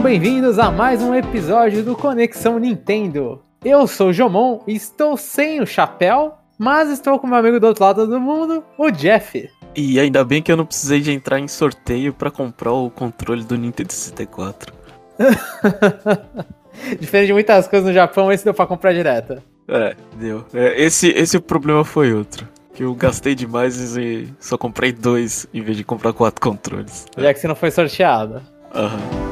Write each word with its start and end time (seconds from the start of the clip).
Sejam 0.00 0.12
bem-vindos 0.12 0.58
a 0.58 0.70
mais 0.70 1.02
um 1.02 1.14
episódio 1.14 1.84
do 1.84 1.94
Conexão 1.94 2.58
Nintendo. 2.58 3.42
Eu 3.62 3.86
sou 3.86 4.08
o 4.08 4.12
Jomon 4.14 4.60
e 4.66 4.74
estou 4.74 5.14
sem 5.14 5.60
o 5.60 5.66
chapéu, 5.66 6.38
mas 6.58 6.88
estou 6.88 7.18
com 7.18 7.26
meu 7.26 7.36
amigo 7.36 7.60
do 7.60 7.66
outro 7.66 7.84
lado 7.84 8.06
do 8.06 8.18
mundo, 8.18 8.64
o 8.78 8.90
Jeff. 8.90 9.50
E 9.76 10.00
ainda 10.00 10.24
bem 10.24 10.40
que 10.40 10.50
eu 10.50 10.56
não 10.56 10.64
precisei 10.64 11.00
de 11.00 11.12
entrar 11.12 11.38
em 11.38 11.46
sorteio 11.46 12.14
para 12.14 12.30
comprar 12.30 12.72
o 12.72 12.88
controle 12.88 13.44
do 13.44 13.58
Nintendo 13.58 13.92
64. 13.92 14.72
Diferente 16.98 17.26
de 17.26 17.32
muitas 17.34 17.68
coisas 17.68 17.86
no 17.86 17.92
Japão, 17.92 18.32
esse 18.32 18.42
deu 18.42 18.54
pra 18.54 18.66
comprar 18.66 18.94
direto. 18.94 19.42
É, 19.68 19.94
deu. 20.16 20.46
É, 20.54 20.82
esse, 20.82 21.08
esse 21.10 21.38
problema 21.38 21.84
foi 21.84 22.14
outro. 22.14 22.48
Que 22.72 22.84
eu 22.84 22.94
gastei 22.94 23.34
demais 23.34 23.98
e 23.98 24.32
só 24.40 24.56
comprei 24.56 24.92
dois 24.92 25.46
em 25.52 25.60
vez 25.60 25.76
de 25.76 25.84
comprar 25.84 26.14
quatro 26.14 26.40
controles. 26.40 27.04
Já 27.18 27.34
que 27.34 27.38
você 27.38 27.46
não 27.46 27.54
foi 27.54 27.70
sorteado. 27.70 28.40
Aham. 28.74 28.96
Uhum. 28.96 29.29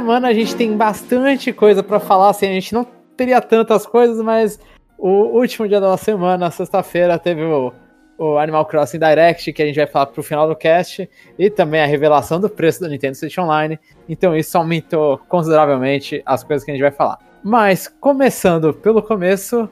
Semana 0.00 0.28
a 0.28 0.32
gente 0.32 0.56
tem 0.56 0.74
bastante 0.74 1.52
coisa 1.52 1.82
para 1.82 2.00
falar, 2.00 2.30
assim, 2.30 2.46
a 2.46 2.52
gente 2.52 2.72
não 2.72 2.86
teria 3.16 3.38
tantas 3.38 3.84
coisas, 3.84 4.24
mas 4.24 4.58
o 4.98 5.38
último 5.38 5.68
dia 5.68 5.78
da 5.78 5.94
semana, 5.98 6.50
sexta-feira, 6.50 7.18
teve 7.18 7.42
o, 7.42 7.70
o, 8.16 8.38
Animal 8.38 8.64
Crossing 8.64 8.98
Direct, 8.98 9.52
que 9.52 9.62
a 9.62 9.66
gente 9.66 9.76
vai 9.76 9.86
falar 9.86 10.06
pro 10.06 10.22
final 10.22 10.48
do 10.48 10.56
cast, 10.56 11.08
e 11.38 11.50
também 11.50 11.82
a 11.82 11.86
revelação 11.86 12.40
do 12.40 12.48
preço 12.48 12.80
do 12.80 12.88
Nintendo 12.88 13.14
Switch 13.14 13.36
Online, 13.36 13.78
então 14.08 14.34
isso 14.34 14.56
aumentou 14.56 15.18
consideravelmente 15.28 16.22
as 16.24 16.42
coisas 16.42 16.64
que 16.64 16.70
a 16.70 16.74
gente 16.74 16.82
vai 16.82 16.92
falar. 16.92 17.18
Mas, 17.44 17.86
começando 17.86 18.72
pelo 18.72 19.02
começo, 19.02 19.68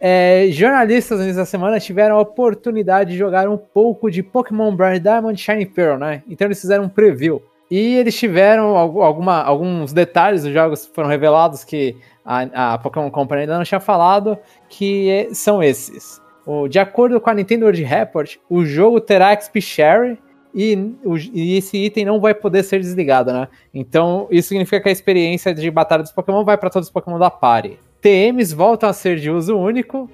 é, 0.00 0.48
jornalistas 0.50 1.20
nessa 1.20 1.44
semana 1.44 1.78
tiveram 1.78 2.16
a 2.16 2.20
oportunidade 2.20 3.12
de 3.12 3.18
jogar 3.18 3.48
um 3.48 3.56
pouco 3.56 4.10
de 4.10 4.20
Pokémon 4.20 4.74
Bright 4.74 4.98
Diamond 4.98 5.40
Shiny 5.40 5.66
Pearl, 5.66 5.96
né? 5.96 6.24
Então 6.28 6.48
eles 6.48 6.60
fizeram 6.60 6.84
um 6.84 6.88
preview. 6.88 7.40
E 7.70 7.94
eles 7.96 8.18
tiveram 8.18 8.76
alguma, 8.76 9.42
alguns 9.42 9.92
detalhes 9.92 10.42
dos 10.42 10.52
jogos 10.52 10.86
foram 10.92 11.08
revelados 11.08 11.62
que 11.62 11.96
a, 12.24 12.72
a 12.74 12.78
Pokémon 12.78 13.10
Company 13.10 13.42
ainda 13.42 13.56
não 13.56 13.64
tinha 13.64 13.78
falado, 13.78 14.36
que 14.68 15.28
são 15.32 15.62
esses. 15.62 16.20
O, 16.44 16.66
de 16.66 16.80
acordo 16.80 17.20
com 17.20 17.30
a 17.30 17.34
Nintendo 17.34 17.64
World 17.66 17.82
Report, 17.84 18.36
o 18.48 18.64
jogo 18.64 19.00
terá 19.00 19.38
XP 19.40 19.60
Share 19.60 20.18
e, 20.52 20.94
o, 21.04 21.16
e, 21.16 21.56
esse 21.56 21.76
item 21.76 22.04
não 22.04 22.20
vai 22.20 22.34
poder 22.34 22.64
ser 22.64 22.80
desligado, 22.80 23.32
né? 23.32 23.46
Então 23.72 24.26
isso 24.32 24.48
significa 24.48 24.80
que 24.80 24.88
a 24.88 24.92
experiência 24.92 25.54
de 25.54 25.70
batalha 25.70 26.02
dos 26.02 26.10
Pokémon 26.10 26.44
vai 26.44 26.58
para 26.58 26.70
todos 26.70 26.88
os 26.88 26.92
Pokémon 26.92 27.18
da 27.18 27.30
party. 27.30 27.78
TMs 28.00 28.52
voltam 28.52 28.88
a 28.88 28.92
ser 28.92 29.16
de 29.20 29.30
uso 29.30 29.56
único, 29.56 30.10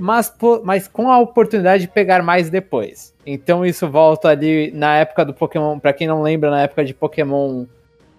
mas, 0.00 0.34
mas 0.64 0.88
com 0.88 1.10
a 1.10 1.18
oportunidade 1.18 1.82
de 1.82 1.88
pegar 1.88 2.22
mais 2.22 2.48
depois. 2.48 3.14
Então 3.24 3.64
isso 3.64 3.88
volta 3.88 4.28
ali 4.28 4.72
na 4.72 4.96
época 4.96 5.24
do 5.24 5.34
Pokémon, 5.34 5.78
para 5.78 5.92
quem 5.92 6.08
não 6.08 6.22
lembra, 6.22 6.50
na 6.50 6.62
época 6.62 6.84
de 6.84 6.94
Pokémon 6.94 7.66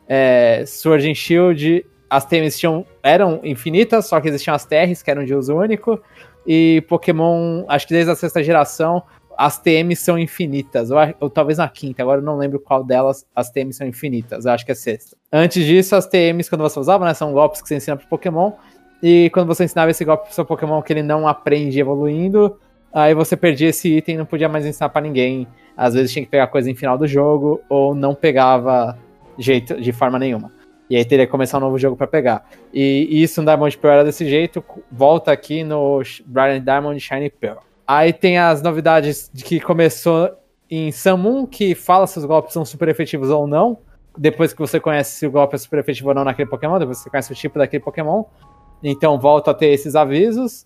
é, 0.08 0.64
Sword 0.68 1.10
and 1.10 1.16
Shield, 1.16 1.86
as 2.10 2.26
TMs 2.26 2.60
tinham, 2.60 2.86
eram 3.02 3.40
infinitas, 3.44 4.06
só 4.06 4.20
que 4.22 4.28
existiam 4.28 4.54
as 4.54 4.66
TRs, 4.66 5.02
que 5.02 5.10
eram 5.10 5.24
de 5.24 5.34
uso 5.34 5.56
único, 5.56 6.00
e 6.46 6.84
Pokémon, 6.88 7.64
acho 7.68 7.88
que 7.88 7.94
desde 7.94 8.12
a 8.12 8.16
sexta 8.16 8.44
geração, 8.44 9.02
as 9.38 9.58
TMs 9.58 10.02
são 10.02 10.20
infinitas, 10.20 10.92
ou, 10.92 10.98
ou, 11.20 11.30
talvez 11.30 11.58
na 11.58 11.68
quinta, 11.70 12.04
agora 12.04 12.20
eu 12.20 12.26
não 12.26 12.38
lembro 12.38 12.60
qual 12.60 12.84
delas 12.84 13.26
as 13.36 13.50
TMs 13.50 13.78
são 13.78 13.88
infinitas, 13.88 14.46
acho 14.46 14.66
que 14.66 14.72
é 14.72 14.76
sexta. 14.76 15.16
Antes 15.32 15.66
disso, 15.66 15.96
as 15.96 16.06
TMs, 16.06 16.50
quando 16.50 16.62
você 16.62 16.80
usava, 16.80 17.06
né, 17.06 17.14
são 17.14 17.32
golpes 17.32 17.62
que 17.62 17.68
você 17.68 17.78
ensina 17.78 17.96
pro 17.96 18.08
Pokémon, 18.08 18.52
e 19.02 19.30
quando 19.32 19.48
você 19.48 19.64
ensinava 19.64 19.92
esse 19.92 20.06
golpe 20.06 20.26
pro 20.26 20.34
seu 20.34 20.46
Pokémon 20.46 20.82
que 20.82 20.94
ele 20.94 21.04
não 21.04 21.28
aprende 21.28 21.80
evoluindo, 21.80 22.60
aí 22.94 23.14
você 23.14 23.36
perdia 23.36 23.70
esse 23.70 23.98
item 23.98 24.16
e 24.16 24.18
não 24.18 24.26
podia 24.26 24.50
mais 24.50 24.66
ensinar 24.66 24.90
para 24.90 25.02
ninguém. 25.02 25.48
Às 25.76 25.94
vezes 25.94 26.12
tinha 26.12 26.24
que 26.24 26.30
pegar 26.32 26.48
coisa 26.48 26.70
em 26.70 26.76
final 26.76 26.98
do 26.98 27.08
jogo, 27.08 27.62
ou 27.70 27.96
não 27.96 28.14
pegava 28.14 28.98
jeito 29.38 29.80
de 29.80 29.92
forma 29.92 30.20
nenhuma. 30.20 30.52
E 30.90 30.96
aí 30.98 31.06
teria 31.06 31.26
que 31.26 31.32
começar 31.32 31.58
um 31.58 31.62
novo 31.62 31.80
jogo 31.80 31.96
para 31.96 32.06
pegar. 32.06 32.46
E, 32.74 33.08
isso 33.24 33.42
no 33.42 33.48
Diamond 33.48 33.78
Pearl 33.78 33.94
era 33.94 34.04
desse 34.04 34.30
jeito, 34.30 34.64
volta 34.92 35.32
aqui 35.32 35.64
no 35.64 36.02
Brilliant 36.26 36.64
Diamond 36.64 37.00
Shiny 37.00 37.30
Pearl. 37.30 37.60
Aí 37.88 38.12
tem 38.12 38.38
as 38.38 38.62
novidades 38.62 39.32
de 39.34 39.44
que 39.44 39.60
começou 39.60 40.30
em 40.70 40.92
Samun, 40.92 41.46
que 41.46 41.76
fala 41.76 42.06
se 42.08 42.20
os 42.20 42.26
golpes 42.26 42.54
são 42.54 42.66
super 42.66 42.90
efetivos 42.90 43.30
ou 43.30 43.48
não. 43.48 43.78
Depois 44.18 44.52
que 44.52 44.60
você 44.60 44.82
conhece 44.82 45.12
se 45.16 45.26
o 45.26 45.32
golpe 45.32 45.56
é 45.56 45.58
super 45.58 45.80
efetivo 45.80 46.10
ou 46.10 46.16
não 46.16 46.26
naquele 46.26 46.50
Pokémon, 46.50 46.78
depois 46.78 46.98
que 46.98 47.04
você 47.04 47.10
conhece 47.10 47.32
o 47.32 47.36
tipo 47.36 47.58
daquele 47.58 47.82
Pokémon. 47.82 48.26
Então 48.84 49.20
volta 49.20 49.52
a 49.52 49.54
ter 49.54 49.68
esses 49.68 49.96
avisos. 49.96 50.66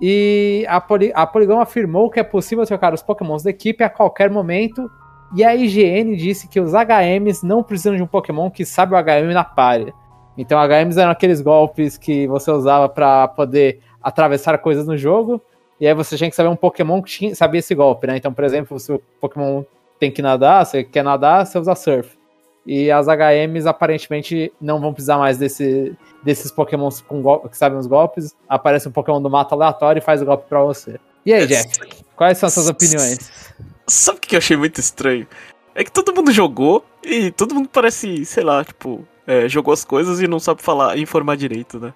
E 0.00 0.64
a, 0.68 0.80
Poly 0.80 1.12
a 1.14 1.26
Polygon 1.26 1.60
afirmou 1.60 2.08
que 2.08 2.18
é 2.18 2.22
possível 2.22 2.64
trocar 2.64 2.94
os 2.94 3.02
Pokémons 3.02 3.42
da 3.42 3.50
equipe 3.50 3.84
a 3.84 3.90
qualquer 3.90 4.30
momento. 4.30 4.90
E 5.36 5.44
a 5.44 5.54
IGN 5.54 6.16
disse 6.16 6.48
que 6.48 6.58
os 6.58 6.72
HMs 6.72 7.44
não 7.46 7.62
precisam 7.62 7.96
de 7.96 8.02
um 8.02 8.06
Pokémon 8.06 8.50
que 8.50 8.64
sabe 8.64 8.94
o 8.94 8.98
HM 8.98 9.32
na 9.32 9.44
palha. 9.44 9.92
Então 10.36 10.58
HMs 10.58 10.98
eram 10.98 11.10
aqueles 11.10 11.40
golpes 11.40 11.98
que 11.98 12.26
você 12.26 12.50
usava 12.50 12.88
para 12.88 13.28
poder 13.28 13.80
atravessar 14.02 14.56
coisas 14.58 14.86
no 14.86 14.96
jogo. 14.96 15.40
E 15.78 15.86
aí 15.86 15.94
você 15.94 16.16
tinha 16.16 16.28
que 16.28 16.36
saber 16.36 16.48
um 16.48 16.56
Pokémon 16.56 17.02
que 17.02 17.10
tinha, 17.10 17.34
sabia 17.34 17.58
esse 17.58 17.74
golpe, 17.74 18.06
né? 18.06 18.16
Então, 18.16 18.32
por 18.32 18.44
exemplo, 18.44 18.78
se 18.78 18.92
o 18.92 19.00
Pokémon 19.20 19.62
tem 19.98 20.10
que 20.10 20.22
nadar, 20.22 20.64
você 20.64 20.82
quer 20.82 21.04
nadar, 21.04 21.46
você 21.46 21.58
usa 21.58 21.74
Surf. 21.74 22.19
E 22.66 22.90
as 22.90 23.06
HMs 23.06 23.66
aparentemente 23.66 24.52
não 24.60 24.80
vão 24.80 24.92
precisar 24.92 25.16
mais 25.18 25.38
desse, 25.38 25.96
desses 26.22 26.52
Pokémons 26.52 27.02
que 27.50 27.56
sabem 27.56 27.78
os 27.78 27.86
golpes. 27.86 28.36
Aparece 28.48 28.88
um 28.88 28.92
Pokémon 28.92 29.20
do 29.20 29.30
mato 29.30 29.54
aleatório 29.54 29.98
e 29.98 30.02
faz 30.02 30.20
o 30.20 30.26
golpe 30.26 30.48
pra 30.48 30.62
você. 30.62 31.00
E 31.24 31.32
aí, 31.32 31.46
Jeff? 31.46 31.68
Quais 32.16 32.38
são 32.38 32.46
as 32.46 32.52
suas 32.52 32.68
opiniões? 32.68 33.54
Sabe 33.86 34.18
o 34.18 34.20
que 34.20 34.36
eu 34.36 34.38
achei 34.38 34.56
muito 34.56 34.78
estranho? 34.78 35.26
É 35.74 35.84
que 35.84 35.90
todo 35.90 36.14
mundo 36.14 36.30
jogou 36.32 36.84
e 37.02 37.30
todo 37.30 37.54
mundo 37.54 37.68
parece, 37.68 38.24
sei 38.24 38.42
lá, 38.42 38.64
tipo, 38.64 39.06
é, 39.26 39.48
jogou 39.48 39.72
as 39.72 39.84
coisas 39.84 40.20
e 40.20 40.28
não 40.28 40.38
sabe 40.38 40.62
falar, 40.62 40.98
informar 40.98 41.36
direito, 41.36 41.78
né? 41.78 41.94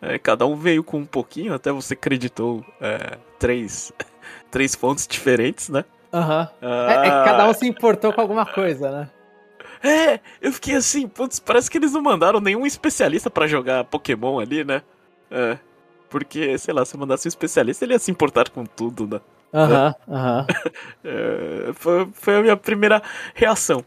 É, 0.00 0.18
cada 0.18 0.44
um 0.46 0.56
veio 0.56 0.82
com 0.82 0.98
um 0.98 1.06
pouquinho, 1.06 1.54
até 1.54 1.70
você 1.70 1.94
acreditou 1.94 2.64
é, 2.80 3.18
três, 3.38 3.92
três 4.50 4.74
fontes 4.74 5.06
diferentes, 5.06 5.68
né? 5.68 5.84
Aham. 6.12 6.40
Uhum. 6.40 6.68
Ah, 6.68 6.92
é, 6.92 7.06
é, 7.06 7.10
cada 7.24 7.48
um 7.48 7.54
se 7.54 7.66
importou 7.66 8.12
com 8.12 8.20
alguma 8.20 8.44
coisa, 8.44 8.90
né? 8.90 9.10
É, 9.82 10.20
eu 10.40 10.52
fiquei 10.52 10.74
assim, 10.74 11.08
putz, 11.08 11.40
parece 11.40 11.70
que 11.70 11.76
eles 11.76 11.92
não 11.92 12.00
mandaram 12.00 12.40
nenhum 12.40 12.64
especialista 12.64 13.28
para 13.28 13.48
jogar 13.48 13.84
Pokémon 13.84 14.38
ali, 14.38 14.64
né? 14.64 14.82
É. 15.30 15.58
Porque, 16.08 16.56
sei 16.58 16.72
lá, 16.72 16.84
se 16.84 16.96
mandasse 16.96 17.26
um 17.26 17.30
especialista, 17.30 17.84
ele 17.84 17.94
ia 17.94 17.98
se 17.98 18.10
importar 18.10 18.50
com 18.50 18.64
tudo, 18.64 19.06
né? 19.06 19.20
Aham, 19.52 19.94
uhum, 20.06 20.14
aham. 20.14 20.46
É, 21.04 21.72
foi, 21.74 22.08
foi 22.12 22.36
a 22.36 22.42
minha 22.42 22.56
primeira 22.56 23.02
reação. 23.34 23.84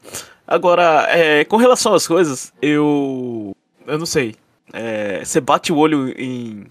Agora, 0.48 1.08
é, 1.10 1.44
com 1.46 1.58
relação 1.58 1.94
às 1.94 2.08
coisas, 2.08 2.54
eu. 2.62 3.56
Eu 3.88 3.98
não 3.98 4.06
sei. 4.06 4.36
É, 4.74 5.24
você 5.24 5.40
bate 5.40 5.72
o 5.72 5.78
olho 5.78 6.10
em. 6.20 6.66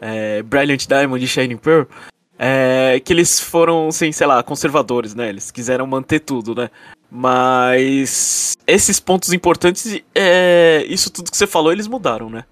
É, 0.00 0.42
Brilliant 0.42 0.86
Diamond 0.86 1.22
e 1.22 1.28
Shining 1.28 1.56
Pearl. 1.56 1.84
É, 2.38 3.00
que 3.04 3.12
eles 3.12 3.38
foram, 3.40 3.88
assim, 3.88 4.10
sei 4.10 4.26
lá, 4.26 4.42
conservadores, 4.42 5.14
né? 5.14 5.28
Eles 5.28 5.50
quiseram 5.50 5.86
manter 5.86 6.20
tudo, 6.20 6.54
né? 6.54 6.70
Mas 7.14 8.56
esses 8.66 8.98
pontos 8.98 9.34
importantes, 9.34 10.00
é, 10.14 10.82
isso 10.88 11.12
tudo 11.12 11.30
que 11.30 11.36
você 11.36 11.46
falou, 11.46 11.70
eles 11.70 11.86
mudaram, 11.86 12.30
né? 12.30 12.44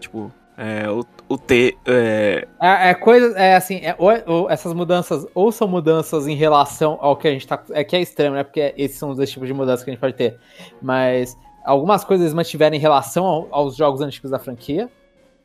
Tipo, 0.00 0.32
é, 0.56 0.90
o, 0.90 1.04
o 1.28 1.38
T. 1.38 1.78
É... 1.86 2.48
É, 2.60 2.90
é 2.90 2.94
coisa. 2.94 3.38
É 3.38 3.54
assim, 3.54 3.76
é, 3.76 3.94
ou, 3.96 4.10
ou, 4.26 4.50
essas 4.50 4.74
mudanças 4.74 5.24
ou 5.32 5.52
são 5.52 5.68
mudanças 5.68 6.26
em 6.26 6.34
relação 6.34 6.98
ao 7.00 7.16
que 7.16 7.28
a 7.28 7.30
gente 7.30 7.46
tá. 7.46 7.62
É 7.70 7.84
que 7.84 7.94
é 7.94 8.00
estranho, 8.00 8.32
né? 8.32 8.42
Porque 8.42 8.74
esses 8.76 8.98
são 8.98 9.10
os 9.10 9.18
dois 9.18 9.30
tipos 9.30 9.46
de 9.46 9.54
mudanças 9.54 9.84
que 9.84 9.90
a 9.90 9.92
gente 9.92 10.00
pode 10.00 10.16
ter. 10.16 10.36
Mas 10.82 11.38
algumas 11.64 12.02
coisas 12.02 12.24
eles 12.24 12.34
mantiveram 12.34 12.74
em 12.74 12.80
relação 12.80 13.24
ao, 13.24 13.46
aos 13.52 13.76
jogos 13.76 14.00
antigos 14.00 14.32
da 14.32 14.40
franquia. 14.40 14.90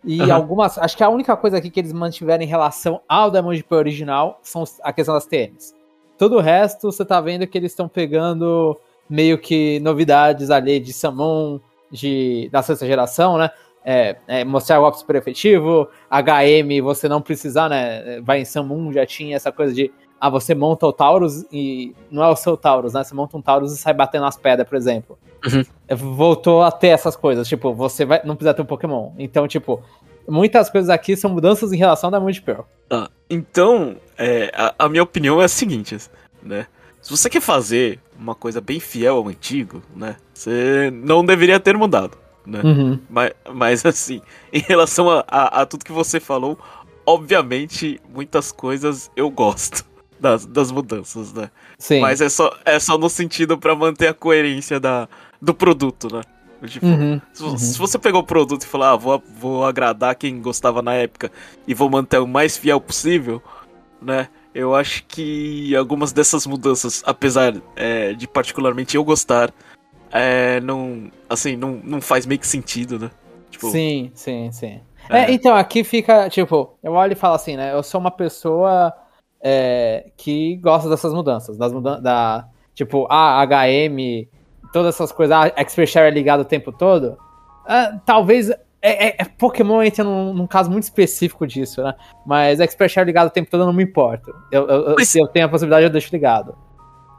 E 0.03 0.19
uhum. 0.19 0.33
algumas. 0.33 0.79
Acho 0.79 0.97
que 0.97 1.03
a 1.03 1.09
única 1.09 1.37
coisa 1.37 1.59
aqui 1.59 1.69
que 1.69 1.79
eles 1.79 1.93
mantiveram 1.93 2.43
em 2.43 2.47
relação 2.47 3.01
ao 3.07 3.29
Diamond 3.29 3.63
Pearl 3.65 3.81
original 3.81 4.39
são 4.41 4.63
a 4.81 4.91
questão 4.91 5.13
das 5.13 5.27
TMs. 5.27 5.75
Todo 6.23 6.37
o 6.37 6.39
resto, 6.39 6.89
você 6.89 7.03
tá 7.03 7.19
vendo 7.19 7.45
que 7.45 7.57
eles 7.57 7.73
estão 7.73 7.89
pegando 7.89 8.79
meio 9.09 9.37
que 9.37 9.77
novidades 9.81 10.49
ali 10.49 10.79
de 10.79 10.93
Samon, 10.93 11.59
de, 11.91 12.47
da 12.49 12.63
sexta 12.63 12.87
geração, 12.87 13.37
né? 13.37 13.49
É, 13.83 14.15
é, 14.25 14.45
mostrar 14.45 14.79
o 14.79 14.83
golpe 14.83 14.99
super 14.99 15.17
efetivo, 15.17 15.89
HM 16.09 16.81
você 16.81 17.09
não 17.09 17.21
precisar, 17.21 17.67
né? 17.67 18.21
Vai 18.21 18.39
em 18.39 18.45
Samon, 18.45 18.93
já 18.93 19.05
tinha 19.05 19.35
essa 19.35 19.51
coisa 19.51 19.73
de 19.73 19.91
ah, 20.17 20.29
você 20.29 20.55
monta 20.55 20.87
o 20.87 20.93
Taurus 20.93 21.43
e 21.51 21.93
não 22.09 22.23
é 22.23 22.29
o 22.29 22.37
seu 22.37 22.55
Taurus, 22.55 22.93
né? 22.93 23.03
Você 23.03 23.13
monta 23.13 23.35
um 23.35 23.41
Taurus 23.41 23.73
e 23.73 23.77
sai 23.77 23.93
batendo 23.93 24.21
nas 24.21 24.37
pedras, 24.37 24.65
por 24.65 24.77
exemplo. 24.77 25.19
Uhum. 25.45 25.97
Voltou 26.15 26.63
a 26.63 26.71
ter 26.71 26.87
essas 26.87 27.17
coisas, 27.17 27.49
tipo, 27.49 27.73
você 27.73 28.05
vai, 28.05 28.21
não 28.23 28.37
precisa 28.37 28.53
ter 28.53 28.61
um 28.61 28.65
Pokémon. 28.65 29.11
Então, 29.19 29.45
tipo, 29.45 29.83
muitas 30.27 30.69
coisas 30.69 30.89
aqui 30.89 31.15
são 31.15 31.29
mudanças 31.29 31.71
em 31.71 31.77
relação 31.77 32.09
da 32.09 32.17
Diamond 32.17 32.41
Pearl. 32.41 32.61
Ah, 32.89 33.09
então, 33.29 33.97
é, 34.17 34.51
a, 34.53 34.73
a, 34.79 34.89
minha 34.89 35.03
opinião 35.03 35.41
é 35.41 35.45
a 35.45 35.49
seguinte, 35.49 35.97
né? 36.41 36.67
Se 37.01 37.11
você 37.11 37.29
quer 37.29 37.41
fazer 37.41 37.99
uma 38.17 38.33
coisa 38.33 38.61
bem 38.61 38.79
fiel 38.79 39.17
ao 39.17 39.27
antigo, 39.27 39.81
né? 39.95 40.15
Você 40.33 40.91
não 40.93 41.25
deveria 41.25 41.59
ter 41.59 41.77
mudado, 41.77 42.17
né? 42.45 42.61
Uhum. 42.63 42.99
Mas, 43.09 43.31
mas, 43.53 43.85
assim, 43.85 44.21
em 44.51 44.59
relação 44.59 45.09
a, 45.09 45.23
a, 45.27 45.61
a 45.61 45.65
tudo 45.65 45.83
que 45.83 45.91
você 45.91 46.19
falou, 46.19 46.57
obviamente, 47.05 47.99
muitas 48.13 48.51
coisas 48.51 49.11
eu 49.15 49.29
gosto 49.29 49.85
das, 50.19 50.45
das 50.45 50.71
mudanças, 50.71 51.33
né? 51.33 51.49
Sim. 51.77 51.99
Mas 51.99 52.21
é 52.21 52.29
só, 52.29 52.55
é 52.63 52.79
só 52.79 52.97
no 52.97 53.09
sentido 53.09 53.57
para 53.57 53.75
manter 53.75 54.07
a 54.07 54.13
coerência 54.13 54.79
da, 54.79 55.09
do 55.41 55.53
produto, 55.53 56.07
né? 56.13 56.21
Tipo, 56.67 56.85
uhum, 56.85 57.21
se, 57.33 57.43
uhum. 57.43 57.57
se, 57.57 57.77
você 57.77 57.99
pegou 57.99 58.21
o 58.21 58.25
produto 58.25 58.63
e 58.63 58.67
falou, 58.67 58.87
ah, 58.87 58.95
vou, 58.95 59.23
vou 59.37 59.65
agradar 59.65 60.15
quem 60.15 60.41
gostava 60.41 60.81
na 60.81 60.93
época 60.93 61.31
e 61.67 61.73
vou 61.73 61.89
manter 61.89 62.19
o 62.19 62.27
mais 62.27 62.57
fiel 62.57 62.79
possível, 62.79 63.41
né? 64.01 64.29
Eu 64.55 64.75
acho 64.75 65.03
que 65.05 65.75
algumas 65.75 66.13
dessas 66.13 66.45
mudanças, 66.45 67.03
apesar 67.05 67.55
é, 67.75 68.13
de 68.13 68.27
particularmente 68.27 68.95
eu 68.95 69.03
gostar, 69.03 69.51
é, 70.11 70.61
não, 70.61 71.11
assim, 71.27 71.55
não, 71.55 71.81
não 71.83 71.99
faz 71.99 72.25
meio 72.25 72.39
que 72.39 72.47
sentido, 72.47 72.99
né? 72.99 73.11
Tipo, 73.49 73.69
sim, 73.69 74.11
sim, 74.13 74.51
sim. 74.51 74.79
É. 75.09 75.23
é. 75.23 75.31
então, 75.31 75.55
aqui 75.55 75.83
fica, 75.83 76.29
tipo, 76.29 76.77
eu 76.83 76.93
olho 76.93 77.13
e 77.13 77.15
falo 77.15 77.35
assim, 77.35 77.57
né? 77.57 77.73
Eu 77.73 77.83
sou 77.83 77.99
uma 77.99 78.11
pessoa 78.11 78.93
é, 79.41 80.11
que 80.15 80.55
gosta 80.57 80.87
dessas 80.87 81.13
mudanças, 81.13 81.57
das 81.57 81.73
mudanças, 81.73 82.03
da, 82.03 82.47
tipo, 82.73 83.07
a 83.09 83.43
HM, 83.45 84.27
todas 84.73 84.95
essas 84.95 85.11
coisas, 85.11 85.35
a 85.35 85.47
Expert 85.55 85.87
Share 85.87 86.07
é 86.07 86.11
ligado 86.11 86.41
o 86.41 86.45
tempo 86.45 86.71
todo, 86.71 87.17
uh, 87.65 87.99
talvez 88.05 88.49
é, 88.49 88.57
é, 88.81 89.15
é, 89.19 89.23
Pokémon 89.23 89.81
entra 89.81 90.03
num, 90.03 90.33
num, 90.33 90.45
caso 90.45 90.69
muito 90.69 90.83
específico 90.83 91.47
disso, 91.47 91.81
né? 91.81 91.93
Mas 92.25 92.59
Expert 92.59 92.91
Share 92.91 93.05
ligado 93.05 93.27
o 93.27 93.29
tempo 93.29 93.49
todo 93.49 93.61
eu 93.61 93.67
não 93.67 93.73
me 93.73 93.83
importo. 93.83 94.35
Eu, 94.51 94.67
eu, 94.67 94.95
Mas, 94.97 95.07
se 95.07 95.19
eu 95.19 95.27
tenho 95.27 95.45
a 95.45 95.49
possibilidade, 95.49 95.85
eu 95.85 95.89
deixo 95.89 96.09
ligado. 96.11 96.53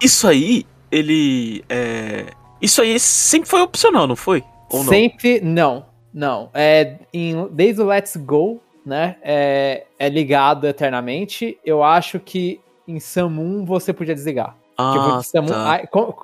Isso 0.03 0.29
aí, 0.29 0.67
ele. 0.93 1.65
É... 1.71 2.27
Isso 2.61 2.83
aí 2.83 2.99
sempre 3.01 3.49
foi 3.49 3.63
opcional, 3.63 4.07
não 4.07 4.17
foi? 4.17 4.45
Ou 4.71 4.85
sempre 4.85 5.41
não. 5.41 5.87
Não. 6.13 6.51
É, 6.53 6.99
em, 7.13 7.49
desde 7.51 7.81
o 7.81 7.87
Let's 7.87 8.17
Go, 8.17 8.61
né, 8.85 9.17
é, 9.23 9.87
é 9.99 10.09
ligado 10.09 10.67
eternamente. 10.67 11.59
Eu 11.65 11.83
acho 11.83 12.21
que 12.21 12.61
em 12.87 13.01
Samun 13.01 13.65
você 13.65 13.93
podia 13.93 14.15
desligar. 14.15 14.55
Ah, 14.77 15.21
Samun, 15.23 15.49
tá. 15.49 15.75
a, 15.75 15.81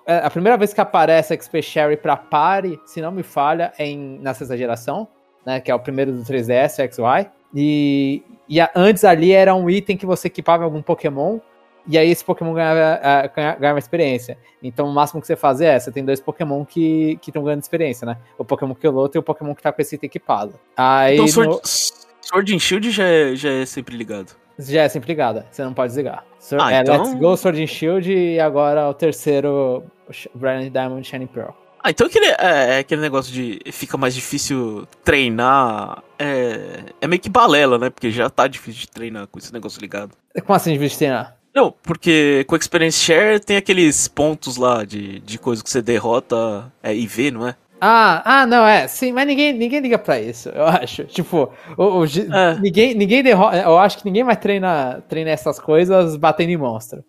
é, 0.06 0.26
a, 0.26 0.30
primeira 0.30 0.56
vez 0.56 0.74
que 0.74 0.80
aparece 0.80 1.36
XP 1.36 1.62
Sherry 1.62 1.96
pra 1.96 2.16
pare, 2.16 2.80
se 2.84 3.00
não 3.00 3.12
me 3.12 3.22
falha, 3.22 3.72
é 3.78 3.86
em, 3.86 4.18
na 4.20 4.34
sexta 4.34 4.56
geração, 4.56 5.06
né, 5.46 5.60
que 5.60 5.70
é 5.70 5.74
o 5.74 5.78
primeiro 5.78 6.12
do 6.12 6.22
3DS, 6.24 6.76
XY. 6.92 7.30
E, 7.54 8.22
e 8.48 8.60
a, 8.60 8.70
antes 8.74 9.04
ali 9.04 9.32
era 9.32 9.54
um 9.54 9.70
item 9.70 9.96
que 9.96 10.06
você 10.06 10.26
equipava 10.26 10.64
em 10.64 10.66
algum 10.66 10.82
Pokémon, 10.82 11.38
e 11.86 11.96
aí 11.96 12.10
esse 12.10 12.24
Pokémon 12.24 12.52
ganhava, 12.52 13.32
ganhava 13.58 13.78
experiência. 13.78 14.36
Então 14.62 14.86
o 14.86 14.92
máximo 14.92 15.20
que 15.20 15.26
você 15.26 15.36
faz 15.36 15.60
é, 15.60 15.78
você 15.78 15.90
tem 15.90 16.04
dois 16.04 16.20
Pokémon 16.20 16.64
que 16.64 17.18
estão 17.26 17.42
ganhando 17.42 17.62
experiência, 17.62 18.06
né? 18.06 18.18
O 18.36 18.44
Pokémon 18.44 18.74
que 18.74 18.86
luta 18.86 19.16
e 19.16 19.20
o 19.20 19.22
Pokémon 19.22 19.54
que 19.54 19.62
tá 19.62 19.72
com 19.72 19.80
esse 19.80 19.94
item 19.94 20.06
equipado. 20.06 20.54
Aí, 20.76 21.18
então, 21.18 21.44
no... 21.44 21.60
Sword 21.64 22.54
and 22.54 22.58
Shield 22.58 22.90
já 22.90 23.04
é, 23.04 23.34
já 23.34 23.50
é 23.50 23.66
sempre 23.66 23.96
ligado. 23.96 24.39
Já 24.60 24.82
é 24.82 24.88
sempre 24.88 25.08
ligado, 25.08 25.44
você 25.50 25.64
não 25.64 25.74
pode 25.74 25.88
desligar. 25.88 26.24
ah, 26.58 26.72
é, 26.72 26.80
então... 26.80 26.96
Let's 26.96 27.14
Go, 27.14 27.36
Sword 27.36 27.62
and 27.62 27.66
Shield 27.66 28.12
e 28.12 28.40
agora 28.40 28.88
o 28.88 28.94
terceiro, 28.94 29.84
Brilliant 30.34 30.72
Diamond 30.72 31.06
Shining 31.06 31.26
Pearl. 31.26 31.52
Ah, 31.82 31.90
então 31.90 32.06
aquele, 32.06 32.26
é, 32.26 32.36
é, 32.38 32.78
aquele 32.80 33.00
negócio 33.00 33.32
de 33.32 33.58
fica 33.72 33.96
mais 33.96 34.14
difícil 34.14 34.86
treinar. 35.02 36.02
É, 36.18 36.84
é 37.00 37.06
meio 37.06 37.20
que 37.20 37.30
balela, 37.30 37.78
né? 37.78 37.88
Porque 37.88 38.10
já 38.10 38.28
tá 38.28 38.46
difícil 38.46 38.82
de 38.82 38.88
treinar 38.88 39.26
com 39.26 39.38
esse 39.38 39.52
negócio 39.52 39.80
ligado. 39.80 40.10
Como 40.44 40.54
assim 40.54 40.72
difícil 40.74 40.90
de 40.90 40.98
treinar? 40.98 41.36
Não, 41.54 41.74
porque 41.82 42.44
com 42.46 42.54
Experience 42.54 42.98
Share 42.98 43.40
tem 43.40 43.56
aqueles 43.56 44.06
pontos 44.06 44.56
lá 44.56 44.84
de, 44.84 45.20
de 45.20 45.38
coisa 45.38 45.64
que 45.64 45.70
você 45.70 45.82
derrota 45.82 46.70
é, 46.82 46.94
e 46.94 47.06
vê, 47.06 47.30
não 47.30 47.48
é? 47.48 47.56
Ah, 47.80 48.22
ah, 48.24 48.46
não, 48.46 48.66
é, 48.66 48.86
sim, 48.86 49.10
mas 49.10 49.26
ninguém, 49.26 49.54
ninguém 49.54 49.80
liga 49.80 49.98
pra 49.98 50.20
isso, 50.20 50.50
eu 50.50 50.66
acho. 50.66 51.04
Tipo, 51.04 51.50
o, 51.78 52.00
o 52.00 52.04
é. 52.04 52.60
ninguém, 52.60 52.94
ninguém 52.94 53.22
derrota. 53.22 53.56
Eu 53.56 53.78
acho 53.78 53.98
que 53.98 54.04
ninguém 54.04 54.22
vai 54.22 54.36
treinar, 54.36 55.00
treinar 55.08 55.32
essas 55.32 55.58
coisas 55.58 56.14
batendo 56.16 56.50
em 56.50 56.56
monstro. 56.58 57.02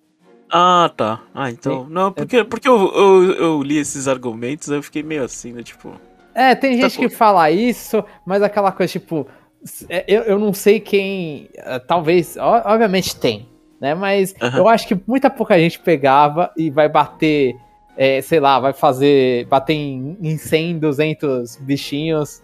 Ah, 0.50 0.92
tá. 0.96 1.22
Ah, 1.34 1.50
então. 1.50 1.86
Sim. 1.86 1.92
Não, 1.92 2.12
porque, 2.12 2.44
porque 2.44 2.68
eu, 2.68 2.94
eu, 2.94 3.32
eu, 3.34 3.64
li 3.64 3.78
esses 3.78 4.08
argumentos, 4.08 4.70
eu 4.70 4.82
fiquei 4.84 5.04
meio 5.04 5.24
assim, 5.24 5.54
né? 5.54 5.64
Tipo. 5.64 5.94
É, 6.34 6.56
tem 6.56 6.80
tá 6.80 6.88
gente 6.88 7.00
que 7.00 7.10
fala 7.10 7.52
isso, 7.52 8.04
mas 8.26 8.42
aquela 8.42 8.72
coisa, 8.72 8.92
tipo. 8.92 9.28
É, 9.90 10.04
eu, 10.08 10.24
eu 10.24 10.40
não 10.40 10.54
sei 10.54 10.80
quem. 10.80 11.50
Eh, 11.56 11.80
talvez. 11.80 12.36
Obviamente 12.38 13.16
tem, 13.16 13.48
né? 13.80 13.94
Mas 13.94 14.32
uh 14.32 14.46
-huh. 14.46 14.58
eu 14.58 14.68
acho 14.68 14.88
que 14.88 15.00
muita 15.08 15.30
pouca 15.30 15.58
gente 15.58 15.80
pegava 15.80 16.52
e 16.58 16.70
vai 16.70 16.90
bater 16.90 17.56
é, 17.98 18.22
sei 18.22 18.40
lá, 18.40 18.60
vai 18.60 18.74
fazer. 18.74 19.46
bater 19.48 19.74
em, 19.74 20.18
em 20.22 20.38
100, 20.38 20.80
200 20.80 21.58
bichinhos 21.58 22.42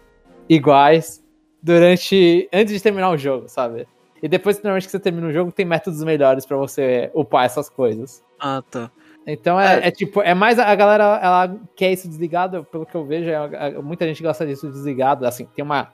iguais 0.49 1.23
durante. 1.61 2.49
antes 2.53 2.73
de 2.73 2.81
terminar 2.81 3.09
o 3.11 3.17
jogo, 3.17 3.47
sabe? 3.47 3.87
E 4.21 4.27
depois, 4.27 4.57
normalmente, 4.57 4.85
que 4.85 4.91
você 4.91 4.99
termina 4.99 5.27
o 5.27 5.33
jogo, 5.33 5.51
tem 5.51 5.65
métodos 5.65 6.03
melhores 6.03 6.45
para 6.45 6.57
você 6.57 7.11
upar 7.13 7.45
essas 7.45 7.69
coisas. 7.69 8.23
Ah, 8.39 8.63
tá. 8.69 8.91
Então 9.27 9.59
é, 9.59 9.79
é, 9.79 9.87
é, 9.89 9.91
tipo, 9.91 10.21
é 10.21 10.33
mais 10.33 10.57
a 10.57 10.73
galera, 10.73 11.19
ela 11.21 11.55
quer 11.75 11.91
isso 11.91 12.07
desligado, 12.07 12.63
pelo 12.63 12.85
que 12.85 12.95
eu 12.95 13.03
vejo, 13.03 13.29
é, 13.29 13.49
é, 13.53 13.81
muita 13.81 14.07
gente 14.07 14.23
gosta 14.23 14.45
disso 14.45 14.71
desligado. 14.71 15.27
Assim, 15.27 15.45
tem 15.53 15.65
uma, 15.65 15.91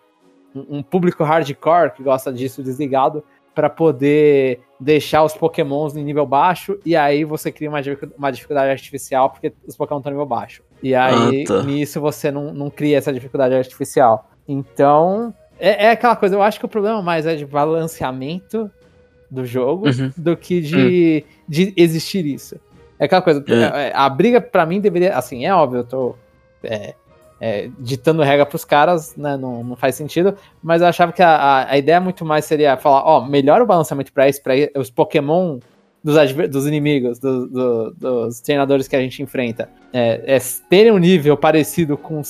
um, 0.53 0.77
um 0.77 0.83
público 0.83 1.23
hardcore 1.23 1.93
que 1.93 2.03
gosta 2.03 2.31
disso 2.31 2.61
desligado, 2.61 3.23
para 3.53 3.69
poder 3.69 4.59
deixar 4.79 5.23
os 5.23 5.33
pokémons 5.33 5.95
em 5.95 6.03
nível 6.03 6.25
baixo, 6.25 6.77
e 6.85 6.95
aí 6.95 7.23
você 7.23 7.51
cria 7.51 7.69
uma, 7.69 7.79
uma 8.17 8.31
dificuldade 8.31 8.69
artificial, 8.69 9.29
porque 9.29 9.53
os 9.65 9.75
pokémon 9.75 9.99
estão 9.99 10.11
em 10.11 10.15
nível 10.15 10.25
baixo. 10.25 10.61
E 10.81 10.93
aí, 10.93 11.43
ah, 11.43 11.47
tá. 11.47 11.63
nisso, 11.63 12.01
você 12.01 12.29
não, 12.29 12.53
não 12.53 12.69
cria 12.69 12.97
essa 12.97 13.13
dificuldade 13.13 13.55
artificial. 13.55 14.29
Então, 14.47 15.33
é, 15.59 15.85
é, 15.85 15.91
aquela 15.91 16.15
coisa, 16.15 16.35
eu 16.35 16.41
acho 16.41 16.59
que 16.59 16.65
o 16.65 16.69
problema 16.69 17.01
mais 17.01 17.25
é 17.25 17.35
de 17.35 17.45
balanceamento 17.45 18.69
do 19.31 19.45
jogo 19.45 19.87
uhum. 19.87 20.11
do 20.17 20.35
que 20.35 20.59
de, 20.59 21.23
uhum. 21.25 21.35
de 21.47 21.73
existir 21.77 22.25
isso. 22.25 22.59
É 22.99 23.05
aquela 23.05 23.21
coisa, 23.21 23.43
é. 23.47 23.91
a, 23.93 24.05
a 24.05 24.09
briga 24.09 24.41
para 24.41 24.65
mim 24.65 24.81
deveria, 24.81 25.15
assim, 25.15 25.45
é 25.45 25.53
óbvio, 25.53 25.79
eu 25.79 25.83
tô 25.83 26.15
é, 26.63 26.93
é, 27.45 27.69
ditando 27.77 28.21
regra 28.21 28.45
pros 28.45 28.63
caras, 28.63 29.17
né, 29.17 29.35
não, 29.35 29.65
não 29.65 29.75
faz 29.75 29.95
sentido, 29.95 30.33
mas 30.63 30.81
eu 30.81 30.87
achava 30.87 31.11
que 31.11 31.21
a, 31.21 31.67
a 31.69 31.77
ideia 31.77 31.99
muito 31.99 32.23
mais 32.23 32.45
seria 32.45 32.77
falar, 32.77 33.03
ó, 33.03 33.25
melhora 33.25 33.61
o 33.61 33.67
balanceamento 33.67 34.13
pra 34.13 34.29
isso, 34.29 34.41
pra 34.41 34.53
os 34.77 34.89
Pokémon 34.89 35.59
dos, 36.01 36.15
dos 36.49 36.65
inimigos, 36.65 37.19
do, 37.19 37.45
do, 37.49 37.91
dos 37.95 38.39
treinadores 38.39 38.87
que 38.87 38.95
a 38.95 39.01
gente 39.01 39.21
enfrenta, 39.21 39.69
é, 39.91 40.37
é 40.37 40.37
terem 40.69 40.93
um 40.93 40.97
nível 40.97 41.35
parecido 41.35 41.97
com 41.97 42.21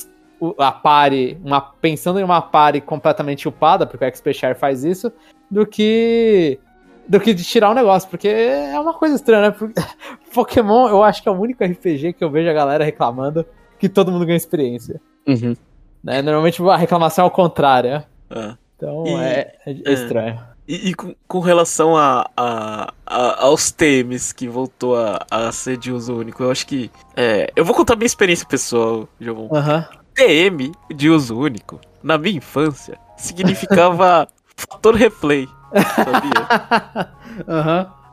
a 0.58 0.72
pare, 0.72 1.38
uma, 1.44 1.60
pensando 1.60 2.18
em 2.18 2.24
uma 2.24 2.42
pare 2.42 2.80
completamente 2.80 3.46
upada, 3.46 3.86
porque 3.86 4.04
o 4.04 4.12
XP 4.12 4.34
Share 4.34 4.58
faz 4.58 4.82
isso, 4.82 5.12
do 5.48 5.64
que 5.64 6.58
do 7.06 7.20
que 7.20 7.32
de 7.32 7.44
tirar 7.44 7.70
o 7.70 7.74
negócio, 7.74 8.10
porque 8.10 8.26
é 8.26 8.80
uma 8.80 8.94
coisa 8.94 9.14
estranha, 9.14 9.50
né? 9.50 9.72
Pokémon, 10.34 10.88
eu 10.88 11.04
acho 11.04 11.22
que 11.22 11.28
é 11.28 11.32
o 11.32 11.38
único 11.38 11.62
RPG 11.62 12.14
que 12.14 12.24
eu 12.24 12.30
vejo 12.30 12.50
a 12.50 12.52
galera 12.52 12.82
reclamando 12.82 13.46
que 13.78 13.88
todo 13.88 14.10
mundo 14.10 14.26
ganha 14.26 14.36
experiência. 14.36 15.00
Uhum. 15.26 15.56
Né? 16.02 16.20
Normalmente 16.20 16.62
a 16.62 16.76
reclamação 16.76 17.24
é 17.24 17.26
ao 17.26 17.30
contrário. 17.30 18.02
É. 18.30 18.54
Então 18.76 19.06
e, 19.06 19.14
é, 19.14 19.56
é, 19.66 19.70
é, 19.84 19.92
estranho. 19.92 20.40
E, 20.66 20.90
e 20.90 20.94
com, 20.94 21.14
com, 21.26 21.40
relação 21.40 21.96
a, 21.96 22.28
a, 22.36 22.92
a, 23.06 23.44
aos 23.44 23.70
temes 23.70 24.32
que 24.32 24.48
voltou 24.48 24.96
a, 24.96 25.24
a 25.30 25.52
ser 25.52 25.76
de 25.76 25.92
uso 25.92 26.14
único, 26.16 26.42
eu 26.42 26.50
acho 26.50 26.66
que. 26.66 26.90
É, 27.16 27.50
eu 27.54 27.64
vou 27.64 27.74
contar 27.74 27.96
minha 27.96 28.06
experiência 28.06 28.46
pessoal, 28.46 29.08
João. 29.20 29.48
Uhum. 29.50 29.84
TM 30.14 30.72
de 30.94 31.10
uso 31.10 31.36
único, 31.36 31.80
na 32.02 32.16
minha 32.16 32.38
infância, 32.38 32.98
significava 33.16 34.28
fator 34.56 34.94
replay. 34.94 35.48
Sabia? 35.94 37.10
Aham. 37.48 37.80
Uhum. 37.80 38.04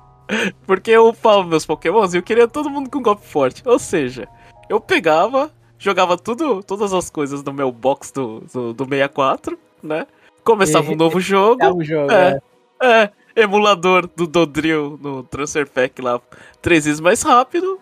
Porque 0.65 0.91
eu 0.91 1.09
upava 1.09 1.43
meus 1.43 1.65
pokémons 1.65 2.13
e 2.13 2.17
eu 2.17 2.23
queria 2.23 2.47
todo 2.47 2.69
mundo 2.69 2.89
com 2.89 3.01
golpe 3.01 3.27
forte. 3.27 3.61
Ou 3.65 3.77
seja, 3.77 4.29
eu 4.71 4.79
pegava, 4.79 5.51
jogava 5.77 6.17
tudo, 6.17 6.63
todas 6.63 6.93
as 6.93 7.09
coisas 7.09 7.43
no 7.43 7.51
meu 7.51 7.73
box 7.73 8.09
do, 8.11 8.39
do, 8.53 8.73
do 8.73 8.85
64, 8.85 9.59
né? 9.83 10.07
Começava 10.45 10.89
e, 10.89 10.93
um 10.93 10.95
novo 10.95 11.19
jogo. 11.19 11.61
É 11.61 11.73
um 11.73 11.83
jogo, 11.83 12.09
é. 12.09 12.39
é. 12.81 13.11
é 13.35 13.41
emulador 13.43 14.07
do 14.07 14.25
Dodrill 14.25 14.97
no 15.01 15.23
Transfer 15.23 15.69
Pack 15.69 16.01
lá, 16.01 16.21
três 16.61 16.85
vezes 16.85 17.01
mais 17.01 17.21
rápido. 17.21 17.79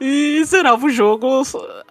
E 0.00 0.42
zerava 0.46 0.86
o 0.86 0.88
jogo, 0.88 1.42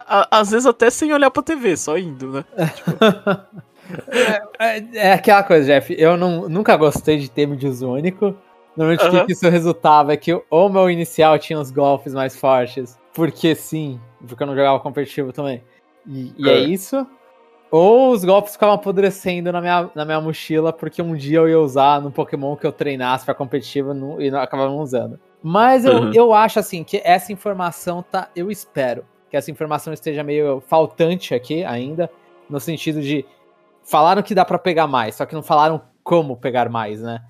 às 0.07 0.49
vezes 0.49 0.65
até 0.65 0.89
sem 0.89 1.13
olhar 1.13 1.29
pra 1.29 1.43
TV, 1.43 1.77
só 1.77 1.95
indo, 1.95 2.31
né? 2.31 2.45
é, 4.09 4.77
é, 4.77 4.83
é, 4.95 5.13
aquela 5.13 5.43
coisa, 5.43 5.67
Jeff. 5.67 5.95
Eu 5.95 6.17
não, 6.17 6.49
nunca 6.49 6.75
gostei 6.75 7.19
de 7.19 7.29
ter 7.29 7.45
de 7.55 7.67
uso 7.67 7.87
único. 7.87 8.35
Normalmente 8.75 9.05
o 9.05 9.25
que, 9.27 9.33
isso 9.33 9.47
resultava 9.47 10.13
é 10.13 10.17
que 10.17 10.33
o 10.33 10.69
meu 10.69 10.89
inicial 10.89 11.37
tinha 11.37 11.59
os 11.59 11.69
golpes 11.69 12.15
mais 12.15 12.35
fortes. 12.35 12.97
Porque 13.13 13.53
sim, 13.53 13.99
porque 14.27 14.43
eu 14.43 14.47
não 14.47 14.55
jogava 14.55 14.79
competitivo 14.79 15.31
também. 15.31 15.63
E, 16.05 16.33
e 16.37 16.49
é. 16.49 16.53
é 16.53 16.59
isso. 16.59 17.05
Ou 17.71 18.11
os 18.11 18.25
golpes 18.25 18.53
ficavam 18.53 18.75
apodrecendo 18.75 19.51
na 19.51 19.61
minha, 19.61 19.89
na 19.93 20.03
minha 20.03 20.19
mochila, 20.19 20.73
porque 20.73 21.01
um 21.01 21.15
dia 21.15 21.37
eu 21.37 21.49
ia 21.49 21.59
usar 21.59 22.01
no 22.01 22.11
Pokémon 22.11 22.55
que 22.55 22.65
eu 22.65 22.71
treinasse 22.71 23.25
pra 23.25 23.35
competitivo 23.35 23.91
e 24.19 24.31
não, 24.31 24.39
acabava 24.39 24.69
não 24.69 24.79
usando. 24.79 25.19
Mas 25.41 25.85
eu, 25.85 25.93
uhum. 25.93 26.11
eu 26.13 26.33
acho 26.33 26.59
assim 26.59 26.83
que 26.83 26.99
essa 27.03 27.31
informação 27.31 28.01
tá. 28.01 28.29
Eu 28.35 28.49
espero 28.49 29.05
que 29.29 29.37
essa 29.37 29.51
informação 29.51 29.93
esteja 29.93 30.23
meio 30.23 30.61
faltante 30.61 31.35
aqui 31.35 31.63
ainda, 31.63 32.09
no 32.49 32.59
sentido 32.59 33.01
de. 33.01 33.23
Falaram 33.83 34.21
que 34.21 34.35
dá 34.35 34.43
para 34.43 34.59
pegar 34.59 34.87
mais, 34.87 35.15
só 35.15 35.25
que 35.25 35.35
não 35.35 35.43
falaram 35.43 35.81
como 36.03 36.37
pegar 36.37 36.69
mais, 36.69 37.01
né? 37.01 37.21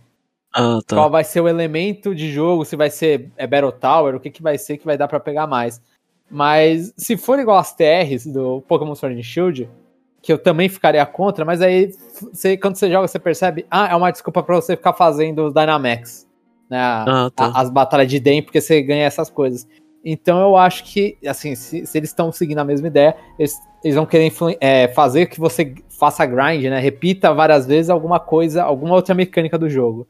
Ah, 0.54 0.80
tá. 0.86 0.96
Qual 0.96 1.10
vai 1.10 1.24
ser 1.24 1.42
o 1.42 1.48
elemento 1.48 2.16
de 2.16 2.32
jogo, 2.32 2.66
se 2.66 2.76
vai 2.76 2.90
ser 2.90 3.30
é 3.38 3.46
Battle 3.46 3.72
Tower, 3.72 4.16
o 4.16 4.20
que, 4.20 4.32
que 4.32 4.42
vai 4.42 4.58
ser 4.58 4.78
que 4.78 4.86
vai 4.86 4.98
dar 4.98 5.08
para 5.08 5.20
pegar 5.20 5.46
mais. 5.46 5.82
Mas 6.30 6.94
se 6.96 7.18
for 7.18 7.40
igual 7.40 7.58
as 7.58 7.76
TRs 7.76 8.26
do 8.26 8.62
Pokémon 8.68 8.94
Sword 8.96 9.20
and 9.20 9.24
Shield, 9.24 9.70
que 10.22 10.32
eu 10.32 10.38
também 10.38 10.70
ficaria 10.70 11.06
contra, 11.06 11.46
mas 11.46 11.62
aí 11.62 11.92
você, 12.32 12.58
quando 12.58 12.76
você 12.76 12.92
joga, 12.92 13.08
você 13.08 13.18
percebe, 13.18 13.66
ah, 13.72 13.88
é 13.88 13.96
uma 13.96 14.12
desculpa 14.12 14.44
para 14.44 14.56
você 14.56 14.76
ficar 14.76 14.94
fazendo 14.94 15.48
os 15.48 15.54
Dynamax, 15.54 16.28
né? 16.70 16.78
Ah, 16.80 17.32
tá. 17.34 17.46
a, 17.46 17.62
as 17.62 17.70
batalhas 17.70 18.08
de 18.08 18.20
DEM, 18.20 18.44
porque 18.44 18.62
você 18.62 18.82
ganha 18.82 19.06
essas 19.06 19.30
coisas. 19.30 19.68
Então 20.04 20.40
eu 20.42 20.56
acho 20.56 20.84
que, 20.86 21.18
assim, 21.26 21.56
se, 21.56 21.86
se 21.86 21.98
eles 21.98 22.10
estão 22.10 22.32
seguindo 22.32 22.60
a 22.60 22.64
mesma 22.64 22.88
ideia, 22.88 23.16
eles, 23.38 23.56
eles 23.84 23.96
vão 23.96 24.06
querer 24.06 24.32
é, 24.60 24.88
fazer 24.90 25.26
que 25.26 25.40
você 25.40 25.74
faça 25.90 26.26
grind, 26.26 26.64
né? 26.66 26.80
Repita 26.80 27.34
várias 27.34 27.66
vezes 27.66 27.90
alguma 27.90 28.20
coisa, 28.20 28.64
alguma 28.64 28.96
outra 28.96 29.16
mecânica 29.16 29.58
do 29.58 29.70
jogo. 29.70 30.08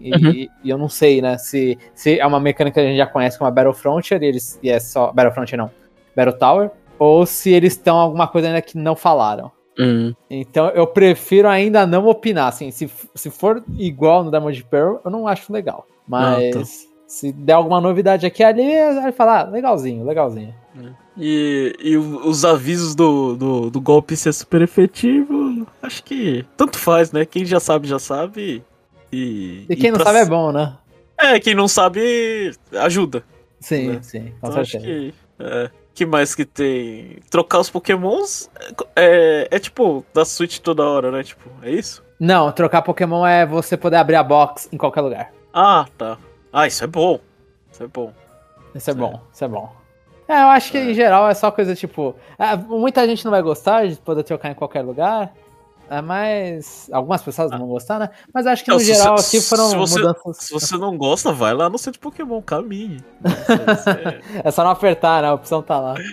E, 0.00 0.14
uhum. 0.14 0.48
e, 0.64 0.70
eu 0.70 0.78
não 0.78 0.88
sei, 0.88 1.20
né, 1.20 1.36
se, 1.36 1.78
se 1.94 2.18
é 2.18 2.26
uma 2.26 2.40
mecânica 2.40 2.80
que 2.80 2.86
a 2.86 2.88
gente 2.88 2.96
já 2.96 3.06
conhece 3.06 3.38
como 3.38 3.48
a 3.48 3.50
Battlefront, 3.50 4.14
e, 4.14 4.24
eles, 4.24 4.58
e 4.62 4.70
é 4.70 4.80
só. 4.80 5.12
Battlefront 5.12 5.56
não. 5.56 5.70
Battle 6.16 6.38
Tower, 6.38 6.70
ou 6.98 7.26
se 7.26 7.50
eles 7.50 7.74
estão 7.74 7.98
alguma 7.98 8.26
coisa 8.26 8.48
ainda 8.48 8.62
que 8.62 8.76
não 8.76 8.96
falaram. 8.96 9.52
Uhum. 9.78 10.14
Então 10.28 10.68
eu 10.70 10.86
prefiro 10.86 11.48
ainda 11.48 11.86
não 11.86 12.06
opinar. 12.06 12.48
Assim, 12.48 12.70
se, 12.70 12.90
se 13.14 13.30
for 13.30 13.62
igual 13.78 14.24
no 14.24 14.30
Diamond 14.30 14.64
Pearl, 14.64 14.96
eu 15.04 15.10
não 15.10 15.26
acho 15.26 15.52
legal. 15.52 15.86
Mas 16.06 16.56
ah, 16.56 16.58
tá. 16.58 16.64
se 17.06 17.32
der 17.32 17.54
alguma 17.54 17.80
novidade 17.80 18.26
aqui 18.26 18.42
ali, 18.42 18.72
vai 19.00 19.12
falar, 19.12 19.46
ah, 19.46 19.50
legalzinho, 19.50 20.04
legalzinho. 20.04 20.54
É. 20.78 20.90
E, 21.16 21.76
e 21.80 21.96
os 21.96 22.44
avisos 22.44 22.94
do, 22.94 23.36
do, 23.36 23.70
do, 23.70 23.80
golpe 23.80 24.16
ser 24.16 24.32
super 24.32 24.62
efetivo, 24.62 25.66
acho 25.82 26.02
que 26.04 26.44
tanto 26.56 26.78
faz, 26.78 27.12
né? 27.12 27.24
Quem 27.24 27.44
já 27.44 27.58
sabe, 27.58 27.88
já 27.88 27.98
sabe. 27.98 28.62
E, 29.12 29.66
e 29.68 29.76
quem 29.76 29.88
e 29.88 29.92
não 29.92 30.00
sabe 30.00 30.18
é 30.18 30.24
bom, 30.24 30.52
né? 30.52 30.76
É, 31.18 31.40
quem 31.40 31.54
não 31.54 31.68
sabe 31.68 32.52
ajuda. 32.78 33.22
Sim, 33.60 33.88
né? 33.88 33.98
sim, 34.02 34.32
com 34.40 34.48
então, 34.48 34.64
certeza. 34.64 34.78
Acho 34.78 34.86
que, 34.86 35.14
é, 35.38 35.70
que 35.94 36.06
mais 36.06 36.34
que 36.34 36.44
tem? 36.44 37.18
Trocar 37.30 37.60
os 37.60 37.68
pokémons 37.68 38.48
é, 38.96 39.48
é 39.50 39.58
tipo 39.58 40.04
da 40.14 40.24
Switch 40.24 40.58
toda 40.58 40.82
hora, 40.82 41.10
né? 41.10 41.22
Tipo, 41.22 41.50
é 41.62 41.70
isso? 41.70 42.02
Não, 42.18 42.52
trocar 42.52 42.82
Pokémon 42.82 43.26
é 43.26 43.46
você 43.46 43.78
poder 43.78 43.96
abrir 43.96 44.16
a 44.16 44.22
box 44.22 44.68
em 44.70 44.76
qualquer 44.76 45.00
lugar. 45.00 45.32
Ah, 45.54 45.86
tá. 45.96 46.18
Ah, 46.52 46.66
isso 46.66 46.84
é 46.84 46.86
bom. 46.86 47.18
Isso 47.72 47.82
é 47.82 47.86
bom. 47.86 48.12
Isso 48.74 48.90
é, 48.90 48.94
bom, 48.94 49.20
isso 49.32 49.44
é 49.44 49.48
bom. 49.48 49.72
É, 50.28 50.34
eu 50.42 50.48
acho 50.48 50.70
que 50.70 50.78
é. 50.78 50.90
em 50.90 50.94
geral 50.94 51.28
é 51.28 51.34
só 51.34 51.50
coisa 51.50 51.74
tipo. 51.74 52.14
É, 52.38 52.54
muita 52.56 53.06
gente 53.06 53.24
não 53.24 53.30
vai 53.30 53.42
gostar 53.42 53.86
de 53.86 53.96
poder 53.96 54.22
trocar 54.22 54.50
em 54.50 54.54
qualquer 54.54 54.82
lugar. 54.82 55.32
É, 55.90 56.00
mas 56.00 56.88
algumas 56.92 57.20
pessoas 57.20 57.50
não 57.50 57.58
vão 57.58 57.66
gostar, 57.66 57.98
né? 57.98 58.10
Mas 58.32 58.46
acho 58.46 58.64
que 58.64 58.70
no 58.70 58.78
geral 58.78 59.18
se, 59.18 59.36
aqui 59.36 59.44
foram 59.44 59.70
se 59.70 59.76
você, 59.76 59.98
mudanças. 59.98 60.36
Se 60.36 60.52
você 60.52 60.76
não 60.76 60.96
gosta, 60.96 61.32
vai 61.32 61.52
lá 61.52 61.68
no 61.68 61.76
centro 61.76 61.94
de 61.94 61.98
Pokémon, 61.98 62.40
caminhe. 62.40 63.02
é 64.44 64.50
só 64.52 64.62
não 64.62 64.70
apertar, 64.70 65.20
né? 65.20 65.28
A 65.28 65.34
opção 65.34 65.60
tá 65.60 65.80
lá. 65.80 65.94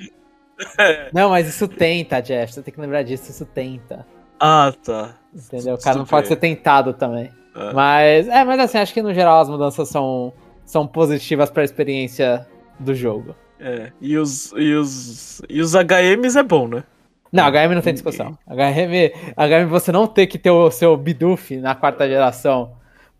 É. 0.80 1.12
Não, 1.14 1.30
mas 1.30 1.48
isso 1.48 1.68
tenta, 1.68 2.20
Jeff. 2.20 2.52
Você 2.52 2.64
tem 2.64 2.74
que 2.74 2.82
lembrar 2.82 3.04
disso, 3.04 3.30
isso 3.30 3.46
tenta. 3.46 4.08
Ah, 4.40 4.74
tá. 4.84 5.16
Entendeu? 5.32 5.76
O 5.76 5.80
cara 5.80 6.00
não 6.00 6.06
pode 6.06 6.28
ser 6.28 6.36
tentado 6.38 6.94
também. 6.94 7.32
É. 7.56 7.74
Mas, 7.74 8.28
é, 8.28 8.44
mas 8.44 8.60
assim, 8.62 8.80
acho 8.80 8.92
que 8.92 9.04
no 9.04 9.14
geral 9.14 9.40
as 9.40 9.50
mudanças 9.50 9.88
são, 9.88 10.34
são 10.66 10.88
positivas 10.88 11.52
para 11.52 11.62
a 11.62 11.64
experiência 11.64 12.48
do 12.80 12.96
jogo. 12.96 13.36
É, 13.60 13.92
e 14.02 14.18
os, 14.18 14.52
e 14.54 14.74
os, 14.74 15.44
e 15.48 15.62
os 15.62 15.74
HMs 15.74 16.36
é 16.36 16.42
bom, 16.42 16.68
né? 16.68 16.84
Não, 17.32 17.46
HM 17.46 17.76
não 17.76 17.82
tem 17.82 17.94
discussão. 17.94 18.38
HM, 18.48 19.12
HM 19.36 19.68
você 19.70 19.92
não 19.92 20.08
ter 20.08 20.28
que 20.28 20.38
ter 20.38 20.52
o 20.52 20.72
seu 20.72 20.96
Bidoof 20.96 21.58
na 21.58 21.76
quarta 21.76 22.08
geração 22.08 22.74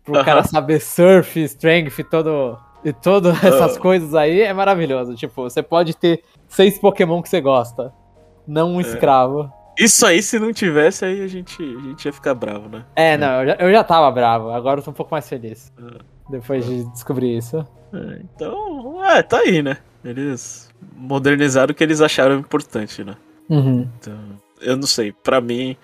pro 0.04 0.14
uh 0.14 0.18
-huh. 0.18 0.24
cara 0.24 0.42
saber 0.42 0.80
surf, 0.80 1.38
strength 1.44 2.02
todo, 2.10 2.58
e 2.84 2.92
todas 2.92 3.42
essas 3.44 3.76
uh. 3.76 3.80
coisas 3.80 4.14
aí 4.14 4.40
é 4.40 4.52
maravilhoso. 4.52 5.14
Tipo, 5.14 5.42
você 5.42 5.62
pode 5.62 5.94
ter 5.94 6.22
seis 6.46 6.78
Pokémon 6.78 7.22
que 7.22 7.28
você 7.28 7.40
gosta, 7.40 7.92
não 8.46 8.74
um 8.74 8.78
é. 8.80 8.82
escravo. 8.82 9.52
Isso 9.78 10.04
aí, 10.04 10.22
se 10.22 10.38
não 10.38 10.52
tivesse, 10.52 11.04
aí 11.04 11.22
a 11.22 11.28
gente, 11.28 11.62
a 11.62 11.82
gente 11.82 12.04
ia 12.04 12.12
ficar 12.12 12.34
bravo, 12.34 12.68
né? 12.68 12.84
É, 12.96 13.16
não, 13.16 13.42
eu 13.42 13.46
já, 13.46 13.54
eu 13.60 13.72
já 13.72 13.84
tava 13.84 14.10
bravo, 14.10 14.50
agora 14.50 14.80
eu 14.80 14.84
tô 14.84 14.90
um 14.90 14.94
pouco 14.94 15.14
mais 15.14 15.28
feliz. 15.28 15.72
Uh. 15.78 15.98
Depois 16.30 16.66
de 16.66 16.84
descobrir 16.90 17.36
isso. 17.36 17.64
É, 17.92 18.20
então, 18.22 19.04
é, 19.04 19.22
tá 19.22 19.38
aí, 19.38 19.62
né? 19.62 19.78
Eles 20.04 20.68
modernizaram 20.96 21.72
o 21.72 21.74
que 21.74 21.82
eles 21.82 22.00
acharam 22.00 22.38
importante, 22.38 23.02
né? 23.02 23.16
Uhum. 23.48 23.88
Então, 23.98 24.18
eu 24.60 24.76
não 24.76 24.86
sei, 24.86 25.12
pra 25.12 25.40
mim, 25.40 25.76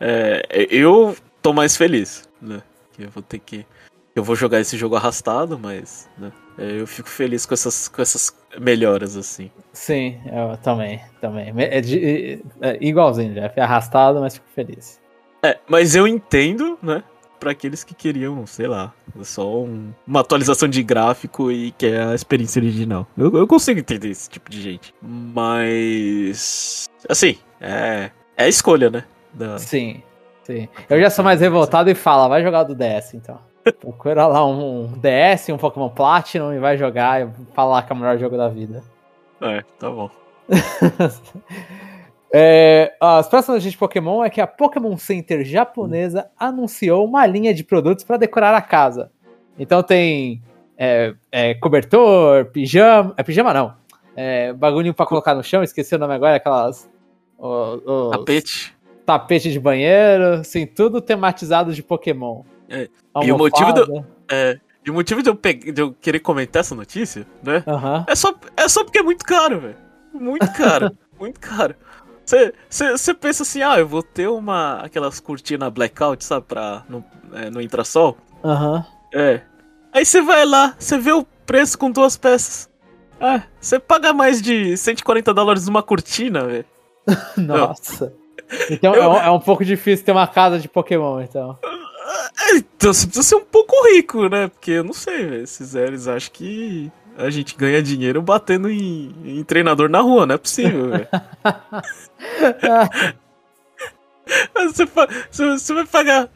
é, 0.00 0.66
eu 0.70 1.16
tô 1.40 1.52
mais 1.52 1.76
feliz, 1.76 2.28
né? 2.40 2.62
Que 2.92 3.04
eu 3.04 3.10
vou 3.10 3.22
ter 3.22 3.38
que. 3.38 3.66
Eu 4.14 4.24
vou 4.24 4.34
jogar 4.34 4.60
esse 4.60 4.76
jogo 4.78 4.96
arrastado, 4.96 5.58
mas 5.58 6.08
né, 6.16 6.32
é, 6.56 6.80
eu 6.80 6.86
fico 6.86 7.08
feliz 7.08 7.44
com 7.44 7.52
essas, 7.52 7.86
com 7.86 8.00
essas 8.00 8.34
melhoras, 8.58 9.14
assim. 9.14 9.50
Sim, 9.74 10.18
eu 10.26 10.56
também, 10.58 11.02
também. 11.20 11.52
É, 11.56 11.80
de, 11.82 12.42
é 12.62 12.78
igualzinho, 12.80 13.34
Jeff. 13.34 13.58
É 13.60 13.62
arrastado, 13.62 14.20
mas 14.20 14.34
fico 14.34 14.46
feliz. 14.54 14.98
É, 15.42 15.58
mas 15.68 15.94
eu 15.94 16.08
entendo, 16.08 16.78
né? 16.82 17.04
Para 17.38 17.50
aqueles 17.50 17.84
que 17.84 17.94
queriam, 17.94 18.46
sei 18.46 18.66
lá, 18.66 18.92
só 19.22 19.62
um, 19.62 19.92
uma 20.06 20.20
atualização 20.20 20.68
de 20.68 20.82
gráfico 20.82 21.50
e 21.50 21.72
quer 21.72 22.08
a 22.08 22.14
experiência 22.14 22.60
original. 22.60 23.06
Eu, 23.16 23.34
eu 23.36 23.46
consigo 23.46 23.80
entender 23.80 24.10
esse 24.10 24.28
tipo 24.28 24.50
de 24.50 24.60
gente. 24.60 24.94
Mas. 25.02 26.86
Assim, 27.08 27.38
é. 27.60 28.10
É 28.36 28.44
a 28.44 28.48
escolha, 28.48 28.90
né? 28.90 29.04
Da... 29.32 29.58
Sim, 29.58 30.02
sim. 30.44 30.68
Eu 30.90 31.00
já 31.00 31.10
sou 31.10 31.24
mais 31.24 31.40
revoltado 31.40 31.90
e 31.90 31.94
falo, 31.94 32.28
vai 32.28 32.42
jogar 32.42 32.64
do 32.64 32.74
DS 32.74 33.14
então. 33.14 33.38
Procura 33.80 34.26
lá 34.26 34.46
um 34.46 34.92
DS, 34.98 35.48
um 35.48 35.56
Pokémon 35.56 35.88
Platinum 35.88 36.52
e 36.52 36.58
vai 36.58 36.76
jogar 36.76 37.22
e 37.22 37.30
falar 37.54 37.82
que 37.82 37.92
é 37.92 37.96
o 37.96 37.98
melhor 37.98 38.18
jogo 38.18 38.36
da 38.36 38.48
vida. 38.48 38.82
É, 39.40 39.62
tá 39.78 39.90
bom. 39.90 40.10
É, 42.32 42.94
as 43.00 43.28
próximas 43.28 43.56
notícias 43.56 43.72
de 43.72 43.78
Pokémon 43.78 44.24
é 44.24 44.30
que 44.30 44.40
a 44.40 44.46
Pokémon 44.46 44.96
Center 44.96 45.44
japonesa 45.44 46.28
anunciou 46.38 47.04
uma 47.04 47.24
linha 47.26 47.54
de 47.54 47.62
produtos 47.64 48.04
para 48.04 48.16
decorar 48.16 48.54
a 48.54 48.60
casa. 48.60 49.10
Então 49.58 49.82
tem 49.82 50.42
é, 50.76 51.14
é, 51.30 51.54
cobertor, 51.54 52.46
pijama. 52.46 53.14
É 53.16 53.22
pijama 53.22 53.54
não. 53.54 53.74
É, 54.14 54.52
bagulho 54.52 54.94
para 54.94 55.06
colocar 55.06 55.34
no 55.34 55.42
chão, 55.42 55.62
esqueci 55.62 55.94
o 55.94 55.98
nome 55.98 56.14
agora, 56.14 56.36
aquelas. 56.36 56.88
Os, 57.38 57.82
os, 57.84 58.10
tapete. 58.10 58.76
Tapete 59.04 59.52
de 59.52 59.60
banheiro, 59.60 60.40
assim, 60.40 60.66
tudo 60.66 61.00
tematizado 61.00 61.72
de 61.72 61.82
Pokémon. 61.82 62.42
É, 62.68 62.88
e 63.22 63.30
o 63.30 63.38
motivo 63.38 63.72
do, 63.72 64.04
é, 64.30 64.58
e 64.84 64.90
o 64.90 64.94
motivo 64.94 65.22
de 65.22 65.28
eu, 65.28 65.34
de 65.34 65.80
eu, 65.80 65.92
querer 66.00 66.20
comentar 66.20 66.60
essa 66.60 66.74
notícia, 66.74 67.26
né? 67.42 67.62
É, 68.08 68.14
só, 68.14 68.34
é 68.56 68.68
só 68.68 68.84
porque 68.84 68.98
é 68.98 69.02
muito 69.02 69.24
caro, 69.24 69.60
velho. 69.60 69.76
Muito 70.12 70.52
caro. 70.52 70.96
muito 71.18 71.38
caro. 71.38 71.74
Você 72.26 73.14
pensa 73.14 73.44
assim, 73.44 73.62
ah, 73.62 73.78
eu 73.78 73.86
vou 73.86 74.02
ter 74.02 74.28
uma. 74.28 74.80
aquelas 74.80 75.20
cortinas 75.20 75.72
blackout, 75.72 76.24
sabe, 76.24 76.46
pra. 76.46 76.84
no, 76.88 77.04
é, 77.32 77.48
no 77.50 77.60
intrasol? 77.60 78.16
Aham. 78.44 78.76
Uhum. 78.76 78.84
É. 79.14 79.42
Aí 79.92 80.04
você 80.04 80.20
vai 80.20 80.44
lá, 80.44 80.74
você 80.78 80.98
vê 80.98 81.12
o 81.12 81.24
preço 81.46 81.78
com 81.78 81.90
duas 81.90 82.16
peças. 82.16 82.68
É, 83.20 83.42
você 83.58 83.78
paga 83.78 84.12
mais 84.12 84.42
de 84.42 84.76
140 84.76 85.32
dólares 85.32 85.66
numa 85.66 85.82
cortina, 85.82 86.44
velho. 86.44 86.66
Nossa. 87.38 88.12
Então 88.70 88.94
eu... 88.94 89.02
é, 89.02 89.08
um, 89.08 89.16
é 89.16 89.30
um 89.30 89.40
pouco 89.40 89.64
difícil 89.64 90.04
ter 90.04 90.12
uma 90.12 90.26
casa 90.26 90.58
de 90.58 90.68
Pokémon, 90.68 91.22
então. 91.22 91.58
É, 91.62 92.56
então 92.56 92.92
você 92.92 93.06
precisa 93.06 93.22
ser 93.26 93.36
um 93.36 93.44
pouco 93.44 93.74
rico, 93.94 94.28
né? 94.28 94.48
Porque 94.48 94.72
eu 94.72 94.84
não 94.84 94.92
sei, 94.92 95.24
velho. 95.24 95.42
Esses 95.42 95.74
eles 95.74 96.06
acham 96.06 96.30
que 96.32 96.92
a 97.16 97.30
gente 97.30 97.56
ganha 97.56 97.82
dinheiro 97.82 98.22
batendo 98.22 98.70
em, 98.70 99.14
em 99.24 99.42
treinador 99.42 99.88
na 99.88 100.00
rua, 100.00 100.26
não 100.26 100.34
é 100.34 100.38
possível, 100.38 100.90
velho. 100.90 101.08
você, 104.74 104.86
você 105.30 105.74
vai 105.74 105.86
pagar. 105.86 106.28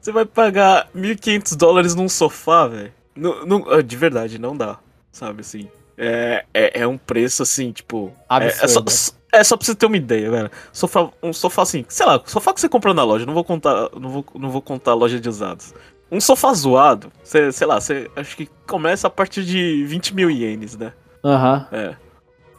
Você 0.00 0.12
vai 0.12 0.24
pagar 0.24 0.88
1.500 0.96 1.56
dólares 1.56 1.94
num 1.94 2.08
sofá, 2.08 2.66
velho. 2.66 2.92
Ah, 3.70 3.82
de 3.82 3.96
verdade, 3.96 4.38
não 4.38 4.56
dá. 4.56 4.78
Sabe 5.10 5.40
assim? 5.40 5.68
É, 5.96 6.44
é, 6.54 6.82
é 6.82 6.86
um 6.86 6.96
preço 6.96 7.42
assim, 7.42 7.72
tipo. 7.72 8.12
É, 8.30 8.46
é, 8.46 8.68
só, 8.68 8.84
é 9.32 9.42
só 9.42 9.56
pra 9.56 9.66
você 9.66 9.74
ter 9.74 9.86
uma 9.86 9.96
ideia, 9.96 10.30
velho. 10.30 10.50
Sofá, 10.72 11.10
um 11.20 11.32
sofá 11.32 11.62
assim, 11.62 11.84
sei 11.88 12.06
lá, 12.06 12.22
sofá 12.24 12.54
que 12.54 12.60
você 12.60 12.68
comprou 12.68 12.94
na 12.94 13.02
loja. 13.02 13.26
Não 13.26 13.34
vou 13.34 13.44
contar, 13.44 13.90
não 13.98 14.08
vou, 14.08 14.24
não 14.36 14.50
vou 14.50 14.62
contar 14.62 14.92
a 14.92 14.94
loja 14.94 15.18
de 15.18 15.28
usados. 15.28 15.74
Um 16.10 16.20
sofá 16.20 16.52
zoado, 16.54 17.12
cê, 17.22 17.50
sei 17.52 17.66
lá, 17.66 17.80
você 17.80 18.10
acho 18.16 18.36
que 18.36 18.48
começa 18.66 19.06
a 19.06 19.10
partir 19.10 19.44
de 19.44 19.84
20 19.84 20.14
mil 20.14 20.30
ienes, 20.30 20.76
né? 20.76 20.92
Aham. 21.24 21.66
É. 21.72 21.94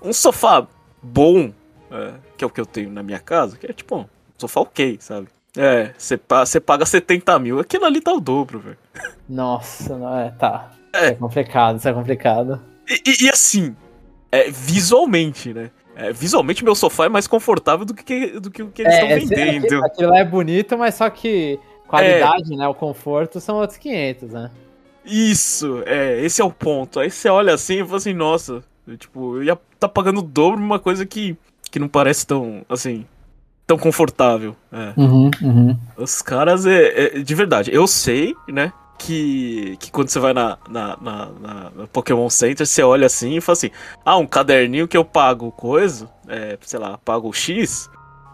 Um 0.02 0.14
sofá 0.14 0.66
bom, 1.02 1.52
é, 1.92 2.14
que 2.38 2.44
é 2.44 2.48
o 2.48 2.50
que 2.50 2.62
eu 2.62 2.66
tenho 2.66 2.90
na 2.92 3.02
minha 3.04 3.20
casa, 3.20 3.58
que 3.58 3.66
é 3.66 3.74
tipo 3.74 3.98
um 3.98 4.06
sofá 4.38 4.62
ok, 4.62 4.98
sabe? 5.02 5.28
É, 5.58 5.94
você 5.98 6.16
pa 6.18 6.44
paga 6.66 6.86
70 6.86 7.38
mil, 7.40 7.60
aquilo 7.60 7.86
ali 7.86 8.00
tá 8.00 8.14
o 8.14 8.20
dobro, 8.20 8.60
velho. 8.60 8.78
Nossa, 9.28 9.98
não 9.98 10.18
é, 10.18 10.30
tá. 10.32 10.72
É. 10.94 11.08
É 11.08 11.12
complicado, 11.14 11.78
isso 11.78 11.88
é 11.90 11.94
complicado. 11.94 12.62
E, 12.88 13.02
e- 13.10 13.26
e 13.26 13.30
assim, 13.30 13.76
é, 14.32 14.50
visualmente, 14.50 15.54
né? 15.54 15.72
É, 15.96 16.14
visualmente 16.14 16.64
meu 16.64 16.76
sofá 16.76 17.06
é 17.06 17.10
mais 17.10 17.28
confortável 17.28 17.86
do 17.86 17.94
que, 17.94 18.40
do 18.40 18.50
que 18.50 18.64
o 18.64 18.70
que 18.70 18.84
eles 18.84 18.94
estão 18.94 19.10
esse- 19.10 19.26
vendendo. 19.28 19.66
aquilo, 19.66 19.86
aquilo 19.86 20.10
lá 20.12 20.20
é 20.20 20.24
bonito, 20.24 20.78
mas 20.78 20.96
só 20.96 21.10
que 21.10 21.60
qualidade, 21.90 22.56
né, 22.56 22.68
o 22.68 22.74
conforto 22.74 23.40
são 23.42 23.58
outros 23.58 23.78
500, 23.78 24.30
né? 24.32 24.52
Isso, 25.06 25.82
é, 25.86 26.24
esse 26.24 26.42
é 26.42 26.46
o 26.46 26.52
ponto. 26.52 27.00
Aí 27.00 27.10
você 27.10 27.30
olha 27.30 27.54
assim 27.54 27.82
e 27.82 27.86
fala 27.86 27.98
assim, 27.98 28.14
nossa, 28.14 28.64
eu, 28.88 28.98
tipo, 28.98 29.38
eu 29.38 29.44
ia 29.44 29.58
tá 29.80 29.88
pagando 29.90 30.20
o 30.20 30.24
dobro 30.24 30.60
numa 30.60 30.78
coisa 30.80 31.06
que, 31.06 31.36
que 31.72 31.80
não 31.80 31.88
parece 31.88 32.28
tão, 32.28 32.64
assim, 32.70 33.06
tão 33.66 33.78
confortável. 33.78 34.56
É. 34.72 34.94
Uhum, 35.00 35.32
uhum. 35.42 35.78
Os 35.98 36.22
caras, 36.22 36.66
é, 36.66 37.18
é- 37.18 37.20
de 37.20 37.36
verdade, 37.36 37.72
eu 37.74 37.88
sei, 37.88 38.36
né, 38.48 38.72
que, 39.00 39.78
que 39.80 39.90
quando 39.90 40.10
você 40.10 40.20
vai 40.20 40.34
na, 40.34 40.58
na, 40.70 40.98
na, 41.02 41.26
na- 41.40 41.72
na 41.76 41.88
Pokémon 41.88 42.30
Center, 42.30 42.68
você 42.68 42.84
olha 42.84 43.08
assim 43.08 43.38
e 43.38 43.42
fala 43.42 43.54
assim, 43.54 43.72
ah, 44.06 44.18
um 44.18 44.28
caderninho 44.28 44.88
que 44.88 44.98
eu 44.98 45.06
pago 45.06 45.52
coisa, 45.54 46.10
é, 46.28 46.58
sei 46.62 46.78
lá, 46.80 46.98
pago 46.98 47.32
X, 47.34 47.90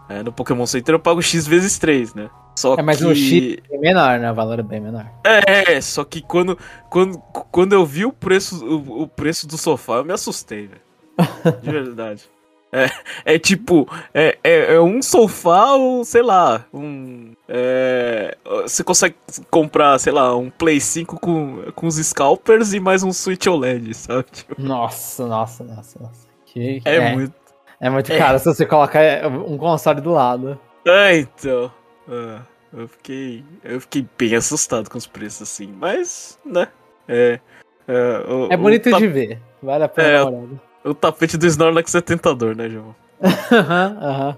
é, 0.08 0.22
no 0.22 0.32
Pokémon 0.32 0.66
Center 0.66 0.94
eu 0.96 0.98
pago 1.00 1.22
X 1.22 1.46
vezes 1.46 1.78
3, 1.78 2.12
né? 2.14 2.28
Só 2.56 2.74
É, 2.74 2.82
mas 2.82 2.98
que... 2.98 3.04
o 3.04 3.14
X 3.14 3.58
é 3.70 3.78
menor, 3.78 4.18
né? 4.18 4.32
O 4.32 4.34
valor 4.34 4.58
é 4.58 4.62
bem 4.62 4.80
menor. 4.80 5.06
É, 5.24 5.80
só 5.80 6.02
que 6.04 6.22
quando, 6.22 6.58
quando, 6.88 7.18
quando 7.50 7.72
eu 7.74 7.84
vi 7.84 8.06
o 8.06 8.12
preço, 8.12 8.64
o, 8.64 9.02
o 9.02 9.06
preço 9.06 9.46
do 9.46 9.58
sofá, 9.58 9.96
eu 9.96 10.04
me 10.04 10.12
assustei, 10.12 10.66
velho. 10.66 10.80
De 11.62 11.70
verdade. 11.70 12.24
É, 12.72 12.90
é 13.34 13.38
tipo, 13.38 13.88
é, 14.12 14.36
é, 14.42 14.74
é 14.74 14.80
um 14.80 15.00
sofá 15.00 15.74
ou, 15.74 16.04
sei 16.04 16.22
lá, 16.22 16.64
um. 16.74 17.32
é, 17.48 18.36
você 18.62 18.82
consegue 18.82 19.14
comprar, 19.50 19.98
sei 19.98 20.12
lá, 20.12 20.36
um 20.36 20.50
Play 20.50 20.80
5 20.80 21.20
com, 21.20 21.62
com 21.74 21.86
os 21.86 21.94
scalpers 21.96 22.72
e 22.72 22.80
mais 22.80 23.02
um 23.02 23.12
Switch 23.12 23.46
OLED, 23.46 23.94
sabe? 23.94 24.24
Tipo, 24.32 24.60
Nossa, 24.60 25.26
nossa, 25.26 25.62
nossa, 25.62 25.98
nossa. 26.00 26.26
Que, 26.46 26.82
é, 26.84 27.14
muito. 27.14 27.34
É 27.78 27.90
muito 27.90 28.10
é. 28.10 28.18
caro 28.18 28.38
se 28.38 28.46
você 28.46 28.66
colocar 28.66 29.00
um 29.28 29.56
console 29.58 30.00
do 30.00 30.12
lado. 30.12 30.58
É, 30.86 31.18
então. 31.18 31.70
É, 32.08 32.38
eu 32.72 32.88
fiquei. 32.88 33.44
Eu 33.64 33.80
fiquei 33.80 34.06
bem 34.18 34.34
assustado 34.34 34.88
com 34.90 34.98
os 34.98 35.06
preços, 35.06 35.42
assim. 35.42 35.66
Mas, 35.78 36.38
né? 36.44 36.68
É. 37.08 37.40
É, 37.88 38.18
o- 38.28 38.52
É 38.52 38.56
bonito 38.56 38.90
ta- 38.90 38.98
de 38.98 39.06
ver. 39.06 39.38
Vale 39.62 39.84
a 39.84 39.88
pena 39.88 40.08
É, 40.08 40.22
olhada. 40.24 40.60
o 40.84 40.94
tapete 40.94 41.36
do 41.36 41.46
Snorlax 41.46 41.94
é 41.94 42.00
tentador, 42.00 42.54
né, 42.56 42.68
João? 42.68 42.94
Aham, 43.22 43.98
aham. 44.00 44.36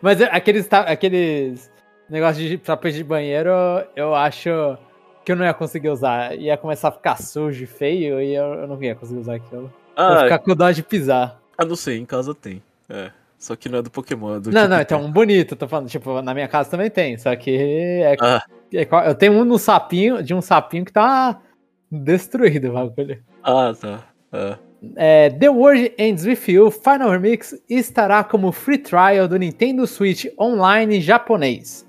Mas 0.00 0.20
é- 0.20 0.28
aqueles, 0.32 0.68
aqueles 0.72 1.70
negócios 2.08 2.48
de 2.48 2.58
tapete 2.58 2.96
de 2.98 3.04
banheiro, 3.04 3.50
eu 3.96 4.14
acho 4.14 4.76
que 5.24 5.32
eu 5.32 5.36
não 5.36 5.44
ia 5.44 5.54
conseguir 5.54 5.88
usar. 5.90 6.36
Ia 6.36 6.56
começar 6.56 6.88
a 6.88 6.92
ficar 6.92 7.16
sujo 7.20 7.62
e 7.64 7.66
feio 7.66 8.20
e 8.20 8.34
eu, 8.34 8.44
eu 8.54 8.66
não 8.66 8.82
ia 8.82 8.94
conseguir 8.94 9.20
usar 9.20 9.34
aquilo. 9.36 9.72
Ia 9.96 10.04
Ah, 10.04 10.22
ficar 10.24 10.38
com 10.40 10.54
dó 10.54 10.70
de 10.70 10.82
pisar. 10.82 11.40
ah, 11.56 11.64
não 11.64 11.76
sei, 11.76 11.98
em 11.98 12.04
casa 12.06 12.34
tem. 12.34 12.62
É. 12.88 13.10
Só 13.42 13.56
que 13.56 13.68
não 13.68 13.80
é 13.80 13.82
do 13.82 13.90
Pokémon, 13.90 14.36
é 14.36 14.40
do 14.40 14.52
Não, 14.52 14.68
não, 14.68 14.80
então 14.80 15.10
bonito, 15.10 15.56
tô 15.56 15.66
falando. 15.66 15.88
Tipo, 15.88 16.22
na 16.22 16.32
minha 16.32 16.46
casa 16.46 16.70
também 16.70 16.88
tem, 16.88 17.18
só 17.18 17.34
que 17.34 17.50
é, 17.50 18.16
Ah, 18.20 18.40
é 18.72 18.86
eu 19.08 19.16
tenho 19.16 19.32
um 19.32 19.44
no 19.44 19.58
sapinho, 19.58 20.22
de 20.22 20.32
um 20.32 20.40
sapinho 20.40 20.84
que 20.84 20.92
tá 20.92 21.40
destruído 21.90 22.68
o 22.68 22.72
bagulho. 22.74 23.20
ah, 23.42 23.72
tá. 23.78 24.04
Ah. 24.32 24.58
É, 24.94 25.28
The 25.28 25.48
World 25.48 25.92
Ends 25.98 26.24
With 26.24 26.52
You 26.52 26.70
Final 26.70 27.10
Remix 27.10 27.60
estará 27.68 28.22
como 28.22 28.52
free 28.52 28.78
trial 28.78 29.26
do 29.26 29.36
Nintendo 29.36 29.88
Switch 29.88 30.26
Online 30.38 31.00
japonês. 31.00 31.84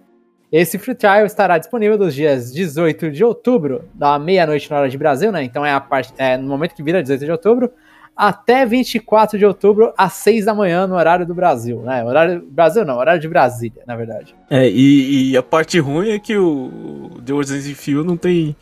Esse 0.52 0.80
free 0.80 0.96
trial 0.96 1.28
estará 1.28 1.60
disponível 1.60 2.00
dos 2.00 2.16
dias 2.16 2.52
18 2.52 3.12
de 3.12 3.24
outubro, 3.24 3.88
da 3.94 4.18
meia-noite 4.18 4.72
na 4.72 4.80
hora 4.80 4.90
de 4.90 4.98
Brasil, 4.98 5.32
né? 5.32 5.44
Então 5.44 5.64
é, 5.64 5.72
a 5.72 5.80
parte, 5.80 6.16
é 6.18 6.36
no 6.36 6.48
momento 6.48 6.74
que 6.74 6.82
vira 6.82 7.04
18 7.04 7.26
de 7.26 7.32
outubro, 7.32 7.72
até 8.16 8.66
24 8.66 9.38
de 9.38 9.46
outubro, 9.46 9.94
às 9.98 10.14
6 10.14 10.46
da 10.46 10.54
manhã, 10.54 10.86
no 10.86 10.96
horário 10.96 11.26
do 11.26 11.34
Brasil, 11.34 11.82
né? 11.82 12.04
Horário 12.04 12.46
Brasil 12.48 12.86
não, 12.86 12.98
horário 12.98 13.20
de 13.20 13.28
Brasília, 13.28 13.82
na 13.88 13.96
verdade. 13.96 14.36
É, 14.50 14.70
e, 14.70 15.32
e 15.32 15.38
a 15.38 15.44
parte 15.44 15.80
ruim 15.80 16.12
é 16.12 16.20
que 16.20 16.38
o 16.38 17.10
The 17.26 17.34
Words 17.34 17.68
in 17.68 17.74
Fio 17.74 18.04
não 18.04 18.18
tem. 18.18 18.56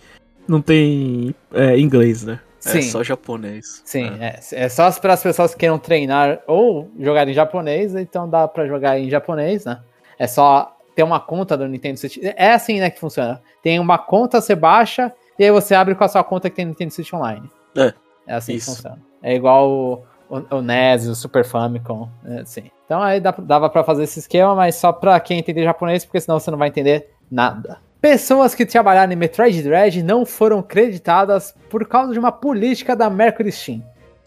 Não 0.48 0.62
tem 0.62 1.36
é, 1.54 1.78
inglês, 1.78 2.24
né? 2.24 2.40
É 2.66 2.70
Sim. 2.70 2.82
só 2.84 3.04
japonês. 3.04 3.82
Sim, 3.86 4.12
é, 4.20 4.40
é 4.52 4.70
só 4.70 4.92
para 4.92 5.14
as 5.14 5.24
pessoas 5.24 5.54
que 5.54 5.62
queiram 5.62 5.80
treinar 5.80 6.40
ou 6.46 6.92
jogar 7.00 7.28
em 7.28 7.34
japonês, 7.34 7.96
então 7.96 8.30
dá 8.30 8.48
para 8.48 8.68
jogar 8.68 9.00
em 9.00 9.10
japonês, 9.10 9.66
né? 9.66 9.80
É 10.20 10.28
só 10.28 10.78
ter 10.96 11.04
uma 11.04 11.20
conta 11.20 11.58
do 11.58 11.68
Nintendo 11.68 12.00
Switch. 12.00 12.18
É 12.22 12.52
assim, 12.52 12.80
né, 12.80 12.90
que 12.90 13.00
funciona. 13.00 13.42
Tem 13.64 13.80
uma 13.80 13.98
conta, 13.98 14.40
você 14.40 14.56
baixa, 14.56 15.12
e 15.40 15.44
aí 15.44 15.52
você 15.52 15.74
abre 15.74 15.96
com 15.96 16.04
a 16.04 16.08
sua 16.08 16.24
conta 16.24 16.50
que 16.50 16.56
tem 16.56 16.66
no 16.66 16.72
Nintendo 16.72 16.94
Switch 16.94 17.14
Online. 17.14 17.50
É, 17.76 17.94
É 18.28 18.36
assim 18.36 18.54
isso. 18.54 18.70
que 18.70 18.76
funciona. 18.76 19.11
É 19.22 19.36
igual 19.36 19.70
o, 19.70 20.04
o, 20.30 20.56
o 20.58 20.62
NES, 20.62 21.08
o 21.08 21.16
Super 21.16 21.44
Famicom, 21.46 22.10
assim. 22.42 22.64
Então 22.86 23.02
aí 23.02 23.20
dava 23.22 23.70
para 23.70 23.84
fazer 23.84 24.04
esse 24.04 24.20
esquema, 24.20 24.54
mas 24.56 24.76
só 24.76 24.92
para 24.92 25.20
quem 25.20 25.40
entender 25.40 25.64
japonês, 25.64 26.04
porque 26.04 26.20
senão 26.20 26.40
você 26.40 26.52
não 26.52 26.58
vai 26.58 26.68
entender 26.70 27.10
nada. 27.30 27.78
Pessoas 28.02 28.56
que 28.56 28.66
trabalharam 28.66 29.14
em 29.14 29.16
Metroid 29.16 29.62
Dread 29.62 30.02
não 30.04 30.26
foram 30.26 30.62
creditadas 30.62 31.56
por 31.70 31.88
causa 31.88 32.12
de 32.14 32.20
uma 32.20 32.32
política 32.32 32.96
da 32.96 33.10
Mercury 33.10 33.52
Steam. 33.52 33.84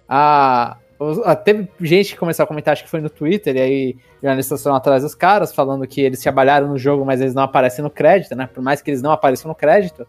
A, 0.09 0.77
os- 0.99 1.19
a- 1.27 1.35
teve 1.35 1.69
gente 1.81 2.13
que 2.13 2.19
começou 2.19 2.45
a 2.45 2.47
comentar, 2.47 2.73
acho 2.73 2.85
que 2.85 2.91
foi 2.91 3.01
no 3.01 3.11
Twitter, 3.11 3.57
e 3.57 3.61
aí 3.61 3.97
jornalistas 4.23 4.63
foram 4.63 4.77
atrás 4.77 5.03
dos 5.03 5.15
caras, 5.15 5.53
falando 5.53 5.87
que 5.87 6.01
eles 6.01 6.21
trabalharam 6.23 6.69
no 6.69 6.79
jogo, 6.79 7.05
mas 7.05 7.21
eles 7.21 7.35
não 7.35 7.43
aparecem 7.43 7.83
no 7.83 7.91
crédito, 7.91 8.35
né? 8.37 8.47
Por 8.53 8.63
mais 8.63 8.81
que 8.81 8.91
eles 8.91 9.03
não 9.03 9.11
apareçam 9.11 9.49
no 9.49 9.55
crédito. 9.55 10.07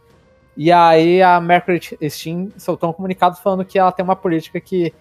E 0.58 0.72
aí 0.72 1.22
a 1.22 1.39
Mercury 1.41 1.82
Steam 2.10 2.50
soltou 2.58 2.89
um 2.89 2.94
comunicado 2.94 3.38
falando 3.38 3.65
que 3.65 3.78
ela 3.78 3.91
tem 3.91 4.04
uma 4.04 4.15
política 4.15 4.60
que, 4.60 4.94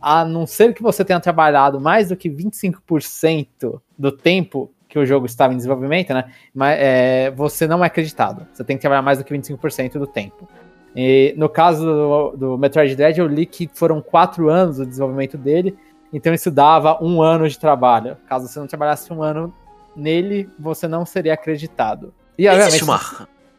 a 0.00 0.24
não 0.24 0.46
ser 0.46 0.72
que 0.72 0.82
você 0.82 1.04
tenha 1.04 1.20
trabalhado 1.20 1.80
mais 1.80 2.08
do 2.08 2.16
que 2.16 2.30
25% 2.30 3.80
do 3.98 4.12
tempo 4.12 4.70
que 4.88 4.98
o 4.98 5.04
jogo 5.04 5.26
estava 5.26 5.52
em 5.52 5.56
desenvolvimento, 5.56 6.14
né? 6.14 6.32
Mas, 6.54 6.78
é, 6.78 7.30
você 7.32 7.66
não 7.66 7.82
é 7.82 7.88
acreditado. 7.88 8.46
Você 8.52 8.62
tem 8.62 8.76
que 8.76 8.80
trabalhar 8.80 9.02
mais 9.02 9.18
do 9.18 9.24
que 9.24 9.34
25% 9.34 9.98
do 9.98 10.06
tempo. 10.06 10.48
E 10.94 11.34
no 11.36 11.48
caso 11.48 11.84
do, 11.84 12.36
do 12.36 12.58
Metroid 12.58 12.94
Dread, 12.94 13.18
eu 13.18 13.26
li 13.26 13.44
que 13.44 13.68
foram 13.74 14.00
quatro 14.00 14.48
anos 14.48 14.78
o 14.78 14.86
desenvolvimento 14.86 15.36
dele, 15.36 15.76
então 16.12 16.32
isso 16.32 16.50
dava 16.50 17.02
um 17.02 17.20
ano 17.20 17.48
de 17.48 17.58
trabalho. 17.58 18.16
Caso 18.28 18.46
você 18.46 18.60
não 18.60 18.68
trabalhasse 18.68 19.12
um 19.12 19.20
ano 19.20 19.52
nele, 19.96 20.48
você 20.58 20.86
não 20.86 21.04
seria 21.04 21.34
acreditado. 21.34 22.14
E, 22.38 22.46
Existe 22.46 22.84
uma, 22.84 22.98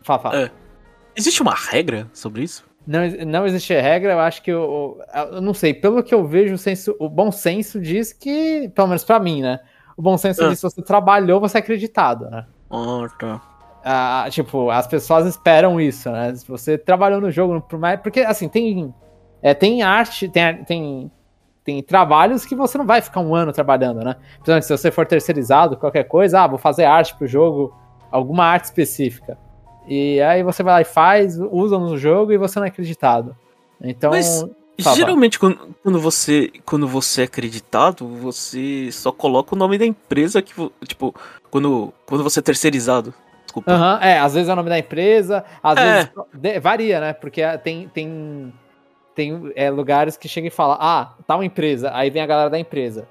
Fala, 0.02 0.20
fala. 0.20 0.42
É. 0.44 0.52
existe 1.16 1.42
uma 1.42 1.54
regra 1.54 2.08
sobre 2.14 2.44
isso? 2.44 2.66
Não, 2.86 3.00
não 3.26 3.48
existe 3.48 3.74
regra, 3.74 4.14
eu 4.14 4.20
acho 4.20 4.44
que 4.44 4.52
eu, 4.52 5.00
eu 5.32 5.42
não 5.42 5.54
sei, 5.54 5.74
pelo 5.74 6.04
que 6.04 6.14
eu 6.14 6.26
vejo, 6.28 6.54
o, 6.54 6.58
senso, 6.58 6.96
o 7.00 7.10
bom 7.10 7.32
senso 7.32 7.82
diz 7.82 8.14
que, 8.14 8.70
pelo 8.76 8.88
menos 8.88 9.04
pra 9.04 9.20
mim, 9.20 9.42
né? 9.42 9.60
O 9.98 10.02
bom 10.02 10.18
senso 10.18 10.44
Ah. 10.44 10.50
diz 10.50 10.62
que 10.62 10.70
se 10.70 10.76
você 10.76 10.82
trabalhou, 10.84 11.40
você 11.40 11.58
é 11.58 11.62
acreditado, 11.62 12.30
né? 12.30 12.46
Ah, 12.70 13.08
tá. 13.20 13.42
Ah, 13.84 14.28
tipo, 14.30 14.70
as 14.70 14.88
pessoas 14.88 15.26
esperam 15.28 15.80
isso, 15.80 16.10
né? 16.12 16.34
Se 16.36 16.48
você 16.48 16.78
trabalhou 16.78 17.22
no 17.22 17.32
jogo, 17.32 17.62
por 17.62 17.78
mais. 17.80 18.00
Porque, 18.02 18.22
assim, 18.22 18.50
tem. 18.50 18.94
É, 19.42 19.54
tem 19.54 19.84
arte, 19.84 20.28
tem, 20.28 20.64
tem, 20.64 21.12
tem 21.64 21.84
trabalhos 21.84 22.46
que 22.46 22.56
você 22.56 22.78
não 22.80 22.86
vai 22.86 23.00
ficar 23.02 23.20
um 23.20 23.36
ano 23.36 23.52
trabalhando, 23.52 24.04
né? 24.04 24.16
Principalmente 24.34 24.66
se 24.66 24.76
você 24.76 24.92
for 24.92 25.06
terceirizado, 25.06 25.78
qualquer 25.78 26.06
coisa, 26.06 26.42
ah, 26.42 26.48
vou 26.48 26.58
fazer 26.58 26.86
arte 26.86 27.16
pro 27.16 27.28
jogo, 27.28 27.76
alguma 28.12 28.46
arte 28.46 28.66
específica. 28.66 29.38
E 29.88 30.22
aí 30.22 30.44
você 30.44 30.64
vai 30.64 30.74
lá 30.76 30.82
e 30.82 30.86
faz, 30.86 31.38
usa 31.40 31.78
no 31.78 31.98
jogo 31.98 32.32
e 32.32 32.38
você 32.38 32.60
não 32.60 32.66
é 32.66 32.70
acreditado. 32.70 33.36
Então. 33.82 34.12
Mas- 34.12 34.46
Fala, 34.82 34.98
Geralmente, 34.98 35.40
quando, 35.40 35.74
quando 35.82 36.00
você 36.02 36.52
quando 36.66 36.86
você 36.86 37.22
é 37.22 37.24
acreditado, 37.24 38.06
você 38.10 38.90
só 38.92 39.10
coloca 39.10 39.56
o 39.56 39.58
nome 39.58 39.78
da 39.78 39.86
empresa 39.86 40.42
que. 40.42 40.54
Tipo, 40.86 41.16
quando, 41.50 41.94
quando 42.06 42.26
você 42.26 42.40
é 42.40 42.44
terceirizado. 42.44 43.14
Desculpa. 43.46 43.72
Aham, 43.72 44.00
é, 44.02 44.20
às 44.20 44.34
vezes 44.34 44.50
é 44.50 44.52
o 44.52 44.56
nome 44.58 44.68
da 44.70 44.78
empresa, 44.78 45.46
às 45.64 45.78
É. 45.78 46.10
vezes 46.44 46.62
varia, 46.62 47.00
né? 47.00 47.14
Porque 47.14 47.42
tem, 47.60 47.88
tem, 47.88 48.54
tem 49.16 49.54
é, 49.56 49.70
lugares 49.70 50.18
que 50.18 50.28
chega 50.28 50.48
e 50.48 50.52
fala, 50.52 50.78
ah, 50.78 51.14
tal 51.26 51.42
empresa, 51.42 51.90
aí 51.94 52.10
vem 52.10 52.22
a 52.22 52.26
galera 52.28 52.50
da 52.50 52.60
empresa. 52.60 53.08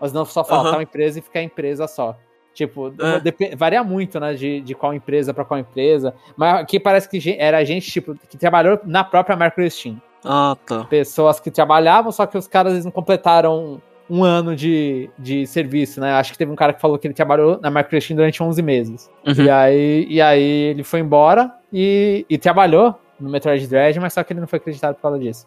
Mas 0.00 0.12
não 0.12 0.24
só 0.24 0.44
fala 0.44 0.62
Aham. 0.62 0.70
tal 0.70 0.82
empresa 0.82 1.18
e 1.18 1.22
fica 1.22 1.40
a 1.40 1.42
empresa 1.42 1.88
só. 1.88 2.16
Tipo, 2.58 2.92
É. 2.98 3.54
varia 3.54 3.84
muito, 3.84 4.18
né, 4.18 4.34
de, 4.34 4.60
de 4.60 4.74
qual 4.74 4.92
empresa 4.92 5.32
pra 5.32 5.44
qual 5.44 5.60
empresa. 5.60 6.12
Mas 6.36 6.60
aqui 6.60 6.80
parece 6.80 7.08
que 7.08 7.36
era 7.38 7.64
gente, 7.64 7.88
tipo, 7.88 8.16
que 8.28 8.36
trabalhou 8.36 8.80
na 8.84 9.04
própria 9.04 9.36
Mercury 9.36 9.70
Steam. 9.70 10.02
Ah, 10.24 10.56
tá. 10.66 10.82
Pessoas 10.86 11.38
que 11.38 11.52
trabalhavam, 11.52 12.10
só 12.10 12.26
que 12.26 12.36
os 12.36 12.48
caras 12.48 12.72
eles 12.72 12.84
não 12.84 12.90
completaram 12.90 13.80
um 14.10 14.24
ano 14.24 14.56
de, 14.56 15.08
de 15.16 15.46
serviço, 15.46 16.00
né? 16.00 16.14
Acho 16.14 16.32
que 16.32 16.38
teve 16.38 16.50
um 16.50 16.56
cara 16.56 16.72
que 16.72 16.80
falou 16.80 16.98
que 16.98 17.06
ele 17.06 17.14
trabalhou 17.14 17.60
na 17.60 17.70
Mercury 17.70 18.00
Steam 18.00 18.16
durante 18.16 18.42
11 18.42 18.60
meses. 18.60 19.08
Uhum. 19.24 19.44
E, 19.44 19.48
aí, 19.48 20.06
e 20.08 20.20
aí 20.20 20.42
ele 20.42 20.82
foi 20.82 20.98
embora 20.98 21.54
e, 21.72 22.26
e 22.28 22.36
trabalhou 22.38 22.98
no 23.20 23.30
Metroid 23.30 23.64
Dread, 23.68 24.00
mas 24.00 24.14
só 24.14 24.24
que 24.24 24.32
ele 24.32 24.40
não 24.40 24.48
foi 24.48 24.56
acreditado 24.56 24.96
por 24.96 25.02
causa 25.02 25.18
disso. 25.20 25.46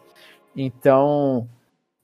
Então, 0.56 1.46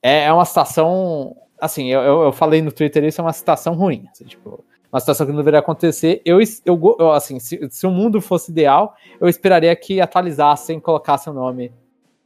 é, 0.03 0.25
é 0.25 0.33
uma 0.33 0.45
situação. 0.45 1.35
Assim, 1.59 1.87
eu, 1.87 2.03
eu, 2.03 2.23
eu, 2.25 2.33
falei 2.33 2.61
no 2.61 2.71
Twitter 2.71 3.05
isso 3.05 3.23
é 3.23 3.25
uma 3.25 3.33
situação 3.33 3.73
ruim. 3.73 4.05
Assim, 4.13 4.27
tipo, 4.27 4.63
uma 4.93 5.01
situação 5.01 5.27
que 5.27 5.33
não 5.33 5.39
deveria 5.39 5.61
acontecer. 5.61 6.21
Eu, 6.25 6.39
eu, 6.65 6.97
eu 6.99 7.13
assim, 7.13 7.39
se, 7.39 7.69
se, 7.71 7.87
o 7.87 7.91
mundo 7.91 8.21
fosse 8.21 8.51
ideal, 8.51 8.95
eu 9.21 9.29
esperaria 9.29 9.75
que 9.77 10.01
atualizassem, 10.01 10.81
colocassem 10.81 11.33
o 11.33 11.37
nome 11.37 11.73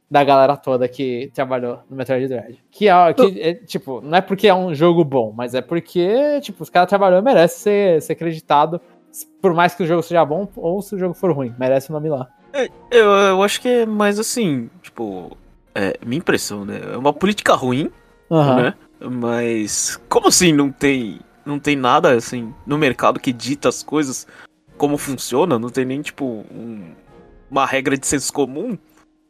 da 0.09 0.23
galera 0.23 0.55
toda 0.55 0.87
que 0.87 1.31
trabalhou 1.33 1.79
no 1.89 1.97
Metroid 1.97 2.27
Dread. 2.27 2.63
Que 2.71 2.87
é, 2.87 3.13
que, 3.13 3.41
é, 3.41 3.53
tipo, 3.55 3.99
não 4.01 4.17
é 4.17 4.21
porque 4.21 4.47
é 4.47 4.53
um 4.53 4.73
jogo 4.73 5.03
bom, 5.03 5.33
mas 5.35 5.55
é 5.55 5.61
porque, 5.61 6.39
tipo, 6.41 6.63
os 6.63 6.69
caras 6.69 6.87
trabalhou 6.87 7.19
e 7.19 7.21
merece 7.21 7.59
ser, 7.61 8.01
ser 8.01 8.13
acreditado, 8.13 8.79
por 9.41 9.53
mais 9.53 9.75
que 9.75 9.83
o 9.83 9.85
jogo 9.85 10.03
seja 10.03 10.23
bom 10.23 10.47
ou 10.55 10.81
se 10.81 10.95
o 10.95 10.99
jogo 10.99 11.13
for 11.13 11.31
ruim, 11.31 11.53
merece 11.57 11.89
o 11.89 11.93
nome 11.93 12.09
lá. 12.09 12.27
É, 12.53 12.69
eu, 12.91 13.09
eu 13.09 13.43
acho 13.43 13.59
que 13.59 13.67
é 13.67 13.85
mais 13.85 14.19
assim, 14.19 14.69
tipo, 14.81 15.35
é 15.73 15.97
minha 16.05 16.19
impressão, 16.19 16.63
né? 16.63 16.79
É 16.93 16.97
uma 16.97 17.11
política 17.11 17.55
ruim, 17.55 17.89
uhum. 18.29 18.55
né? 18.55 18.73
Mas 18.99 19.99
como 20.07 20.27
assim 20.27 20.53
não 20.53 20.71
tem 20.71 21.19
não 21.45 21.59
tem 21.59 21.75
nada 21.75 22.13
assim 22.15 22.53
no 22.65 22.77
mercado 22.77 23.19
que 23.19 23.33
dita 23.33 23.69
as 23.69 23.83
coisas 23.83 24.27
como 24.77 24.97
funciona? 24.97 25.59
Não 25.59 25.69
tem 25.69 25.85
nem 25.85 26.01
tipo 26.01 26.25
um, 26.25 26.93
uma 27.49 27.65
regra 27.65 27.97
de 27.97 28.05
senso 28.05 28.31
comum? 28.33 28.77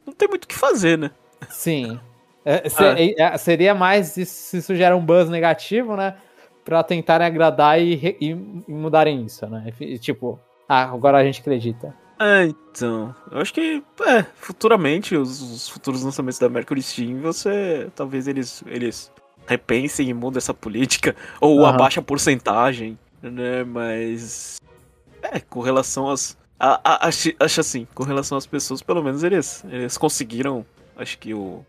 Não 0.06 0.14
tem 0.14 0.28
muito 0.28 0.46
o 0.46 0.48
que 0.48 0.56
fazer, 0.56 0.98
né? 0.98 1.12
Sim. 1.50 2.00
É, 2.46 2.68
ser, 2.68 3.22
ah. 3.22 3.38
seria 3.38 3.74
mais 3.74 4.08
se 4.08 4.58
isso 4.58 4.76
gera 4.76 4.96
um 4.96 5.06
buzz 5.06 5.30
negativo, 5.30 5.96
né? 5.96 6.16
Pra 6.64 6.84
tentarem 6.84 7.28
agradar 7.28 7.82
e, 7.82 8.18
e, 8.20 8.30
e 8.30 8.74
mudarem 8.74 9.26
isso, 9.26 9.46
né? 9.48 9.72
E, 9.80 9.98
tipo, 9.98 10.40
ah, 10.68 10.84
agora 10.84 11.18
a 11.18 11.24
gente 11.24 11.42
acredita. 11.42 11.94
É, 12.20 12.46
então. 12.46 13.14
Eu 13.32 13.40
acho 13.40 13.54
que, 13.54 13.84
é, 14.08 14.24
futuramente, 14.36 15.16
os, 15.16 15.42
os, 15.42 15.70
futuros 15.70 16.04
lançamentos 16.04 16.40
da 16.40 16.50
Mercury 16.50 16.82
Steam, 16.82 17.22
você. 17.22 17.90
Talvez 17.96 18.28
eles, 18.28 18.64
eles 18.68 19.12
repensem 19.46 20.10
e 20.10 20.14
mudem 20.14 20.38
essa 20.38 20.54
política. 20.54 21.16
Ou 21.40 21.60
uhum. 21.60 21.66
abaixa 21.66 22.00
a 22.00 22.04
porcentagem, 22.04 22.98
né? 23.22 23.64
Mas. 23.64 24.62
É, 25.22 25.40
com 25.40 25.62
relação 25.62 26.10
às. 26.10 26.38
A, 26.60 26.80
a, 26.84 27.08
acho, 27.08 27.32
acho 27.40 27.60
assim, 27.60 27.88
com 27.94 28.04
relação 28.04 28.38
às 28.38 28.46
pessoas, 28.46 28.82
pelo 28.82 29.04
menos 29.04 29.24
eles, 29.24 29.64
eles 29.70 29.98
conseguiram. 29.98 30.66
Acho 30.96 31.18
que 31.18 31.34
o. 31.34 31.66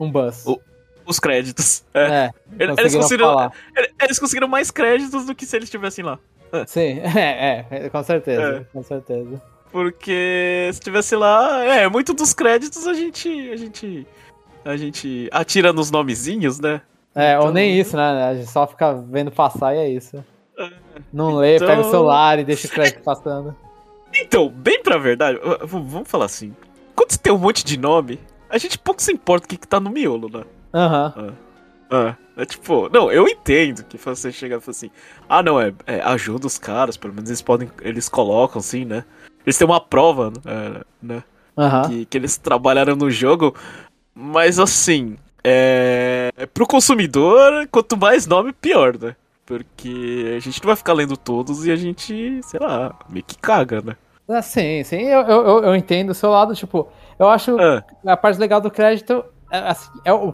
Um 0.00 0.10
buzz. 0.10 0.44
O, 0.46 0.60
os 1.06 1.20
créditos. 1.20 1.84
É. 1.94 2.00
é 2.00 2.30
eles, 2.58 2.94
conseguiram, 2.94 3.52
eles 4.00 4.18
conseguiram 4.18 4.48
mais 4.48 4.70
créditos 4.70 5.26
do 5.26 5.34
que 5.34 5.46
se 5.46 5.56
eles 5.56 5.66
estivessem 5.66 6.04
lá. 6.04 6.18
Sim, 6.66 7.00
é, 7.16 7.66
é, 7.70 7.88
com 7.88 8.02
certeza, 8.02 8.42
é. 8.42 8.64
com 8.72 8.82
certeza. 8.82 9.42
Porque 9.70 10.68
se 10.72 10.80
tivesse 10.80 11.16
lá, 11.16 11.64
é, 11.64 11.88
muito 11.88 12.12
dos 12.12 12.34
créditos 12.34 12.86
a 12.86 12.92
gente 12.92 13.50
a 13.50 13.56
gente 13.56 14.06
a 14.64 14.76
gente 14.76 15.28
atira 15.32 15.72
nos 15.72 15.90
nomezinhos, 15.90 16.60
né? 16.60 16.82
É, 17.14 17.34
então... 17.34 17.46
ou 17.46 17.52
nem 17.52 17.78
isso, 17.78 17.96
né? 17.96 18.24
A 18.24 18.34
gente 18.34 18.50
só 18.50 18.66
fica 18.66 18.94
vendo 18.94 19.30
passar 19.30 19.74
e 19.74 19.78
é 19.78 19.88
isso. 19.88 20.24
É, 20.58 20.70
Não 21.12 21.34
lê, 21.34 21.56
então... 21.56 21.68
pega 21.68 21.80
o 21.80 21.90
celular 21.90 22.38
e 22.38 22.44
deixa 22.44 22.66
o 22.66 22.70
crédito 22.70 23.02
passando. 23.02 23.54
Então, 24.14 24.48
bem 24.48 24.82
pra 24.82 24.98
verdade, 24.98 25.38
vamos 25.64 26.08
falar 26.08 26.26
assim. 26.26 26.54
Quando 26.94 27.12
você 27.12 27.18
tem 27.18 27.32
um 27.32 27.38
monte 27.38 27.64
de 27.64 27.78
nome, 27.78 28.20
a 28.50 28.58
gente 28.58 28.78
pouco 28.78 29.00
se 29.00 29.12
importa 29.12 29.46
o 29.46 29.48
que, 29.48 29.56
que 29.56 29.66
tá 29.66 29.80
no 29.80 29.90
miolo, 29.90 30.28
né? 30.28 30.44
Aham. 30.74 31.14
Uhum. 31.16 31.32
Ah, 31.94 32.16
é 32.38 32.46
tipo, 32.46 32.88
não, 32.90 33.12
eu 33.12 33.28
entendo 33.28 33.84
que 33.84 33.98
você 33.98 34.32
chega 34.32 34.56
e 34.56 34.60
fala 34.60 34.70
assim, 34.70 34.90
ah 35.28 35.42
não, 35.42 35.60
é, 35.60 35.74
é, 35.86 36.00
ajuda 36.00 36.46
os 36.46 36.56
caras, 36.56 36.96
pelo 36.96 37.12
menos 37.12 37.28
eles 37.28 37.42
podem, 37.42 37.70
eles 37.82 38.08
colocam 38.08 38.60
assim, 38.60 38.86
né? 38.86 39.04
Eles 39.44 39.58
têm 39.58 39.66
uma 39.66 39.80
prova, 39.80 40.32
é, 40.46 40.84
né? 41.02 41.22
Uhum. 41.54 41.88
Que, 41.88 42.06
que 42.06 42.16
eles 42.16 42.38
trabalharam 42.38 42.96
no 42.96 43.10
jogo. 43.10 43.54
Mas 44.14 44.58
assim, 44.58 45.18
é... 45.44 46.30
pro 46.52 46.66
consumidor, 46.66 47.66
quanto 47.70 47.96
mais 47.96 48.26
nome, 48.26 48.52
pior, 48.52 48.98
né? 48.98 49.16
Porque 49.44 50.34
a 50.36 50.40
gente 50.40 50.60
não 50.62 50.68
vai 50.68 50.76
ficar 50.76 50.92
lendo 50.92 51.16
todos 51.16 51.66
e 51.66 51.70
a 51.70 51.76
gente, 51.76 52.40
sei 52.42 52.60
lá, 52.60 52.94
meio 53.08 53.24
que 53.24 53.36
caga, 53.36 53.80
né? 53.80 53.96
Ah, 54.28 54.40
sim, 54.40 54.82
sim, 54.84 55.02
eu, 55.02 55.20
eu, 55.22 55.64
eu 55.64 55.76
entendo 55.76 56.10
o 56.10 56.14
seu 56.14 56.30
lado, 56.30 56.54
tipo, 56.54 56.88
eu 57.18 57.28
acho 57.28 57.60
é. 57.60 57.82
a 58.06 58.16
parte 58.16 58.38
legal 58.38 58.60
do 58.60 58.70
crédito, 58.70 59.24
é, 59.50 59.58
assim, 59.58 59.90
é 60.04 60.12
o, 60.12 60.32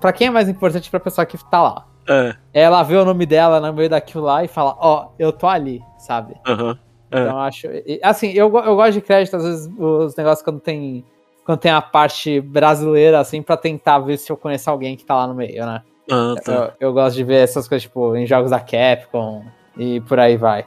pra 0.00 0.12
quem 0.12 0.28
é 0.28 0.30
mais 0.30 0.48
importante 0.48 0.90
pra 0.90 0.98
pessoa 0.98 1.24
que 1.26 1.38
tá 1.50 1.62
lá. 1.62 1.86
É. 2.08 2.34
Ela 2.52 2.82
vê 2.82 2.96
o 2.96 3.04
nome 3.04 3.24
dela 3.24 3.60
no 3.60 3.72
meio 3.72 3.88
daquilo 3.88 4.24
lá 4.24 4.42
e 4.42 4.48
fala, 4.48 4.74
ó, 4.80 5.04
oh, 5.04 5.12
eu 5.18 5.32
tô 5.32 5.46
ali, 5.46 5.80
sabe? 5.98 6.34
Uhum. 6.48 6.76
É. 7.10 7.20
Então, 7.20 7.38
acho. 7.38 7.66
Assim, 8.02 8.32
eu, 8.32 8.46
eu 8.46 8.76
gosto 8.76 8.92
de 8.92 9.00
crédito, 9.00 9.36
às 9.36 9.44
vezes, 9.44 9.70
os 9.78 10.16
negócios 10.16 10.42
quando 10.42 10.60
tem. 10.60 11.04
Quando 11.50 11.58
tem 11.58 11.72
a 11.72 11.82
parte 11.82 12.40
brasileira, 12.40 13.18
assim, 13.18 13.42
pra 13.42 13.56
tentar 13.56 13.98
ver 13.98 14.16
se 14.18 14.30
eu 14.30 14.36
conheço 14.36 14.70
alguém 14.70 14.96
que 14.96 15.04
tá 15.04 15.16
lá 15.16 15.26
no 15.26 15.34
meio, 15.34 15.66
né? 15.66 15.82
Ah, 16.08 16.34
tá. 16.44 16.52
eu, 16.78 16.88
eu, 16.88 16.92
gosto 16.92 17.16
de 17.16 17.24
ver 17.24 17.42
essas 17.42 17.66
coisas, 17.66 17.82
tipo, 17.82 18.14
em 18.14 18.24
jogos 18.24 18.52
da 18.52 18.60
Capcom 18.60 19.42
e 19.76 20.00
por 20.02 20.20
aí 20.20 20.36
vai. 20.36 20.64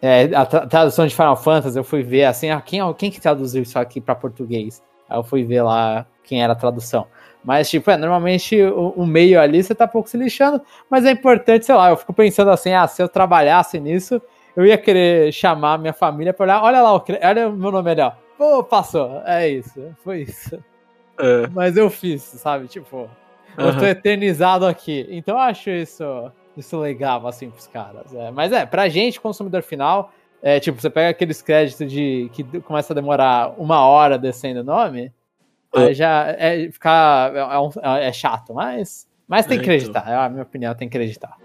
É, 0.00 0.30
a 0.34 0.46
tra 0.46 0.66
tradução 0.66 1.06
de 1.06 1.14
Final 1.14 1.36
Fantasy, 1.36 1.76
eu 1.76 1.84
fui 1.84 2.02
ver, 2.02 2.24
assim, 2.24 2.48
ah, 2.48 2.58
quem, 2.58 2.80
quem 2.94 3.10
que 3.10 3.20
traduziu 3.20 3.62
isso 3.62 3.78
aqui 3.78 4.00
pra 4.00 4.14
português? 4.14 4.82
Aí 5.06 5.18
eu 5.18 5.22
fui 5.22 5.44
ver 5.44 5.60
lá 5.60 6.06
quem 6.22 6.42
era 6.42 6.54
a 6.54 6.56
tradução. 6.56 7.06
Mas, 7.44 7.68
tipo, 7.68 7.90
é, 7.90 7.98
normalmente 7.98 8.62
o, 8.62 8.94
o, 8.96 9.06
meio 9.06 9.38
ali 9.38 9.62
você 9.62 9.74
tá 9.74 9.86
pouco 9.86 10.08
se 10.08 10.16
lixando, 10.16 10.58
mas 10.88 11.04
é 11.04 11.10
importante, 11.10 11.66
sei 11.66 11.74
lá, 11.74 11.90
eu 11.90 11.98
fico 11.98 12.14
pensando 12.14 12.50
assim, 12.50 12.72
ah, 12.72 12.86
se 12.86 13.02
eu 13.02 13.10
trabalhasse 13.10 13.78
nisso, 13.78 14.22
eu 14.56 14.64
ia 14.64 14.78
querer 14.78 15.30
chamar 15.32 15.78
minha 15.78 15.92
família 15.92 16.32
pra 16.32 16.44
olhar. 16.44 16.62
Olha 16.62 16.80
lá, 16.80 16.94
olha 16.94 17.48
o 17.50 17.52
meu 17.52 17.70
nome 17.70 17.90
ali, 17.90 18.00
ó. 18.00 18.23
Pô, 18.36 18.62
passou. 18.62 19.22
É 19.24 19.48
isso. 19.48 19.94
Foi 20.02 20.22
isso. 20.22 20.62
É. 21.18 21.46
Mas 21.52 21.76
eu 21.76 21.88
fiz, 21.88 22.22
sabe? 22.22 22.66
Tipo, 22.66 23.08
eu 23.56 23.66
uhum. 23.66 23.78
tô 23.78 23.84
eternizado 23.84 24.66
aqui. 24.66 25.06
Então 25.10 25.36
eu 25.36 25.40
acho 25.40 25.70
isso, 25.70 26.32
isso 26.56 26.78
legal, 26.78 27.26
assim, 27.26 27.50
pros 27.50 27.66
caras. 27.66 28.14
É. 28.14 28.30
Mas 28.30 28.52
é, 28.52 28.66
pra 28.66 28.88
gente, 28.88 29.20
consumidor 29.20 29.62
final, 29.62 30.12
é 30.42 30.60
tipo, 30.60 30.80
você 30.80 30.90
pega 30.90 31.10
aqueles 31.10 31.40
créditos 31.40 31.90
de 31.90 32.30
que 32.32 32.44
começa 32.60 32.92
a 32.92 32.94
demorar 32.94 33.54
uma 33.58 33.86
hora 33.86 34.18
descendo 34.18 34.60
o 34.60 34.64
nome, 34.64 35.12
aí 35.74 35.90
é. 35.90 35.94
já 35.94 36.26
é, 36.38 36.70
ficar, 36.70 37.34
é, 37.34 37.58
um, 37.58 37.70
é, 37.82 38.12
chato, 38.12 38.52
mas 38.52 39.08
mas 39.26 39.46
tem 39.46 39.58
que 39.58 39.70
é, 39.70 39.76
então. 39.76 39.90
acreditar, 39.90 40.12
é, 40.12 40.26
a 40.26 40.28
minha 40.28 40.42
opinião, 40.42 40.74
tem 40.74 40.88
que 40.88 40.96
acreditar. 40.96 41.36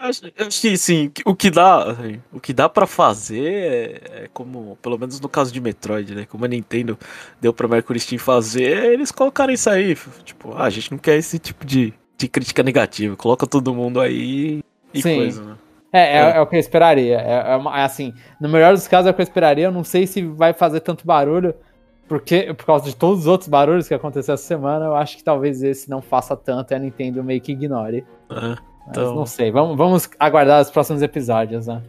É, 0.00 0.06
acho, 0.08 0.22
acho 0.38 0.60
que 0.60 0.76
sim, 0.76 1.12
o 1.26 1.34
que 1.34 1.50
dá, 1.50 1.90
assim, 1.90 2.22
o 2.32 2.40
que 2.40 2.52
dá 2.52 2.68
para 2.68 2.86
fazer 2.86 3.44
é, 3.44 4.24
é, 4.24 4.28
como, 4.32 4.76
pelo 4.80 4.98
menos 4.98 5.20
no 5.20 5.28
caso 5.28 5.52
de 5.52 5.60
Metroid, 5.60 6.14
né? 6.14 6.26
Como 6.26 6.44
a 6.44 6.48
Nintendo 6.48 6.98
deu 7.40 7.52
pra 7.52 7.68
Mercury 7.68 8.00
Steam 8.00 8.18
fazer, 8.18 8.92
eles 8.92 9.12
colocaram 9.12 9.52
isso 9.52 9.68
aí. 9.68 9.94
Tipo, 10.24 10.54
ah, 10.54 10.64
a 10.64 10.70
gente 10.70 10.90
não 10.90 10.98
quer 10.98 11.16
esse 11.16 11.38
tipo 11.38 11.66
de, 11.66 11.92
de 12.16 12.28
crítica 12.28 12.62
negativa, 12.62 13.14
coloca 13.16 13.46
todo 13.46 13.74
mundo 13.74 14.00
aí 14.00 14.62
e 14.92 15.02
sim. 15.02 15.16
coisa, 15.16 15.44
né? 15.44 15.56
É, 15.92 16.00
é, 16.00 16.16
é, 16.16 16.36
é, 16.36 16.40
o 16.40 16.46
que 16.46 16.56
eu 16.56 16.60
esperaria. 16.60 17.18
É, 17.18 17.56
é, 17.56 17.82
assim, 17.82 18.14
no 18.40 18.48
melhor 18.48 18.72
dos 18.72 18.86
casos 18.86 19.08
é 19.08 19.10
o 19.10 19.14
que 19.14 19.20
eu 19.20 19.24
esperaria. 19.24 19.66
Eu 19.66 19.72
não 19.72 19.84
sei 19.84 20.06
se 20.06 20.22
vai 20.22 20.52
fazer 20.52 20.80
tanto 20.80 21.04
barulho, 21.04 21.54
porque, 22.08 22.54
por 22.54 22.64
causa 22.64 22.84
de 22.84 22.96
todos 22.96 23.20
os 23.20 23.26
outros 23.26 23.48
barulhos 23.48 23.88
que 23.88 23.94
aconteceram 23.94 24.34
essa 24.34 24.44
semana, 24.44 24.86
eu 24.86 24.94
acho 24.94 25.16
que 25.16 25.24
talvez 25.24 25.62
esse 25.62 25.90
não 25.90 26.00
faça 26.00 26.36
tanto 26.36 26.72
e 26.72 26.74
a 26.74 26.78
Nintendo 26.78 27.22
meio 27.22 27.40
que 27.40 27.52
ignore. 27.52 28.04
É, 28.30 28.69
então... 28.90 29.14
não 29.14 29.26
sei, 29.26 29.50
vamos, 29.50 29.76
vamos 29.76 30.10
aguardar 30.18 30.60
os 30.60 30.70
próximos 30.70 31.02
episódios, 31.02 31.66
né? 31.66 31.82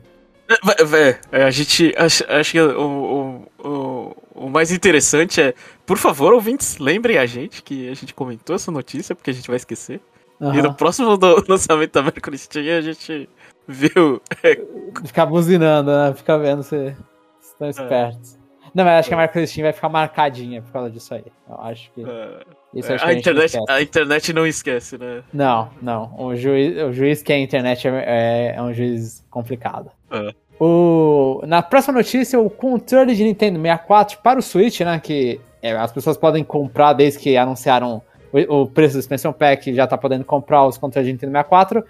É, 1.31 1.39
é, 1.39 1.43
a 1.43 1.51
gente. 1.51 1.93
Acho, 1.97 2.25
acho 2.29 2.51
que 2.51 2.61
o, 2.61 3.47
o, 3.63 4.17
o, 4.35 4.49
mais 4.49 4.71
interessante 4.71 5.41
é, 5.41 5.53
por 5.85 5.97
favor, 5.97 6.33
ouvintes, 6.33 6.77
lembrem 6.77 7.17
a 7.17 7.25
gente 7.25 7.63
que 7.63 7.89
a 7.89 7.93
gente 7.93 8.13
comentou 8.13 8.55
essa 8.55 8.71
notícia, 8.71 9.15
porque 9.15 9.29
a 9.29 9.33
gente 9.33 9.47
vai 9.47 9.55
esquecer. 9.55 10.01
Uhum. 10.39 10.53
E 10.53 10.61
no 10.61 10.73
próximo 10.73 11.15
do, 11.17 11.43
lançamento 11.47 11.93
da 11.93 12.01
Mercury 12.01 12.37
Steam 12.37 12.77
a 12.77 12.81
gente 12.81 13.29
viu. 13.67 14.21
É... 14.43 14.59
Ficar 15.05 15.25
buzinando, 15.25 15.91
né? 15.91 16.13
Ficar 16.13 16.37
vendo 16.37 16.63
se 16.63 16.95
estão 17.41 17.67
é. 17.67 17.69
espertos. 17.69 18.37
Não, 18.73 18.83
mas 18.83 18.99
acho 18.99 19.09
que 19.09 19.13
a 19.13 19.17
marca 19.17 19.45
Steam 19.45 19.63
vai 19.63 19.73
ficar 19.73 19.89
marcadinha 19.89 20.61
por 20.61 20.71
causa 20.71 20.89
disso 20.89 21.13
aí. 21.13 21.25
Eu 21.49 21.61
acho 21.61 21.91
que. 21.91 22.03
É, 22.03 22.39
a, 22.73 23.07
a, 23.07 23.13
internet, 23.13 23.57
a 23.67 23.81
internet 23.81 24.33
não 24.33 24.47
esquece, 24.47 24.97
né? 24.97 25.23
Não, 25.33 25.69
não. 25.81 26.15
O 26.17 26.35
juiz, 26.35 26.81
o 26.83 26.93
juiz 26.93 27.21
que 27.21 27.33
é 27.33 27.35
a 27.35 27.39
internet 27.39 27.87
é, 27.87 27.91
é, 27.91 28.55
é 28.55 28.61
um 28.61 28.73
juiz 28.73 29.23
complicado. 29.29 29.91
É. 30.09 30.33
O, 30.59 31.41
na 31.45 31.61
próxima 31.61 31.97
notícia, 31.97 32.39
o 32.39 32.49
controle 32.49 33.15
de 33.15 33.23
Nintendo 33.23 33.59
64 33.59 34.19
para 34.19 34.39
o 34.39 34.41
Switch, 34.41 34.81
né? 34.81 34.99
Que 34.99 35.41
é, 35.61 35.71
as 35.71 35.91
pessoas 35.91 36.17
podem 36.17 36.43
comprar 36.43 36.93
desde 36.93 37.19
que 37.19 37.35
anunciaram 37.35 38.01
o, 38.31 38.61
o 38.61 38.67
preço 38.67 38.93
do 38.93 38.99
expansion 38.99 39.33
pack, 39.33 39.73
já 39.73 39.85
tá 39.85 39.97
podendo 39.97 40.23
comprar 40.23 40.65
os 40.65 40.77
controles 40.77 41.07
de 41.07 41.13
Nintendo 41.13 41.31
64. 41.31 41.83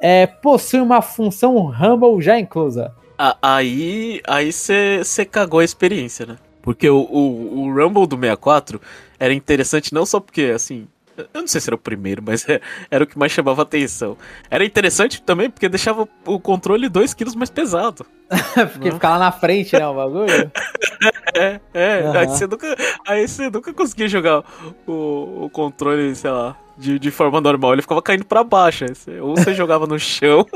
É, 0.00 0.26
possui 0.26 0.80
uma 0.80 1.00
função 1.00 1.56
Rumble 1.70 2.20
já 2.20 2.38
inclusa. 2.38 2.92
Aí 3.40 4.20
aí 4.26 4.50
você 4.52 5.24
cagou 5.30 5.60
a 5.60 5.64
experiência, 5.64 6.26
né? 6.26 6.36
Porque 6.60 6.88
o, 6.88 6.96
o, 6.96 7.60
o, 7.60 7.74
Rumble 7.74 8.06
do 8.06 8.18
64 8.18 8.80
era 9.18 9.32
interessante 9.32 9.92
não 9.94 10.04
só 10.06 10.20
porque, 10.20 10.52
assim, 10.54 10.86
Eu 11.16 11.42
não 11.42 11.46
sei 11.46 11.60
se 11.60 11.68
era 11.68 11.76
o 11.76 11.78
primeiro, 11.78 12.22
mas 12.24 12.48
é, 12.48 12.60
era 12.90 13.04
o 13.04 13.06
que 13.06 13.18
mais 13.18 13.30
chamava 13.30 13.62
atenção. 13.62 14.16
Era 14.50 14.64
interessante 14.64 15.22
também 15.22 15.48
porque 15.48 15.68
deixava 15.68 16.08
o 16.26 16.40
controle 16.40 16.88
2kg 16.90 17.36
mais 17.36 17.50
pesado. 17.50 18.04
porque 18.72 18.90
ficava 18.90 19.18
na 19.18 19.30
frente, 19.30 19.78
né, 19.78 19.86
o 19.86 19.94
bagulho? 19.94 20.50
é, 21.34 21.60
é. 21.72 22.02
Uhum. 22.02 22.18
Aí, 22.18 22.26
você 22.26 22.46
nunca, 22.46 22.76
aí 23.06 23.28
você 23.28 23.50
nunca 23.50 23.72
conseguia 23.72 24.08
jogar 24.08 24.42
o, 24.86 25.44
o 25.44 25.50
controle, 25.50 26.14
sei 26.16 26.30
lá, 26.30 26.56
de, 26.76 26.98
de 26.98 27.10
forma 27.10 27.40
normal. 27.40 27.74
Ele 27.74 27.82
ficava 27.82 28.02
caindo 28.02 28.24
para 28.24 28.42
baixo. 28.42 28.84
Ou 29.20 29.36
você 29.36 29.54
jogava 29.54 29.86
no 29.86 29.98
chão. 30.00 30.46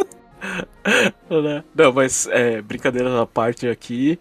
Né? 1.29 1.65
não, 1.75 1.93
mas 1.93 2.29
é, 2.31 2.63
brincadeira 2.63 3.23
à 3.23 3.27
parte 3.27 3.69
aqui. 3.69 4.19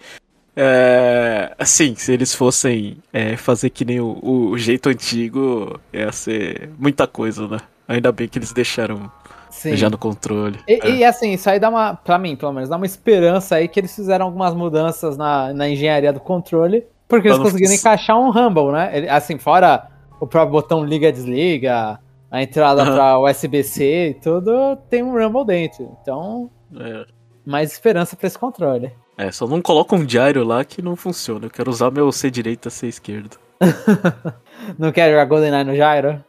É, 0.60 1.54
assim, 1.60 1.94
se 1.94 2.12
eles 2.12 2.34
fossem 2.34 2.98
é, 3.14 3.38
fazer 3.38 3.70
que 3.70 3.86
nem 3.86 4.00
o, 4.00 4.18
o, 4.24 4.58
jeito 4.58 4.90
antigo, 4.90 5.80
ia 5.94 6.12
ser 6.12 6.72
muita 6.80 7.06
coisa, 7.06 7.48
né? 7.48 7.60
Ainda 7.88 8.12
bem 8.12 8.28
que 8.28 8.40
eles 8.40 8.52
deixaram 8.52 9.12
Sim. 9.52 9.78
já 9.78 9.88
no 9.88 10.00
controle. 10.00 10.60
E, 10.68 10.80
é. 10.82 10.90
e, 10.90 11.06
assim, 11.06 11.34
isso 11.34 11.48
aí 11.48 11.60
dá 11.60 11.70
uma, 11.70 11.94
pra 11.94 12.18
mim, 12.18 12.36
pelo 12.36 12.54
menos, 12.54 12.68
dá 12.68 12.76
uma 12.76 12.88
esperança 12.88 13.58
aí 13.58 13.68
que 13.68 13.80
eles 13.80 13.96
fizeram 13.96 14.26
algumas 14.26 14.56
mudanças 14.56 15.16
na, 15.16 15.54
na 15.54 15.70
engenharia 15.70 16.12
do 16.12 16.20
controle, 16.20 16.88
porque 17.08 17.28
eles 17.28 17.38
conseguiram 17.38 17.76
encaixar 17.76 18.20
um 18.20 18.32
Rumble, 18.32 18.72
né? 18.72 18.98
Ele, 18.98 19.10
assim, 19.10 19.38
fora 19.38 19.88
o 20.20 20.26
próprio 20.26 20.54
botão 20.54 20.84
liga-desliga, 20.84 22.00
a 22.32 22.42
entrada 22.42 22.84
uhum. 22.84 22.96
pra 22.96 23.20
USB-C 23.20 24.10
e 24.10 24.14
tudo, 24.16 24.76
tem 24.90 25.04
um 25.04 25.14
Rumble 25.14 25.46
dentro. 25.46 25.96
Então, 26.02 26.50
é. 26.76 27.06
mais 27.46 27.72
esperança 27.72 28.16
pra 28.16 28.26
esse 28.26 28.40
controle. 28.40 28.92
É, 29.18 29.32
só 29.32 29.48
não 29.48 29.62
coloca 29.62 29.96
um 29.96 30.06
diário 30.06 30.44
lá 30.44 30.64
que 30.64 30.82
não 30.82 30.96
funciona. 30.96 31.48
Eu 31.48 31.50
quero 31.50 31.72
usar 31.72 31.90
meu 31.90 32.12
C 32.12 32.30
direita, 32.30 32.70
C 32.70 32.88
esquerdo. 32.88 33.38
não 34.78 34.92
quer 34.92 35.10
jogar 35.10 35.26
GoldenEye 35.26 35.64
no 35.64 35.74
gyro? 35.74 36.24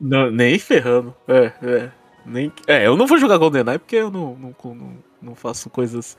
Não, 0.00 0.30
nem 0.30 0.58
ferrando. 0.58 1.14
É, 1.28 1.52
é. 1.62 1.90
Nem, 2.24 2.52
é, 2.66 2.86
eu 2.86 2.96
não 2.96 3.06
vou 3.06 3.18
jogar 3.18 3.36
GoldenEye 3.36 3.78
porque 3.78 3.96
eu 3.96 4.10
não, 4.10 4.34
não, 4.34 4.54
não, 4.64 4.92
não 5.20 5.34
faço 5.34 5.68
coisas. 5.68 6.16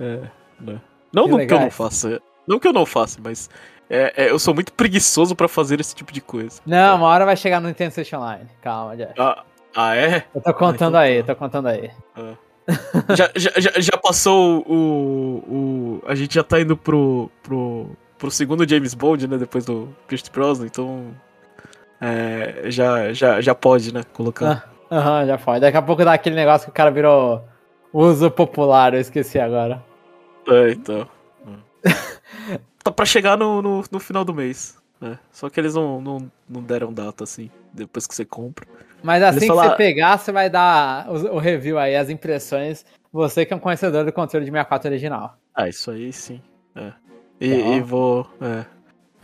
É, 0.00 0.20
né. 0.60 0.80
Não, 1.12 1.28
não 1.28 1.46
que 1.46 1.54
eu 1.54 1.60
não 1.60 1.70
faça. 1.70 2.20
Não 2.46 2.58
que 2.58 2.66
eu 2.66 2.72
não 2.72 2.84
faça, 2.84 3.20
mas 3.22 3.48
é, 3.88 4.12
é, 4.16 4.30
eu 4.30 4.38
sou 4.38 4.54
muito 4.54 4.72
preguiçoso 4.72 5.36
para 5.36 5.46
fazer 5.46 5.78
esse 5.78 5.94
tipo 5.94 6.12
de 6.12 6.20
coisa. 6.20 6.60
Não, 6.66 6.96
uma 6.96 7.06
hora 7.06 7.24
vai 7.24 7.36
chegar 7.36 7.60
no 7.60 7.68
Nintendo 7.68 7.92
Switch 7.92 8.12
Online. 8.12 8.48
Calma, 8.60 8.96
Jeff. 8.96 9.12
Ah, 9.18 9.44
ah 9.76 9.94
é? 9.94 10.24
Eu 10.34 10.40
tô 10.40 10.52
contando 10.54 10.96
ah, 10.96 11.08
então, 11.08 11.18
aí, 11.18 11.22
tá. 11.22 11.34
tô 11.34 11.38
contando 11.38 11.68
aí. 11.68 11.90
Ah. 12.16 12.34
já, 13.16 13.30
já, 13.34 13.80
já 13.80 13.96
passou 13.98 14.64
o, 14.68 15.38
o. 15.48 16.02
A 16.06 16.14
gente 16.14 16.34
já 16.34 16.42
tá 16.42 16.60
indo 16.60 16.76
pro, 16.76 17.30
pro, 17.42 17.90
pro 18.18 18.30
segundo 18.30 18.68
James 18.68 18.94
Bond, 18.94 19.26
né? 19.26 19.36
Depois 19.36 19.64
do 19.64 19.88
Pierce 20.06 20.30
Brosnan, 20.30 20.66
então. 20.66 21.14
É, 22.00 22.64
já, 22.70 23.12
já, 23.12 23.40
já 23.40 23.54
pode, 23.54 23.94
né? 23.94 24.02
Colocar. 24.12 24.68
Ah, 24.90 24.96
aham, 24.96 25.18
ah, 25.18 25.26
já 25.26 25.38
pode. 25.38 25.60
Daqui 25.60 25.76
a 25.76 25.82
pouco 25.82 26.04
dá 26.04 26.12
aquele 26.12 26.36
negócio 26.36 26.66
que 26.66 26.70
o 26.70 26.74
cara 26.74 26.90
virou 26.90 27.44
uso 27.92 28.30
popular, 28.30 28.94
eu 28.94 29.00
esqueci 29.00 29.38
agora. 29.38 29.82
É, 30.48 30.72
então. 30.72 31.06
tá 32.82 32.90
pra 32.90 33.04
chegar 33.04 33.36
no, 33.36 33.62
no, 33.62 33.84
no 33.90 34.00
final 34.00 34.24
do 34.24 34.34
mês. 34.34 34.81
Né? 35.02 35.18
Só 35.32 35.50
que 35.50 35.58
eles 35.58 35.74
não, 35.74 36.00
não, 36.00 36.30
não 36.48 36.62
deram 36.62 36.92
data 36.92 37.24
assim, 37.24 37.50
depois 37.74 38.06
que 38.06 38.14
você 38.14 38.24
compra. 38.24 38.64
Mas 39.02 39.20
assim 39.20 39.40
que 39.40 39.48
você 39.48 39.74
pegar, 39.74 40.16
você 40.16 40.30
vai 40.30 40.48
dar 40.48 41.10
o, 41.10 41.34
o, 41.34 41.38
review 41.38 41.76
aí, 41.76 41.96
as 41.96 42.08
impressões. 42.08 42.84
Você 43.12 43.44
que 43.44 43.52
é 43.52 43.56
um 43.56 43.58
conhecedor 43.58 44.04
do 44.04 44.12
controle 44.12 44.44
de 44.44 44.52
64 44.52 44.88
original. 44.88 45.36
Ah, 45.52 45.68
isso 45.68 45.90
aí 45.90 46.12
sim. 46.12 46.40
É. 46.76 46.92
E, 47.40 47.52
então. 47.52 47.74
e 47.74 47.80
vou. 47.80 48.30
É. 48.40 48.64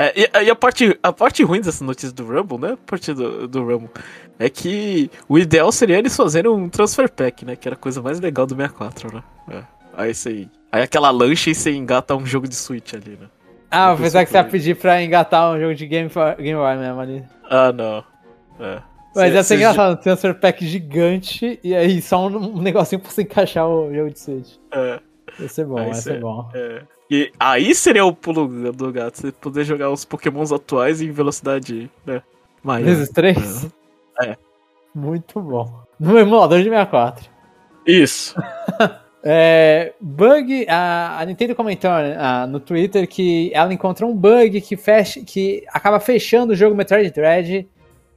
É, 0.01 0.21
e, 0.21 0.45
e, 0.47 0.51
a, 0.51 0.57
parte, 0.57 0.99
a 1.01 1.13
parte 1.13 1.45
ruim 1.45 1.61
dessa 1.61 1.85
notícia 1.85 2.13
do 2.13 2.25
Rumble, 2.25 2.59
né? 2.59 2.73
A 2.73 2.77
parte 2.77 3.15
do, 3.15 3.47
do 3.47 3.65
Rumble. 3.65 3.91
É 4.37 4.51
que 4.51 5.09
o 5.29 5.39
ideal 5.39 5.71
seria 5.71 5.99
eles 5.99 6.17
fazerem 6.17 6.51
um 6.51 6.69
transfer 6.69 7.09
pack, 7.09 7.45
né? 7.45 7.55
Que 7.55 7.69
era 7.69 7.77
a 7.77 7.79
coisa 7.79 8.03
mais 8.03 8.19
legal 8.19 8.47
do 8.47 8.57
64, 8.57 9.15
né? 9.15 9.23
É. 9.49 9.63
Aí 9.97 10.13
você. 10.13 10.49
Aí 10.73 10.83
aquela 10.83 11.11
lancha 11.11 11.51
e 11.51 11.55
você 11.55 11.73
engata 11.73 12.17
um 12.17 12.27
jogo 12.27 12.49
de 12.49 12.57
Switch 12.57 12.95
ali, 12.95 13.17
né? 13.21 13.29
Ah, 13.71 13.95
pensava 13.97 14.25
que 14.25 14.31
você 14.31 14.37
ia 14.37 14.45
pedir 14.45 14.77
pra 14.77 15.03
engatar 15.03 15.53
um 15.53 15.61
jogo 15.61 15.75
de 15.75 15.87
Game, 15.87 16.09
for, 16.09 16.37
Game 16.37 16.59
Boy 16.59 16.77
mesmo 16.77 17.01
ali. 17.01 17.25
Ah, 17.51 17.73
não. 17.73 18.05
É. 18.61 18.83
Mas 19.15 19.35
ia 19.35 19.43
ser 19.43 19.57
engraçado, 19.57 19.93
um 19.95 19.97
transfer 19.97 20.35
pack 20.35 20.67
gigante 20.67 21.59
e 21.63 21.75
aí 21.75 22.01
só 22.01 22.27
um, 22.27 22.57
um 22.57 22.63
negocinho 22.63 23.01
pra 23.01 23.11
você 23.11 23.23
encaixar 23.23 23.67
o 23.67 23.93
jogo 23.93 24.11
de 24.11 24.19
Switch. 24.19 24.55
É. 24.73 25.01
Ia 25.41 25.49
ser 25.49 25.65
bom, 25.65 25.81
ia 25.81 25.95
ser 25.95 26.21
bom. 26.21 26.49
É. 26.55 26.83
E 27.11 27.33
aí 27.39 27.75
seria 27.75 28.05
o 28.05 28.15
pulo 28.15 28.73
do 28.73 28.93
gato, 28.93 29.19
você 29.19 29.33
poder 29.33 29.65
jogar 29.65 29.91
os 29.91 30.05
pokémons 30.05 30.53
atuais 30.53 31.01
em 31.01 31.11
velocidade, 31.11 31.91
né? 32.05 32.23
Maior. 32.63 32.85
Vezes 32.85 33.09
3? 33.11 33.69
É. 34.23 34.37
Muito 34.95 35.41
bom. 35.41 35.83
No 35.99 36.19
emulador 36.19 36.59
de 36.59 36.65
64. 36.69 37.31
Isso. 37.87 38.35
É, 39.23 39.95
bug, 40.01 40.65
a, 40.69 41.19
a, 41.21 41.25
Nintendo 41.25 41.55
comentou 41.55 41.91
uh, 41.91 42.47
no 42.49 42.61
Twitter 42.61 43.09
que 43.09 43.51
ela 43.53 43.73
encontrou 43.75 44.11
um 44.11 44.17
bug 44.17 44.61
que, 44.61 44.77
fecha, 44.77 45.21
que 45.25 45.65
acaba 45.69 45.99
fechando 45.99 46.53
o 46.53 46.57
jogo 46.57 46.77
Metroid 46.77 47.11
Dread 47.11 47.69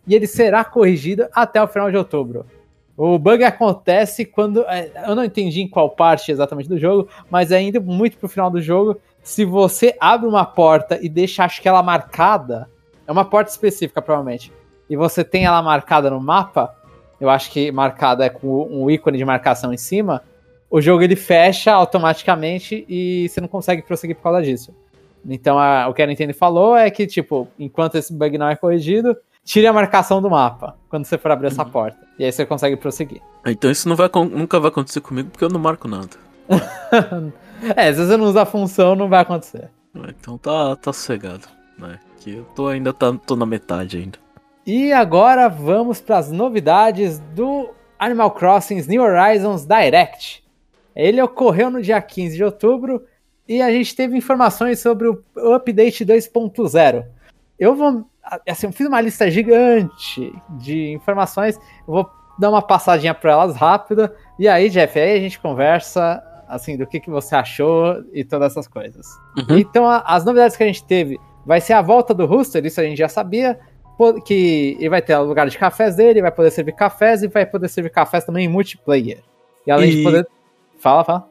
e 0.05 0.15
ele 0.15 0.27
será 0.27 0.63
corrigido 0.63 1.27
até 1.33 1.61
o 1.61 1.67
final 1.67 1.89
de 1.89 1.97
outubro. 1.97 2.45
O 2.95 3.17
bug 3.17 3.43
acontece 3.43 4.25
quando. 4.25 4.63
É, 4.67 4.91
eu 5.07 5.15
não 5.15 5.23
entendi 5.23 5.61
em 5.61 5.67
qual 5.67 5.89
parte 5.89 6.31
exatamente 6.31 6.69
do 6.69 6.77
jogo, 6.77 7.07
mas 7.31 7.51
ainda 7.51 7.79
muito 7.79 8.17
pro 8.17 8.29
final 8.29 8.51
do 8.51 8.61
jogo. 8.61 8.99
Se 9.23 9.43
você 9.43 9.95
abre 9.99 10.27
uma 10.27 10.45
porta 10.45 10.99
e 11.01 11.09
deixa, 11.09 11.43
acho 11.43 11.61
que 11.61 11.67
ela 11.67 11.81
marcada, 11.81 12.69
é 13.07 13.11
uma 13.11 13.25
porta 13.25 13.49
específica 13.49 14.01
provavelmente, 14.01 14.51
e 14.89 14.95
você 14.95 15.23
tem 15.23 15.45
ela 15.45 15.61
marcada 15.61 16.09
no 16.09 16.19
mapa, 16.19 16.75
eu 17.19 17.29
acho 17.29 17.51
que 17.51 17.71
marcada 17.71 18.25
é 18.25 18.29
com 18.29 18.67
um 18.69 18.89
ícone 18.89 19.17
de 19.17 19.25
marcação 19.25 19.73
em 19.73 19.77
cima, 19.77 20.23
o 20.71 20.81
jogo 20.81 21.03
ele 21.03 21.17
fecha 21.17 21.73
automaticamente 21.73 22.85
e 22.87 23.27
você 23.27 23.41
não 23.41 23.49
consegue 23.49 23.81
prosseguir 23.81 24.15
por 24.15 24.23
causa 24.23 24.41
disso. 24.41 24.73
Então 25.27 25.59
a, 25.59 25.89
o 25.89 25.93
que 25.93 26.01
a 26.01 26.07
Nintendo 26.07 26.33
falou 26.33 26.77
é 26.77 26.89
que, 26.89 27.05
tipo, 27.05 27.47
enquanto 27.59 27.95
esse 27.95 28.13
bug 28.13 28.37
não 28.37 28.47
é 28.47 28.55
corrigido, 28.55 29.15
tire 29.43 29.67
a 29.67 29.73
marcação 29.73 30.21
do 30.21 30.29
mapa 30.29 30.77
quando 30.89 31.05
você 31.05 31.17
for 31.17 31.29
abrir 31.29 31.47
essa 31.47 31.63
uhum. 31.63 31.69
porta. 31.69 31.99
E 32.17 32.23
aí 32.23 32.31
você 32.31 32.45
consegue 32.45 32.77
prosseguir. 32.77 33.21
Então 33.45 33.69
isso 33.69 33.89
não 33.89 33.97
vai, 33.97 34.09
nunca 34.31 34.59
vai 34.61 34.69
acontecer 34.69 35.01
comigo 35.01 35.29
porque 35.29 35.43
eu 35.43 35.49
não 35.49 35.59
marco 35.59 35.89
nada. 35.89 36.09
é, 37.75 37.93
se 37.93 38.05
você 38.05 38.15
não 38.15 38.25
usar 38.25 38.43
a 38.43 38.45
função, 38.45 38.95
não 38.95 39.09
vai 39.09 39.19
acontecer. 39.19 39.69
Então 39.93 40.37
tá, 40.37 40.77
tá 40.77 40.93
sossegado, 40.93 41.47
né? 41.77 41.99
Que 42.21 42.35
eu 42.35 42.45
tô 42.55 42.69
ainda 42.69 42.93
tá, 42.93 43.13
tô 43.27 43.35
na 43.35 43.45
metade 43.45 43.97
ainda. 43.97 44.17
E 44.65 44.93
agora 44.93 45.49
vamos 45.49 45.99
para 45.99 46.17
as 46.17 46.31
novidades 46.31 47.19
do 47.19 47.71
Animal 47.99 48.31
Crossing 48.31 48.81
New 48.87 49.03
Horizons 49.03 49.65
Direct. 49.65 50.41
Ele 50.95 51.21
ocorreu 51.21 51.69
no 51.69 51.81
dia 51.81 52.01
15 52.01 52.35
de 52.35 52.43
outubro 52.43 53.05
e 53.47 53.61
a 53.61 53.71
gente 53.71 53.95
teve 53.95 54.17
informações 54.17 54.79
sobre 54.79 55.07
o 55.07 55.53
update 55.53 56.05
2.0. 56.05 57.05
Eu 57.59 57.75
vou. 57.75 58.05
Assim, 58.47 58.67
eu 58.67 58.73
fiz 58.73 58.87
uma 58.87 59.01
lista 59.01 59.29
gigante 59.29 60.33
de 60.57 60.91
informações. 60.91 61.57
Eu 61.87 61.93
vou 61.93 62.09
dar 62.39 62.49
uma 62.49 62.61
passadinha 62.61 63.13
por 63.13 63.29
elas 63.29 63.55
rápida. 63.55 64.15
E 64.39 64.47
aí, 64.47 64.69
Jeff, 64.69 64.99
aí 64.99 65.17
a 65.17 65.19
gente 65.19 65.39
conversa 65.39 66.23
assim 66.47 66.75
do 66.75 66.85
que, 66.85 66.99
que 66.99 67.09
você 67.09 67.35
achou 67.35 68.03
e 68.13 68.23
todas 68.23 68.51
essas 68.51 68.67
coisas. 68.67 69.07
Uhum. 69.37 69.57
Então, 69.57 69.85
a, 69.85 69.99
as 69.99 70.25
novidades 70.25 70.57
que 70.57 70.63
a 70.63 70.67
gente 70.67 70.83
teve 70.83 71.19
vai 71.45 71.61
ser 71.61 71.73
a 71.73 71.81
volta 71.81 72.13
do 72.13 72.25
Rooster, 72.25 72.65
isso 72.65 72.79
a 72.79 72.83
gente 72.83 72.97
já 72.97 73.09
sabia. 73.09 73.59
Que 74.25 74.77
ele 74.79 74.89
vai 74.89 75.01
ter 75.01 75.15
o 75.15 75.23
lugar 75.23 75.47
de 75.47 75.57
cafés 75.57 75.95
dele, 75.95 76.23
vai 76.23 76.31
poder 76.31 76.49
servir 76.49 76.71
cafés 76.71 77.21
e 77.21 77.27
vai 77.27 77.45
poder 77.45 77.69
servir 77.69 77.91
cafés 77.91 78.23
também 78.23 78.45
em 78.45 78.49
multiplayer. 78.49 79.19
E 79.67 79.69
além 79.69 79.91
e... 79.91 79.95
de 79.97 80.03
poder 80.03 80.27
Fala, 80.81 81.03
fala. 81.03 81.27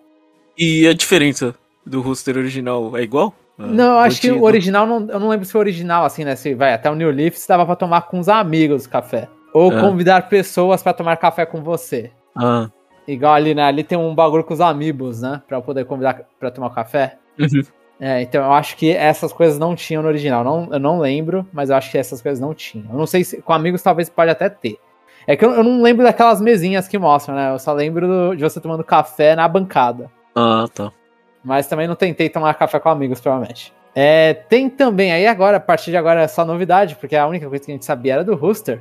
E 0.56 0.86
a 0.86 0.94
diferença 0.94 1.54
do 1.84 2.00
roster 2.00 2.36
original 2.36 2.96
é 2.96 3.02
igual? 3.02 3.34
Ah, 3.58 3.66
não, 3.66 3.92
eu 3.94 3.98
acho 3.98 4.20
que 4.20 4.30
o 4.30 4.44
original, 4.44 4.86
não, 4.86 5.08
eu 5.10 5.18
não 5.18 5.28
lembro 5.28 5.44
se 5.44 5.56
o 5.56 5.60
original, 5.60 6.04
assim, 6.04 6.24
né? 6.24 6.36
Se 6.36 6.54
vai 6.54 6.72
até 6.72 6.88
o 6.90 6.94
New 6.94 7.10
Leaf, 7.10 7.36
se 7.36 7.48
dava 7.48 7.66
pra 7.66 7.74
tomar 7.74 8.02
com 8.02 8.18
os 8.20 8.28
amigos 8.28 8.86
café. 8.86 9.28
Ou 9.52 9.72
ah. 9.72 9.80
convidar 9.80 10.28
pessoas 10.28 10.82
para 10.82 10.92
tomar 10.92 11.16
café 11.16 11.44
com 11.44 11.62
você. 11.62 12.12
Ah. 12.36 12.70
Igual 13.08 13.34
ali, 13.34 13.54
né? 13.54 13.64
Ali 13.64 13.82
tem 13.82 13.98
um 13.98 14.14
bagulho 14.14 14.44
com 14.44 14.54
os 14.54 14.60
amigos, 14.60 15.20
né? 15.20 15.42
Pra 15.48 15.60
poder 15.60 15.84
convidar 15.84 16.22
pra 16.38 16.50
tomar 16.50 16.70
café. 16.70 17.18
Uhum. 17.38 17.62
É, 17.98 18.22
então 18.22 18.44
eu 18.44 18.52
acho 18.52 18.76
que 18.76 18.92
essas 18.92 19.32
coisas 19.32 19.58
não 19.58 19.74
tinham 19.74 20.02
no 20.02 20.08
original. 20.08 20.44
Não, 20.44 20.68
eu 20.72 20.78
não 20.78 21.00
lembro, 21.00 21.46
mas 21.52 21.70
eu 21.70 21.76
acho 21.76 21.90
que 21.90 21.98
essas 21.98 22.22
coisas 22.22 22.38
não 22.38 22.54
tinham. 22.54 22.86
Eu 22.92 22.96
não 22.96 23.06
sei 23.06 23.24
se 23.24 23.42
com 23.42 23.52
amigos 23.52 23.82
talvez 23.82 24.08
pode 24.08 24.30
até 24.30 24.48
ter. 24.48 24.78
É 25.26 25.36
que 25.36 25.44
eu, 25.44 25.52
eu, 25.52 25.62
não 25.62 25.82
lembro 25.82 26.04
daquelas 26.04 26.40
mesinhas 26.40 26.88
que 26.88 26.98
mostram, 26.98 27.34
né? 27.34 27.52
Eu 27.52 27.58
só 27.58 27.72
lembro 27.72 28.06
do, 28.06 28.36
de 28.36 28.42
você 28.42 28.60
tomando 28.60 28.84
café 28.84 29.36
na 29.36 29.46
bancada. 29.46 30.10
Ah, 30.34 30.66
tá. 30.74 30.92
Mas 31.44 31.66
também 31.66 31.86
não 31.86 31.94
tentei 31.94 32.28
tomar 32.28 32.54
café 32.54 32.78
com 32.78 32.88
amigos, 32.88 33.20
provavelmente. 33.20 33.72
É, 33.94 34.34
tem 34.34 34.68
também 34.70 35.12
aí 35.12 35.26
agora, 35.26 35.56
a 35.56 35.60
partir 35.60 35.90
de 35.90 35.96
agora 35.96 36.26
só 36.28 36.44
novidade, 36.44 36.96
porque 36.96 37.16
a 37.16 37.26
única 37.26 37.48
coisa 37.48 37.64
que 37.64 37.70
a 37.70 37.74
gente 37.74 37.84
sabia 37.84 38.14
era 38.14 38.24
do 38.24 38.34
Rooster. 38.34 38.80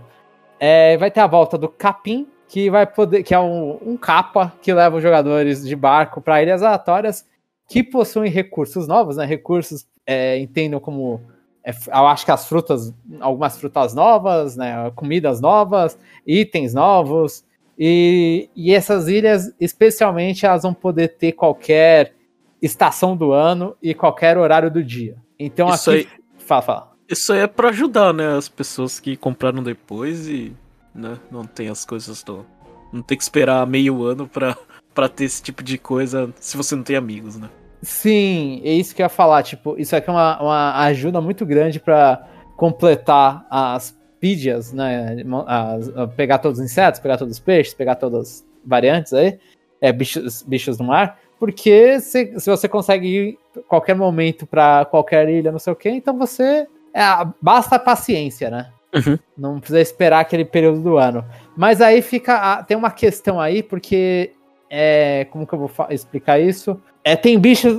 É, 0.60 0.97
vai 0.97 1.10
ter 1.10 1.21
a 1.21 1.28
volta 1.28 1.58
do 1.58 1.69
Capim, 1.69 2.28
que 2.47 2.69
vai 2.69 2.86
poder, 2.86 3.23
que 3.23 3.34
é 3.34 3.39
um, 3.39 3.80
um 3.86 3.97
capa 3.97 4.54
que 4.62 4.73
leva 4.73 4.97
os 4.97 5.04
jogadores 5.04 5.65
de 5.65 5.75
barco 5.75 6.19
para 6.21 6.41
ilhas 6.41 6.62
aleatórias 6.62 7.25
que 7.67 7.84
possuem 7.84 8.32
recursos 8.32 8.88
novos, 8.88 9.17
né? 9.17 9.25
Recursos 9.25 9.88
é, 10.06 10.38
entendam 10.39 10.80
como 10.80 11.21
é, 11.63 11.72
eu 11.72 12.08
acho 12.08 12.26
que 12.26 12.32
as 12.32 12.48
frutas, 12.48 12.93
algumas 13.19 13.58
frutas 13.58 13.93
novas, 13.93 14.56
né, 14.56 14.91
comidas 14.95 15.41
novas, 15.41 15.98
itens 16.26 16.74
novos, 16.74 17.43
e, 17.78 18.50
e 18.56 18.74
essas 18.74 19.08
ilhas, 19.08 19.54
especialmente, 19.60 20.45
elas 20.45 20.63
vão 20.63 20.74
poder 20.74 21.10
ter 21.17 21.32
qualquer 21.32 22.13
estação 22.62 23.15
do 23.15 23.32
ano 23.32 23.76
e 23.82 23.93
qualquer 23.93 24.38
horário 24.38 24.69
do 24.69 24.84
dia. 24.84 25.15
Então 25.39 25.69
Isso 25.69 25.91
aqui. 25.91 26.00
aí- 26.00 26.19
Fala, 26.39 26.62
fala. 26.62 26.91
Isso 27.08 27.32
aí 27.34 27.39
é 27.39 27.48
pra 27.48 27.69
ajudar, 27.69 28.13
né? 28.13 28.36
As 28.36 28.50
pessoas 28.50 29.00
que 29.00 29.15
compraram 29.15 29.63
depois 29.63 30.28
e 30.28 30.54
né, 30.93 31.17
não 31.32 31.45
tem 31.45 31.69
as 31.69 31.86
coisas 31.86 32.22
do. 32.24 32.45
Não 32.91 33.02
tem 33.02 33.17
que 33.17 33.24
esperar 33.24 33.65
meio 33.67 34.04
ano 34.04 34.28
pra, 34.28 34.58
pra 34.93 35.08
ter 35.08 35.24
esse 35.26 35.41
tipo 35.41 35.63
de 35.63 35.78
coisa 35.78 36.34
se 36.39 36.58
você 36.58 36.76
não 36.76 36.84
tem 36.84 36.95
amigos, 36.95 37.38
né? 37.38 37.50
Sim, 37.82 38.62
é 38.63 38.74
isso 38.74 38.94
que 38.96 39.02
eu 39.02 39.06
ia 39.06 39.10
falar. 39.10 39.44
Tipo, 39.44 39.76
isso 39.78 39.96
aqui 39.96 40.10
é 40.10 40.13
uma, 40.13 40.42
uma 40.42 40.84
ajuda 40.86 41.22
muito 41.22 41.46
grande 41.46 41.80
para 41.80 42.26
completar 42.58 43.46
as 43.50 43.98
pídias, 44.20 44.74
né? 44.74 45.15
As- 45.48 45.89
pegar 46.15 46.39
todos 46.39 46.60
os 46.60 46.65
insetos, 46.65 47.00
pegar 47.00 47.18
todos 47.18 47.34
os 47.36 47.39
peixes, 47.39 47.74
pegar 47.74 47.96
todas 47.96 48.20
as 48.22 48.46
variantes 48.65 49.13
aí, 49.13 49.39
é, 49.82 49.92
bichos, 49.94 50.44
bichos 50.44 50.78
do 50.78 50.84
mar. 50.84 51.18
Porque 51.39 52.02
se, 52.02 52.38
se 52.38 52.50
você 52.50 52.68
consegue 52.68 53.08
ir 53.08 53.39
qualquer 53.68 53.96
momento 53.96 54.46
para 54.46 54.84
qualquer 54.86 55.30
ilha, 55.30 55.52
não 55.54 55.60
sei 55.60 55.72
o 55.72 55.76
que, 55.76 55.89
então 55.89 56.18
você. 56.18 56.68
é, 56.94 57.02
basta 57.42 57.78
a 57.78 57.80
paciência, 57.80 58.50
né? 58.50 58.70
Uhum. 58.94 59.18
Não 59.38 59.60
precisa 59.60 59.80
esperar 59.80 60.20
aquele 60.20 60.44
período 60.44 60.82
do 60.82 60.98
ano. 60.98 61.24
Mas 61.56 61.80
aí 61.80 62.02
fica. 62.02 62.62
tem 62.63 62.76
uma 62.76 62.92
questão 62.92 63.39
aí, 63.39 63.63
porque. 63.63 64.34
É, 64.72 65.26
como 65.32 65.48
que 65.48 65.54
eu 65.54 65.60
vou 65.60 65.72
explicar 65.89 66.39
isso? 66.39 66.80
É, 67.03 67.15
tem 67.15 67.39
bichos, 67.39 67.73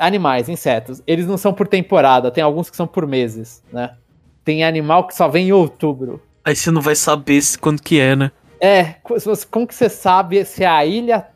animais, 0.00 0.48
insetos. 0.48 1.02
Eles 1.06 1.26
não 1.26 1.36
são 1.36 1.52
por 1.52 1.68
temporada, 1.68 2.30
tem 2.30 2.42
alguns 2.42 2.70
que 2.70 2.76
são 2.76 2.86
por 2.86 3.06
meses, 3.06 3.62
né? 3.72 3.94
Tem 4.44 4.64
animal 4.64 5.06
que 5.06 5.14
só 5.14 5.28
vem 5.28 5.48
em 5.48 5.52
outubro. 5.52 6.20
Aí 6.44 6.56
você 6.56 6.70
não 6.70 6.80
vai 6.80 6.94
saber 6.96 7.40
se, 7.40 7.58
quando 7.58 7.80
que 7.82 8.00
é, 8.00 8.16
né? 8.16 8.32
É, 8.60 8.96
como 9.50 9.66
que 9.66 9.74
você 9.74 9.88
sabe 9.88 10.44
se 10.44 10.64
a 10.64 10.84
ilha 10.84 11.26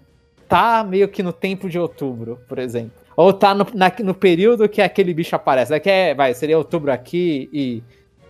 tá 0.48 0.84
meio 0.84 1.08
que 1.08 1.22
no 1.22 1.32
tempo 1.32 1.68
de 1.68 1.78
outubro, 1.78 2.38
por 2.48 2.58
exemplo? 2.58 2.92
Ou 3.16 3.32
tá 3.32 3.54
no, 3.54 3.66
na- 3.74 3.92
no 4.02 4.14
período 4.14 4.68
que 4.68 4.80
aquele 4.82 5.12
bicho 5.14 5.34
aparece? 5.34 5.70
Daqui 5.70 5.90
é, 5.90 6.14
vai, 6.14 6.34
seria 6.34 6.58
outubro 6.58 6.92
aqui 6.92 7.48
e, 7.52 7.82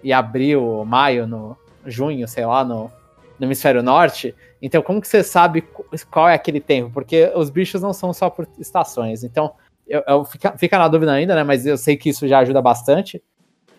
e 0.02 0.12
abril, 0.12 0.84
maio, 0.84 1.26
no 1.26 1.56
junho, 1.86 2.26
sei 2.28 2.44
lá, 2.46 2.64
no, 2.64 2.90
no 3.38 3.46
hemisfério 3.46 3.82
norte. 3.82 4.34
Então, 4.60 4.82
como 4.82 5.00
que 5.00 5.08
você 5.08 5.22
sabe 5.22 5.60
qu- 5.62 5.84
qual 6.10 6.28
é 6.28 6.34
aquele 6.34 6.60
tempo? 6.60 6.90
Porque 6.92 7.30
os 7.34 7.50
bichos 7.50 7.82
não 7.82 7.92
são 7.92 8.12
só 8.12 8.30
por 8.30 8.48
estações. 8.58 9.22
Então, 9.24 9.52
eu, 9.86 10.02
eu- 10.06 10.24
fica, 10.24 10.56
fica 10.56 10.78
na 10.78 10.88
dúvida 10.88 11.12
ainda, 11.12 11.34
né? 11.34 11.42
Mas 11.44 11.66
eu 11.66 11.76
sei 11.76 11.96
que 11.96 12.08
isso 12.08 12.26
já 12.26 12.38
ajuda 12.40 12.60
bastante. 12.62 13.22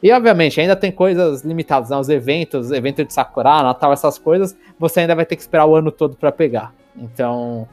E, 0.02 0.12
obviamente, 0.12 0.62
ainda 0.62 0.76
tem 0.76 0.92
coisas 0.92 1.42
limitadas, 1.44 1.90
né? 1.90 1.98
Os 1.98 2.08
eventos, 2.10 2.72
evento 2.72 3.04
de 3.04 3.12
Sakura, 3.14 3.64
Natal, 3.64 3.92
essas 3.92 4.18
coisas, 4.20 4.56
você 4.80 5.00
ainda 5.02 5.16
vai 5.16 5.26
ter 5.26 5.36
que 5.36 5.42
esperar 5.42 5.66
o 5.66 5.76
ano 5.76 5.92
todo 5.92 6.16
pra 6.16 6.32
pegar. 6.32 6.72
Então, 6.96 7.68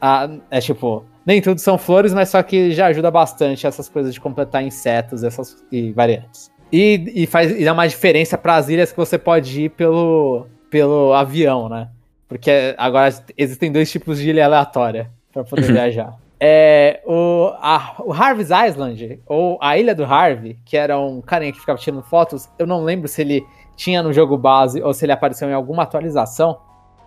a- 0.00 0.28
é 0.50 0.60
tipo, 0.60 1.04
nem 1.24 1.42
tudo 1.42 1.58
são 1.60 1.76
flores, 1.76 2.14
mas 2.14 2.28
só 2.28 2.40
que 2.42 2.70
já 2.70 2.86
ajuda 2.86 3.10
bastante 3.10 3.66
essas 3.66 3.88
coisas 3.88 4.14
de 4.14 4.20
completar 4.20 4.62
insetos 4.62 5.24
essas, 5.24 5.56
e 5.72 5.90
variantes. 5.92 6.52
E, 6.72 7.22
e 7.22 7.26
faz 7.26 7.50
e 7.50 7.64
dá 7.64 7.72
uma 7.72 7.86
diferença 7.86 8.36
para 8.38 8.56
as 8.56 8.68
ilhas 8.68 8.90
que 8.92 8.96
você 8.98 9.16
pode 9.18 9.62
ir 9.62 9.70
pelo, 9.70 10.46
pelo 10.70 11.12
avião, 11.12 11.68
né? 11.68 11.88
Porque 12.28 12.74
agora 12.76 13.14
existem 13.36 13.70
dois 13.70 13.90
tipos 13.90 14.18
de 14.18 14.30
ilha 14.30 14.44
aleatória 14.44 15.10
para 15.32 15.44
poder 15.44 15.70
viajar. 15.72 16.16
É, 16.38 17.00
o, 17.06 17.50
a, 17.56 17.94
o 18.04 18.12
Harvey's 18.12 18.50
Island, 18.50 19.20
ou 19.26 19.58
a 19.60 19.78
Ilha 19.78 19.94
do 19.94 20.04
Harvey, 20.04 20.58
que 20.64 20.76
era 20.76 20.98
um 20.98 21.22
carinha 21.22 21.52
que 21.52 21.60
ficava 21.60 21.78
tirando 21.78 22.02
fotos, 22.02 22.48
eu 22.58 22.66
não 22.66 22.84
lembro 22.84 23.08
se 23.08 23.22
ele 23.22 23.44
tinha 23.74 24.02
no 24.02 24.12
jogo 24.12 24.36
base 24.36 24.82
ou 24.82 24.92
se 24.92 25.04
ele 25.04 25.12
apareceu 25.12 25.48
em 25.48 25.54
alguma 25.54 25.84
atualização. 25.84 26.58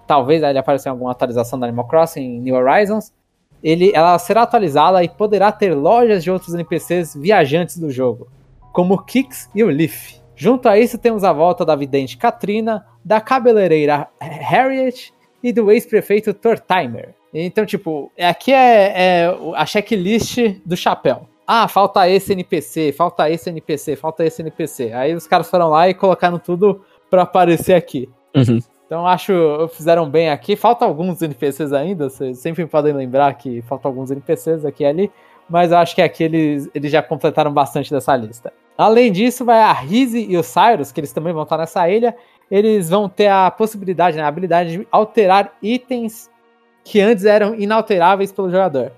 Talvez 0.07 0.41
ele 0.41 0.57
apareça 0.57 0.89
em 0.89 0.91
alguma 0.91 1.11
atualização 1.11 1.59
da 1.59 1.67
Animal 1.67 1.87
Crossing 1.87 2.39
New 2.39 2.55
Horizons. 2.55 3.13
Ele, 3.61 3.91
ela 3.93 4.17
será 4.17 4.43
atualizada 4.43 5.03
e 5.03 5.09
poderá 5.09 5.51
ter 5.51 5.75
lojas 5.75 6.23
de 6.23 6.31
outros 6.31 6.53
NPCs 6.53 7.15
viajantes 7.15 7.77
do 7.77 7.91
jogo, 7.91 8.27
como 8.71 8.95
o 8.95 9.03
Kix 9.03 9.49
e 9.53 9.63
o 9.63 9.67
Leaf. 9.67 10.18
Junto 10.39 10.69
a 10.69 10.79
isso, 10.79 10.97
temos 10.97 11.25
a 11.25 11.33
volta 11.33 11.65
da 11.65 11.75
vidente 11.75 12.15
Katrina, 12.15 12.85
da 13.03 13.19
cabeleireira 13.19 14.07
Harriet 14.21 15.13
e 15.43 15.51
do 15.51 15.69
ex-prefeito 15.69 16.33
Tortimer. 16.33 17.13
Então, 17.33 17.65
tipo, 17.65 18.09
aqui 18.17 18.53
é, 18.53 18.93
é 18.95 19.37
a 19.53 19.65
checklist 19.65 20.37
do 20.65 20.77
chapéu. 20.77 21.27
Ah, 21.45 21.67
falta 21.67 22.07
esse 22.07 22.31
NPC, 22.31 22.93
falta 22.93 23.29
esse 23.29 23.49
NPC, 23.49 23.97
falta 23.97 24.23
esse 24.23 24.41
NPC. 24.41 24.93
Aí 24.93 25.13
os 25.13 25.27
caras 25.27 25.49
foram 25.49 25.71
lá 25.71 25.89
e 25.89 25.93
colocaram 25.93 26.39
tudo 26.39 26.85
pra 27.09 27.23
aparecer 27.23 27.73
aqui. 27.73 28.07
Uhum. 28.33 28.59
Então 28.85 29.05
acho 29.05 29.67
fizeram 29.73 30.09
bem 30.09 30.29
aqui. 30.29 30.55
Falta 30.55 30.85
alguns 30.85 31.21
NPCs 31.21 31.73
ainda, 31.73 32.09
vocês 32.09 32.39
sempre 32.39 32.65
podem 32.65 32.93
lembrar 32.93 33.33
que 33.33 33.61
faltam 33.63 33.91
alguns 33.91 34.09
NPCs 34.09 34.63
aqui 34.63 34.83
e 34.83 34.87
ali, 34.87 35.11
mas 35.49 35.73
eu 35.73 35.79
acho 35.79 35.93
que 35.93 36.01
aqui 36.01 36.23
eles, 36.23 36.69
eles 36.73 36.89
já 36.89 37.03
completaram 37.03 37.51
bastante 37.51 37.91
dessa 37.91 38.15
lista. 38.15 38.53
Além 38.79 39.11
disso, 39.11 39.43
vai 39.43 39.59
a 39.59 39.73
Rizzy 39.73 40.25
e 40.29 40.37
o 40.37 40.41
Cyrus, 40.41 40.89
que 40.89 41.01
eles 41.01 41.11
também 41.11 41.33
vão 41.33 41.43
estar 41.43 41.57
nessa 41.57 41.89
ilha. 41.89 42.15
Eles 42.49 42.89
vão 42.89 43.09
ter 43.09 43.27
a 43.27 43.51
possibilidade, 43.51 44.15
né, 44.15 44.23
a 44.23 44.27
habilidade 44.29 44.71
de 44.71 44.87
alterar 44.89 45.53
itens 45.61 46.31
que 46.81 47.01
antes 47.01 47.25
eram 47.25 47.53
inalteráveis 47.55 48.31
pelo 48.31 48.49
jogador. 48.49 48.93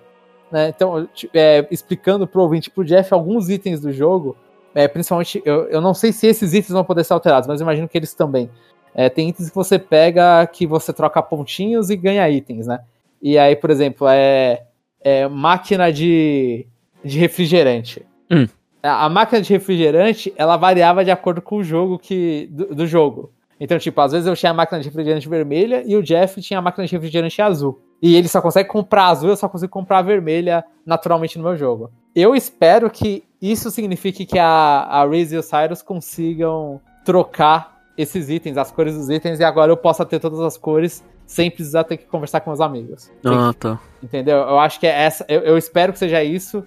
Né? 0.52 0.70
Então, 0.70 1.10
é, 1.34 1.66
explicando 1.72 2.28
pro 2.28 2.44
ouvinte, 2.44 2.70
pro 2.70 2.86
Jeff, 2.86 3.12
alguns 3.12 3.50
itens 3.50 3.82
do 3.82 3.92
jogo, 3.92 4.38
é, 4.76 4.88
principalmente, 4.88 5.42
eu, 5.44 5.68
eu 5.70 5.82
não 5.82 5.96
sei 5.96 6.12
se 6.14 6.28
esses 6.28 6.54
itens 6.54 6.74
vão 6.74 6.84
poder 6.84 7.04
ser 7.04 7.14
alterados, 7.14 7.48
mas 7.48 7.60
imagino 7.60 7.90
que 7.90 7.98
eles 7.98 8.14
também. 8.14 8.52
É, 8.94 9.10
tem 9.10 9.30
itens 9.30 9.50
que 9.50 9.56
você 9.56 9.80
pega 9.80 10.46
que 10.46 10.68
você 10.68 10.94
troca 10.94 11.24
pontinhos 11.24 11.90
e 11.90 11.96
ganha 11.96 12.30
itens, 12.30 12.68
né? 12.68 12.82
E 13.20 13.36
aí, 13.36 13.56
por 13.56 13.72
exemplo, 13.72 14.08
é, 14.08 14.62
é 15.00 15.28
máquina 15.28 15.92
de, 15.92 16.68
de 17.04 17.18
refrigerante. 17.18 18.06
Hum. 18.30 18.46
A, 18.84 19.10
máquina 19.10 19.42
de 19.42 19.54
refrigerante, 19.54 20.34
ela 20.36 20.58
variava 20.58 21.04
de 21.06 21.12
acordo 21.12 21.42
com 21.42 21.58
o 21.58 21.64
jogo 21.64 22.00
que 22.00 22.50
do, 22.52 22.76
do 22.76 22.88
jogo. 22.88 23.32
Então, 23.60 23.78
tipo, 23.78 24.02
às 24.02 24.12
vezes 24.12 24.28
eu 24.28 24.36
tinha 24.36 24.52
a 24.52 24.56
máquina 24.56 24.80
de 24.82 24.88
refrigerante 24.88 25.30
vermelha 25.30 25.84
e 25.86 25.96
o 25.96 26.02
Jeff 26.02 26.42
tinha 26.42 26.58
a 26.58 26.62
máquina 26.62 26.88
de 26.88 26.92
refrigerante 26.94 27.40
azul. 27.42 27.80
E 28.02 28.16
ele 28.16 28.28
só 28.28 28.42
consegue 28.42 28.68
comprar 28.68 29.08
azul, 29.08 29.30
eu 29.30 29.38
só 29.38 29.48
consigo 29.48 29.72
comprar 29.72 30.02
vermelha 30.02 30.66
naturalmente 30.84 31.38
no 31.38 31.44
meu 31.44 31.56
jogo. 31.56 31.92
Eu 32.16 32.36
espero 32.36 32.90
que 32.90 33.24
isso 33.40 33.70
signifique 33.70 34.26
que 34.26 34.40
a, 34.40 34.48
a 34.90 35.08
Reese 35.08 35.36
e 35.36 35.38
o 35.38 35.44
Cyrus 35.44 35.84
consigam 35.84 36.82
trocar 37.06 37.80
esses 37.96 38.30
itens, 38.30 38.58
as 38.58 38.72
cores 38.72 38.96
dos 38.96 39.10
itens, 39.10 39.40
e 39.40 39.44
agora 39.44 39.72
eu 39.72 39.78
possa 39.78 40.04
ter 40.04 40.20
todas 40.20 40.40
as 40.40 40.58
cores 40.58 41.04
sem 41.26 41.50
precisar 41.50 41.84
ter 41.84 41.98
que 41.98 42.06
conversar 42.06 42.42
com 42.42 42.50
meus 42.50 42.60
amigos. 42.60 43.12
Ah, 43.24 43.54
tá. 43.58 43.80
Entendeu? 44.04 44.38
Eu 44.38 44.60
acho 44.60 44.80
que 44.80 44.88
é 44.88 45.04
essa. 45.04 45.24
Eu, 45.30 45.42
eu 45.42 45.58
espero 45.58 45.94
que 45.94 46.00
seja 46.00 46.24
isso 46.24 46.66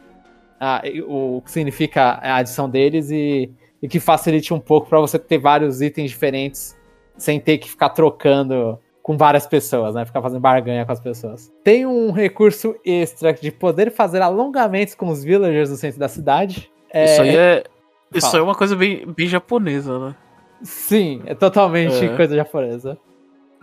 ah, 0.60 0.82
o 1.06 1.42
que 1.44 1.50
significa 1.50 2.18
a 2.22 2.36
adição 2.36 2.68
deles 2.68 3.10
e, 3.10 3.50
e 3.82 3.88
que 3.88 4.00
facilite 4.00 4.52
um 4.54 4.60
pouco 4.60 4.88
para 4.88 5.00
você 5.00 5.18
ter 5.18 5.38
vários 5.38 5.80
itens 5.82 6.10
diferentes 6.10 6.76
sem 7.16 7.38
ter 7.38 7.58
que 7.58 7.70
ficar 7.70 7.90
trocando 7.90 8.78
com 9.02 9.16
várias 9.16 9.46
pessoas, 9.46 9.94
né? 9.94 10.04
Ficar 10.04 10.22
fazendo 10.22 10.40
barganha 10.40 10.86
com 10.86 10.92
as 10.92 11.00
pessoas. 11.00 11.52
Tem 11.62 11.84
um 11.84 12.10
recurso 12.10 12.74
extra 12.84 13.32
de 13.34 13.50
poder 13.52 13.90
fazer 13.92 14.22
alongamentos 14.22 14.94
com 14.94 15.08
os 15.08 15.22
villagers 15.22 15.70
no 15.70 15.76
centro 15.76 16.00
da 16.00 16.08
cidade. 16.08 16.70
Isso 16.94 17.22
aí 17.22 17.36
é. 17.36 17.64
Isso 18.14 18.30
Fala. 18.30 18.38
é 18.38 18.42
uma 18.42 18.54
coisa 18.54 18.74
bem, 18.76 19.04
bem 19.06 19.26
japonesa, 19.26 19.98
né? 19.98 20.14
Sim, 20.62 21.20
é 21.26 21.34
totalmente 21.34 22.04
É. 22.04 22.16
coisa 22.16 22.34
japonesa. 22.34 22.96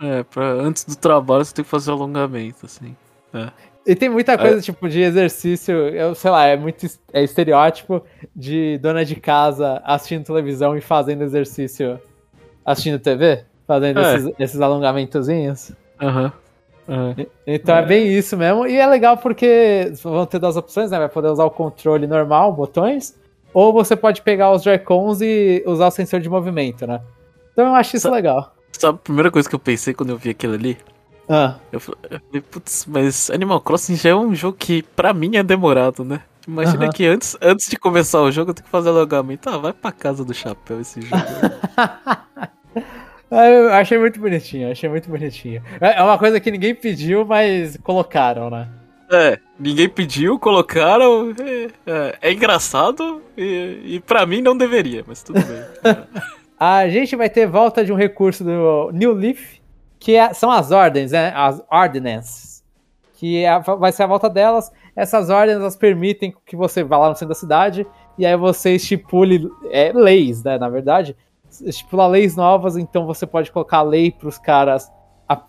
É, 0.00 0.22
pra, 0.22 0.44
antes 0.44 0.84
do 0.84 0.94
trabalho 0.96 1.44
você 1.44 1.54
tem 1.54 1.64
que 1.64 1.70
fazer 1.70 1.90
alongamento, 1.90 2.66
assim. 2.66 2.94
E 3.86 3.94
tem 3.96 4.08
muita 4.08 4.38
coisa, 4.38 4.60
tipo, 4.60 4.88
de 4.88 5.00
exercício, 5.00 5.74
eu 5.74 6.14
sei 6.14 6.30
lá, 6.30 6.46
é 6.46 6.56
muito 6.56 6.86
é 7.12 7.22
estereótipo 7.24 8.02
de 8.34 8.78
dona 8.78 9.04
de 9.04 9.16
casa 9.16 9.80
assistindo 9.84 10.24
televisão 10.24 10.76
e 10.76 10.80
fazendo 10.80 11.22
exercício 11.24 11.98
assistindo 12.64 12.98
TV, 13.00 13.44
fazendo 13.66 13.98
É. 14.00 14.14
esses, 14.16 14.32
esses 14.38 14.60
alongamentozinhos. 14.60 15.72
Aham. 16.00 16.32
É. 16.88 17.26
Então 17.46 17.76
é. 17.76 17.84
bem 17.86 18.06
isso 18.16 18.36
mesmo. 18.36 18.66
E 18.66 18.76
é 18.76 18.86
legal 18.86 19.16
porque 19.16 19.92
vão 20.02 20.26
ter 20.26 20.38
duas 20.38 20.56
opções, 20.56 20.90
né? 20.90 20.98
Vai 20.98 21.08
poder 21.08 21.28
usar 21.28 21.44
o 21.44 21.50
controle 21.50 22.06
normal, 22.06 22.52
botões, 22.52 23.16
ou 23.54 23.72
você 23.72 23.96
pode 23.96 24.22
pegar 24.22 24.50
os 24.52 24.62
Joy-Cons 24.62 25.20
e 25.22 25.62
usar 25.66 25.88
o 25.88 25.90
sensor 25.90 26.20
de 26.20 26.28
movimento, 26.28 26.86
né? 26.86 27.00
Então 27.52 27.66
eu 27.66 27.74
acho 27.74 27.96
isso 27.96 28.08
Sa- 28.08 28.14
legal. 28.14 28.54
Sabe 28.72 28.96
a 28.96 29.02
primeira 29.02 29.30
coisa 29.30 29.48
que 29.48 29.54
eu 29.54 29.58
pensei 29.60 29.92
quando 29.94 30.10
eu 30.10 30.16
vi 30.16 30.30
aquilo 30.30 30.54
ali? 30.54 30.76
Ah, 31.28 31.56
Eu 31.72 31.80
fa- 31.80 31.94
eu 32.10 32.20
falei, 32.26 32.40
putz, 32.42 32.84
mas 32.86 33.30
Animal 33.30 33.60
Crossing 33.60 33.96
já 33.96 34.10
é 34.10 34.14
um 34.14 34.34
jogo 34.34 34.56
que 34.58 34.82
pra 34.82 35.12
mim 35.14 35.36
é 35.36 35.42
demorado, 35.42 36.04
né? 36.04 36.20
Imagina 36.46 36.88
que 36.92 37.06
antes, 37.06 37.36
antes 37.40 37.68
de 37.70 37.76
começar 37.76 38.20
o 38.20 38.30
jogo 38.30 38.50
eu 38.50 38.54
tenho 38.54 38.64
que 38.64 38.70
fazer 38.70 38.88
alongamento. 38.88 39.48
Ah, 39.48 39.58
vai 39.58 39.72
pra 39.72 39.92
casa 39.92 40.24
do 40.24 40.34
chapéu 40.34 40.80
esse 40.80 41.00
jogo. 41.00 41.22
Ah, 43.34 43.48
eu 43.48 43.72
achei 43.72 43.96
muito 43.98 44.20
bonitinho, 44.20 44.70
achei 44.70 44.90
muito 44.90 45.08
bonitinho. 45.08 45.62
É 45.80 45.98
é 45.98 46.02
uma 46.02 46.18
coisa 46.18 46.38
que 46.38 46.50
ninguém 46.50 46.74
pediu, 46.74 47.24
mas 47.24 47.78
colocaram, 47.82 48.50
né? 48.50 48.68
É, 49.10 49.38
ninguém 49.58 49.88
pediu, 49.88 50.38
colocaram. 50.38 51.30
É, 51.40 51.68
é, 51.86 52.18
é 52.20 52.32
engraçado 52.32 53.22
e, 53.34 53.80
e 53.96 54.00
para 54.00 54.26
mim 54.26 54.42
não 54.42 54.54
deveria, 54.54 55.02
mas 55.06 55.22
tudo 55.22 55.40
bem. 55.40 55.64
a 56.60 56.86
gente 56.90 57.16
vai 57.16 57.30
ter 57.30 57.46
volta 57.46 57.82
de 57.82 57.90
um 57.90 57.96
recurso 57.96 58.44
do 58.44 58.90
New 58.92 59.14
Leaf, 59.14 59.61
que 60.02 60.16
é, 60.16 60.34
são 60.34 60.50
as 60.50 60.72
ordens, 60.72 61.12
né? 61.12 61.32
As 61.32 61.62
ordinances. 61.70 62.64
Que 63.14 63.44
é, 63.44 63.60
vai 63.60 63.92
ser 63.92 64.02
a 64.02 64.06
volta 64.08 64.28
delas. 64.28 64.72
Essas 64.96 65.30
ordens 65.30 65.58
elas 65.58 65.76
permitem 65.76 66.34
que 66.44 66.56
você 66.56 66.82
vá 66.82 66.98
lá 66.98 67.08
no 67.08 67.14
centro 67.14 67.28
da 67.28 67.36
cidade 67.36 67.86
e 68.18 68.26
aí 68.26 68.36
você 68.36 68.74
estipule 68.74 69.48
é, 69.70 69.92
leis, 69.94 70.42
né? 70.42 70.58
Na 70.58 70.68
verdade, 70.68 71.16
estipula 71.64 72.08
leis 72.08 72.34
novas, 72.34 72.76
então 72.76 73.06
você 73.06 73.24
pode 73.24 73.52
colocar 73.52 73.82
lei 73.82 74.10
para 74.10 74.26
os 74.26 74.38
caras 74.38 74.90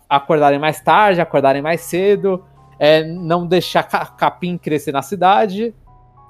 acordarem 0.08 0.60
mais 0.60 0.80
tarde, 0.80 1.20
acordarem 1.20 1.60
mais 1.60 1.80
cedo, 1.80 2.44
é, 2.78 3.02
não 3.02 3.48
deixar 3.48 3.82
capim 4.16 4.56
crescer 4.56 4.92
na 4.92 5.02
cidade. 5.02 5.74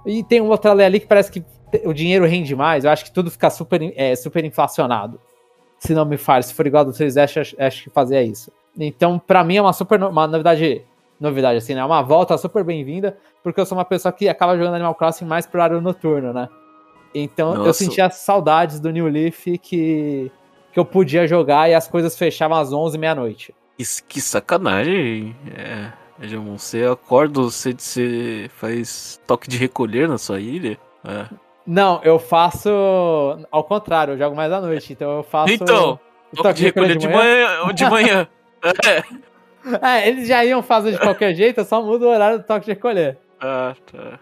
E 0.07 0.25
tem 0.25 0.41
outra 0.41 0.73
lei 0.73 0.87
ali 0.87 0.99
que 0.99 1.07
parece 1.07 1.31
que 1.31 1.45
o 1.85 1.93
dinheiro 1.93 2.25
rende 2.25 2.57
mais. 2.57 2.87
Eu 2.87 2.91
acho 2.91 3.05
que 3.05 3.13
tudo 3.13 3.31
fica 3.31 3.51
super, 3.51 3.93
é, 3.95 4.17
super 4.17 4.43
inflacionado. 4.47 5.21
Se 5.85 5.93
não 5.95 6.07
me 6.07 6.17
falha, 6.17 6.43
se 6.43 6.55
for 6.55 6.67
igual 6.67 6.85
do 6.85 6.93
3 6.95 7.17
acho, 7.19 7.41
acho 7.59 7.83
que 7.85 7.91
fazia 7.91 8.23
isso. 8.23 8.51
Então, 8.75 9.19
para 9.19 9.45
mim, 9.45 9.57
é 9.57 9.63
uma 9.63 9.73
super 9.73 10.03
uma 10.03 10.27
novidade. 10.27 10.83
Novidade, 11.21 11.59
assim, 11.59 11.75
né? 11.75 11.85
Uma 11.85 12.03
volta 12.03 12.37
super 12.37 12.65
bem-vinda, 12.65 13.17
porque 13.43 13.61
eu 13.61 13.67
sou 13.67 13.79
uma 13.79 13.85
pessoa 13.85 14.13
que 14.13 14.29
acaba 14.29 14.57
jogando 14.57 14.75
Animal 14.75 14.95
Crossing 14.95 15.25
mais 15.25 15.47
pro 15.47 15.59
horário 15.61 15.81
noturno, 15.81 16.33
né? 16.33 16.49
Então 17.15 17.55
Nossa. 17.55 17.69
eu 17.69 17.75
sentia 17.75 18.11
saudades 18.11 18.81
do 18.81 18.91
New 18.91 19.07
Leaf 19.07 19.45
que, 19.59 20.31
que 20.73 20.79
eu 20.79 20.85
podia 20.85 21.27
jogar 21.27 21.71
e 21.71 21.75
as 21.75 21.87
coisas 21.87 22.19
fechavam 22.19 22.59
às 22.59 22.73
11 22.73 22.99
meia-noite. 22.99 23.55
Que 24.09 24.21
sacanagem. 24.21 25.37
É, 25.57 25.93
você 26.57 26.85
acorda, 26.85 27.43
você, 27.43 27.73
você 27.73 28.51
faz 28.57 29.21
toque 29.27 29.49
de 29.49 29.57
recolher 29.57 30.09
na 30.09 30.19
sua 30.19 30.41
ilha? 30.41 30.79
É. 31.05 31.27
Não, 31.67 32.01
eu 32.03 32.19
faço 32.19 32.69
ao 33.51 33.65
contrário, 33.65 34.15
eu 34.15 34.19
jogo 34.19 34.37
mais 34.37 34.53
à 34.53 34.61
noite, 34.61 34.93
então 34.93 35.19
eu 35.19 35.23
faço. 35.23 35.53
Então, 35.53 35.99
toque, 36.37 36.55
de 36.55 36.65
recolher 36.65 36.97
de 36.97 37.09
manhã. 37.09 37.63
ou 37.65 37.73
de 37.73 37.89
manhã. 37.89 38.29
é. 38.87 39.99
é, 39.99 40.09
eles 40.09 40.29
já 40.29 40.45
iam 40.45 40.63
fazer 40.63 40.93
de 40.93 40.99
qualquer 40.99 41.35
jeito, 41.35 41.61
eu 41.61 41.65
só 41.65 41.83
mudo 41.83 42.07
o 42.07 42.11
horário 42.11 42.39
do 42.39 42.45
toque 42.45 42.67
de 42.67 42.73
recolher. 42.73 43.19
Ah, 43.41 43.75
tá. 43.91 44.19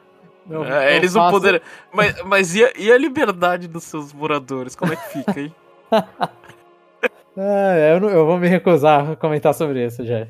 Não, 0.47 0.65
é, 0.65 0.97
eles 0.97 1.13
faço... 1.13 1.25
não 1.25 1.31
poderiam. 1.31 1.63
Mas, 1.93 2.23
mas 2.23 2.55
e, 2.55 2.65
a, 2.65 2.73
e 2.77 2.93
a 2.93 2.99
liberdade 2.99 3.69
dos 3.69 3.85
seus 3.85 4.13
moradores? 4.13 4.75
Como 4.75 4.93
é 4.93 4.97
que 4.97 5.09
fica, 5.09 5.41
hein? 5.41 5.55
É, 7.35 7.95
eu, 7.95 8.01
não, 8.01 8.11
eu, 8.11 8.27
vou 8.27 8.39
me 8.39 8.47
recusar 8.47 9.13
a 9.13 9.17
comentar 9.17 9.55
sobre 9.55 9.85
isso, 9.85 10.05
já. 10.05 10.19
É, 10.19 10.29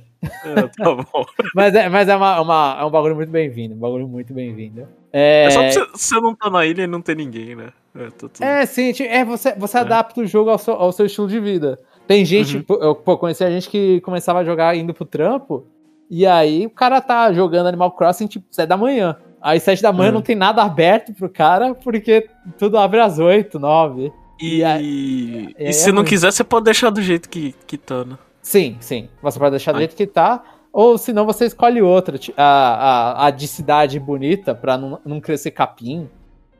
tá 0.78 0.94
bom. 0.94 1.24
mas 1.52 1.74
é, 1.74 1.88
mas 1.88 2.08
é, 2.08 2.14
uma, 2.14 2.40
uma, 2.40 2.76
é 2.80 2.84
um 2.84 2.90
bagulho 2.90 3.16
muito 3.16 3.30
bem-vindo. 3.30 3.74
Um 3.74 3.78
bagulho 3.78 4.06
muito 4.06 4.32
bem-vindo. 4.32 4.86
É... 5.12 5.44
é 5.44 5.50
só 5.50 5.84
que 5.84 5.98
você 5.98 6.20
não 6.20 6.34
tá 6.34 6.48
na 6.48 6.64
ilha 6.64 6.82
e 6.82 6.86
não 6.86 7.02
tem 7.02 7.14
ninguém, 7.14 7.54
né? 7.54 7.68
É, 7.94 8.04
tá 8.06 8.28
tudo... 8.28 8.42
é 8.42 8.64
sim. 8.64 8.92
É, 9.02 9.24
você, 9.24 9.54
você 9.54 9.78
é. 9.78 9.80
adapta 9.80 10.20
o 10.20 10.26
jogo 10.26 10.50
ao 10.50 10.58
seu, 10.58 10.74
ao 10.74 10.92
seu 10.92 11.06
estilo 11.06 11.28
de 11.28 11.38
vida. 11.38 11.78
Tem 12.06 12.24
gente, 12.24 12.56
uhum. 12.56 12.76
eu 12.80 12.94
pô, 12.94 13.16
conheci 13.16 13.44
a 13.44 13.50
gente 13.50 13.68
que 13.68 14.00
começava 14.00 14.40
a 14.40 14.44
jogar 14.44 14.76
indo 14.76 14.92
pro 14.92 15.04
trampo, 15.04 15.66
e 16.10 16.26
aí 16.26 16.66
o 16.66 16.70
cara 16.70 17.00
tá 17.00 17.32
jogando 17.32 17.68
Animal 17.68 17.92
Crossing 17.92 18.26
tipo 18.26 18.46
7 18.50 18.68
da 18.68 18.76
manhã. 18.76 19.16
Aí 19.40 19.58
7 19.58 19.82
da 19.82 19.92
manhã 19.92 20.08
uhum. 20.08 20.16
não 20.16 20.22
tem 20.22 20.36
nada 20.36 20.62
aberto 20.62 21.12
pro 21.14 21.28
cara, 21.28 21.74
porque 21.74 22.28
tudo 22.58 22.78
abre 22.78 23.00
às 23.00 23.18
8, 23.18 23.58
9. 23.58 24.12
E, 24.40 24.56
e, 24.58 24.64
aí, 24.64 25.54
e 25.58 25.72
se 25.72 25.88
é 25.88 25.92
não 25.92 25.96
muito... 25.96 26.08
quiser, 26.08 26.32
você 26.32 26.44
pode 26.44 26.64
deixar 26.64 26.90
do 26.90 27.00
jeito 27.00 27.28
que, 27.28 27.54
que 27.66 27.76
tá, 27.76 28.04
né? 28.04 28.18
Sim, 28.42 28.76
sim. 28.80 29.08
Você 29.22 29.38
pode 29.38 29.52
deixar 29.52 29.72
do 29.72 29.78
jeito 29.78 29.94
que 29.94 30.06
tá. 30.06 30.42
Ou 30.72 30.96
se 30.96 31.12
não, 31.12 31.26
você 31.26 31.44
escolhe 31.44 31.82
outra, 31.82 32.18
a, 32.36 32.44
a, 32.44 33.26
a 33.26 33.30
de 33.30 33.46
cidade 33.46 34.00
bonita, 34.00 34.54
pra 34.54 34.78
não, 34.78 34.98
não 35.04 35.20
crescer 35.20 35.50
capim. 35.50 36.08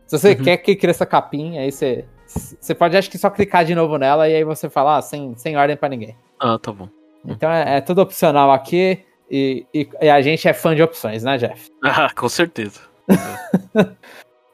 Se 0.07 0.19
você 0.19 0.33
uhum. 0.33 0.43
quer 0.43 0.59
que 0.59 0.77
cresça 0.77 1.07
capim, 1.07 1.59
aí 1.59 1.73
você. 1.73 2.05
Você 2.27 2.75
pode, 2.75 2.97
acho 2.97 3.11
que, 3.11 3.19
só 3.19 3.29
clicar 3.29 3.65
de 3.65 3.75
novo 3.75 3.99
nela 3.99 4.29
e 4.29 4.35
aí 4.35 4.45
você 4.45 4.69
fala, 4.71 4.97
ah, 4.97 5.03
sem, 5.03 5.35
sem 5.37 5.57
ordem 5.57 5.77
para 5.77 5.89
ninguém. 5.91 6.17
Ah, 6.41 6.59
tá 6.59 6.73
bom. 6.73 6.89
Então 7.25 7.51
é, 7.51 7.77
é 7.77 7.81
tudo 7.81 8.01
opcional 8.01 8.51
aqui 8.51 9.05
e, 9.31 9.67
e, 9.73 9.89
e, 10.01 10.11
a 10.11 10.21
gente 10.21 10.47
é 10.49 10.53
fã 10.53 10.75
de 10.75 10.83
opções, 10.83 11.23
né, 11.23 11.39
Jeff? 11.39 11.71
Ah, 11.83 12.11
com 12.15 12.29
certeza. 12.29 12.81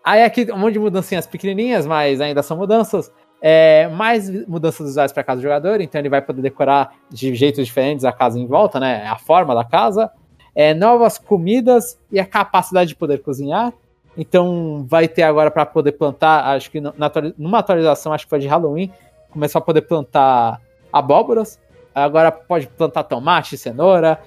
Aí 0.04 0.22
aqui 0.24 0.50
um 0.52 0.58
monte 0.58 0.74
de 0.74 0.78
mudancinhas 0.78 1.26
pequenininhas, 1.26 1.86
mas 1.86 2.20
ainda 2.20 2.42
são 2.42 2.56
mudanças. 2.56 3.12
É, 3.40 3.88
mais 3.88 4.28
mudanças 4.48 4.86
visuais 4.86 5.12
para 5.12 5.22
casa 5.22 5.40
do 5.40 5.42
jogador, 5.42 5.80
então 5.80 6.00
ele 6.00 6.08
vai 6.08 6.20
poder 6.20 6.42
decorar 6.42 6.92
de 7.08 7.32
jeitos 7.34 7.64
diferentes 7.64 8.04
a 8.04 8.12
casa 8.12 8.38
em 8.38 8.46
volta, 8.46 8.80
né? 8.80 9.06
A 9.06 9.16
forma 9.16 9.54
da 9.54 9.64
casa. 9.64 10.10
É, 10.54 10.74
novas 10.74 11.18
comidas 11.18 11.98
e 12.10 12.18
a 12.18 12.26
capacidade 12.26 12.88
de 12.88 12.96
poder 12.96 13.22
cozinhar. 13.22 13.72
Então 14.16 14.84
vai 14.88 15.06
ter 15.06 15.22
agora 15.22 15.48
para 15.50 15.64
poder 15.64 15.92
plantar, 15.92 16.44
acho 16.56 16.68
que 16.70 16.80
numa 16.80 17.58
atualização, 17.60 18.12
acho 18.12 18.24
que 18.24 18.30
foi 18.30 18.40
de 18.40 18.48
Halloween, 18.48 18.90
começou 19.30 19.60
a 19.60 19.62
poder 19.62 19.82
plantar 19.82 20.60
abóboras. 20.92 21.60
Agora 21.94 22.32
pode 22.32 22.66
plantar 22.66 23.04
tomate, 23.04 23.56
cenoura 23.56 24.20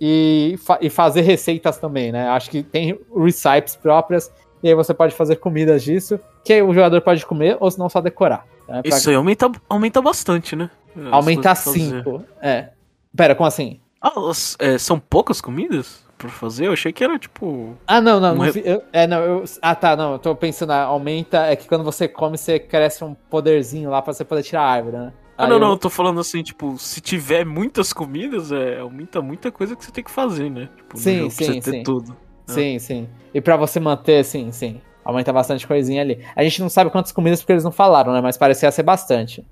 e, 0.00 0.56
fa 0.58 0.78
e 0.80 0.90
fazer 0.90 1.22
receitas 1.22 1.78
também, 1.78 2.12
né? 2.12 2.28
Acho 2.28 2.50
que 2.50 2.62
tem 2.62 2.98
recipes 3.16 3.76
próprias 3.76 4.32
e 4.62 4.68
aí 4.68 4.74
você 4.74 4.92
pode 4.92 5.14
fazer 5.14 5.36
comidas 5.36 5.82
disso, 5.82 6.18
que 6.44 6.60
o 6.62 6.72
jogador 6.72 7.00
pode 7.00 7.24
comer 7.24 7.56
ou 7.60 7.70
se 7.70 7.78
não 7.78 7.88
só 7.88 8.00
decorar. 8.00 8.44
Né? 8.68 8.82
Pra... 8.82 8.96
Isso 8.96 9.08
aí 9.08 9.16
aumenta, 9.16 9.50
aumenta 9.68 10.02
bastante, 10.02 10.54
né? 10.54 10.70
Aumenta 11.10 11.54
5. 11.54 12.24
É. 12.40 12.70
Pera, 13.16 13.34
como 13.34 13.46
assim? 13.46 13.80
Ah, 14.00 14.12
é, 14.58 14.78
são 14.78 14.98
poucas 14.98 15.40
comidas 15.40 16.04
pra 16.16 16.28
fazer? 16.28 16.66
Eu 16.66 16.72
achei 16.72 16.92
que 16.92 17.02
era 17.02 17.18
tipo. 17.18 17.76
Ah, 17.86 18.00
não, 18.00 18.20
não. 18.20 18.34
Um... 18.34 18.38
não 18.38 18.46
eu, 18.46 18.82
é, 18.92 19.06
não 19.06 19.18
eu, 19.18 19.44
ah, 19.62 19.74
tá, 19.74 19.96
não. 19.96 20.12
Eu 20.12 20.18
tô 20.18 20.34
pensando, 20.34 20.72
ah, 20.72 20.82
aumenta. 20.82 21.46
É 21.46 21.56
que 21.56 21.68
quando 21.68 21.84
você 21.84 22.06
come, 22.06 22.36
você 22.36 22.58
cresce 22.58 23.02
um 23.04 23.14
poderzinho 23.14 23.90
lá 23.90 24.02
pra 24.02 24.12
você 24.12 24.24
poder 24.24 24.42
tirar 24.42 24.62
a 24.62 24.70
árvore, 24.70 24.96
né? 24.96 25.12
Ah, 25.36 25.46
não, 25.46 25.56
eu... 25.56 25.60
não, 25.60 25.70
eu 25.70 25.78
tô 25.78 25.88
falando 25.88 26.20
assim, 26.20 26.42
tipo, 26.42 26.76
se 26.78 27.00
tiver 27.00 27.46
muitas 27.46 27.92
comidas, 27.92 28.50
é, 28.50 28.80
aumenta 28.80 29.22
muita 29.22 29.52
coisa 29.52 29.76
que 29.76 29.84
você 29.84 29.92
tem 29.92 30.02
que 30.02 30.10
fazer, 30.10 30.50
né? 30.50 30.68
Tipo, 30.76 30.98
sim, 30.98 31.30
sim, 31.30 31.60
sim. 31.60 31.82
tudo. 31.84 32.16
Sim, 32.48 32.76
é. 32.76 32.78
sim. 32.78 33.08
E 33.32 33.40
para 33.40 33.56
você 33.56 33.78
manter, 33.78 34.24
sim, 34.24 34.50
sim. 34.50 34.80
Aumenta 35.04 35.32
bastante 35.32 35.66
coisinha 35.66 36.02
ali. 36.02 36.24
A 36.34 36.42
gente 36.42 36.60
não 36.60 36.68
sabe 36.68 36.90
quantas 36.90 37.12
comidas 37.12 37.40
porque 37.40 37.52
eles 37.52 37.64
não 37.64 37.72
falaram, 37.72 38.12
né? 38.12 38.20
Mas 38.20 38.36
parecia 38.36 38.70
ser 38.70 38.82
bastante. 38.82 39.46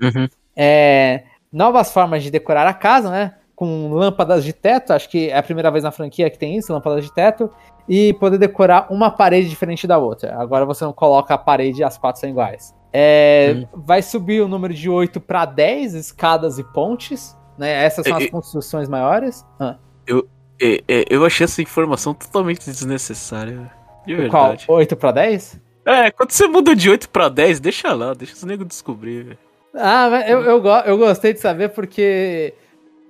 Uhum. 0.00 0.28
É, 0.56 1.24
novas 1.52 1.92
formas 1.92 2.22
de 2.22 2.30
decorar 2.30 2.66
a 2.66 2.74
casa, 2.74 3.10
né? 3.10 3.34
Com 3.54 3.92
lâmpadas 3.92 4.44
de 4.44 4.52
teto. 4.52 4.92
Acho 4.92 5.08
que 5.08 5.30
é 5.30 5.36
a 5.36 5.42
primeira 5.42 5.70
vez 5.70 5.84
na 5.84 5.90
franquia 5.90 6.28
que 6.28 6.38
tem 6.38 6.56
isso, 6.56 6.72
lâmpadas 6.72 7.04
de 7.04 7.14
teto. 7.14 7.50
E 7.88 8.12
poder 8.14 8.38
decorar 8.38 8.92
uma 8.92 9.10
parede 9.10 9.48
diferente 9.48 9.86
da 9.86 9.98
outra. 9.98 10.36
Agora 10.36 10.66
você 10.66 10.84
não 10.84 10.92
coloca 10.92 11.34
a 11.34 11.38
parede 11.38 11.80
e 11.80 11.84
as 11.84 11.96
quatro 11.96 12.20
são 12.20 12.28
iguais. 12.28 12.74
É, 12.92 13.54
uhum. 13.72 13.82
Vai 13.82 14.02
subir 14.02 14.42
o 14.42 14.48
número 14.48 14.74
de 14.74 14.90
8 14.90 15.20
para 15.20 15.44
10 15.44 15.94
escadas 15.94 16.58
e 16.58 16.64
pontes. 16.72 17.36
Né? 17.56 17.84
Essas 17.84 18.06
são 18.06 18.16
as 18.16 18.26
construções 18.28 18.88
maiores. 18.88 19.46
Ah. 19.58 19.76
Eu, 20.06 20.28
é, 20.60 20.82
é, 20.86 21.04
eu 21.08 21.24
achei 21.24 21.44
essa 21.44 21.62
informação 21.62 22.12
totalmente 22.12 22.66
desnecessária. 22.66 23.70
De 24.06 24.14
verdade. 24.14 24.66
Qual? 24.66 24.78
8 24.78 24.96
pra 24.96 25.12
10? 25.12 25.60
É, 25.84 26.10
quando 26.10 26.30
você 26.30 26.46
muda 26.46 26.76
de 26.76 26.90
8 26.90 27.08
pra 27.08 27.28
10, 27.28 27.60
deixa 27.60 27.92
lá, 27.94 28.12
deixa 28.14 28.34
os 28.34 28.44
negros 28.44 28.68
descobrir, 28.68 29.22
velho. 29.24 29.38
Ah, 29.74 30.08
mas 30.10 30.28
eu, 30.28 30.42
eu, 30.42 30.64
eu 30.64 30.98
gostei 30.98 31.32
de 31.32 31.40
saber 31.40 31.70
porque. 31.70 32.54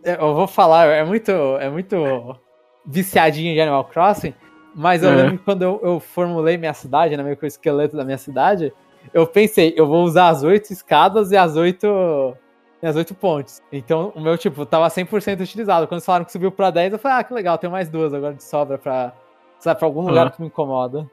Eu 0.03 0.35
vou 0.35 0.47
falar, 0.47 0.87
é 0.87 1.05
muito, 1.05 1.31
é 1.31 1.69
muito 1.69 2.37
viciadinho 2.87 3.53
de 3.53 3.61
Animal 3.61 3.85
Crossing, 3.85 4.33
mas 4.75 5.03
eu 5.03 5.11
é. 5.11 5.15
lembro 5.15 5.39
que 5.39 5.45
quando 5.45 5.63
eu, 5.63 5.81
eu, 5.83 6.01
formulei 6.01 6.57
minha 6.57 6.73
cidade, 6.73 7.17
né, 7.17 7.23
meio 7.23 7.37
que 7.37 7.45
o 7.45 7.47
esqueleto 7.47 7.99
da 7.99 8.05
minha 8.05 8.17
cidade, 8.17 8.73
eu 9.13 9.27
pensei, 9.27 9.75
eu 9.77 9.87
vou 9.87 10.03
usar 10.03 10.29
as 10.29 10.43
oito 10.43 10.73
escadas 10.73 11.33
e 11.33 11.37
as 11.37 11.55
oito 11.57 12.35
as 12.87 12.97
oito 12.97 13.15
pontes. 13.15 13.63
Então, 13.71 14.13
o 14.15 14.21
meu, 14.21 14.37
tipo, 14.39 14.65
tava 14.65 14.89
100% 14.89 15.41
utilizado. 15.41 15.87
Quando 15.87 15.99
eles 15.99 16.07
falaram 16.07 16.25
que 16.25 16.33
subiu 16.33 16.51
pra 16.51 16.71
10, 16.71 16.95
eu 16.95 16.99
falei, 16.99 17.19
ah, 17.19 17.25
que 17.25 17.35
legal, 17.35 17.59
tem 17.59 17.69
mais 17.69 17.89
duas 17.89 18.15
agora 18.15 18.35
de 18.35 18.43
sobra 18.43 18.79
pra, 18.79 19.13
sabe, 19.59 19.79
pra 19.79 19.87
algum 19.87 20.03
lugar 20.03 20.31
que 20.31 20.41
me 20.41 20.49
incomoda. 20.49 21.09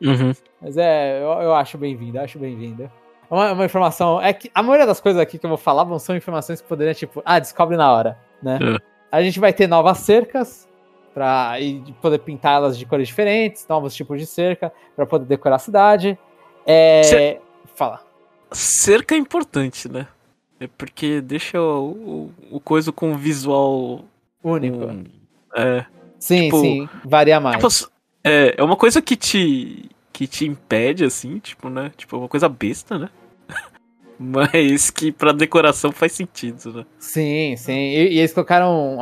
Uhum. 0.00 0.32
Mas 0.60 0.76
é, 0.76 1.22
eu, 1.22 1.42
eu 1.42 1.54
acho 1.54 1.76
bem-vindo, 1.76 2.18
acho 2.20 2.38
bem-vindo. 2.38 2.90
Uma, 3.30 3.52
uma, 3.52 3.64
informação, 3.64 4.20
é 4.20 4.32
que 4.32 4.50
a 4.54 4.62
maioria 4.62 4.86
das 4.86 5.00
coisas 5.00 5.20
aqui 5.20 5.38
que 5.38 5.46
eu 5.46 5.50
vou 5.50 5.58
falar 5.58 5.84
vão 5.84 5.98
são 5.98 6.16
informações 6.16 6.60
que 6.60 6.66
poderiam, 6.66 6.94
tipo, 6.94 7.22
ah, 7.24 7.38
descobre 7.38 7.76
na 7.76 7.92
hora, 7.92 8.18
né? 8.42 8.58
É. 8.60 8.90
A 9.12 9.22
gente 9.22 9.38
vai 9.38 9.52
ter 9.52 9.66
novas 9.66 9.98
cercas, 9.98 10.68
pra 11.12 11.60
e 11.60 11.80
poder 12.00 12.18
pintá-las 12.20 12.78
de 12.78 12.86
cores 12.86 13.08
diferentes, 13.08 13.66
novos 13.68 13.94
tipos 13.94 14.18
de 14.18 14.26
cerca, 14.26 14.72
para 14.96 15.06
poder 15.06 15.26
decorar 15.26 15.56
a 15.56 15.60
cidade. 15.60 16.18
É... 16.66 17.02
Cer 17.02 17.40
Fala. 17.74 18.00
Cerca 18.52 19.14
é 19.14 19.18
importante, 19.18 19.88
né? 19.88 20.06
É 20.60 20.66
porque 20.66 21.22
deixa 21.22 21.58
o, 21.58 21.90
o, 21.90 22.56
o 22.56 22.60
coisa 22.60 22.92
com 22.92 23.16
visual 23.16 24.04
único. 24.44 24.84
Um, 24.84 25.04
é. 25.56 25.86
Sim, 26.18 26.44
tipo, 26.44 26.60
sim, 26.60 26.88
varia 27.02 27.40
mais. 27.40 27.56
Tipo, 27.56 27.90
é, 28.22 28.54
é 28.58 28.62
uma 28.62 28.76
coisa 28.76 29.00
que 29.00 29.16
te 29.16 29.88
que 30.12 30.26
te 30.26 30.46
impede 30.46 31.02
assim, 31.02 31.38
tipo, 31.38 31.70
né? 31.70 31.90
Tipo, 31.96 32.16
é 32.16 32.18
uma 32.18 32.28
coisa 32.28 32.46
besta, 32.46 32.98
né? 32.98 33.08
mas 34.20 34.90
que 34.90 35.10
pra 35.10 35.32
decoração 35.32 35.90
faz 35.92 36.12
sentido, 36.12 36.74
né? 36.74 36.86
Sim, 36.98 37.56
sim. 37.56 37.72
E, 37.72 38.16
e 38.16 38.18
eles 38.18 38.34
colocaram 38.34 38.98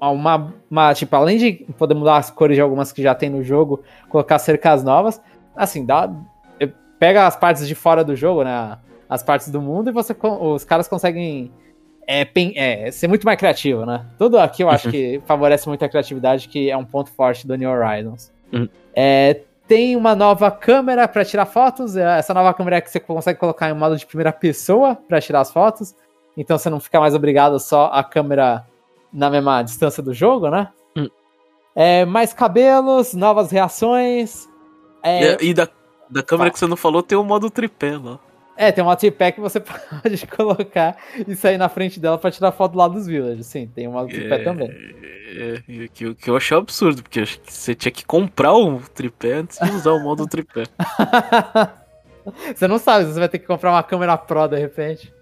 uma, 0.00 0.54
uma, 0.70 0.94
Tipo, 0.94 1.16
além 1.16 1.36
de 1.36 1.52
poder 1.76 1.92
mudar 1.92 2.16
as 2.16 2.30
cores 2.30 2.56
de 2.56 2.62
algumas 2.62 2.92
que 2.92 3.02
já 3.02 3.14
tem 3.14 3.28
no 3.28 3.44
jogo, 3.44 3.82
colocar 4.08 4.38
cercas 4.38 4.82
novas, 4.82 5.20
assim, 5.54 5.84
dá. 5.84 6.10
Pega 6.98 7.26
as 7.26 7.36
partes 7.36 7.68
de 7.68 7.74
fora 7.74 8.02
do 8.02 8.16
jogo, 8.16 8.42
né? 8.42 8.78
As 9.14 9.22
partes 9.22 9.48
do 9.48 9.62
mundo, 9.62 9.90
e 9.90 9.92
você 9.92 10.12
os 10.40 10.64
caras 10.64 10.88
conseguem 10.88 11.52
é, 12.04 12.26
é, 12.56 12.90
ser 12.90 13.06
muito 13.06 13.24
mais 13.24 13.38
criativo, 13.38 13.86
né? 13.86 14.04
Tudo 14.18 14.40
aqui 14.40 14.64
eu 14.64 14.68
acho 14.68 14.88
uhum. 14.88 14.92
que 14.92 15.22
favorece 15.24 15.68
muito 15.68 15.84
a 15.84 15.88
criatividade, 15.88 16.48
que 16.48 16.68
é 16.68 16.76
um 16.76 16.84
ponto 16.84 17.10
forte 17.12 17.46
do 17.46 17.54
New 17.54 17.70
Horizons. 17.70 18.32
Uhum. 18.52 18.68
É, 18.92 19.40
tem 19.68 19.94
uma 19.94 20.16
nova 20.16 20.50
câmera 20.50 21.06
para 21.06 21.24
tirar 21.24 21.46
fotos. 21.46 21.96
É, 21.96 22.18
essa 22.18 22.34
nova 22.34 22.52
câmera 22.52 22.78
é 22.78 22.80
que 22.80 22.90
você 22.90 22.98
consegue 22.98 23.38
colocar 23.38 23.70
em 23.70 23.74
modo 23.74 23.96
de 23.96 24.04
primeira 24.04 24.32
pessoa 24.32 24.96
para 24.96 25.20
tirar 25.20 25.42
as 25.42 25.52
fotos. 25.52 25.94
Então 26.36 26.58
você 26.58 26.68
não 26.68 26.80
fica 26.80 26.98
mais 26.98 27.14
obrigado 27.14 27.60
só 27.60 27.86
a 27.86 28.02
câmera 28.02 28.66
na 29.12 29.30
mesma 29.30 29.62
distância 29.62 30.02
do 30.02 30.12
jogo, 30.12 30.50
né? 30.50 30.68
Hum. 30.96 31.08
É, 31.74 32.04
mais 32.04 32.32
cabelos, 32.32 33.14
novas 33.14 33.52
reações. 33.52 34.48
É... 35.02 35.42
E, 35.42 35.50
e, 35.50 35.54
da, 35.54 35.68
da 36.10 36.22
câmera 36.22 36.50
que 36.50 36.58
você 36.58 36.66
não 36.66 36.76
falou, 36.76 37.00
tem 37.02 37.16
o 37.16 37.22
modo 37.22 37.48
tripé 37.48 37.96
lá. 37.96 38.18
É, 38.56 38.70
tem 38.70 38.84
uma 38.84 38.96
tripé 38.96 39.32
que 39.32 39.40
você 39.40 39.58
pode 39.60 40.26
colocar 40.28 40.96
e 41.26 41.34
sair 41.34 41.58
na 41.58 41.68
frente 41.68 41.98
dela 41.98 42.16
pra 42.16 42.30
tirar 42.30 42.52
foto 42.52 42.76
lá 42.76 42.86
dos 42.86 43.06
villagers. 43.06 43.46
Sim, 43.46 43.66
tem 43.66 43.88
uma 43.88 44.06
tripé 44.06 44.36
é, 44.36 44.44
também. 44.44 44.70
É, 44.70 45.88
que, 45.92 46.14
que 46.14 46.30
eu 46.30 46.36
achei 46.36 46.56
absurdo, 46.56 47.02
porque 47.02 47.20
acho 47.20 47.40
que 47.40 47.52
você 47.52 47.74
tinha 47.74 47.90
que 47.90 48.04
comprar 48.04 48.54
o 48.54 48.80
tripé 48.80 49.34
antes 49.34 49.58
de 49.58 49.70
usar 49.70 49.92
o 49.92 50.00
modo 50.00 50.26
tripé. 50.28 50.64
você 52.54 52.68
não 52.68 52.78
sabe, 52.78 53.06
você 53.06 53.18
vai 53.18 53.28
ter 53.28 53.38
que 53.38 53.46
comprar 53.46 53.72
uma 53.72 53.82
câmera 53.82 54.16
Pro 54.16 54.46
de 54.46 54.58
repente. 54.58 55.12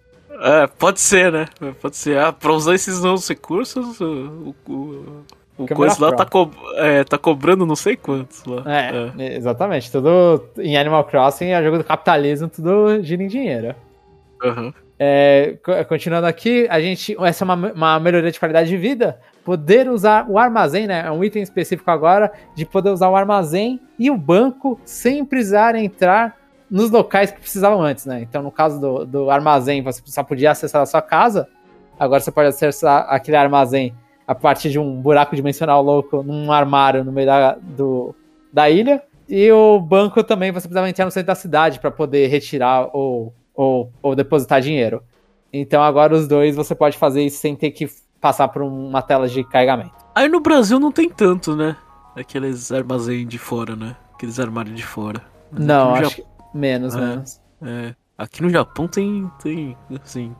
É, 0.40 0.66
pode 0.66 1.00
ser, 1.00 1.30
né? 1.30 1.46
Pode 1.80 1.96
ser. 1.96 2.18
Ah, 2.18 2.32
pra 2.32 2.52
usar 2.52 2.74
esses 2.74 3.02
novos 3.02 3.28
recursos, 3.28 4.00
o, 4.00 4.54
o, 4.68 5.24
o 5.58 5.66
coisa 5.66 5.96
lá 6.00 6.12
tá, 6.12 6.24
co 6.24 6.50
é, 6.76 7.04
tá 7.04 7.18
cobrando 7.18 7.66
não 7.66 7.76
sei 7.76 7.96
quantos 7.96 8.44
lá. 8.44 8.62
É, 8.66 9.12
é, 9.18 9.36
exatamente. 9.36 9.92
Tudo 9.92 10.48
em 10.58 10.76
Animal 10.76 11.04
Crossing 11.04 11.46
é 11.46 11.62
jogo 11.62 11.78
do 11.78 11.84
capitalismo, 11.84 12.48
tudo 12.48 13.02
gira 13.02 13.22
em 13.22 13.28
dinheiro. 13.28 13.74
Uhum. 14.42 14.72
É, 14.98 15.56
continuando 15.88 16.26
aqui, 16.26 16.66
a 16.70 16.80
gente. 16.80 17.16
Essa 17.20 17.44
é 17.44 17.46
uma, 17.46 17.72
uma 17.72 18.00
melhoria 18.00 18.30
de 18.30 18.38
qualidade 18.38 18.68
de 18.68 18.76
vida. 18.76 19.18
Poder 19.44 19.88
usar 19.88 20.26
o 20.28 20.38
armazém, 20.38 20.86
né? 20.86 21.04
É 21.06 21.10
um 21.10 21.22
item 21.24 21.42
específico 21.42 21.90
agora 21.90 22.32
de 22.54 22.64
poder 22.64 22.90
usar 22.90 23.08
o 23.08 23.16
armazém 23.16 23.80
e 23.98 24.10
o 24.10 24.16
banco 24.16 24.80
sem 24.84 25.24
precisar 25.24 25.74
entrar 25.74 26.36
nos 26.70 26.90
locais 26.90 27.30
que 27.30 27.40
precisavam 27.40 27.82
antes, 27.82 28.06
né? 28.06 28.22
Então, 28.22 28.42
no 28.42 28.50
caso 28.50 28.80
do, 28.80 29.04
do 29.04 29.30
armazém, 29.30 29.82
você 29.82 30.00
só 30.06 30.22
podia 30.22 30.52
acessar 30.52 30.80
a 30.80 30.86
sua 30.86 31.02
casa. 31.02 31.48
Agora 31.98 32.20
você 32.20 32.30
pode 32.30 32.48
acessar 32.48 33.06
aquele 33.08 33.36
armazém 33.36 33.94
a 34.26 34.34
partir 34.34 34.70
de 34.70 34.78
um 34.78 35.00
buraco 35.00 35.34
dimensional 35.34 35.82
louco 35.82 36.22
num 36.22 36.50
armário 36.52 37.04
no 37.04 37.12
meio 37.12 37.26
da, 37.26 37.54
do, 37.54 38.14
da 38.52 38.70
ilha. 38.70 39.02
E 39.28 39.50
o 39.50 39.80
banco 39.80 40.22
também 40.22 40.50
você 40.50 40.68
precisava 40.68 40.88
entrar 40.88 41.04
no 41.04 41.10
centro 41.10 41.28
da 41.28 41.34
cidade 41.34 41.80
para 41.80 41.90
poder 41.90 42.26
retirar 42.26 42.88
ou, 42.92 43.32
ou, 43.54 43.90
ou 44.02 44.14
depositar 44.14 44.60
dinheiro. 44.60 45.02
Então 45.52 45.82
agora 45.82 46.14
os 46.14 46.26
dois 46.26 46.56
você 46.56 46.74
pode 46.74 46.96
fazer 46.98 47.22
isso 47.22 47.38
sem 47.38 47.54
ter 47.54 47.70
que 47.70 47.88
passar 48.20 48.48
por 48.48 48.62
uma 48.62 49.02
tela 49.02 49.28
de 49.28 49.42
carregamento. 49.44 49.92
Aí 50.14 50.28
no 50.28 50.40
Brasil 50.40 50.78
não 50.78 50.92
tem 50.92 51.08
tanto, 51.08 51.56
né? 51.56 51.76
Aqueles 52.14 52.70
armazéns 52.70 53.26
de 53.26 53.38
fora, 53.38 53.74
né? 53.74 53.96
Aqueles 54.14 54.38
armários 54.38 54.76
de 54.76 54.84
fora. 54.84 55.22
Mas 55.50 55.64
não, 55.64 55.94
acho 55.94 56.16
que 56.16 56.24
menos, 56.54 56.94
é, 56.94 57.00
menos. 57.00 57.40
É. 57.62 57.94
Aqui 58.16 58.42
no 58.42 58.50
Japão 58.50 58.86
tem, 58.86 59.30
tem, 59.42 59.76
assim, 60.02 60.34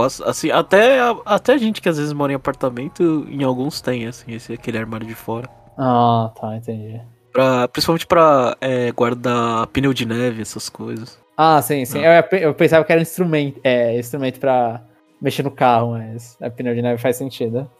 assim, 0.00 0.50
até, 0.50 0.98
até 1.24 1.58
gente 1.58 1.80
que 1.80 1.88
às 1.88 1.98
vezes 1.98 2.12
mora 2.12 2.32
em 2.32 2.36
apartamento, 2.36 3.26
em 3.28 3.42
alguns 3.42 3.80
tem, 3.80 4.06
assim, 4.06 4.32
esse, 4.32 4.52
aquele 4.52 4.78
armário 4.78 5.06
de 5.06 5.14
fora. 5.14 5.48
Ah, 5.78 6.30
tá, 6.40 6.56
entendi. 6.56 7.00
Pra, 7.32 7.68
principalmente 7.68 8.06
pra 8.06 8.56
é, 8.60 8.90
guardar 8.92 9.66
pneu 9.68 9.92
de 9.92 10.06
neve, 10.06 10.42
essas 10.42 10.68
coisas. 10.68 11.18
Ah, 11.36 11.60
sim, 11.60 11.84
sim. 11.84 12.04
Ah. 12.04 12.26
Eu, 12.32 12.38
eu, 12.38 12.54
pensava 12.54 12.84
que 12.84 12.92
era 12.92 13.00
instrumento, 13.00 13.60
é, 13.62 13.98
instrumento 13.98 14.40
pra 14.40 14.82
mexer 15.20 15.42
no 15.42 15.50
carro, 15.50 15.92
mas 15.92 16.36
a 16.40 16.48
pneu 16.48 16.74
de 16.74 16.82
neve 16.82 17.00
faz 17.00 17.16
sentido. 17.16 17.70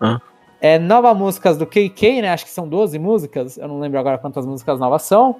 Ah. 0.00 0.20
É, 0.60 0.78
novas 0.78 1.16
músicas 1.16 1.56
do 1.56 1.66
KK, 1.66 2.22
né? 2.22 2.30
Acho 2.30 2.44
que 2.44 2.50
são 2.50 2.68
12 2.68 2.98
músicas. 2.98 3.56
Eu 3.58 3.68
não 3.68 3.78
lembro 3.78 3.98
agora 3.98 4.18
quantas 4.18 4.46
músicas 4.46 4.80
novas 4.80 5.02
são. 5.02 5.36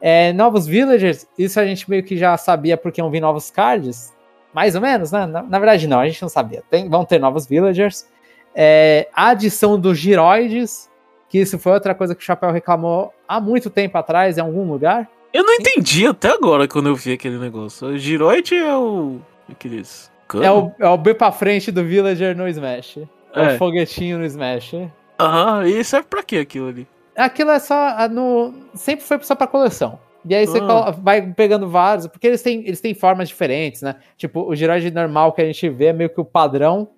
É, 0.00 0.32
novos 0.32 0.66
villagers, 0.66 1.26
isso 1.38 1.58
a 1.58 1.64
gente 1.64 1.88
meio 1.88 2.04
que 2.04 2.16
já 2.16 2.36
sabia 2.36 2.76
porque 2.76 3.00
iam 3.00 3.10
vir 3.10 3.20
novos 3.20 3.50
cards 3.50 4.14
mais 4.56 4.74
ou 4.74 4.80
menos, 4.80 5.12
né? 5.12 5.26
Na, 5.26 5.42
na 5.42 5.58
verdade, 5.58 5.86
não, 5.86 6.00
a 6.00 6.08
gente 6.08 6.22
não 6.22 6.30
sabia. 6.30 6.62
Tem, 6.70 6.88
vão 6.88 7.04
ter 7.04 7.18
novos 7.18 7.46
villagers. 7.46 8.06
É, 8.54 9.06
a 9.14 9.28
adição 9.28 9.78
dos 9.78 9.98
giroides, 9.98 10.90
que 11.28 11.36
isso 11.36 11.58
foi 11.58 11.72
outra 11.72 11.94
coisa 11.94 12.14
que 12.14 12.22
o 12.22 12.24
Chapéu 12.24 12.50
reclamou 12.50 13.12
há 13.28 13.38
muito 13.38 13.68
tempo 13.68 13.98
atrás, 13.98 14.38
em 14.38 14.40
algum 14.40 14.66
lugar. 14.66 15.10
Eu 15.30 15.44
não 15.44 15.52
entendi 15.52 16.06
até 16.06 16.30
agora 16.30 16.66
quando 16.66 16.88
eu 16.88 16.96
vi 16.96 17.12
aquele 17.12 17.36
negócio. 17.36 17.88
O 17.88 17.98
giroide 17.98 18.54
é 18.54 18.74
o. 18.74 19.18
Aqueles. 19.46 20.10
É 20.42 20.50
o, 20.50 20.72
é 20.78 20.88
o 20.88 20.96
B 20.96 21.12
pra 21.12 21.30
frente 21.30 21.70
do 21.70 21.84
villager 21.84 22.34
no 22.34 22.48
Smash. 22.48 23.00
É, 23.34 23.42
é. 23.44 23.54
o 23.54 23.58
foguetinho 23.58 24.18
no 24.18 24.24
Smash. 24.24 24.72
Aham, 25.20 25.66
e 25.66 25.84
serve 25.84 26.06
pra 26.08 26.22
que 26.22 26.38
aquilo 26.38 26.68
ali? 26.68 26.88
Aquilo 27.14 27.50
é 27.50 27.58
só. 27.58 28.08
No, 28.08 28.54
sempre 28.72 29.04
foi 29.04 29.22
só 29.22 29.34
pra 29.34 29.46
coleção. 29.46 30.00
E 30.28 30.34
aí 30.34 30.46
você 30.46 30.58
ah. 30.60 30.90
vai 30.90 31.22
pegando 31.32 31.68
vários, 31.68 32.06
porque 32.06 32.26
eles 32.26 32.42
têm, 32.42 32.60
eles 32.66 32.80
têm 32.80 32.94
formas 32.94 33.28
diferentes, 33.28 33.82
né? 33.82 33.96
Tipo, 34.16 34.42
o 34.42 34.54
giroide 34.54 34.90
normal 34.90 35.32
que 35.32 35.40
a 35.40 35.46
gente 35.46 35.68
vê 35.68 35.86
é 35.86 35.92
meio 35.92 36.10
que 36.10 36.20
o 36.20 36.24
padrão, 36.24 36.88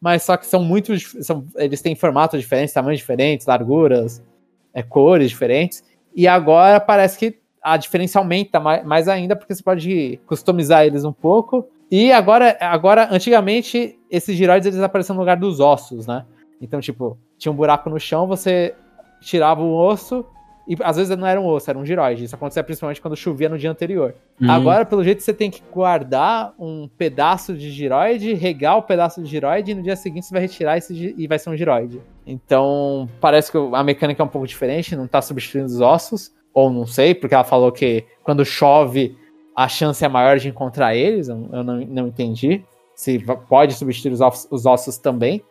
mas 0.00 0.22
só 0.22 0.36
que 0.36 0.46
são 0.46 0.62
muito. 0.62 0.98
São, 1.22 1.44
eles 1.56 1.82
têm 1.82 1.94
formatos 1.94 2.40
diferentes, 2.40 2.72
tamanhos 2.72 3.00
diferentes, 3.00 3.46
larguras, 3.46 4.22
é, 4.72 4.82
cores 4.82 5.30
diferentes. 5.30 5.84
E 6.14 6.26
agora 6.26 6.80
parece 6.80 7.18
que 7.18 7.38
a 7.62 7.76
diferença 7.76 8.18
aumenta 8.18 8.58
mais, 8.58 8.84
mais 8.84 9.08
ainda, 9.08 9.36
porque 9.36 9.54
você 9.54 9.62
pode 9.62 10.20
customizar 10.26 10.86
eles 10.86 11.04
um 11.04 11.12
pouco. 11.12 11.68
E 11.90 12.12
agora, 12.12 12.56
agora 12.60 13.08
antigamente, 13.10 13.98
esses 14.10 14.36
giroides 14.36 14.66
eles 14.66 14.80
apareciam 14.80 15.14
no 15.14 15.20
lugar 15.20 15.36
dos 15.36 15.60
ossos, 15.60 16.06
né? 16.06 16.24
Então, 16.60 16.80
tipo, 16.80 17.18
tinha 17.36 17.52
um 17.52 17.56
buraco 17.56 17.90
no 17.90 17.98
chão, 17.98 18.26
você 18.26 18.74
tirava 19.20 19.62
o 19.62 19.74
osso 19.74 20.24
e 20.68 20.76
às 20.82 20.98
vezes 20.98 21.16
não 21.16 21.26
era 21.26 21.40
um 21.40 21.46
osso, 21.46 21.70
era 21.70 21.78
um 21.78 21.86
giroide. 21.86 22.24
Isso 22.24 22.34
acontecia 22.34 22.62
principalmente 22.62 23.00
quando 23.00 23.16
chovia 23.16 23.48
no 23.48 23.56
dia 23.56 23.70
anterior. 23.70 24.14
Uhum. 24.38 24.50
Agora, 24.50 24.84
pelo 24.84 25.02
jeito, 25.02 25.22
você 25.22 25.32
tem 25.32 25.50
que 25.50 25.62
guardar 25.72 26.52
um 26.58 26.86
pedaço 26.86 27.54
de 27.54 27.70
giroide, 27.70 28.34
regar 28.34 28.76
o 28.76 28.82
pedaço 28.82 29.22
de 29.22 29.30
giroide, 29.30 29.72
e 29.72 29.74
no 29.74 29.82
dia 29.82 29.96
seguinte 29.96 30.26
você 30.26 30.32
vai 30.34 30.42
retirar 30.42 30.76
esse 30.76 31.14
e 31.16 31.26
vai 31.26 31.38
ser 31.38 31.48
um 31.48 31.56
giroide. 31.56 32.02
Então, 32.26 33.08
parece 33.18 33.50
que 33.50 33.56
a 33.56 33.82
mecânica 33.82 34.22
é 34.22 34.24
um 34.24 34.28
pouco 34.28 34.46
diferente, 34.46 34.94
não 34.94 35.06
tá 35.06 35.22
substituindo 35.22 35.66
os 35.66 35.80
ossos. 35.80 36.36
Ou 36.52 36.70
não 36.70 36.86
sei, 36.86 37.14
porque 37.14 37.34
ela 37.34 37.44
falou 37.44 37.72
que 37.72 38.04
quando 38.22 38.44
chove 38.44 39.16
a 39.56 39.68
chance 39.68 40.04
é 40.04 40.08
maior 40.08 40.38
de 40.38 40.48
encontrar 40.48 40.94
eles. 40.94 41.28
Eu 41.28 41.64
não, 41.64 41.80
não 41.80 42.06
entendi. 42.08 42.62
Se 42.94 43.18
pode 43.48 43.72
substituir 43.74 44.12
os 44.12 44.20
ossos, 44.20 44.48
os 44.50 44.66
ossos 44.66 44.98
também. 44.98 45.42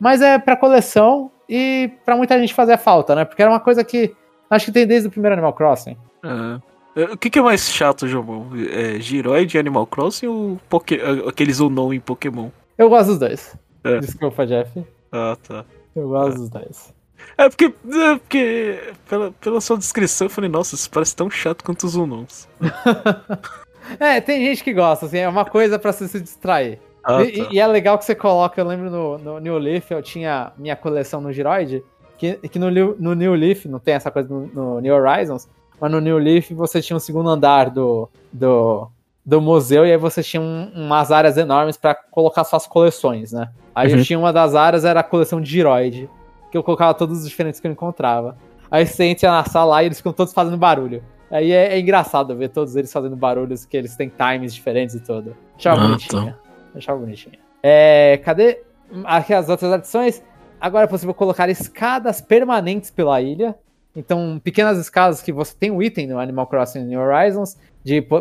Mas 0.00 0.20
é 0.20 0.38
para 0.38 0.56
coleção 0.56 1.30
e 1.48 1.92
para 2.04 2.16
muita 2.16 2.38
gente 2.40 2.52
fazer 2.52 2.76
falta, 2.76 3.14
né? 3.14 3.24
Porque 3.24 3.40
era 3.40 3.50
uma 3.50 3.60
coisa 3.60 3.84
que 3.84 4.14
Acho 4.48 4.66
que 4.66 4.72
tem 4.72 4.86
desde 4.86 5.08
o 5.08 5.10
primeiro 5.10 5.34
Animal 5.34 5.52
Crossing. 5.52 5.96
É. 6.22 7.04
O 7.12 7.16
que, 7.18 7.28
que, 7.28 7.38
é 7.38 7.42
mais 7.42 7.68
chato, 7.68 8.06
Jomon? 8.06 8.46
É 8.70 9.00
Giroid 9.00 9.58
Animal 9.58 9.86
Crossing 9.86 10.28
ou 10.28 10.60
Poké... 10.68 11.00
aqueles 11.26 11.58
Unou 11.58 11.92
em 11.92 11.98
Pokémon? 11.98 12.50
Eu 12.78 12.88
gosto 12.88 13.08
dos 13.08 13.18
dois. 13.18 13.56
É. 13.82 13.98
Desculpa, 13.98 14.46
Jeff. 14.46 14.84
Ah, 15.10 15.36
tá. 15.46 15.64
Eu 15.94 16.08
gosto 16.08 16.36
é. 16.36 16.38
dos 16.38 16.48
dois. 16.48 16.94
É 17.36 17.48
porque, 17.48 17.64
é 17.64 18.18
porque 18.18 18.92
pela, 19.08 19.32
pela 19.32 19.60
sua 19.60 19.78
descrição 19.78 20.26
eu 20.26 20.30
falei, 20.30 20.50
nossa, 20.50 20.74
isso 20.74 20.90
parece 20.90 21.16
tão 21.16 21.28
chato 21.30 21.64
quanto 21.64 21.84
os 21.84 21.96
Unons. 21.96 22.48
é, 23.98 24.20
tem 24.20 24.44
gente 24.44 24.62
que 24.62 24.72
gosta, 24.72 25.06
assim, 25.06 25.18
é 25.18 25.28
uma 25.28 25.44
coisa 25.44 25.78
para 25.78 25.92
você 25.92 26.06
se 26.06 26.20
distrair. 26.20 26.78
Ah, 27.02 27.22
e, 27.22 27.32
tá. 27.32 27.48
e, 27.50 27.58
é 27.60 27.66
legal 27.66 27.98
que 27.98 28.04
você 28.04 28.14
coloca, 28.14 28.60
eu 28.60 28.66
lembro 28.66 28.90
no, 28.90 29.18
no 29.18 29.38
New 29.38 29.58
Leaf, 29.58 29.90
eu 29.90 30.02
tinha 30.02 30.52
minha 30.56 30.76
coleção 30.76 31.20
no 31.20 31.32
Giroid, 31.32 31.84
que, 32.16 32.34
que 32.48 32.58
no, 32.58 32.70
no 32.70 33.14
New 33.14 33.34
Leaf, 33.34 33.66
não 33.66 33.78
tem 33.78 33.94
essa 33.94 34.10
coisa 34.10 34.28
no, 34.28 34.46
no, 34.46 34.80
New 34.80 34.94
Horizons, 34.94 35.48
mas 35.80 35.90
no 35.90 36.00
New 36.00 36.18
Leaf 36.18 36.52
você 36.52 36.80
tinha 36.80 36.96
um 36.96 37.00
segundo 37.00 37.28
andar 37.28 37.70
do, 37.70 38.08
do, 38.32 38.88
do 39.24 39.40
museu 39.40 39.86
e 39.86 39.92
aí 39.92 39.96
você 39.96 40.22
tinha 40.22 40.40
um, 40.40 40.70
umas 40.74 41.10
áreas 41.10 41.36
enormes 41.36 41.76
para 41.76 41.94
colocar 41.94 42.44
suas 42.44 42.66
coleções, 42.66 43.32
né? 43.32 43.50
Aí 43.74 43.92
uhum. 43.92 43.98
eu 43.98 44.04
tinha 44.04 44.18
uma 44.18 44.32
das 44.32 44.54
áreas, 44.54 44.84
era 44.84 45.00
a 45.00 45.04
coleção 45.04 45.40
de 45.40 45.50
Giroid, 45.50 46.08
que 46.50 46.56
eu 46.56 46.62
colocava 46.62 46.94
todos 46.94 47.18
os 47.18 47.28
diferentes 47.28 47.60
que 47.60 47.66
eu 47.66 47.72
encontrava. 47.72 48.36
Aí 48.70 48.86
você 48.86 49.04
entra 49.04 49.30
na 49.30 49.44
sala 49.44 49.82
e 49.82 49.86
eles 49.86 49.98
ficam 49.98 50.12
todos 50.12 50.32
fazendo 50.32 50.56
barulho. 50.56 51.02
Aí 51.30 51.50
é, 51.50 51.74
é, 51.74 51.80
engraçado 51.80 52.36
ver 52.36 52.48
todos 52.50 52.76
eles 52.76 52.92
fazendo 52.92 53.16
barulhos, 53.16 53.64
que 53.64 53.76
eles 53.76 53.96
têm 53.96 54.08
times 54.08 54.54
diferentes 54.54 54.94
e 54.94 55.00
tudo. 55.00 55.36
Achava 55.56 55.80
ah, 55.80 55.86
bonitinho. 55.88 56.26
Tá. 56.26 56.38
Achava 56.76 57.00
bonitinho. 57.00 57.38
É, 57.62 58.20
cadê 58.24 58.62
aqui 59.04 59.34
as 59.34 59.48
outras 59.48 59.72
adições? 59.72 60.22
Agora 60.64 60.84
é 60.84 60.86
possível 60.86 61.12
colocar 61.12 61.46
escadas 61.50 62.22
permanentes 62.22 62.90
pela 62.90 63.20
ilha. 63.20 63.54
Então, 63.94 64.40
pequenas 64.42 64.78
escadas 64.78 65.20
que 65.20 65.30
você 65.30 65.54
tem 65.54 65.70
o 65.70 65.74
um 65.74 65.82
item 65.82 66.06
no 66.06 66.18
Animal 66.18 66.46
Crossing 66.46 66.84
New 66.84 66.98
Horizons, 66.98 67.58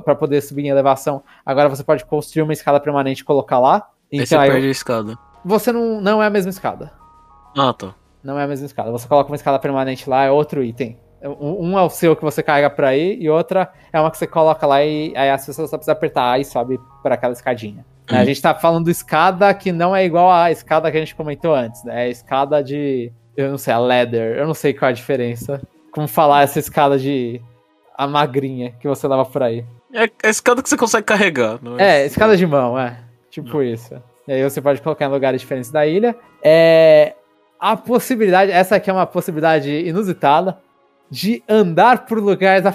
para 0.04 0.14
poder 0.14 0.42
subir 0.42 0.66
em 0.66 0.68
elevação. 0.68 1.24
Agora 1.46 1.70
você 1.70 1.86
pode 1.86 2.04
construir 2.04 2.44
uma 2.44 2.52
escada 2.52 2.82
permanente 2.82 3.22
e 3.22 3.24
colocar 3.24 3.60
lá. 3.60 3.90
Então, 4.12 4.20
aí 4.20 4.28
você 4.28 4.36
aí, 4.36 4.52
perde 4.52 4.68
a 4.68 4.72
escada. 4.72 5.18
Você 5.46 5.72
não, 5.72 6.02
não 6.02 6.22
é 6.22 6.26
a 6.26 6.30
mesma 6.30 6.50
escada. 6.50 6.92
Ah, 7.58 7.72
tá. 7.72 7.96
Não 8.22 8.38
é 8.38 8.44
a 8.44 8.48
mesma 8.48 8.66
escada. 8.66 8.92
Você 8.92 9.08
coloca 9.08 9.30
uma 9.30 9.38
escada 9.38 9.58
permanente 9.58 10.10
lá, 10.10 10.26
é 10.26 10.30
outro 10.30 10.62
item. 10.62 11.00
Um 11.24 11.80
é 11.80 11.82
o 11.82 11.90
seu 11.90 12.14
que 12.14 12.24
você 12.26 12.44
carrega 12.44 12.70
pra 12.70 12.94
ir, 12.94 13.22
e 13.22 13.30
outra 13.30 13.72
é 13.94 14.02
uma 14.02 14.12
que 14.12 14.18
você 14.18 14.28
coloca 14.28 14.68
lá 14.68 14.84
e 14.84 15.16
aí 15.16 15.30
as 15.30 15.46
pessoas 15.46 15.70
só 15.70 15.78
precisam 15.78 15.94
apertar 15.94 16.42
e 16.42 16.44
sobe 16.44 16.78
por 17.02 17.10
aquela 17.10 17.32
escadinha. 17.32 17.86
Uhum. 18.12 18.18
A 18.18 18.26
gente 18.26 18.42
tá 18.42 18.54
falando 18.54 18.90
escada 18.90 19.54
que 19.54 19.72
não 19.72 19.96
é 19.96 20.06
igual 20.06 20.32
à 20.32 20.52
escada 20.52 20.92
que 20.92 20.98
a 20.98 21.00
gente 21.00 21.16
comentou 21.16 21.56
antes, 21.56 21.84
né? 21.84 22.08
É 22.08 22.10
escada 22.10 22.64
de. 22.64 23.12
Eu 23.36 23.50
não 23.50 23.58
sei, 23.58 23.74
a 23.74 23.80
leather. 23.80 24.38
Eu 24.38 24.46
não 24.46 24.54
sei 24.54 24.74
qual 24.74 24.90
é 24.90 24.92
a 24.92 24.96
diferença. 24.96 25.62
Como 25.92 26.08
falar 26.08 26.44
essa 26.44 26.60
escada 26.60 26.98
de. 26.98 27.42
A 27.96 28.08
magrinha 28.08 28.74
que 28.80 28.88
você 28.88 29.08
leva 29.08 29.24
por 29.24 29.44
aí. 29.44 29.64
É 29.94 30.10
a 30.24 30.30
escada 30.30 30.64
que 30.64 30.70
você 30.70 30.76
consegue 30.76 31.06
carregar, 31.06 31.60
não 31.62 31.80
é? 31.80 32.02
É, 32.02 32.06
escada 32.06 32.36
de 32.36 32.46
mão, 32.46 32.78
é. 32.78 32.98
Tipo 33.30 33.54
não. 33.54 33.64
isso. 33.64 34.02
E 34.28 34.34
aí 34.34 34.44
você 34.44 34.62
pode 34.62 34.82
colocar 34.82 35.06
em 35.06 35.10
lugares 35.10 35.40
diferentes 35.40 35.72
da 35.72 35.86
ilha. 35.86 36.16
É. 36.44 37.14
A 37.60 37.78
possibilidade. 37.78 38.52
Essa 38.52 38.76
aqui 38.76 38.90
é 38.90 38.94
uma 38.94 39.06
possibilidade 39.06 39.70
inusitada 39.72 40.58
de 41.14 41.44
andar 41.48 42.08
por 42.08 42.18
lugares 42.18 42.66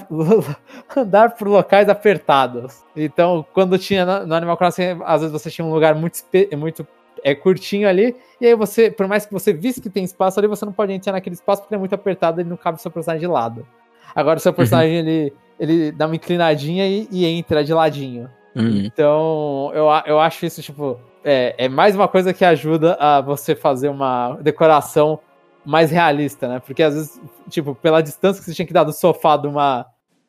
andar 0.97 1.35
por 1.35 1.49
locais 1.49 1.89
apertados. 1.89 2.85
Então, 2.95 3.45
quando 3.53 3.77
tinha 3.77 4.25
no 4.25 4.33
Animal 4.33 4.57
Crossing, 4.57 5.01
às 5.05 5.23
vezes 5.23 5.33
você 5.33 5.51
tinha 5.51 5.67
um 5.67 5.73
lugar 5.73 5.97
muito 5.97 6.23
muito 6.57 6.87
é 7.25 7.35
curtinho 7.35 7.89
ali, 7.89 8.15
e 8.41 8.47
aí 8.47 8.55
você, 8.55 8.93
por 8.93 9.09
mais 9.09 9.27
que 9.27 9.33
você 9.33 9.53
visse 9.53 9.81
que 9.81 9.91
tem 9.91 10.05
espaço 10.05 10.39
ali, 10.39 10.47
você 10.47 10.65
não 10.65 10.73
pode 10.73 10.93
entrar 10.93 11.13
naquele 11.15 11.35
espaço 11.35 11.63
porque 11.63 11.75
é 11.75 11.79
muito 11.79 11.93
apertado 11.97 12.41
e 12.41 12.45
não 12.45 12.57
cabe 12.57 12.79
o 12.79 12.81
seu 12.81 12.93
personagem 12.93 13.27
de 13.27 13.27
lado. 13.27 13.67
Agora 14.15 14.39
o 14.39 14.41
seu 14.41 14.53
personagem 14.53 14.93
uhum. 14.93 15.09
ele, 15.09 15.33
ele 15.59 15.91
dá 15.91 16.07
uma 16.07 16.15
inclinadinha 16.15 16.87
e, 16.87 17.09
e 17.11 17.27
entra 17.27 17.65
de 17.65 17.75
ladinho. 17.75 18.31
Uhum. 18.55 18.85
Então, 18.85 19.73
eu, 19.75 19.87
eu 20.07 20.21
acho 20.21 20.47
isso, 20.47 20.63
tipo, 20.63 20.97
é, 21.25 21.57
é 21.59 21.69
mais 21.69 21.97
uma 21.97 22.07
coisa 22.07 22.33
que 22.33 22.45
ajuda 22.45 22.97
a 23.01 23.21
você 23.21 23.57
fazer 23.57 23.89
uma 23.89 24.39
decoração 24.41 25.19
mais 25.69 25.91
realista, 25.91 26.49
né? 26.49 26.61
Porque 26.61 26.83
às 26.83 26.95
vezes, 26.95 27.21
tipo, 27.51 27.75
pela 27.75 28.03
distância 28.03 28.41
que 28.41 28.47
você 28.47 28.55
tinha 28.55 28.65
que 28.65 28.73
dar 28.73 28.85
do 28.85 28.93
sofá 28.93 29.37
de 29.37 29.47
uma, 29.47 29.85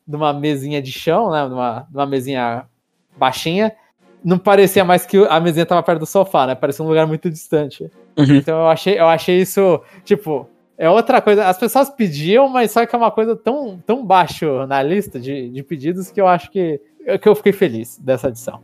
de 0.05 0.13
uma 0.13 0.33
mesinha 0.33 0.81
de 0.81 0.91
chão, 0.91 1.31
né? 1.31 1.47
De 1.47 1.53
uma, 1.53 1.87
de 1.89 1.95
uma 1.95 2.05
mesinha 2.05 2.65
baixinha, 3.17 3.73
não 4.21 4.37
parecia 4.37 4.83
mais 4.83 5.05
que 5.05 5.17
a 5.29 5.39
mesinha 5.39 5.65
tava 5.65 5.81
perto 5.81 5.99
do 5.99 6.05
sofá, 6.05 6.45
né? 6.45 6.55
Parecia 6.55 6.83
um 6.83 6.89
lugar 6.89 7.07
muito 7.07 7.29
distante. 7.29 7.89
Uhum. 8.17 8.35
Então 8.35 8.59
eu 8.59 8.67
achei, 8.67 8.99
eu 8.99 9.07
achei 9.07 9.39
isso, 9.39 9.81
tipo, 10.03 10.45
é 10.77 10.89
outra 10.89 11.21
coisa. 11.21 11.47
As 11.47 11.57
pessoas 11.57 11.89
pediam, 11.89 12.49
mas 12.49 12.71
só 12.71 12.85
que 12.85 12.93
é 12.93 12.97
uma 12.97 13.09
coisa 13.09 13.33
tão, 13.33 13.81
tão 13.85 14.05
baixo 14.05 14.67
na 14.67 14.83
lista 14.83 15.21
de, 15.21 15.47
de 15.47 15.63
pedidos 15.63 16.11
que 16.11 16.19
eu 16.19 16.27
acho 16.27 16.51
que, 16.51 16.81
que 17.21 17.29
eu 17.29 17.33
fiquei 17.33 17.53
feliz 17.53 17.97
dessa 17.97 18.27
edição. 18.27 18.59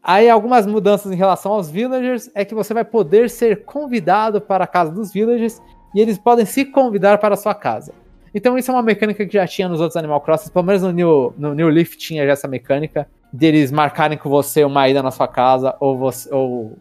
Aí 0.00 0.30
algumas 0.30 0.64
mudanças 0.64 1.10
em 1.10 1.16
relação 1.16 1.50
aos 1.50 1.68
villagers 1.68 2.30
é 2.36 2.44
que 2.44 2.54
você 2.54 2.72
vai 2.72 2.84
poder 2.84 3.28
ser 3.28 3.64
convidado 3.64 4.40
para 4.40 4.62
a 4.62 4.66
casa 4.68 4.92
dos 4.92 5.12
villagers 5.12 5.60
e 5.94 6.00
eles 6.00 6.18
podem 6.18 6.44
se 6.44 6.64
convidar 6.64 7.18
para 7.18 7.34
a 7.34 7.36
sua 7.36 7.54
casa. 7.54 7.92
Então 8.34 8.58
isso 8.58 8.70
é 8.70 8.74
uma 8.74 8.82
mecânica 8.82 9.24
que 9.24 9.32
já 9.32 9.46
tinha 9.46 9.68
nos 9.68 9.80
outros 9.80 9.96
Animal 9.96 10.20
Crossing, 10.20 10.50
pelo 10.50 10.64
menos 10.64 10.82
no 10.82 10.90
New, 10.90 11.34
no 11.38 11.54
New 11.54 11.68
Leaf 11.68 11.96
tinha 11.96 12.26
já 12.26 12.32
essa 12.32 12.48
mecânica 12.48 13.06
deles 13.32 13.70
marcarem 13.70 14.18
com 14.18 14.28
você 14.28 14.64
uma 14.64 14.88
ida 14.88 15.02
na 15.02 15.10
sua 15.10 15.28
casa 15.28 15.76
ou, 15.78 15.96
você, 15.96 16.32
ou 16.34 16.76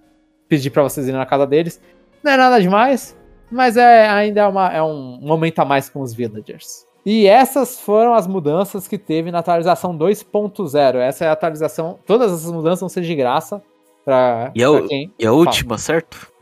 pedir 0.48 0.72
para 0.72 0.84
vocês 0.84 1.08
irem 1.08 1.20
na 1.20 1.26
casa 1.26 1.46
deles. 1.46 1.80
Não 2.24 2.32
é 2.32 2.38
nada 2.38 2.60
demais, 2.60 3.16
mas 3.52 3.78
é 3.78 4.08
ainda 4.10 4.42
é, 4.42 4.48
uma, 4.48 4.74
é 4.74 4.82
um 4.82 5.20
momento 5.22 5.60
a 5.60 5.66
mais 5.66 5.90
com 5.90 6.02
os 6.02 6.14
villagers. 6.14 6.86
E 7.06 7.28
essas 7.28 7.80
foram 7.80 8.14
as 8.14 8.26
mudanças 8.26 8.88
que 8.88 8.98
teve 8.98 9.30
na 9.30 9.40
atualização 9.40 9.96
2.0. 9.98 10.96
Essa 10.96 11.26
é 11.26 11.28
a 11.28 11.34
atualização. 11.34 12.00
Todas 12.06 12.32
essas 12.32 12.52
mudanças 12.52 12.80
vão 12.80 12.90
ser 12.90 13.02
de 13.02 13.14
graça 13.14 13.62
para 14.06 14.52
quem. 14.88 15.14
E 15.20 15.26
a 15.26 15.34
última, 15.34 15.78
certo? 15.78 16.33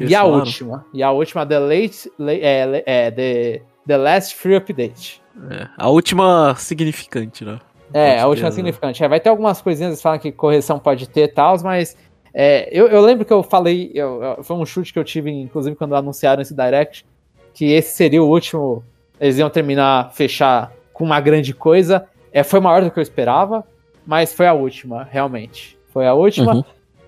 E 0.00 0.14
a 0.14 0.24
última. 0.24 0.84
E 0.92 1.02
a 1.02 1.10
última, 1.10 1.46
The 1.46 1.58
Late. 1.58 2.12
é, 2.20 2.82
é, 2.86 3.10
the, 3.10 3.62
the 3.86 3.96
Last 3.96 4.34
Free 4.34 4.56
Update. 4.56 5.22
É, 5.50 5.68
a 5.76 5.88
última 5.88 6.54
significante, 6.56 7.44
né? 7.44 7.58
É, 7.92 8.18
a 8.18 8.26
última 8.26 8.50
significante. 8.50 9.02
É, 9.04 9.08
vai 9.08 9.20
ter 9.20 9.28
algumas 9.28 9.60
coisinhas, 9.60 9.92
eles 9.92 10.02
falam 10.02 10.18
que 10.18 10.32
correção 10.32 10.78
pode 10.78 11.08
ter 11.08 11.24
e 11.24 11.28
tal, 11.28 11.56
mas. 11.62 11.96
É, 12.36 12.68
eu, 12.72 12.88
eu, 12.88 13.00
lembro 13.00 13.24
que 13.24 13.32
eu 13.32 13.42
falei. 13.42 13.92
Eu, 13.94 14.22
eu, 14.22 14.44
foi 14.44 14.56
um 14.56 14.66
chute 14.66 14.92
que 14.92 14.98
eu 14.98 15.04
tive, 15.04 15.30
inclusive, 15.30 15.76
quando 15.76 15.94
anunciaram 15.94 16.42
esse 16.42 16.54
Direct. 16.54 17.06
Que 17.52 17.72
esse 17.72 17.96
seria 17.96 18.22
o 18.22 18.28
último. 18.28 18.82
Eles 19.20 19.38
iam 19.38 19.48
terminar, 19.48 20.12
fechar 20.12 20.72
com 20.92 21.04
uma 21.04 21.20
grande 21.20 21.54
coisa. 21.54 22.06
É, 22.32 22.42
foi 22.42 22.58
maior 22.58 22.82
do 22.82 22.90
que 22.90 22.98
eu 22.98 23.02
esperava, 23.02 23.64
mas 24.04 24.32
foi 24.32 24.48
a 24.48 24.52
última, 24.52 25.04
realmente. 25.04 25.78
Foi 25.92 26.04
a 26.04 26.14
última. 26.14 26.56
Uhum. 26.56 26.64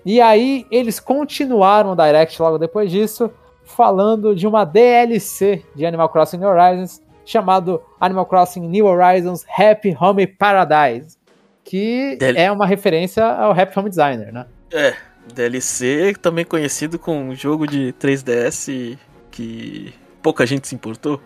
E 0.07 0.21
aí 0.21 0.65
eles 0.71 1.01
continuaram 1.01 1.91
o 1.91 1.95
Direct 1.95 2.41
logo 2.41 2.57
depois 2.57 2.89
disso, 2.89 3.29
falando 3.65 4.33
de 4.33 4.47
uma 4.47 4.63
DLC 4.63 5.65
de 5.75 5.85
Animal 5.85 6.07
Crossing 6.07 6.37
New 6.37 6.47
Horizons, 6.47 7.01
chamado 7.25 7.81
Animal 7.99 8.25
Crossing 8.25 8.61
New 8.61 8.85
Horizons 8.85 9.45
Happy 9.49 9.93
Home 9.99 10.25
Paradise, 10.25 11.17
que 11.61 12.15
Del 12.15 12.37
é 12.37 12.49
uma 12.49 12.65
referência 12.65 13.21
ao 13.21 13.51
Happy 13.51 13.77
Home 13.77 13.89
Designer, 13.89 14.31
né? 14.31 14.45
É, 14.71 14.93
DLC 15.33 16.15
também 16.21 16.45
conhecido 16.45 16.97
com 16.97 17.23
um 17.23 17.35
jogo 17.35 17.67
de 17.67 17.93
3DS 17.99 18.97
que 19.29 19.93
pouca 20.23 20.45
gente 20.45 20.69
se 20.69 20.73
importou. 20.73 21.19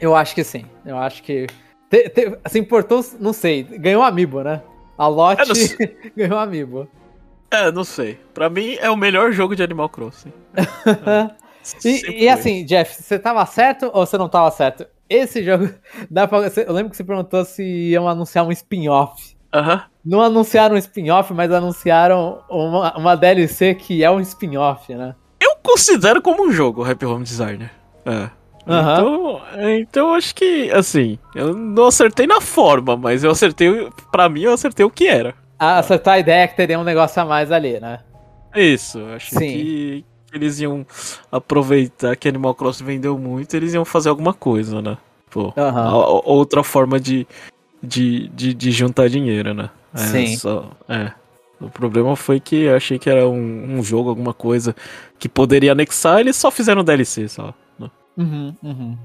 Eu 0.00 0.16
acho 0.16 0.34
que 0.34 0.42
sim. 0.42 0.64
Eu 0.86 0.96
acho 0.96 1.22
que 1.22 1.48
te, 1.90 2.08
te, 2.08 2.38
se 2.46 2.58
importou, 2.58 3.04
não 3.20 3.34
sei, 3.34 3.62
ganhou 3.62 4.02
amiibo, 4.02 4.42
né? 4.42 4.62
A 4.96 5.06
Lot 5.06 5.36
ganhou 6.16 6.38
amiibo. 6.38 6.88
É, 7.52 7.70
não 7.70 7.84
sei. 7.84 8.18
Pra 8.32 8.48
mim 8.48 8.76
é 8.80 8.90
o 8.90 8.96
melhor 8.96 9.30
jogo 9.30 9.54
de 9.54 9.62
Animal 9.62 9.90
Crossing. 9.90 10.32
e, 11.84 12.24
e, 12.24 12.28
assim, 12.28 12.64
Jeff, 12.64 13.02
você 13.02 13.18
tava 13.18 13.44
certo 13.44 13.90
ou 13.92 14.06
você 14.06 14.16
não 14.16 14.26
tava 14.26 14.50
certo? 14.50 14.86
Esse 15.06 15.44
jogo, 15.44 15.68
dá 16.10 16.26
pra, 16.26 16.38
eu 16.38 16.72
lembro 16.72 16.90
que 16.90 16.96
você 16.96 17.04
perguntou 17.04 17.44
se 17.44 17.62
iam 17.62 18.08
anunciar 18.08 18.46
um 18.46 18.50
spin-off. 18.50 19.36
Aham. 19.52 19.74
Uh 19.74 19.76
-huh. 19.76 19.82
Não 20.04 20.20
anunciaram 20.20 20.74
um 20.74 20.78
spin-off, 20.78 21.32
mas 21.32 21.52
anunciaram 21.52 22.42
uma, 22.48 22.96
uma 22.96 23.14
DLC 23.14 23.74
que 23.74 24.02
é 24.02 24.10
um 24.10 24.18
spin-off, 24.18 24.92
né? 24.92 25.14
Eu 25.38 25.54
considero 25.62 26.20
como 26.22 26.48
um 26.48 26.50
jogo, 26.50 26.82
Happy 26.82 27.04
Home 27.04 27.22
Designer. 27.22 27.70
É. 28.04 28.30
Uhum. 28.66 28.80
Então, 28.80 29.42
então 29.78 30.14
acho 30.14 30.34
que, 30.34 30.70
assim, 30.72 31.18
eu 31.34 31.54
não 31.54 31.86
acertei 31.86 32.26
na 32.26 32.40
forma, 32.40 32.96
mas 32.96 33.22
eu 33.22 33.30
acertei, 33.30 33.88
pra 34.10 34.28
mim, 34.28 34.42
eu 34.42 34.52
acertei 34.52 34.84
o 34.84 34.90
que 34.90 35.06
era 35.06 35.34
acertar 35.62 36.14
a 36.14 36.18
ideia 36.18 36.48
que 36.48 36.56
teria 36.56 36.78
um 36.78 36.84
negócio 36.84 37.20
a 37.22 37.24
mais 37.24 37.52
ali, 37.52 37.78
né? 37.78 38.00
Isso, 38.54 38.98
acho 39.14 39.30
Sim. 39.30 39.38
que 39.38 40.04
eles 40.32 40.60
iam 40.60 40.86
aproveitar 41.30 42.16
que 42.16 42.28
Animal 42.28 42.54
Crossing 42.54 42.84
vendeu 42.84 43.18
muito, 43.18 43.54
eles 43.54 43.74
iam 43.74 43.84
fazer 43.84 44.08
alguma 44.08 44.34
coisa, 44.34 44.80
né? 44.82 44.96
Pô, 45.30 45.52
uhum. 45.56 46.20
outra 46.24 46.62
forma 46.62 47.00
de, 47.00 47.26
de, 47.82 48.28
de, 48.28 48.52
de, 48.52 48.70
juntar 48.70 49.08
dinheiro, 49.08 49.54
né? 49.54 49.70
É, 49.94 49.98
Sim. 49.98 50.36
Só, 50.36 50.70
é. 50.88 51.12
O 51.60 51.70
problema 51.70 52.16
foi 52.16 52.40
que 52.40 52.64
eu 52.64 52.76
achei 52.76 52.98
que 52.98 53.08
era 53.08 53.26
um, 53.26 53.78
um 53.78 53.82
jogo, 53.82 54.10
alguma 54.10 54.34
coisa 54.34 54.74
que 55.18 55.28
poderia 55.28 55.72
anexar, 55.72 56.18
eles 56.18 56.36
só 56.36 56.50
fizeram 56.50 56.82
DLC, 56.82 57.28
só. 57.28 57.54
Né? 57.78 57.90
Uhum, 58.16 58.54
uhum. 58.62 58.98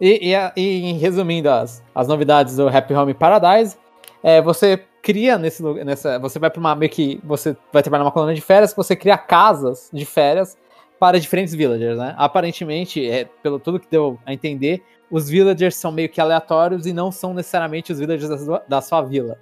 E, 0.00 0.32
e, 0.32 0.60
e, 0.60 0.92
resumindo 0.94 1.48
as, 1.48 1.82
as 1.94 2.06
novidades 2.06 2.56
do 2.56 2.68
Happy 2.68 2.94
Home 2.94 3.14
Paradise, 3.14 3.76
é, 4.22 4.42
você 4.42 4.84
cria 5.04 5.36
nesse 5.36 5.62
nessa 5.84 6.18
você 6.18 6.38
vai 6.38 6.48
para 6.48 6.58
uma 6.58 6.74
meio 6.74 6.90
que 6.90 7.20
você 7.22 7.54
vai 7.70 7.82
trabalhar 7.82 8.04
numa 8.04 8.10
colônia 8.10 8.34
de 8.34 8.40
férias 8.40 8.70
que 8.70 8.76
você 8.78 8.96
cria 8.96 9.18
casas 9.18 9.90
de 9.92 10.06
férias 10.06 10.56
para 10.98 11.20
diferentes 11.20 11.54
villagers, 11.54 11.98
né? 11.98 12.14
Aparentemente, 12.16 13.06
é, 13.06 13.26
pelo 13.42 13.58
tudo 13.58 13.78
que 13.78 13.86
deu 13.90 14.18
a 14.24 14.32
entender, 14.32 14.82
os 15.10 15.28
villagers 15.28 15.76
são 15.76 15.92
meio 15.92 16.08
que 16.08 16.20
aleatórios 16.20 16.86
e 16.86 16.92
não 16.92 17.12
são 17.12 17.34
necessariamente 17.34 17.92
os 17.92 17.98
villagers 17.98 18.30
da 18.30 18.38
sua, 18.38 18.62
da 18.66 18.80
sua 18.80 19.02
vila. 19.02 19.38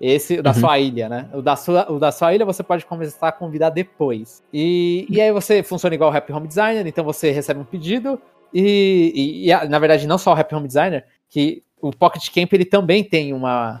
Esse, 0.00 0.40
da 0.40 0.50
uhum. 0.50 0.60
sua 0.60 0.78
ilha, 0.78 1.08
né? 1.08 1.28
O 1.32 1.42
da 1.42 1.56
sua, 1.56 1.90
o 1.90 1.98
da 1.98 2.12
sua 2.12 2.34
ilha 2.34 2.44
você 2.44 2.62
pode 2.62 2.84
começar 2.84 3.28
a 3.28 3.32
convidar 3.32 3.70
depois. 3.70 4.42
E, 4.52 5.06
e 5.08 5.20
aí 5.20 5.32
você 5.32 5.62
funciona 5.62 5.94
igual 5.94 6.12
o 6.12 6.16
Happy 6.16 6.32
Home 6.32 6.46
Designer, 6.46 6.86
então 6.86 7.04
você 7.04 7.30
recebe 7.30 7.58
um 7.58 7.64
pedido 7.64 8.20
e, 8.54 9.44
e, 9.46 9.50
e 9.50 9.68
na 9.68 9.78
verdade 9.78 10.06
não 10.06 10.18
só 10.18 10.32
o 10.32 10.36
Happy 10.38 10.54
Home 10.54 10.68
Designer, 10.68 11.04
que 11.28 11.62
o 11.80 11.90
Pocket 11.90 12.28
Camp 12.32 12.52
ele 12.52 12.64
também 12.64 13.02
tem 13.02 13.32
uma, 13.32 13.80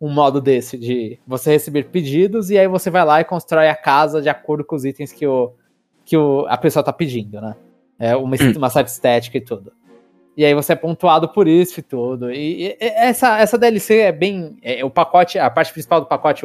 um 0.00 0.12
modo 0.12 0.40
desse, 0.40 0.76
de 0.76 1.18
você 1.26 1.52
receber 1.52 1.84
pedidos 1.84 2.50
e 2.50 2.58
aí 2.58 2.68
você 2.68 2.90
vai 2.90 3.04
lá 3.04 3.20
e 3.20 3.24
constrói 3.24 3.68
a 3.68 3.76
casa 3.76 4.20
de 4.20 4.28
acordo 4.28 4.64
com 4.64 4.76
os 4.76 4.84
itens 4.84 5.12
que, 5.12 5.26
o, 5.26 5.52
que 6.04 6.16
o, 6.16 6.46
a 6.48 6.56
pessoa 6.56 6.82
tá 6.82 6.92
pedindo, 6.92 7.40
né? 7.40 7.54
É 7.98 8.16
uma, 8.16 8.36
hum. 8.36 8.52
uma 8.56 8.70
site 8.70 8.88
estética 8.88 9.38
e 9.38 9.40
tudo. 9.40 9.72
E 10.36 10.44
aí 10.44 10.52
você 10.52 10.72
é 10.72 10.76
pontuado 10.76 11.28
por 11.28 11.46
isso 11.46 11.78
e 11.78 11.82
tudo. 11.82 12.30
E, 12.30 12.66
e 12.66 12.76
essa, 12.80 13.38
essa 13.38 13.56
DLC 13.56 13.98
é 13.98 14.12
bem. 14.12 14.56
É, 14.62 14.84
o 14.84 14.90
pacote, 14.90 15.38
a 15.38 15.48
parte 15.48 15.72
principal 15.72 16.00
do 16.00 16.06
pacote 16.06 16.44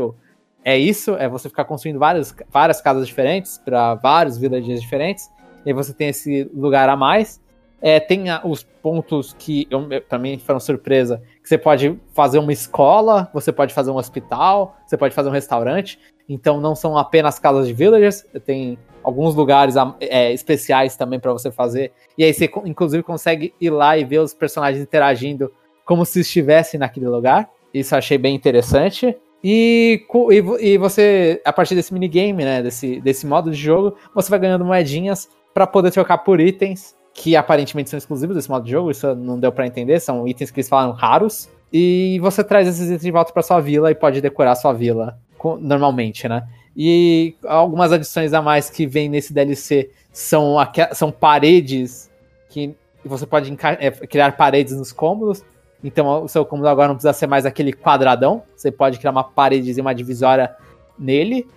é 0.64 0.78
isso: 0.78 1.16
é 1.16 1.28
você 1.28 1.50
ficar 1.50 1.66
construindo 1.66 1.98
várias, 1.98 2.36
várias 2.50 2.82
casas 2.82 3.08
diferentes 3.08 3.58
para 3.58 3.96
vários 3.96 4.38
villages 4.38 4.80
diferentes. 4.80 5.30
E 5.66 5.70
aí 5.70 5.74
você 5.74 5.92
tem 5.92 6.10
esse 6.10 6.50
lugar 6.54 6.88
a 6.88 6.96
mais. 6.96 7.42
É, 7.82 8.00
tem 8.00 8.30
a, 8.30 8.42
os 8.44 8.64
pontos 8.64 9.36
que 9.38 9.68
eu, 9.70 9.88
pra 10.08 10.20
mim 10.20 10.38
foram 10.38 10.60
surpresa. 10.60 11.22
Que 11.42 11.48
você 11.48 11.58
pode 11.58 11.98
fazer 12.14 12.40
uma 12.40 12.52
escola, 12.52 13.30
você 13.34 13.52
pode 13.52 13.74
fazer 13.74 13.92
um 13.92 13.98
hospital, 13.98 14.76
você 14.86 14.98
pode 14.98 15.16
fazer 15.16 15.30
um 15.30 15.34
restaurante. 15.34 16.00
Então 16.28 16.60
não 16.60 16.76
são 16.76 16.98
apenas 16.98 17.40
casas 17.40 17.68
de 17.68 17.74
villagers, 17.74 18.24
tem 18.46 18.78
alguns 19.04 19.34
lugares 19.34 19.76
é, 20.00 20.32
especiais 20.32 20.96
também 20.96 21.20
para 21.20 21.34
você 21.34 21.52
fazer. 21.52 21.92
E 22.18 22.24
aí 22.24 22.34
você 22.34 22.50
inclusive 22.66 23.02
consegue 23.02 23.54
ir 23.60 23.70
lá 23.72 23.98
e 23.98 24.04
ver 24.04 24.20
os 24.20 24.34
personagens 24.34 24.82
interagindo 24.82 25.52
como 25.86 26.06
se 26.06 26.20
estivessem 26.20 26.80
naquele 26.80 27.08
lugar. 27.08 27.50
Isso 27.74 27.96
eu 27.96 27.98
achei 27.98 28.18
bem 28.18 28.36
interessante. 28.36 29.18
E, 29.44 30.06
e, 30.32 30.68
e, 30.74 30.78
você, 30.78 31.42
a 31.46 31.54
partir 31.54 31.74
desse 31.74 31.94
minigame, 31.94 32.44
né, 32.44 32.62
desse, 32.62 33.00
desse 33.00 33.26
modo 33.26 33.50
de 33.50 33.58
jogo, 33.58 33.96
você 34.14 34.30
vai 34.30 34.38
ganhando 34.38 34.66
moedinhas 34.66 35.30
para 35.54 35.66
poder 35.66 35.92
trocar 35.92 36.20
por 36.20 36.40
itens 36.42 36.99
que 37.14 37.36
aparentemente 37.36 37.90
são 37.90 37.98
exclusivos 37.98 38.36
desse 38.36 38.50
modo 38.50 38.66
de 38.66 38.72
jogo, 38.72 38.92
isso 38.92 39.14
não 39.16 39.40
deu 39.40 39.52
para 39.52 39.68
entender, 39.68 40.00
são 40.00 40.28
itens 40.28 40.52
que 40.52 40.60
eles 40.60 40.70
falaram 40.70 40.92
raros. 40.92 41.50
E 41.72 42.18
você 42.22 42.44
traz 42.44 42.68
esses 42.68 42.86
itens 42.86 43.02
de 43.02 43.12
volta 43.12 43.32
para 43.32 43.44
sua 43.44 43.60
vila 43.60 43.92
e 43.92 43.96
pode 43.96 44.22
decorar 44.22 44.56
sua 44.56 44.74
vila 44.74 45.20
normalmente, 45.60 46.28
né? 46.28 46.48
E 46.76 47.36
algumas 47.46 47.92
adições 47.92 48.34
a 48.34 48.42
mais 48.42 48.70
que 48.70 48.88
vem 48.88 49.10
nesse 49.10 49.34
DLC 49.34 49.92
são, 50.12 50.56
são 50.94 51.12
paredes 51.12 52.10
que 52.50 52.76
você 53.04 53.26
pode 53.26 53.56
é, 53.80 53.92
criar 53.92 54.36
paredes 54.36 54.76
nos 54.78 54.92
cômodos. 54.92 55.44
Então 55.84 56.24
o 56.24 56.28
seu 56.28 56.46
cômodo 56.46 56.68
agora 56.68 56.88
não 56.88 56.96
precisa 56.96 57.14
ser 57.14 57.28
mais 57.28 57.46
aquele 57.46 57.74
quadradão. 57.74 58.44
Você 58.56 58.72
pode 58.72 58.98
criar 58.98 59.12
uma 59.12 59.24
parede 59.24 59.72
e 59.72 59.82
uma 59.82 59.94
divisória 59.94 60.56
nele. 60.98 61.48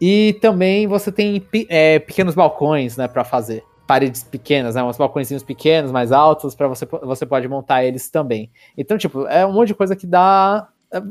E 0.00 0.36
também 0.40 0.86
você 0.86 1.12
tem 1.12 1.46
é, 1.68 1.98
pequenos 1.98 2.34
balcões, 2.34 2.96
né, 2.96 3.06
para 3.06 3.24
fazer 3.24 3.62
paredes 3.92 4.24
pequenas, 4.24 4.74
né? 4.74 4.82
Uns 4.82 4.96
balcõezinhos 4.96 5.42
pequenos, 5.42 5.92
mais 5.92 6.12
altos, 6.12 6.54
para 6.54 6.66
você 6.66 6.86
você 6.86 7.26
pode 7.26 7.46
montar 7.46 7.84
eles 7.84 8.08
também. 8.08 8.50
Então, 8.74 8.96
tipo, 8.96 9.26
é 9.26 9.44
um 9.44 9.52
monte 9.52 9.68
de 9.68 9.74
coisa 9.74 9.94
que 9.94 10.06
dá 10.06 10.66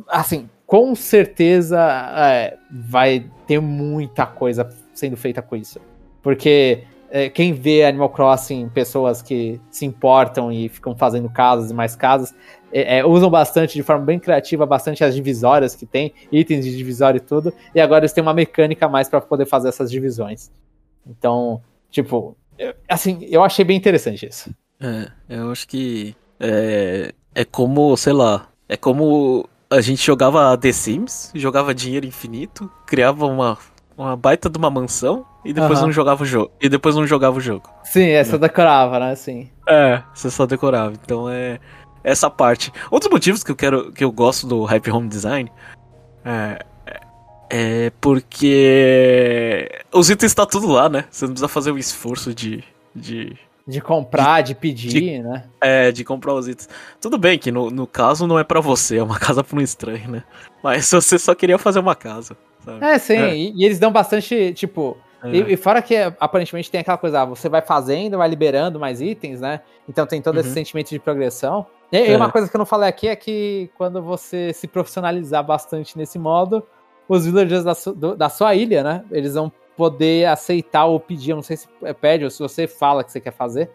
assim, 0.08 0.50
com 0.66 0.96
certeza 0.96 1.80
é, 2.18 2.58
vai 2.72 3.30
ter 3.46 3.60
muita 3.60 4.26
coisa 4.26 4.68
sendo 4.96 5.16
feita 5.16 5.44
com 5.44 5.56
isso. 5.56 5.80
Porque 6.24 6.84
é, 7.12 7.30
quem 7.30 7.54
vê 7.54 7.86
Animal 7.86 8.10
Crossing, 8.10 8.68
pessoas 8.70 9.22
que 9.22 9.62
se 9.70 9.86
importam 9.86 10.52
e 10.52 10.68
ficam 10.68 10.96
fazendo 10.96 11.30
casas 11.30 11.70
e 11.70 11.74
mais 11.76 11.96
casas, 11.96 12.34
é, 12.74 12.98
é, 12.98 13.06
usam 13.06 13.30
bastante, 13.30 13.76
de 13.76 13.84
forma 13.84 14.06
bem 14.06 14.18
criativa, 14.18 14.66
bastante 14.66 15.04
as 15.04 15.14
divisórias 15.14 15.76
que 15.76 15.86
tem, 15.86 16.16
itens 16.32 16.66
de 16.66 16.76
divisória 16.76 17.18
e 17.18 17.22
tudo, 17.22 17.54
e 17.76 17.80
agora 17.80 18.02
eles 18.02 18.14
têm 18.14 18.24
uma 18.24 18.34
mecânica 18.34 18.90
mais 18.90 19.08
para 19.08 19.22
poder 19.22 19.46
fazer 19.46 19.70
essas 19.70 19.92
divisões. 19.92 20.52
Então, 21.06 21.62
tipo, 21.92 22.36
assim, 22.88 23.26
eu 23.30 23.44
achei 23.44 23.66
bem 23.66 23.78
interessante 23.78 24.28
isso. 24.28 24.54
É, 24.80 25.08
eu 25.30 25.52
acho 25.52 25.68
que 25.68 26.16
é, 26.40 27.14
é 27.36 27.46
como, 27.46 27.96
sei 27.96 28.14
lá, 28.14 28.48
é 28.68 28.76
como 28.76 29.48
a 29.70 29.80
gente 29.80 30.06
jogava 30.06 30.58
The 30.58 30.72
Sims, 30.72 31.32
jogava 31.36 31.74
dinheiro 31.74 32.06
infinito, 32.06 32.70
criava 32.86 33.26
uma, 33.26 33.58
uma 33.98 34.18
baita 34.18 34.50
de 34.50 34.58
uma 34.58 34.70
mansão 34.70 35.26
e 35.46 35.54
depois 35.54 35.80
uhum. 35.80 35.86
não 35.86 35.92
jogava 35.92 36.24
o 36.24 36.26
jogo. 36.26 36.52
E 36.60 36.68
depois 36.68 36.96
não 36.96 37.08
jogava 37.08 37.38
o 37.38 37.42
jogo. 37.42 37.70
Sim, 37.84 38.10
essa 38.10 38.34
né? 38.34 38.48
decorava, 38.48 39.00
né? 39.00 39.16
Sim. 39.16 39.50
É, 39.68 40.02
você 40.14 40.30
só 40.30 40.46
decorava. 40.46 40.94
Então 40.94 41.30
é 41.30 41.60
essa 42.04 42.30
parte. 42.30 42.72
Outros 42.90 43.12
motivos 43.12 43.44
que 43.44 43.52
eu 43.52 43.56
quero 43.56 43.92
que 43.92 44.04
eu 44.04 44.12
gosto 44.12 44.48
do 44.48 44.64
Hype 44.66 44.92
Home 44.92 45.08
Design 45.08 45.52
é, 46.26 46.60
é 47.54 47.92
porque 48.00 49.70
os 49.92 50.10
itens 50.10 50.32
estão 50.32 50.46
tá 50.46 50.52
tudo 50.52 50.72
lá, 50.72 50.88
né? 50.88 51.04
Você 51.12 51.26
não 51.26 51.34
precisa 51.34 51.50
fazer 51.50 51.72
o 51.72 51.78
esforço 51.78 52.34
de. 52.34 52.64
De, 52.94 53.38
de 53.68 53.80
comprar, 53.80 54.42
de, 54.42 54.50
de 54.50 54.60
pedir, 54.60 54.90
de, 54.90 55.20
né? 55.20 55.46
É, 55.60 55.92
de 55.92 56.04
comprar 56.04 56.34
os 56.34 56.48
itens. 56.48 56.70
Tudo 57.00 57.18
bem 57.18 57.38
que 57.38 57.52
no, 57.52 57.70
no 57.70 57.86
caso 57.86 58.26
não 58.26 58.40
é 58.40 58.44
para 58.44 58.60
você, 58.62 58.98
é 58.98 59.04
uma 59.04 59.20
casa 59.20 59.44
pra 59.44 59.58
um 59.58 59.62
estranho, 59.62 60.10
né? 60.10 60.24
Mas 60.64 60.90
você 60.90 61.20
só 61.20 61.36
queria 61.36 61.58
fazer 61.58 61.80
uma 61.80 61.96
casa. 61.96 62.38
Sabe? 62.64 62.86
É, 62.86 62.98
sim, 62.98 63.18
é. 63.18 63.36
E, 63.36 63.54
e, 63.56 63.66
eles 63.66 63.80
dão 63.80 63.92
bastante, 63.92 64.54
tipo. 64.54 64.98
É. 65.22 65.30
E, 65.30 65.54
e, 65.54 65.58
fora 65.58 65.82
que 65.82 65.96
aparentemente 66.20 66.72
tem 66.72 66.82
aquela 66.82 66.98
coisa, 66.98 67.22
ah, 67.22 67.26
você 67.26 67.50
vai 67.50 67.62
fazendo, 67.62 68.18
vai 68.18 68.30
liberando 68.30 68.80
mais 68.80 69.02
itens, 69.02 69.42
né? 69.42 69.60
Então 69.90 70.06
tem 70.08 70.22
todo 70.22 70.36
uhum. 70.36 70.42
esse 70.42 70.52
sentimento 70.52 70.90
de 70.90 71.00
progressão. 71.00 71.66
E, 71.92 71.98
e 71.98 72.16
uma 72.16 72.28
é. 72.28 72.32
coisa 72.32 72.50
que 72.50 72.56
eu 72.56 72.60
não 72.60 72.66
falei 72.66 72.88
aqui 72.88 73.10
é 73.10 73.16
que 73.16 73.70
quando 73.78 74.02
você 74.02 74.54
se 74.54 74.68
profissionalizar 74.68 75.44
bastante 75.44 75.98
nesse 75.98 76.18
modo, 76.18 76.66
os 77.12 77.26
villagers 77.26 77.64
da, 77.66 77.76
su, 77.76 77.94
do, 77.94 78.16
da 78.16 78.30
sua 78.30 78.56
ilha, 78.56 78.82
né? 78.84 79.04
Eles 79.12 79.34
vão 79.34 79.52
poder 79.76 80.28
aceitar 80.28 80.86
ou 80.86 81.00
pedir, 81.00 81.32
eu 81.32 81.36
não 81.36 81.44
sei 81.44 81.58
se 81.58 81.68
é 81.84 81.94
pede 81.94 82.24
ou 82.24 82.30
se 82.30 82.40
você 82.40 82.68
fala 82.68 83.04
que 83.04 83.12
você 83.12 83.20
quer 83.20 83.34
fazer, 83.34 83.70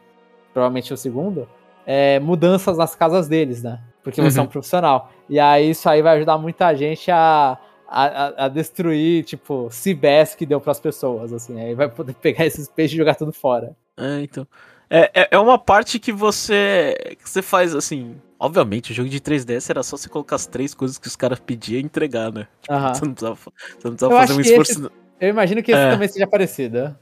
provavelmente 0.55 0.93
o 0.95 0.97
segundo, 0.97 1.47
é, 1.84 2.18
mudanças 2.18 2.78
nas 2.78 2.95
casas 2.95 3.28
deles, 3.28 3.62
né? 3.62 3.80
Porque 4.03 4.22
você 4.22 4.39
uhum. 4.39 4.39
é 4.39 4.41
um 4.41 4.47
uhum. 4.47 4.53
profissional. 4.53 5.11
E 5.28 5.39
aí 5.39 5.70
isso 5.70 5.87
aí 5.89 6.01
vai 6.01 6.16
ajudar 6.16 6.39
muita 6.39 6.74
gente 6.74 7.11
a, 7.11 7.59
a, 7.87 8.45
a 8.47 8.49
destruir, 8.49 9.24
tipo, 9.24 9.68
cibés 9.70 10.34
que 10.34 10.47
deu 10.47 10.61
pras 10.61 10.80
pessoas, 10.80 11.32
assim. 11.32 11.61
Aí 11.61 11.74
vai 11.74 11.89
poder 11.91 12.14
pegar 12.14 12.47
esses 12.47 12.68
peixes 12.68 12.95
e 12.95 12.97
jogar 12.97 13.16
tudo 13.16 13.32
fora. 13.32 13.76
É, 13.99 14.22
então. 14.22 14.47
É, 14.89 15.11
é, 15.12 15.28
é 15.32 15.39
uma 15.39 15.59
parte 15.59 15.99
que 15.99 16.12
você, 16.12 17.16
que 17.22 17.28
você 17.28 17.43
faz, 17.43 17.74
assim, 17.74 18.16
Obviamente, 18.39 18.93
o 18.93 18.95
jogo 18.95 19.09
de 19.09 19.20
3DS 19.20 19.70
era 19.70 19.82
só 19.82 19.97
você 19.97 20.09
colocar 20.09 20.37
as 20.37 20.47
três 20.47 20.74
coisas 20.74 20.99
que 20.99 21.07
os 21.07 21.16
caras 21.16 21.41
pediam 21.41 21.80
e 21.80 21.84
entregar, 21.84 22.32
né? 22.32 22.47
Tipo, 22.61 22.74
você 22.74 23.05
não 23.05 23.12
precisava, 23.12 23.34
você 23.34 23.89
não 23.89 23.91
precisava 23.93 24.20
fazer 24.20 24.32
um 24.34 24.41
esforço. 24.41 24.72
Esse, 24.72 24.91
eu 25.20 25.28
imagino 25.30 25.62
que 25.62 25.72
esse 25.72 25.80
é. 25.80 25.91
também 25.91 26.09
seja 26.09 26.26
parecido. 26.26 26.97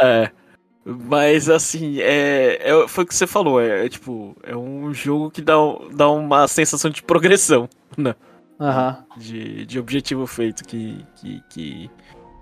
É. 0.00 0.30
Mas 0.84 1.48
assim, 1.48 2.00
é, 2.00 2.58
é, 2.60 2.88
foi 2.88 3.04
o 3.04 3.06
que 3.06 3.14
você 3.14 3.26
falou, 3.26 3.60
é, 3.60 3.84
é, 3.84 3.88
tipo, 3.88 4.34
é 4.42 4.56
um 4.56 4.92
jogo 4.94 5.30
que 5.30 5.42
dá, 5.42 5.54
dá 5.92 6.10
uma 6.10 6.48
sensação 6.48 6.90
de 6.90 7.02
progressão, 7.02 7.68
né? 7.96 8.14
Uhum. 8.58 8.96
De, 9.16 9.66
de 9.66 9.78
objetivo 9.78 10.26
feito, 10.26 10.64
que, 10.64 11.04
que, 11.16 11.42
que, 11.50 11.90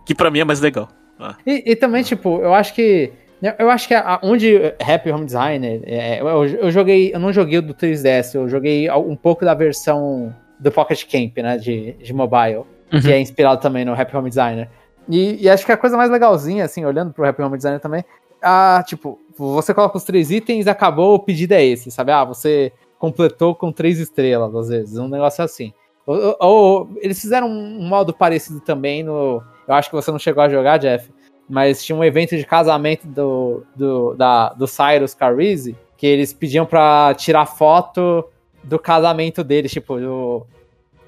que 0.06 0.14
pra 0.14 0.30
mim 0.30 0.40
é 0.40 0.44
mais 0.44 0.60
legal. 0.60 0.88
Ah. 1.18 1.36
E, 1.44 1.72
e, 1.72 1.76
também, 1.76 2.02
tipo, 2.02 2.40
eu 2.40 2.54
acho 2.54 2.74
que 2.74 3.12
eu 3.58 3.70
acho 3.70 3.86
que 3.86 3.94
a, 3.94 4.18
onde 4.22 4.74
Happy 4.80 5.10
Home 5.10 5.24
Designer, 5.24 5.80
é, 5.84 6.20
eu, 6.20 6.44
eu, 6.44 6.70
joguei, 6.70 7.14
eu 7.14 7.20
não 7.20 7.32
joguei 7.32 7.58
o 7.58 7.62
do 7.62 7.74
3DS, 7.74 8.34
eu 8.34 8.48
joguei 8.48 8.90
um 8.90 9.14
pouco 9.14 9.44
da 9.44 9.54
versão 9.54 10.34
do 10.58 10.72
Pocket 10.72 11.04
Camp, 11.04 11.36
né, 11.38 11.56
de, 11.56 11.92
de 11.92 12.12
mobile, 12.12 12.64
uhum. 12.92 13.00
que 13.00 13.12
é 13.12 13.20
inspirado 13.20 13.60
também 13.60 13.84
no 13.84 13.92
Happy 13.92 14.16
Home 14.16 14.28
Designer. 14.28 14.68
E, 15.08 15.44
e, 15.44 15.48
acho 15.48 15.64
que 15.64 15.72
a 15.72 15.76
coisa 15.76 15.96
mais 15.96 16.10
legalzinha, 16.10 16.64
assim, 16.64 16.84
olhando 16.84 17.12
pro 17.12 17.26
Happy 17.26 17.40
Home 17.42 17.56
Designer 17.56 17.80
também, 17.80 18.04
a, 18.42 18.82
tipo, 18.86 19.18
você 19.36 19.72
coloca 19.72 19.96
os 19.96 20.04
três 20.04 20.30
itens, 20.30 20.66
acabou, 20.66 21.14
o 21.14 21.18
pedido 21.20 21.52
é 21.52 21.64
esse, 21.64 21.90
sabe? 21.90 22.12
Ah, 22.12 22.24
você 22.24 22.72
completou 22.98 23.54
com 23.54 23.72
três 23.72 23.98
estrelas, 23.98 24.54
às 24.54 24.68
vezes, 24.68 24.98
um 24.98 25.08
negócio 25.08 25.42
assim. 25.42 25.72
Ou, 26.06 26.36
ou 26.40 26.88
eles 27.00 27.20
fizeram 27.20 27.48
um 27.48 27.86
modo 27.86 28.12
parecido 28.12 28.60
também 28.60 29.02
no. 29.02 29.42
Eu 29.66 29.74
acho 29.74 29.90
que 29.90 29.96
você 29.96 30.10
não 30.10 30.18
chegou 30.18 30.42
a 30.42 30.48
jogar, 30.48 30.78
Jeff, 30.78 31.10
mas 31.48 31.82
tinha 31.82 31.96
um 31.96 32.04
evento 32.04 32.36
de 32.36 32.44
casamento 32.44 33.06
do, 33.06 33.62
do, 33.74 34.14
da, 34.14 34.50
do 34.50 34.66
Cyrus 34.66 35.14
Carrizi, 35.14 35.76
que 35.96 36.06
eles 36.06 36.32
pediam 36.32 36.66
pra 36.66 37.14
tirar 37.14 37.46
foto 37.46 38.24
do 38.62 38.78
casamento 38.78 39.42
deles, 39.42 39.72
tipo, 39.72 39.98
do, 39.98 40.46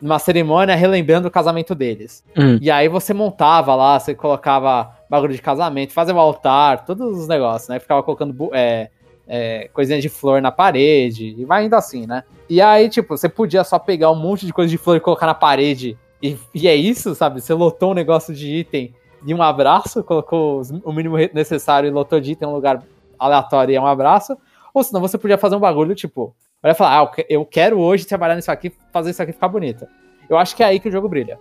numa 0.01 0.19
cerimônia 0.19 0.75
relembrando 0.75 1.29
o 1.29 1.31
casamento 1.31 1.75
deles. 1.75 2.25
Hum. 2.37 2.59
E 2.61 2.71
aí 2.71 2.89
você 2.89 3.13
montava 3.13 3.75
lá, 3.75 4.01
você 4.01 4.15
colocava 4.15 4.97
bagulho 5.09 5.35
de 5.35 5.43
casamento, 5.43 5.93
fazia 5.93 6.15
o 6.15 6.19
altar, 6.19 6.85
todos 6.87 7.19
os 7.19 7.29
negócios, 7.29 7.69
né? 7.69 7.79
Ficava 7.79 8.03
colocando 8.03 8.51
é, 8.53 8.89
é, 9.29 9.69
coisinhas 9.73 10.03
de 10.03 10.09
flor 10.09 10.41
na 10.41 10.51
parede, 10.51 11.35
e 11.37 11.45
vai 11.45 11.67
indo 11.67 11.75
assim, 11.75 12.07
né? 12.07 12.25
E 12.49 12.61
aí, 12.63 12.89
tipo, 12.89 13.17
você 13.17 13.29
podia 13.29 13.63
só 13.63 13.79
pegar 13.79 14.11
um 14.11 14.17
monte 14.17 14.47
de 14.47 14.53
coisa 14.53 14.71
de 14.71 14.79
flor 14.79 14.97
e 14.97 15.01
colocar 15.01 15.27
na 15.27 15.35
parede, 15.35 15.99
e, 16.23 16.37
e 16.55 16.67
é 16.67 16.75
isso, 16.75 17.15
sabe? 17.15 17.41
Você 17.41 17.53
lotou 17.53 17.93
um 17.93 17.95
negócio 17.95 18.35
de 18.35 18.47
item 18.53 18.95
de 19.23 19.35
um 19.35 19.43
abraço, 19.43 20.03
colocou 20.03 20.63
o 20.85 20.93
mínimo 20.93 21.17
necessário 21.33 21.87
e 21.87 21.91
lotou 21.91 22.21
de 22.21 22.33
item 22.33 22.49
em 22.49 22.51
um 22.51 22.55
lugar 22.55 22.83
aleatório 23.19 23.73
e 23.73 23.77
é 23.77 23.81
um 23.81 23.87
abraço. 23.87 24.37
Ou 24.73 24.83
senão 24.83 25.01
você 25.01 25.19
podia 25.19 25.37
fazer 25.37 25.57
um 25.57 25.61
bagulho, 25.61 25.95
tipo, 25.95 26.35
olha 26.63 26.75
falar, 26.75 27.03
ah, 27.03 27.23
eu 27.29 27.45
quero 27.45 27.79
hoje 27.79 28.07
trabalhar 28.07 28.37
nisso 28.37 28.51
aqui, 28.51 28.73
fazer 28.93 29.11
isso 29.11 29.23
aqui 29.23 29.33
ficar 29.33 29.49
bonito. 29.49 29.87
Eu 30.29 30.39
acho 30.39 30.55
que 30.55 30.63
é 30.63 30.67
aí 30.67 30.81
que 30.81 30.89
o 30.89 30.93
jogo 30.93 31.09
brilha. 31.09 31.39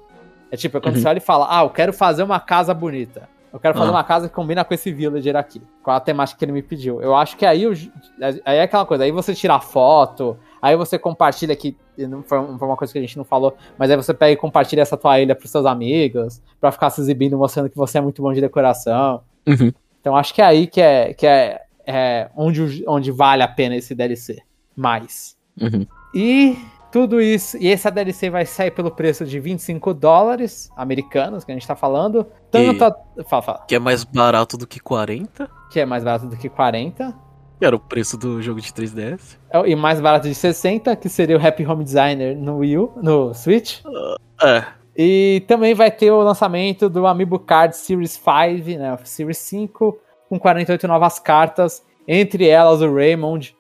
É 0.52 0.58
tipo, 0.58 0.78
é 0.78 0.82
quando 0.82 0.96
uhum. 0.96 1.02
você 1.02 1.08
olha 1.08 1.18
e 1.20 1.22
fala, 1.22 1.48
ah, 1.50 1.64
eu 1.64 1.70
quero 1.70 1.94
fazer 1.94 2.24
uma 2.24 2.40
casa 2.40 2.74
bonita. 2.74 3.30
Eu 3.52 3.60
quero 3.60 3.74
fazer 3.74 3.90
uhum. 3.90 3.96
uma 3.96 4.04
casa 4.04 4.30
que 4.30 4.36
combina 4.36 4.64
com 4.64 4.74
esse 4.74 4.92
villager 4.92 5.36
aqui, 5.36 5.62
com 5.82 5.90
a 5.90 6.00
temática 6.00 6.38
que 6.38 6.46
ele 6.46 6.52
me 6.52 6.62
pediu. 6.62 7.02
Eu 7.02 7.16
acho 7.16 7.36
que 7.36 7.46
aí, 7.46 7.66
aí 8.46 8.58
é 8.58 8.62
aquela 8.62 8.86
coisa, 8.86 9.04
aí 9.04 9.12
você 9.12 9.34
tira 9.34 9.60
foto, 9.60 10.38
aí 10.62 10.76
você 10.76 11.00
compartilha 11.00 11.54
aqui, 11.54 11.76
não 12.08 12.24
foi 12.24 12.40
uma 12.40 12.78
coisa 12.78 12.92
que 12.92 13.00
a 13.00 13.02
gente 13.02 13.18
não 13.18 13.24
falou, 13.24 13.56
mas 13.78 13.90
aí 13.90 13.98
você 13.98 14.14
pega 14.14 14.34
e 14.34 14.36
compartilha 14.36 14.82
essa 14.82 14.98
tua 14.98 15.20
ilha 15.20 15.36
pros 15.36 15.52
seus 15.52 15.66
amigos, 15.66 16.42
para 16.60 16.72
ficar 16.72 16.90
se 16.90 17.02
exibindo, 17.02 17.38
mostrando 17.38 17.70
que 17.70 17.78
você 17.78 17.98
é 17.98 18.02
muito 18.02 18.22
bom 18.22 18.34
de 18.34 18.42
decoração. 18.42 19.22
Uhum. 19.48 19.72
Então 20.00 20.16
acho 20.16 20.34
que 20.34 20.42
é 20.42 20.46
aí 20.46 20.68
que 20.68 20.82
é, 20.82 21.14
que 21.14 21.28
é, 21.28 21.62
é 21.86 22.30
onde, 22.36 22.84
onde 22.88 23.12
vale 23.12 23.44
a 23.44 23.48
pena 23.48 23.76
esse 23.76 23.94
DLC. 23.94 24.38
Mais. 24.76 25.38
Uhum. 25.60 25.86
E 26.16 26.58
tudo 26.92 27.22
isso, 27.22 27.58
e 27.58 27.68
essa 27.68 27.92
DLC 27.92 28.30
vai 28.30 28.46
sair 28.46 28.72
pelo 28.72 28.90
preço 28.90 29.26
de 29.26 29.40
25 29.40 29.94
dólares 29.94 30.72
americanos, 30.76 31.44
que 31.44 31.52
a 31.52 31.54
gente 31.54 31.68
tá 31.68 31.76
falando. 31.76 32.26
Tanto. 32.50 32.84
A... 32.84 32.96
Fala, 33.26 33.42
fala. 33.42 33.66
Que 33.68 33.76
é 33.76 33.80
mais 33.80 34.04
barato 34.04 34.58
do 34.58 34.66
que 34.66 34.80
40? 34.80 35.50
Que 35.70 35.80
é 35.80 35.86
mais 35.86 36.04
barato 36.04 36.28
do 36.28 36.36
que 36.36 36.50
40. 36.50 37.14
Era 37.62 37.76
o 37.76 37.80
preço 37.80 38.18
do 38.18 38.42
jogo 38.42 38.62
de 38.62 38.72
3DS. 38.72 39.38
É, 39.52 39.70
e 39.70 39.76
mais 39.76 40.00
barato 40.00 40.28
de 40.28 40.36
60, 40.36 40.96
que 40.96 41.10
seria 41.10 41.38
o 41.38 41.46
Happy 41.46 41.66
Home 41.66 41.84
Designer 41.84 42.36
no 42.36 42.58
Wii 42.58 42.78
U, 42.78 42.94
no 43.02 43.34
Switch. 43.34 43.82
É. 44.42 44.64
E 44.98 45.44
também 45.48 45.74
vai 45.74 45.92
ter 45.92 46.12
o 46.12 46.22
lançamento 46.22 46.90
do 46.90 47.06
Amiibo 47.06 47.40
Card 47.40 47.76
Series 47.76 48.12
5, 48.12 48.80
né, 48.80 48.98
Series 49.04 49.38
5, 49.38 49.98
com 50.30 50.40
48 50.40 50.88
novas 50.88 51.20
cartas, 51.20 51.84
entre 52.08 52.48
elas 52.48 52.82
o 52.82 52.94
Raymond, 52.94 53.56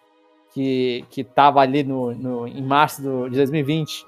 que, 0.53 1.05
que 1.09 1.23
tava 1.23 1.61
ali 1.61 1.83
no, 1.83 2.13
no, 2.13 2.47
em 2.47 2.61
março 2.61 3.01
do, 3.01 3.29
de 3.29 3.37
2020, 3.37 4.05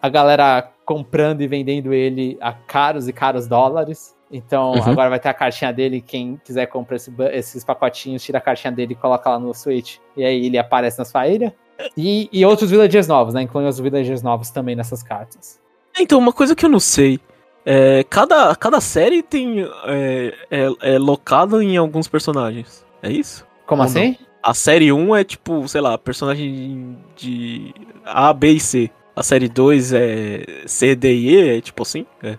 a 0.00 0.08
galera 0.08 0.70
comprando 0.84 1.40
e 1.42 1.46
vendendo 1.46 1.92
ele 1.92 2.36
a 2.40 2.52
caros 2.52 3.08
e 3.08 3.12
caros 3.12 3.46
dólares. 3.46 4.16
Então 4.30 4.72
Uhum. 4.72 4.82
agora 4.90 5.10
vai 5.10 5.18
ter 5.20 5.28
a 5.28 5.34
cartinha 5.34 5.72
dele. 5.72 6.00
Quem 6.00 6.40
quiser 6.44 6.66
comprar 6.66 6.96
esse 6.96 7.12
esses 7.32 7.64
pacotinhos, 7.64 8.22
tira 8.22 8.38
a 8.38 8.40
cartinha 8.40 8.72
dele 8.72 8.92
e 8.92 8.96
coloca 8.96 9.28
lá 9.30 9.38
no 9.38 9.52
Switch. 9.52 9.96
E 10.16 10.24
aí 10.24 10.46
ele 10.46 10.56
aparece 10.58 10.98
na 10.98 11.04
sua 11.04 11.26
ilha. 11.26 11.54
E, 11.96 12.28
e 12.32 12.44
outros 12.44 12.70
villagers 12.70 13.06
novos, 13.08 13.34
né? 13.34 13.42
Incluindo 13.42 13.68
os 13.70 13.80
villagers 13.80 14.22
novos 14.22 14.50
também 14.50 14.76
nessas 14.76 15.02
cartas. 15.02 15.58
Então, 15.98 16.18
uma 16.18 16.32
coisa 16.32 16.54
que 16.54 16.64
eu 16.64 16.68
não 16.68 16.78
sei. 16.80 17.18
É, 17.64 18.04
cada, 18.08 18.54
cada 18.54 18.80
série 18.80 19.22
tem. 19.22 19.66
É, 19.86 20.34
é, 20.50 20.94
é 20.94 20.98
locada 20.98 21.62
em 21.62 21.76
alguns 21.76 22.06
personagens. 22.06 22.84
É 23.02 23.10
isso? 23.10 23.46
Como 23.66 23.82
Ou 23.82 23.86
assim? 23.86 24.16
A 24.42 24.54
série 24.54 24.92
1 24.92 25.16
é 25.16 25.24
tipo, 25.24 25.66
sei 25.68 25.80
lá, 25.80 25.98
personagem 25.98 26.96
de 27.16 27.74
A, 28.04 28.32
B 28.32 28.52
e 28.52 28.60
C. 28.60 28.90
A 29.14 29.22
série 29.22 29.48
2 29.48 29.92
é 29.92 30.62
C, 30.66 30.94
D 30.94 31.12
e 31.14 31.34
E, 31.34 31.58
é 31.58 31.60
tipo 31.60 31.82
assim? 31.82 32.06
É. 32.22 32.38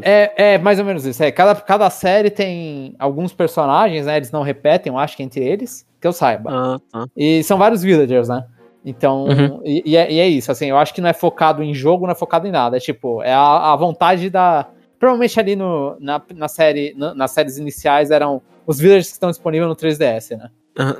Tipo. 0.00 0.08
É, 0.08 0.32
é 0.36 0.58
mais 0.58 0.78
ou 0.78 0.84
menos 0.84 1.04
isso. 1.06 1.22
É, 1.22 1.30
cada, 1.30 1.54
cada 1.60 1.90
série 1.90 2.30
tem 2.30 2.94
alguns 2.98 3.32
personagens, 3.32 4.06
né? 4.06 4.16
Eles 4.16 4.30
não 4.30 4.42
repetem, 4.42 4.92
eu 4.92 4.98
acho 4.98 5.16
que 5.16 5.22
entre 5.22 5.42
eles, 5.44 5.86
que 6.00 6.06
eu 6.06 6.12
saiba. 6.12 6.50
Ah, 6.52 6.78
tá. 6.92 7.06
E 7.16 7.42
são 7.42 7.58
vários 7.58 7.82
villagers, 7.82 8.28
né? 8.28 8.44
Então, 8.84 9.24
Uhum. 9.24 9.60
e, 9.64 9.82
e 9.84 9.96
é, 9.96 10.12
e 10.12 10.20
é 10.20 10.28
isso, 10.28 10.52
assim, 10.52 10.66
eu 10.66 10.76
acho 10.78 10.94
que 10.94 11.00
não 11.00 11.08
é 11.08 11.12
focado 11.12 11.62
em 11.62 11.74
jogo, 11.74 12.04
não 12.06 12.12
é 12.12 12.14
focado 12.14 12.46
em 12.46 12.52
nada. 12.52 12.76
É 12.76 12.80
tipo, 12.80 13.20
é 13.22 13.32
a, 13.32 13.72
a 13.72 13.76
vontade 13.76 14.30
da. 14.30 14.66
Provavelmente 14.98 15.38
ali 15.40 15.56
no, 15.56 15.96
na, 16.00 16.22
na 16.34 16.48
série, 16.48 16.94
na- 16.96 17.14
nas 17.14 17.30
séries 17.32 17.58
iniciais 17.58 18.10
eram 18.10 18.40
os 18.66 18.78
villagers 18.78 19.08
que 19.08 19.12
estão 19.14 19.30
disponíveis 19.30 19.68
no 19.68 19.74
3DS, 19.76 20.36
né? 20.38 20.50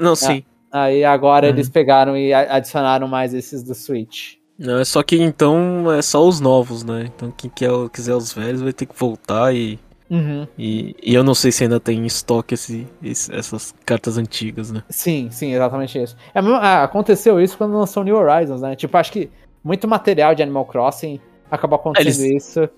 Não, 0.01 0.15
sim. 0.17 0.43
Aí 0.73 1.05
agora 1.05 1.47
Uhum. 1.47 1.53
eles 1.53 1.69
pegaram 1.69 2.17
e 2.17 2.35
adicionaram 2.35 3.07
mais 3.09 3.33
esses 3.33 3.63
do 3.63 3.75
Switch. 3.75 4.35
Não, 4.59 4.79
é 4.79 4.85
só 4.85 5.03
que 5.03 5.17
então 5.21 5.91
é 5.93 6.01
só 6.01 6.27
os 6.27 6.41
novos, 6.41 6.83
né? 6.83 7.11
Então 7.15 7.31
quem 7.31 7.51
quer, 7.51 7.71
quiser 7.93 8.15
os 8.15 8.33
velhos 8.33 8.63
vai 8.63 8.73
ter 8.73 8.87
que 8.87 8.99
voltar 8.99 9.55
e. 9.55 9.79
Uhum. 10.09 10.47
E, 10.57 10.95
e 11.03 11.15
eu 11.15 11.25
não 11.25 11.35
sei 11.35 11.51
se 11.51 11.65
ainda 11.65 11.81
tem 11.81 11.99
em 11.99 12.07
estoque 12.07 12.55
esse, 12.55 12.87
esse- 13.03 13.35
essas 13.35 13.75
cartas 13.85 14.17
antigas, 14.17 14.71
né? 14.71 14.85
Sim, 14.89 15.29
sim, 15.33 15.53
exatamente 15.53 16.01
isso. 16.01 16.17
É, 16.33 16.39
ah, 16.39 16.85
aconteceu 16.85 17.41
isso 17.41 17.59
quando 17.59 17.77
lançou 17.77 18.05
New 18.05 18.17
Horizons, 18.17 18.61
né? 18.63 18.77
Tipo, 18.77 18.97
acho 18.97 19.11
que 19.11 19.29
muito 19.65 19.89
material 19.89 20.33
de 20.35 20.45
Animal 20.45 20.65
Crossing 20.65 21.21
acabou 21.51 21.77
acontecendo 21.77 22.25
isso. 22.37 22.69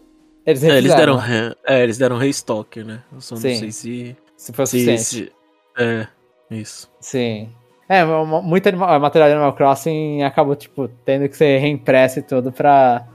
Eles 0.47 0.63
É, 0.65 0.79
eles 0.79 0.95
deram, 0.95 1.17
re, 1.17 1.55
é, 1.67 1.83
eles 1.83 1.99
deram 1.99 2.17
restock, 2.17 2.83
né? 2.83 3.03
Eu 3.13 3.21
só 3.21 3.35
não 3.35 3.43
Sim. 3.43 3.57
sei 3.59 3.73
se. 3.73 4.17
se 4.35 4.53
foi 4.55 4.63
o 4.63 4.67
se, 4.67 4.79
suficiente. 4.81 5.05
se- 5.27 5.33
é, 5.77 6.07
isso. 6.51 6.91
Sim. 6.99 7.51
É, 7.89 8.05
muito 8.05 8.69
anima- 8.69 8.99
material 8.99 9.29
de 9.31 9.35
Animal 9.35 9.55
Crossing 9.55 10.23
acabou, 10.23 10.55
tipo, 10.55 10.89
tendo 11.05 11.29
que 11.29 11.37
ser 11.37 11.59
reimpresso 11.59 12.19
e 12.19 12.23
tudo 12.23 12.53
pra. 12.53 13.07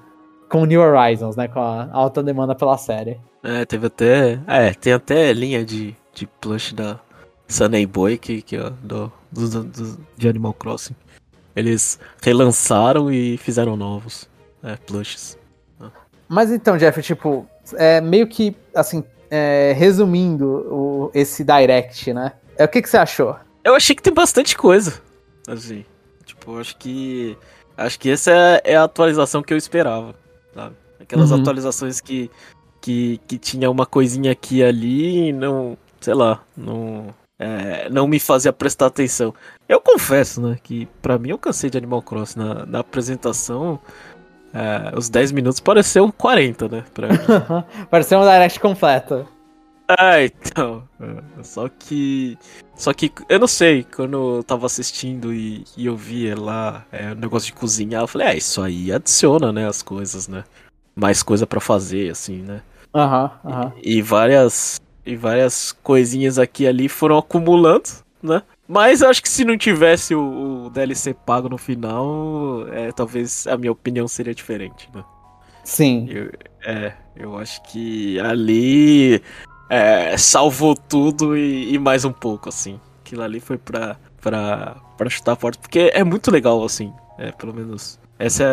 Com 0.50 0.66
New 0.66 0.82
Horizons, 0.82 1.36
né? 1.36 1.48
Com 1.48 1.60
a 1.60 1.90
alta 1.92 2.22
demanda 2.24 2.54
pela 2.56 2.78
série. 2.78 3.20
É, 3.44 3.66
teve 3.66 3.88
até. 3.88 4.40
É, 4.48 4.74
tem 4.74 4.94
até 4.94 5.32
linha 5.34 5.64
de, 5.66 5.96
de 6.14 6.26
plush 6.28 6.74
da 6.74 7.00
Sunny 7.48 7.86
Boy, 7.86 8.18
que, 8.18 8.42
que 8.42 8.56
é 8.56 8.70
do, 8.82 9.12
do, 9.32 9.50
do- 9.50 9.64
do- 9.64 9.98
de 10.18 10.28
Animal 10.28 10.54
Crossing. 10.54 10.96
Eles 11.56 12.00
relançaram 12.22 13.12
e 13.12 13.38
fizeram 13.38 13.76
novos 13.76 14.28
é, 14.64 14.76
plushes. 14.76 15.38
Mas 16.28 16.52
então, 16.52 16.78
Jeff, 16.78 17.00
tipo, 17.02 17.46
é 17.76 18.02
meio 18.02 18.28
que, 18.28 18.56
assim, 18.74 19.04
é, 19.30 19.74
resumindo 19.76 20.48
o- 20.72 21.12
esse 21.14 21.44
Direct, 21.44 22.12
né? 22.14 22.32
É, 22.58 22.64
o 22.66 22.68
que, 22.68 22.82
que 22.82 22.90
você 22.90 22.98
achou? 22.98 23.36
Eu 23.64 23.76
achei 23.76 23.95
que 23.95 24.01
tem 24.03 24.14
bastante 24.14 24.57
coisa. 24.57 25.01
Assim. 25.47 25.86
Tipo, 26.26 26.59
acho 26.59 26.76
que. 26.78 27.38
Acho 27.78 27.99
que 27.99 28.09
essa 28.11 28.32
é, 28.64 28.76
a 28.76 28.84
atualização 28.84 29.41
que 29.41 29.53
eu 29.53 29.57
esperava. 29.57 30.16
Sabe? 30.53 30.76
Aquelas 30.99 31.32
Uhum. 31.32 31.41
atualizações 31.41 31.99
que, 32.01 32.30
que. 32.82 33.20
que 33.28 33.38
tinha 33.38 33.70
uma 33.70 33.86
coisinha 33.86 34.32
aqui 34.32 34.57
e 34.57 34.64
ali 34.64 35.30
e 35.30 35.34
não. 35.34 35.78
Sei 36.01 36.14
lá. 36.14 36.41
Não. 36.55 37.14
é, 37.39 37.89
não 37.89 38.07
me 38.07 38.20
fazia 38.20 38.51
prestar 38.53 38.88
atenção. 38.88 39.34
Eu 39.68 39.80
confesso, 39.82 40.41
né? 40.41 40.57
Que 40.61 40.88
pra 41.01 41.18
mim 41.18 41.30
eu 41.30 41.38
cansei 41.38 41.70
de 41.70 41.78
Animal 41.78 42.01
Crossing. 42.01 42.39
Na, 42.39 42.66
na 42.66 42.80
apresentação. 42.80 43.80
é, 44.53 44.97
os 44.97 45.09
10 45.09 45.32
minutos 45.32 45.59
pareceu 45.59 46.11
40, 46.14 46.68
né? 46.70 46.84
Pra 46.93 47.07
mim. 47.07 47.18
Pareceu 47.89 48.20
um 48.20 48.24
Direct 48.24 48.59
completo. 48.59 49.28
Ah, 50.00 50.22
então. 50.24 50.88
é, 51.00 51.44
Só 51.44 51.68
que. 51.68 52.38
Só 52.76 52.94
que 52.94 53.12
eu 53.30 53.40
não 53.40 53.48
sei, 53.48 53.84
quando 53.84 54.38
eu 54.38 54.44
tava 54.44 54.66
assistindo 54.66 55.34
e, 55.34 55.64
e 55.78 55.86
eu 55.86 55.96
via 55.96 56.40
lá 56.40 56.86
é, 56.92 57.12
o 57.12 57.16
negócio 57.16 57.48
de 57.48 57.54
cozinhar, 57.54 58.02
eu 58.02 58.08
falei, 58.08 58.28
é, 58.28 58.38
isso 58.38 58.62
aí 58.62 58.92
adiciona, 58.92 59.52
né, 59.52 59.68
as 59.68 59.84
coisas, 59.84 60.28
né? 60.28 60.44
Mais 60.96 61.22
coisa 61.22 61.46
pra 61.46 61.60
fazer, 61.60 62.10
assim, 62.12 62.42
né? 62.42 62.62
Aham, 62.96 63.32
aham. 63.46 63.74
E 63.84 64.02
várias. 64.02 64.82
E 65.06 65.18
várias 65.18 65.74
coisinhas 65.84 66.40
aqui 66.40 66.64
e 66.64 66.68
ali 66.68 66.88
foram 66.88 67.18
acumulando, 67.18 67.90
né? 68.22 68.42
Mas 68.66 69.02
eu 69.02 69.10
acho 69.10 69.22
que 69.22 69.28
se 69.28 69.44
não 69.44 69.58
tivesse 69.58 70.16
o, 70.16 70.66
o 70.66 70.70
DLC 70.70 71.14
pago 71.14 71.50
no 71.50 71.58
final, 71.58 72.66
é, 72.72 72.90
talvez 72.94 73.46
a 73.48 73.58
minha 73.58 73.72
opinião 73.74 74.08
seria 74.08 74.34
diferente, 74.34 74.90
né? 74.96 75.04
Sim. 75.66 76.08
Eu, 76.10 76.32
é, 76.66 76.94
eu 77.18 77.38
acho 77.38 77.62
que 77.64 78.18
ali 78.22 79.22
é, 79.74 80.18
salvou 80.18 80.76
tudo 80.76 81.36
e, 81.36 81.74
e 81.74 81.80
mais 81.80 82.06
um 82.06 82.12
pouco, 82.12 82.50
assim. 82.50 82.80
Aquilo 83.02 83.24
ali 83.24 83.40
foi 83.40 83.58
pra, 83.58 83.98
pra, 84.22 84.76
pra 84.96 85.10
chutar 85.10 85.36
forte, 85.36 85.58
porque 85.58 85.92
é 85.94 86.04
muito 86.04 86.30
legal, 86.30 86.64
assim. 86.64 86.94
É, 87.18 87.32
pelo 87.32 87.54
menos. 87.54 88.00
Essa 88.20 88.44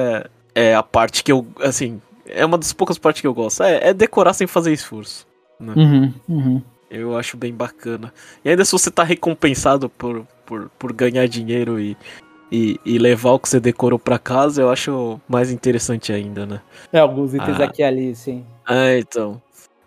é, 0.54 0.70
é 0.70 0.74
a 0.74 0.82
parte 0.82 1.22
que 1.22 1.30
eu, 1.30 1.46
assim, 1.60 2.00
é 2.26 2.44
uma 2.44 2.56
das 2.56 2.72
poucas 2.72 2.96
partes 2.96 3.20
que 3.20 3.26
eu 3.26 3.34
gosto. 3.34 3.62
É, 3.62 3.88
é 3.88 3.94
decorar 3.94 4.32
sem 4.32 4.46
fazer 4.46 4.72
esforço. 4.72 5.26
Uhum, 5.60 6.14
uhum. 6.26 6.62
Eu 6.90 7.16
acho 7.16 7.36
bem 7.36 7.52
bacana. 7.52 8.12
E 8.42 8.48
ainda 8.48 8.64
se 8.64 8.72
você 8.72 8.90
tá 8.90 9.04
recompensado 9.04 9.90
por, 9.90 10.26
por, 10.46 10.70
por 10.78 10.92
ganhar 10.92 11.28
dinheiro 11.28 11.78
e, 11.78 11.98
e, 12.50 12.80
e 12.82 12.98
levar 12.98 13.32
o 13.32 13.38
que 13.38 13.48
você 13.48 13.60
decorou 13.60 13.98
pra 13.98 14.18
casa, 14.18 14.62
eu 14.62 14.70
acho 14.70 15.20
mais 15.28 15.52
interessante 15.52 16.14
ainda, 16.14 16.46
né? 16.46 16.60
É, 16.90 16.98
alguns 16.98 17.34
itens 17.34 17.60
Ah. 17.60 17.64
aqui 17.64 17.82
e 17.82 17.84
ali, 17.84 18.16
sim. 18.16 18.44
É, 18.66 18.98
então. 18.98 19.40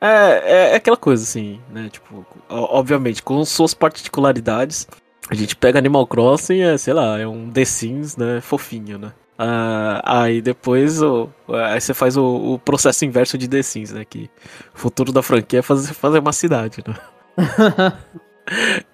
É, 0.03 0.71
é 0.71 0.75
aquela 0.75 0.97
coisa 0.97 1.23
assim, 1.23 1.61
né? 1.71 1.87
Tipo, 1.89 2.25
obviamente, 2.49 3.23
com 3.23 3.43
suas 3.45 3.73
particularidades. 3.73 4.85
A 5.29 5.35
gente 5.35 5.55
pega 5.55 5.79
Animal 5.79 6.05
Crossing, 6.05 6.59
é, 6.59 6.77
sei 6.77 6.93
lá, 6.93 7.17
é 7.17 7.25
um 7.25 7.49
The 7.49 7.63
Sims, 7.63 8.17
né? 8.17 8.41
Fofinho, 8.41 8.97
né? 8.97 9.13
Ah, 9.37 10.01
aí 10.03 10.41
depois 10.41 11.01
o, 11.01 11.29
aí 11.47 11.79
você 11.79 11.93
faz 11.93 12.17
o, 12.17 12.53
o 12.53 12.59
processo 12.59 13.05
inverso 13.05 13.37
de 13.37 13.47
The 13.47 13.63
Sims, 13.63 13.91
né? 13.93 14.03
Que 14.03 14.29
o 14.75 14.77
futuro 14.77 15.13
da 15.13 15.23
franquia 15.23 15.59
é 15.59 15.61
fazer, 15.61 15.93
fazer 15.93 16.19
uma 16.19 16.33
cidade, 16.33 16.83
né? 16.85 16.95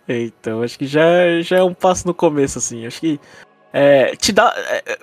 Então, 0.08 0.62
acho 0.62 0.78
que 0.78 0.86
já, 0.86 1.42
já 1.42 1.58
é 1.58 1.64
um 1.64 1.74
passo 1.74 2.06
no 2.06 2.14
começo, 2.14 2.60
assim. 2.60 2.86
Acho 2.86 3.00
que 3.02 3.20
é, 3.74 4.16
te 4.16 4.32
dá. 4.32 4.54
É, 4.56 4.84
é, 4.86 4.98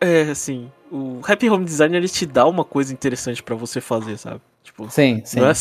é, 0.00 0.30
assim, 0.30 0.70
o 0.90 1.20
Happy 1.24 1.48
Home 1.48 1.64
Design 1.64 1.96
ele 1.96 2.08
te 2.08 2.26
dá 2.26 2.46
uma 2.46 2.64
coisa 2.64 2.92
interessante 2.92 3.42
pra 3.42 3.54
você 3.54 3.80
fazer, 3.80 4.16
sabe? 4.18 4.40
Tipo, 4.62 4.88
sim, 4.90 5.22
sim. 5.24 5.40
não 5.40 5.48
é, 5.48 5.52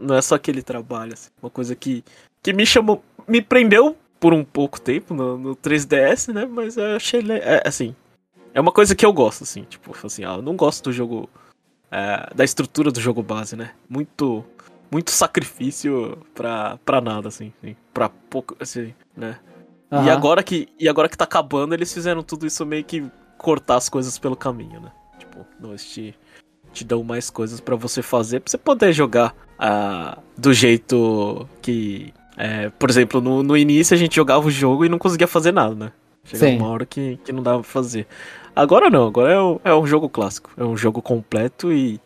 não 0.00 0.14
é 0.14 0.22
só 0.22 0.36
aquele 0.36 0.62
trabalho, 0.62 1.12
assim, 1.12 1.30
uma 1.42 1.50
coisa 1.50 1.74
que, 1.74 2.04
que 2.42 2.52
me 2.52 2.64
chamou, 2.64 3.02
me 3.26 3.42
prendeu 3.42 3.96
por 4.20 4.32
um 4.32 4.44
pouco 4.44 4.80
tempo 4.80 5.12
no, 5.12 5.36
no 5.36 5.56
3DS, 5.56 6.32
né? 6.32 6.46
Mas 6.46 6.76
eu 6.76 6.96
achei, 6.96 7.20
é, 7.32 7.62
assim, 7.66 7.94
é 8.54 8.60
uma 8.60 8.72
coisa 8.72 8.94
que 8.94 9.04
eu 9.04 9.12
gosto, 9.12 9.42
assim, 9.42 9.62
tipo, 9.64 9.94
assim, 10.06 10.24
ah, 10.24 10.34
eu 10.36 10.42
não 10.42 10.56
gosto 10.56 10.84
do 10.84 10.92
jogo, 10.92 11.28
é, 11.90 12.32
da 12.34 12.44
estrutura 12.44 12.90
do 12.90 13.00
jogo 13.00 13.22
base, 13.22 13.56
né? 13.56 13.72
Muito, 13.88 14.44
muito 14.90 15.10
sacrifício 15.10 16.16
pra, 16.32 16.78
pra 16.84 17.00
nada, 17.00 17.28
assim, 17.28 17.52
assim, 17.62 17.76
pra 17.92 18.08
pouco, 18.08 18.56
assim, 18.60 18.94
né? 19.16 19.38
E 19.90 19.96
Aham. 19.96 20.12
agora 20.12 20.42
que 20.42 20.68
e 20.78 20.88
agora 20.88 21.08
que 21.08 21.16
tá 21.16 21.24
acabando, 21.24 21.74
eles 21.74 21.92
fizeram 21.92 22.22
tudo 22.22 22.46
isso 22.46 22.64
meio 22.64 22.84
que 22.84 23.04
cortar 23.38 23.76
as 23.76 23.88
coisas 23.88 24.18
pelo 24.18 24.36
caminho, 24.36 24.80
né? 24.80 24.90
Tipo, 25.18 25.46
não, 25.60 25.70
eles 25.70 25.84
te, 26.74 26.84
dão 26.84 27.02
mais 27.02 27.30
coisas 27.30 27.60
pra 27.60 27.76
você 27.76 28.02
fazer, 28.02 28.40
pra 28.40 28.50
você 28.50 28.58
poder 28.58 28.92
jogar 28.92 29.34
ah, 29.58 30.18
do 30.36 30.52
jeito 30.52 31.46
que. 31.62 32.12
é, 32.36 32.68
por 32.70 32.90
exemplo, 32.90 33.20
no, 33.20 33.42
no 33.42 33.56
início 33.56 33.94
a 33.94 33.98
gente 33.98 34.16
jogava 34.16 34.46
o 34.46 34.50
jogo 34.50 34.84
e 34.84 34.88
não 34.88 34.98
conseguia 34.98 35.26
fazer 35.26 35.52
nada, 35.52 35.74
né? 35.74 35.92
Chegava 36.24 36.50
Sim. 36.52 36.58
uma 36.58 36.68
hora 36.68 36.86
que, 36.86 37.18
que 37.24 37.32
não 37.32 37.42
dava 37.42 37.60
pra 37.60 37.68
fazer. 37.70 38.06
Agora 38.56 38.88
não, 38.90 39.06
agora 39.06 39.32
é, 39.32 39.40
um- 39.40 39.60
é 39.64 39.74
um 39.74 39.86
jogo 39.86 40.08
clássico. 40.08 40.50
É 40.56 40.64
um 40.64 40.76
jogo 40.76 41.02
completo 41.02 41.72
e, 41.72 42.00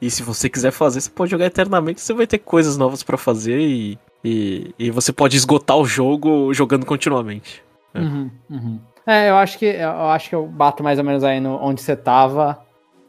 e 0.00 0.10
se 0.10 0.22
você 0.22 0.48
quiser 0.48 0.70
fazer, 0.70 1.00
você 1.00 1.10
pode 1.10 1.30
jogar 1.30 1.46
eternamente, 1.46 2.00
você 2.00 2.12
vai 2.14 2.26
ter 2.26 2.38
coisas 2.38 2.76
novas 2.76 3.02
pra 3.02 3.16
fazer 3.16 3.58
e, 3.58 3.98
e, 4.24 4.74
e 4.78 4.90
você 4.90 5.12
pode 5.12 5.36
esgotar 5.36 5.76
o 5.76 5.84
jogo 5.84 6.52
jogando 6.54 6.86
continuamente. 6.86 7.62
É. 7.92 8.00
Uhum, 8.00 8.30
uhum. 8.50 8.80
é, 9.06 9.30
eu 9.30 9.36
acho 9.36 9.58
que 9.58 9.66
eu 9.66 10.08
acho 10.08 10.28
que 10.28 10.34
eu 10.34 10.46
bato 10.46 10.82
mais 10.82 10.98
ou 10.98 11.04
menos 11.04 11.22
aí 11.24 11.40
no 11.40 11.56
onde 11.62 11.80
você 11.80 11.96
tava, 11.96 12.58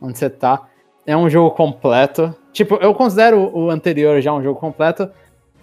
onde 0.02 0.18
você 0.18 0.30
tá. 0.30 0.62
É 1.06 1.16
um 1.16 1.30
jogo 1.30 1.52
completo. 1.52 2.36
Tipo, 2.52 2.76
eu 2.76 2.94
considero 2.94 3.52
o 3.56 3.70
anterior 3.70 4.22
já 4.22 4.34
um 4.34 4.42
jogo 4.42 4.60
completo, 4.60 5.10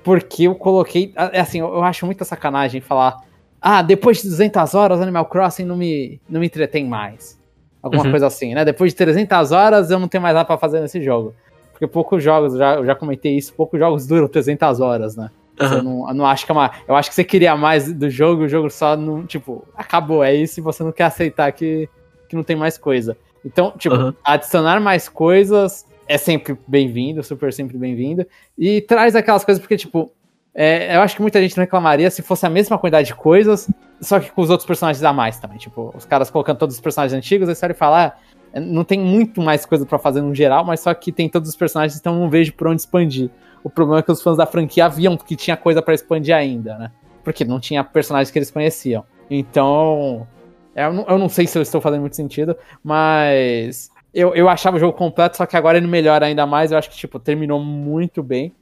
porque 0.05 0.45
eu 0.45 0.55
coloquei. 0.55 1.12
É 1.32 1.40
assim, 1.40 1.59
eu 1.61 1.82
acho 1.82 2.07
muita 2.07 2.24
sacanagem 2.24 2.80
falar. 2.80 3.16
Ah, 3.61 3.82
depois 3.82 4.20
de 4.22 4.28
200 4.28 4.74
horas 4.74 5.01
Animal 5.01 5.26
Crossing 5.26 5.64
não 5.64 5.76
me, 5.76 6.20
não 6.28 6.40
me 6.40 6.47
entretém 6.47 6.84
mais. 6.84 7.40
Alguma 7.82 8.05
uhum. 8.05 8.11
coisa 8.11 8.26
assim, 8.26 8.55
né? 8.55 8.64
Depois 8.64 8.93
de 8.93 8.97
300 8.97 9.53
horas 9.53 9.90
eu 9.90 9.99
não 9.99 10.07
tenho 10.07 10.22
mais 10.22 10.34
nada 10.34 10.45
pra 10.45 10.59
fazer 10.59 10.80
nesse 10.80 11.03
jogo. 11.03 11.34
Porque 11.72 11.86
poucos 11.86 12.22
jogos, 12.22 12.57
já, 12.57 12.74
eu 12.76 12.86
já 12.86 12.95
comentei 12.95 13.36
isso, 13.36 13.53
poucos 13.55 13.78
jogos 13.78 14.07
duram 14.07 14.28
300 14.28 14.80
horas, 14.80 15.16
né? 15.16 15.30
Uhum. 15.61 15.72
Eu, 15.72 15.82
não, 15.82 16.09
eu 16.09 16.14
não 16.14 16.26
acho 16.26 16.47
que 16.47 16.53
é 16.53 16.55
uma. 16.55 16.70
Eu 16.86 16.95
acho 16.95 17.09
que 17.09 17.14
você 17.14 17.24
queria 17.24 17.57
mais 17.57 17.93
do 17.93 18.09
jogo, 18.09 18.45
o 18.45 18.49
jogo 18.49 18.70
só 18.70 18.97
não. 18.97 19.26
Tipo, 19.26 19.66
acabou, 19.76 20.22
é 20.22 20.34
isso 20.34 20.61
e 20.61 20.62
você 20.62 20.84
não 20.84 20.93
quer 20.93 21.05
aceitar 21.05 21.51
que, 21.53 21.88
que 22.28 22.36
não 22.36 22.43
tem 22.43 22.57
mais 22.57 22.78
coisa. 22.78 23.16
Então, 23.45 23.72
tipo, 23.76 23.95
uhum. 23.95 24.12
adicionar 24.24 24.80
mais 24.80 25.09
coisas 25.09 25.86
é 26.07 26.18
sempre 26.18 26.57
bem-vindo, 26.66 27.22
super 27.22 27.53
sempre 27.53 27.76
bem-vindo. 27.76 28.26
E 28.59 28.80
traz 28.82 29.16
aquelas 29.16 29.45
coisas, 29.45 29.61
porque, 29.61 29.76
tipo, 29.76 30.12
é, 30.55 30.97
eu 30.97 31.01
acho 31.01 31.16
que 31.16 31.22
muita 31.22 31.40
gente 31.40 31.57
não 31.57 31.62
reclamaria 31.64 32.11
se 32.11 32.22
fosse 32.22 32.45
a 32.45 32.51
mesma 32.51 32.78
quantidade 32.78 33.09
de 33.09 33.14
coisas, 33.14 33.70
só 34.01 34.20
que 34.20 34.30
com 34.30 34.43
os 34.43 34.51
outros 34.51 34.66
personagens 34.66 35.03
a 35.03 35.12
mais 35.12 35.38
também. 35.38 35.59
Tipo, 35.59 35.93
os 35.97 36.05
caras 36.05 36.30
colocando 36.30 36.59
todos 36.59 36.74
os 36.74 36.80
personagens 36.80 37.16
antigos, 37.16 37.49
aí 37.49 37.55
você 37.55 37.64
olha 37.64 37.72
e 37.72 37.76
fala, 37.76 38.16
ah, 38.55 38.61
não 38.61 38.84
tem 38.84 38.99
muito 38.99 39.40
mais 39.40 39.64
coisa 39.64 39.86
para 39.86 39.99
fazer 39.99 40.20
no 40.20 40.34
geral, 40.34 40.64
mas 40.64 40.80
só 40.80 40.93
que 40.93 41.11
tem 41.11 41.28
todos 41.28 41.49
os 41.49 41.57
personagens, 41.57 41.99
então 41.99 42.18
não 42.18 42.28
vejo 42.28 42.53
por 42.53 42.68
onde 42.68 42.82
expandir. 42.82 43.30
O 43.64 43.70
problema 43.70 44.01
é 44.01 44.03
que 44.03 44.12
os 44.12 44.22
fãs 44.22 44.36
da 44.36 44.45
franquia 44.45 44.86
haviam 44.86 45.16
que 45.16 45.36
tinha 45.36 45.57
coisa 45.57 45.80
para 45.80 45.95
expandir 45.95 46.34
ainda, 46.34 46.76
né? 46.76 46.90
Porque 47.24 47.45
não 47.45 47.61
tinha 47.61 47.82
personagens 47.82 48.30
que 48.30 48.38
eles 48.38 48.51
conheciam. 48.51 49.05
Então, 49.30 50.26
eu 50.75 50.93
não, 50.93 51.05
eu 51.09 51.18
não 51.18 51.29
sei 51.29 51.47
se 51.47 51.59
eu 51.59 51.62
estou 51.62 51.81
fazendo 51.81 52.01
muito 52.01 52.16
sentido, 52.16 52.57
mas 52.83 53.91
eu, 54.14 54.35
eu 54.35 54.49
achava 54.49 54.77
o 54.77 54.81
jogo 54.81 54.97
completo, 54.97 55.37
só 55.37 55.47
que 55.47 55.57
agora 55.57 55.79
ele 55.79 55.87
melhora 55.87 56.27
ainda 56.27 56.47
mais. 56.47 56.73
Eu 56.73 56.79
acho 56.79 56.91
que, 56.91 56.97
tipo, 56.97 57.18
terminou 57.18 57.61
muito 57.61 58.23
bem. 58.23 58.55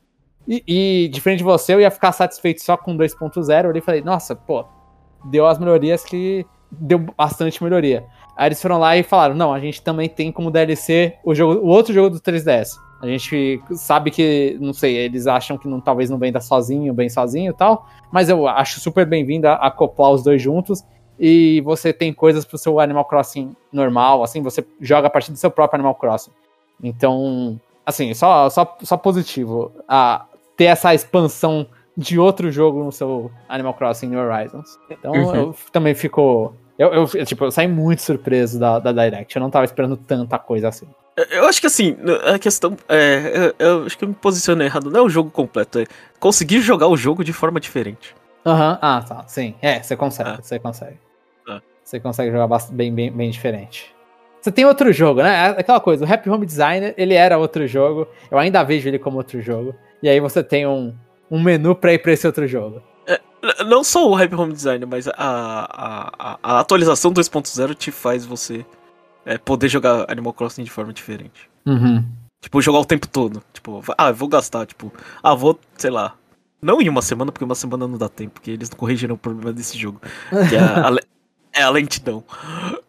E, 0.47 0.63
e 0.67 1.09
diferente 1.09 1.39
de 1.39 1.45
você, 1.45 1.75
eu 1.75 1.81
ia 1.81 1.91
ficar 1.91 2.13
satisfeito 2.13 2.63
só 2.63 2.77
com 2.77 2.97
2.0. 2.97 3.75
Eu 3.75 3.83
falei, 3.83 4.01
nossa, 4.03 4.35
pô, 4.35 4.65
deu 5.25 5.47
as 5.47 5.59
melhorias 5.59 6.05
que 6.05 6.47
deu 6.71 6.99
bastante 6.99 7.63
melhoria. 7.63 8.05
Aí 8.37 8.49
eles 8.49 8.63
foram 8.63 8.79
lá 8.79 8.97
e 8.97 9.03
falaram: 9.03 9.35
não, 9.35 9.53
a 9.53 9.61
gente 9.61 9.83
também 9.83 10.09
tem 10.09 10.31
como 10.31 10.51
DLC 10.51 11.17
o, 11.25 11.35
jogo, 11.35 11.61
o 11.61 11.69
outro 11.69 11.93
jogo 11.93 12.11
do 12.11 12.21
3DS. 12.21 12.71
A 13.03 13.07
gente 13.07 13.63
sabe 13.77 14.11
que, 14.11 14.59
não 14.61 14.75
sei, 14.75 14.95
eles 14.95 15.27
acham 15.27 15.57
que 15.57 15.67
não, 15.67 15.81
talvez 15.81 16.11
não 16.11 16.19
venda 16.19 16.39
sozinho, 16.39 16.93
bem 16.93 17.09
sozinho 17.09 17.51
e 17.51 17.55
tal, 17.55 17.89
mas 18.13 18.29
eu 18.29 18.47
acho 18.47 18.79
super 18.79 19.07
bem-vindo 19.07 19.49
a 19.49 19.55
acoplar 19.55 20.11
os 20.11 20.23
dois 20.23 20.41
juntos 20.41 20.85
e 21.23 21.61
você 21.61 21.93
tem 21.93 22.15
coisas 22.15 22.47
pro 22.47 22.57
seu 22.57 22.81
Animal 22.81 23.05
Crossing 23.05 23.55
normal, 23.71 24.25
assim, 24.25 24.43
você 24.43 24.65
joga 24.81 25.09
a 25.09 25.11
partir 25.11 25.31
do 25.31 25.37
seu 25.37 25.51
próprio 25.51 25.77
Animal 25.77 25.95
Crossing. 25.95 26.31
Então, 26.83 27.61
assim, 27.85 28.15
só, 28.15 28.49
só, 28.49 28.79
só 28.83 28.97
positivo 28.97 29.71
a 29.87 30.25
ter 30.57 30.65
essa 30.65 30.95
expansão 30.95 31.67
de 31.95 32.19
outro 32.19 32.51
jogo 32.51 32.83
no 32.83 32.91
seu 32.91 33.31
Animal 33.51 33.75
Crossing 33.75 34.07
New 34.07 34.19
Horizons. 34.19 34.79
Então, 34.89 35.13
uhum. 35.13 35.35
eu 35.35 35.55
também 35.71 35.95
fico. 35.95 36.55
Eu, 36.79 36.89
eu, 36.95 37.27
tipo, 37.27 37.45
eu 37.45 37.51
saí 37.51 37.69
muito 37.69 38.01
surpreso 38.01 38.59
da, 38.59 38.79
da 38.79 38.91
Direct. 38.91 39.37
Eu 39.37 39.43
não 39.43 39.51
tava 39.51 39.67
esperando 39.67 39.99
tanta 39.99 40.39
coisa 40.39 40.69
assim. 40.69 40.87
Eu 41.31 41.47
acho 41.47 41.61
que 41.61 41.67
assim, 41.67 41.99
a 42.33 42.39
questão. 42.39 42.79
É, 42.89 43.53
eu, 43.59 43.67
eu 43.67 43.85
acho 43.85 43.99
que 43.99 44.05
eu 44.05 44.09
me 44.09 44.15
posicionei 44.15 44.69
errado. 44.69 44.91
Não 44.91 45.01
é 45.01 45.03
o 45.03 45.11
jogo 45.11 45.31
completo, 45.31 45.81
é 45.81 45.87
conseguir 46.19 46.63
jogar 46.63 46.89
o 46.89 46.97
jogo 46.97 47.23
de 47.23 47.35
forma 47.35 47.61
diferente. 47.61 48.15
Aham, 48.47 48.71
uhum. 48.71 48.79
ah, 48.81 49.05
tá. 49.07 49.25
Sim. 49.27 49.55
É, 49.61 49.83
você 49.83 49.95
consegue, 49.95 50.43
você 50.43 50.59
consegue. 50.59 50.97
Você 51.91 51.99
consegue 51.99 52.31
jogar 52.31 52.47
bem, 52.71 52.95
bem, 52.95 53.11
bem 53.11 53.31
diferente. 53.31 53.93
Você 54.41 54.53
tem 54.53 54.65
outro 54.65 54.93
jogo, 54.93 55.25
né? 55.25 55.49
É 55.49 55.61
aquela 55.61 55.81
coisa, 55.81 56.05
o 56.05 56.13
Happy 56.13 56.31
Home 56.31 56.47
Designer, 56.47 56.95
ele 56.97 57.15
era 57.15 57.37
outro 57.37 57.67
jogo. 57.67 58.07
Eu 58.31 58.39
ainda 58.39 58.63
vejo 58.63 58.89
ele 58.89 58.97
como 58.97 59.17
outro 59.17 59.41
jogo. 59.43 59.75
E 60.01 60.09
aí 60.09 60.21
você 60.21 60.41
tem 60.41 60.65
um, 60.69 60.95
um 61.29 61.43
menu 61.43 61.75
pra 61.75 61.93
ir 61.93 61.99
pra 61.99 62.13
esse 62.13 62.25
outro 62.25 62.47
jogo. 62.47 62.81
É, 63.09 63.21
não 63.65 63.83
só 63.83 64.09
o 64.09 64.15
Happy 64.15 64.37
Home 64.37 64.53
Designer, 64.53 64.87
mas 64.87 65.09
a, 65.09 65.15
a, 65.17 66.39
a 66.41 66.61
atualização 66.61 67.13
2.0 67.13 67.75
te 67.75 67.91
faz 67.91 68.25
você 68.25 68.65
é, 69.27 69.37
poder 69.37 69.69
jogar 69.69 70.09
Animal 70.09 70.33
Crossing 70.33 70.63
de 70.63 70.71
forma 70.71 70.93
diferente. 70.93 71.51
Uhum. 71.67 72.05
Tipo, 72.41 72.63
jogar 72.63 72.79
o 72.79 72.85
tempo 72.85 73.09
todo. 73.09 73.43
Tipo, 73.53 73.83
ah, 73.99 74.13
vou 74.13 74.29
gastar, 74.29 74.65
tipo, 74.65 74.93
ah, 75.21 75.35
vou, 75.35 75.59
sei 75.77 75.91
lá. 75.91 76.15
Não 76.63 76.81
em 76.81 76.89
uma 76.89 77.03
semana, 77.03 77.33
porque 77.33 77.45
uma 77.45 77.57
semana 77.57 77.89
não 77.89 77.99
dá 77.99 78.09
tempo, 78.09 78.35
porque 78.35 78.53
eles 78.53 78.71
não 78.71 78.79
corrigiram 78.79 79.17
o 79.17 79.19
problema 79.19 79.53
desse 79.53 79.77
jogo. 79.77 80.01
Que 80.49 80.55
é 80.55 80.61
a, 80.61 80.89
é 81.53 81.63
a 81.63 81.71
lentidão. 81.71 82.25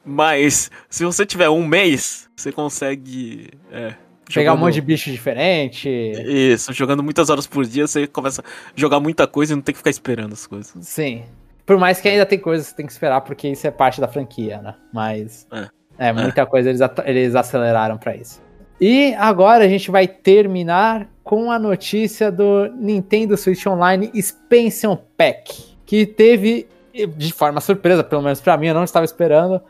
Mas, 0.06 0.70
se 0.90 1.06
você 1.06 1.26
tiver 1.26 1.50
um 1.50 1.66
mês, 1.66 2.30
você 2.36 2.52
consegue. 2.52 3.50
É, 3.72 3.94
Pegar 4.34 4.52
jogando... 4.52 4.58
um 4.58 4.66
monte 4.66 4.76
de 4.76 4.82
bicho 4.82 5.12
diferente. 5.12 5.90
Isso, 5.90 6.74
jogando 6.74 7.04
muitas 7.04 7.30
horas 7.30 7.46
por 7.46 7.66
dia, 7.66 7.88
você 7.88 8.08
começa 8.08 8.42
a 8.42 8.46
jogar 8.76 9.00
muita 9.00 9.28
coisa 9.28 9.54
e 9.54 9.56
não 9.56 9.62
tem 9.62 9.74
que 9.74 9.80
ficar 9.80 9.90
esperando 9.90 10.34
as 10.34 10.48
coisas. 10.48 10.74
Sim. 10.82 11.24
Por 11.66 11.78
mais 11.78 12.02
que 12.02 12.08
ainda 12.08 12.26
tem 12.26 12.40
coisas 12.40 12.68
que 12.68 12.72
você 12.72 12.78
tem 12.78 12.86
que 12.86 12.92
esperar, 12.92 13.22
porque 13.22 13.48
isso 13.48 13.66
é 13.68 13.72
parte 13.72 14.02
da 14.02 14.08
franquia, 14.08 14.62
né? 14.62 14.76
Mas. 14.94 15.48
É, 15.52 15.70
é 16.10 16.14
muita 16.14 16.42
é. 16.42 16.46
coisa 16.46 16.70
eles, 16.70 16.82
eles 17.06 17.36
aceleraram 17.36 17.98
para 17.98 18.16
isso. 18.16 18.42
E 18.80 19.14
agora 19.14 19.64
a 19.64 19.68
gente 19.68 19.92
vai 19.92 20.08
terminar 20.08 21.08
com 21.24 21.52
a 21.52 21.60
notícia 21.60 22.32
do 22.32 22.68
Nintendo 22.76 23.38
Switch 23.38 23.66
Online 23.68 24.10
Expansion 24.12 24.98
Pack, 25.16 25.78
que 25.86 26.06
teve 26.06 26.68
de 26.94 27.34
forma 27.34 27.62
surpresa, 27.62 28.04
pelo 28.04 28.22
menos 28.22 28.42
para 28.42 28.58
mim, 28.58 28.68
eu 28.68 28.74
não 28.74 28.84
estava 28.84 29.06
esperando, 29.06 29.62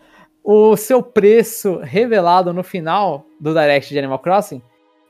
o 0.43 0.76
seu 0.76 1.03
preço 1.03 1.80
revelado 1.84 2.53
no 2.53 2.63
final 2.63 3.26
do 3.39 3.53
Direct 3.53 3.89
de 3.89 3.99
Animal 3.99 4.19
Crossing, 4.19 4.61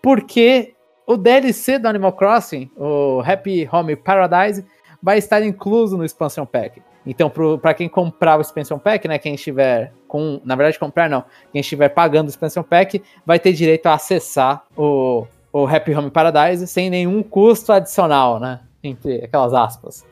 porque 0.02 0.74
o 1.08 1.16
DLC 1.16 1.80
do 1.80 1.88
Animal 1.88 2.14
Crossing, 2.14 2.70
o 2.76 3.22
Happy 3.26 3.68
Home 3.72 3.96
Paradise, 3.96 4.66
vai 5.02 5.18
estar 5.18 5.42
incluso 5.42 5.98
no 5.98 6.06
Expansion 6.06 6.46
Pack. 6.46 6.82
Então, 7.06 7.32
para 7.60 7.74
quem 7.74 7.90
comprar 7.90 8.38
o 8.38 8.42
Expansion 8.42 8.78
Pack, 8.78 9.08
né, 9.08 9.18
quem 9.18 9.34
estiver 9.34 9.92
com, 10.08 10.40
na 10.46 10.56
verdade 10.56 10.78
comprar 10.78 11.10
não, 11.10 11.24
quem 11.52 11.62
estiver 11.62 11.90
pagando 11.90 12.28
o 12.28 12.30
Expansion 12.30 12.64
Pack, 12.64 13.02
vai 13.26 13.40
ter 13.40 13.54
direito 13.54 13.88
a 13.88 13.96
acessar 13.96 14.64
o, 14.78 15.26
o 15.52 15.66
Happy 15.66 15.96
Home 15.96 16.12
Paradise 16.12 16.68
sem 16.68 16.90
nenhum 16.90 17.24
custo 17.24 17.72
adicional, 17.72 18.40
né, 18.40 18.60
entre 18.84 19.24
aquelas 19.24 19.54
aspas. 19.54 20.06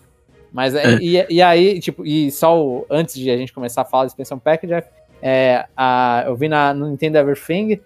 Mas 0.52 0.74
é, 0.74 0.96
e, 1.00 1.26
e, 1.30 1.42
aí, 1.42 1.80
tipo, 1.80 2.06
e 2.06 2.32
só 2.32 2.60
o, 2.60 2.86
antes 2.90 3.16
de 3.16 3.30
a 3.30 3.38
gente 3.38 3.54
começar 3.54 3.82
a 3.82 3.86
falar 3.86 4.06
de 4.06 4.12
expansão 4.12 4.40
pack, 4.40 4.66
Jeff, 4.66 4.88
é, 5.22 5.66
a, 5.76 6.24
eu 6.26 6.36
vi 6.36 6.48
na, 6.48 6.74
no 6.74 6.88
Nintendo 6.88 7.18
Everything, 7.18 7.80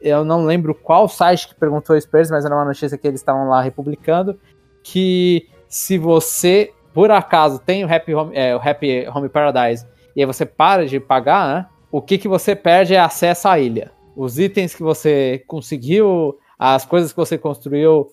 eu 0.00 0.24
não 0.24 0.44
lembro 0.44 0.74
qual 0.74 1.08
site 1.08 1.48
que 1.48 1.54
perguntou 1.54 1.96
isso 1.96 2.08
pra 2.08 2.20
eles, 2.20 2.30
mas 2.30 2.44
era 2.44 2.54
uma 2.54 2.64
notícia 2.64 2.96
que 2.96 3.06
eles 3.06 3.20
estavam 3.20 3.48
lá 3.48 3.60
republicando, 3.60 4.38
que 4.82 5.48
se 5.68 5.98
você, 5.98 6.72
por 6.94 7.10
acaso, 7.10 7.58
tem 7.58 7.84
o 7.84 7.92
Happy 7.92 8.14
Home, 8.14 8.32
é, 8.34 8.54
o 8.54 8.60
Happy 8.60 9.06
Home 9.08 9.28
Paradise, 9.28 9.86
e 10.14 10.20
aí 10.20 10.26
você 10.26 10.46
para 10.46 10.86
de 10.86 10.98
pagar, 10.98 11.48
né, 11.48 11.66
o 11.90 12.02
que, 12.02 12.18
que 12.18 12.28
você 12.28 12.54
perde 12.54 12.94
é 12.94 12.98
acesso 12.98 13.48
à 13.48 13.58
ilha. 13.58 13.92
Os 14.16 14.38
itens 14.38 14.74
que 14.74 14.82
você 14.82 15.42
conseguiu, 15.46 16.38
as 16.58 16.84
coisas 16.84 17.12
que 17.12 17.16
você 17.16 17.38
construiu 17.38 18.10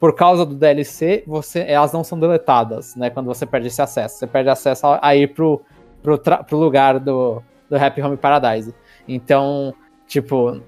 por 0.00 0.14
causa 0.14 0.46
do 0.46 0.54
DLC, 0.54 1.22
você, 1.26 1.60
elas 1.60 1.92
não 1.92 2.02
são 2.02 2.18
deletadas, 2.18 2.96
né? 2.96 3.10
Quando 3.10 3.26
você 3.26 3.44
perde 3.44 3.66
esse 3.66 3.82
acesso. 3.82 4.16
Você 4.16 4.26
perde 4.26 4.48
acesso 4.48 4.86
a, 4.98 5.14
ir 5.14 5.34
pro, 5.34 5.60
pro, 6.02 6.18
pro 6.18 6.56
lugar 6.56 6.98
do, 6.98 7.42
do 7.68 7.76
Happy 7.76 8.00
Home 8.00 8.16
Paradise. 8.16 8.74
Então, 9.06 9.74
tipo, 10.06 10.58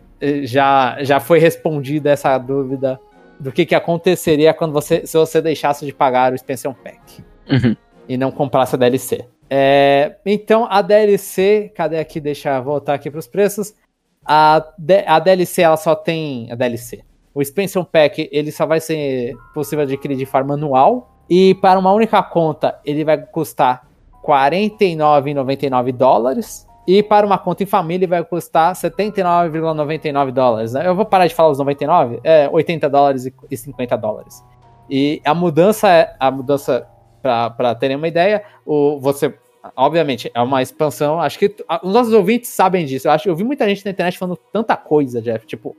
já, 0.43 1.03
já 1.03 1.19
foi 1.19 1.39
respondida 1.39 2.11
essa 2.11 2.37
dúvida 2.37 3.01
do 3.41 3.51
que, 3.51 3.65
que 3.65 3.75
aconteceria 3.75 4.53
quando 4.53 4.73
você, 4.73 5.07
se 5.07 5.17
você 5.17 5.41
deixasse 5.41 5.87
de 5.87 5.95
pagar 5.95 6.33
o 6.33 6.35
Expansion 6.35 6.75
Pack 6.75 7.25
uhum. 7.51 7.75
e 8.07 8.19
não 8.19 8.31
comprasse 8.31 8.75
a 8.75 8.79
DLC. 8.79 9.27
É, 9.49 10.17
então, 10.27 10.67
a 10.71 10.83
DLC, 10.83 11.73
cadê 11.75 11.99
aqui? 11.99 12.21
Deixa 12.21 12.55
eu 12.55 12.63
voltar 12.63 12.93
aqui 12.93 13.11
para 13.11 13.19
os 13.19 13.27
preços. 13.27 13.75
A, 14.23 14.63
a 15.07 15.19
DLC, 15.19 15.63
ela 15.63 15.79
só 15.79 15.95
tem. 15.95 16.53
A 16.53 16.55
DLC. 16.55 17.03
O 17.35 17.41
Expansion 17.41 17.85
Pack 17.85 18.29
ele 18.33 18.53
só 18.53 18.67
vai 18.67 18.81
ser 18.81 19.35
possível 19.55 19.85
adquirir 19.85 20.17
de 20.17 20.27
forma 20.27 20.55
anual. 20.55 21.11
E 21.29 21.55
para 21.57 21.79
uma 21.79 21.93
única 21.93 22.23
conta, 22.23 22.79
ele 22.85 23.05
vai 23.05 23.19
custar 23.19 23.87
R$ 24.23 24.61
49,99 24.61 25.93
dólares. 25.93 26.67
E 26.87 27.03
para 27.03 27.25
uma 27.25 27.39
conta 27.39 27.63
em 27.63 27.67
família, 27.67 28.09
vai 28.09 28.25
custar 28.25 28.75
79,99 28.75 30.33
dólares. 30.33 30.73
Né? 30.73 30.87
Eu 30.87 30.95
vou 30.95 31.05
parar 31.05 31.27
de 31.27 31.35
falar 31.35 31.51
os 31.51 31.59
99, 31.59 32.21
é 32.25 32.49
80 32.51 32.91
dólares 32.91 33.33
e 33.51 33.57
50 33.57 33.97
dólares. 33.97 34.45
E 34.91 35.23
a 35.25 35.33
mudança 35.33 35.89
é 35.89 36.15
a 36.19 36.31
mudança 36.31 36.87
para 37.23 37.75
terem 37.77 37.97
uma 37.97 38.09
ideia, 38.09 38.43
o, 38.67 38.99
você 38.99 39.33
obviamente 39.77 40.31
é 40.35 40.41
uma 40.43 40.61
expansão. 40.61 41.21
Acho 41.21 41.39
que 41.39 41.55
os 41.83 41.93
nossos 41.93 42.13
ouvintes 42.13 42.51
sabem 42.51 42.85
disso. 42.85 43.07
Eu 43.07 43.13
acho 43.13 43.29
eu 43.29 43.37
vi 43.37 43.45
muita 43.45 43.69
gente 43.69 43.85
na 43.85 43.91
internet 43.91 44.19
falando 44.19 44.37
tanta 44.53 44.77
coisa, 44.77 45.23
Jeff. 45.23 45.47
Tipo, 45.47 45.77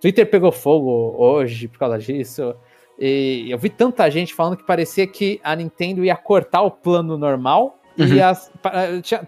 Twitter 0.00 0.28
pegou 0.28 0.52
fogo 0.52 1.14
hoje 1.16 1.68
por 1.68 1.78
causa 1.78 1.98
disso. 1.98 2.54
E 2.98 3.48
eu 3.50 3.58
vi 3.58 3.68
tanta 3.68 4.08
gente 4.10 4.34
falando 4.34 4.56
que 4.56 4.64
parecia 4.64 5.06
que 5.06 5.40
a 5.44 5.54
Nintendo 5.54 6.04
ia 6.04 6.16
cortar 6.16 6.62
o 6.62 6.70
plano 6.70 7.18
normal 7.18 7.78
uhum. 7.98 8.06
e 8.06 8.22
as, 8.22 8.50
tinha, 9.02 9.26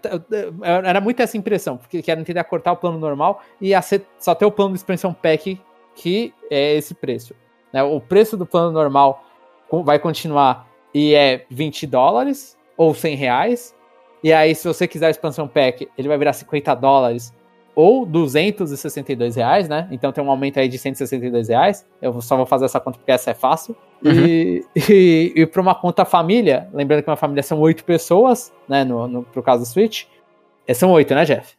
era 0.63 1.01
muito 1.01 1.21
essa 1.21 1.37
impressão, 1.37 1.77
porque 1.77 2.03
querem 2.03 2.25
tentar 2.25 2.45
cortar 2.45 2.73
o 2.73 2.77
plano 2.77 2.99
normal 2.99 3.43
e 3.61 3.69
ia 3.69 3.83
ser, 3.83 4.07
só 4.19 4.35
ter 4.35 4.47
o 4.47 4.51
plano 4.51 4.73
de 4.73 4.79
expansão 4.79 5.13
pack 5.13 5.61
que 5.95 6.33
é 6.51 6.77
esse 6.77 6.95
preço. 6.95 7.35
Né? 7.73 7.83
O 7.83 8.01
preço 8.01 8.37
do 8.37 8.47
plano 8.47 8.71
normal 8.71 9.25
vai 9.85 9.99
continuar 9.99 10.67
e 10.95 11.15
é 11.15 11.45
20 11.51 11.87
dólares 11.87 12.57
ou 12.77 12.95
100 12.95 13.17
reais. 13.17 13.75
E 14.23 14.33
aí, 14.33 14.55
se 14.55 14.67
você 14.67 14.89
quiser 14.89 15.07
a 15.07 15.11
expansão 15.11 15.47
pack, 15.47 15.89
ele 15.97 16.09
vai 16.09 16.17
virar 16.17 16.33
50 16.33 16.75
dólares 16.75 17.33
ou 17.79 18.05
262 18.05 19.37
reais, 19.37 19.69
né? 19.69 19.87
Então 19.93 20.11
tem 20.11 20.25
um 20.25 20.29
aumento 20.29 20.59
aí 20.59 20.69
de 20.69 20.77
162 20.77 21.47
reais. 21.47 21.87
Eu 22.03 22.21
só 22.21 22.37
vou 22.37 22.45
fazer 22.45 22.65
essa 22.65 22.81
conta 22.81 22.99
porque 22.99 23.13
essa 23.13 23.31
é 23.31 23.35
fácil. 23.35 23.77
Uhum. 24.05 24.11
E, 24.29 24.65
e, 24.75 25.33
e 25.37 25.47
para 25.47 25.63
uma 25.63 25.77
conta 25.77 26.05
família, 26.05 26.69
lembrando 26.73 27.05
que 27.05 27.09
uma 27.09 27.17
família 27.17 27.41
são 27.41 27.61
oito 27.61 27.85
pessoas, 27.85 28.53
né? 28.69 28.83
No, 28.83 29.07
no, 29.07 29.23
pro 29.23 29.45
caso 29.45 29.63
do 29.63 29.67
Switch. 29.67 30.07
É, 30.67 30.75
são 30.75 30.91
oito, 30.91 31.15
né, 31.15 31.25
Jeff? 31.25 31.55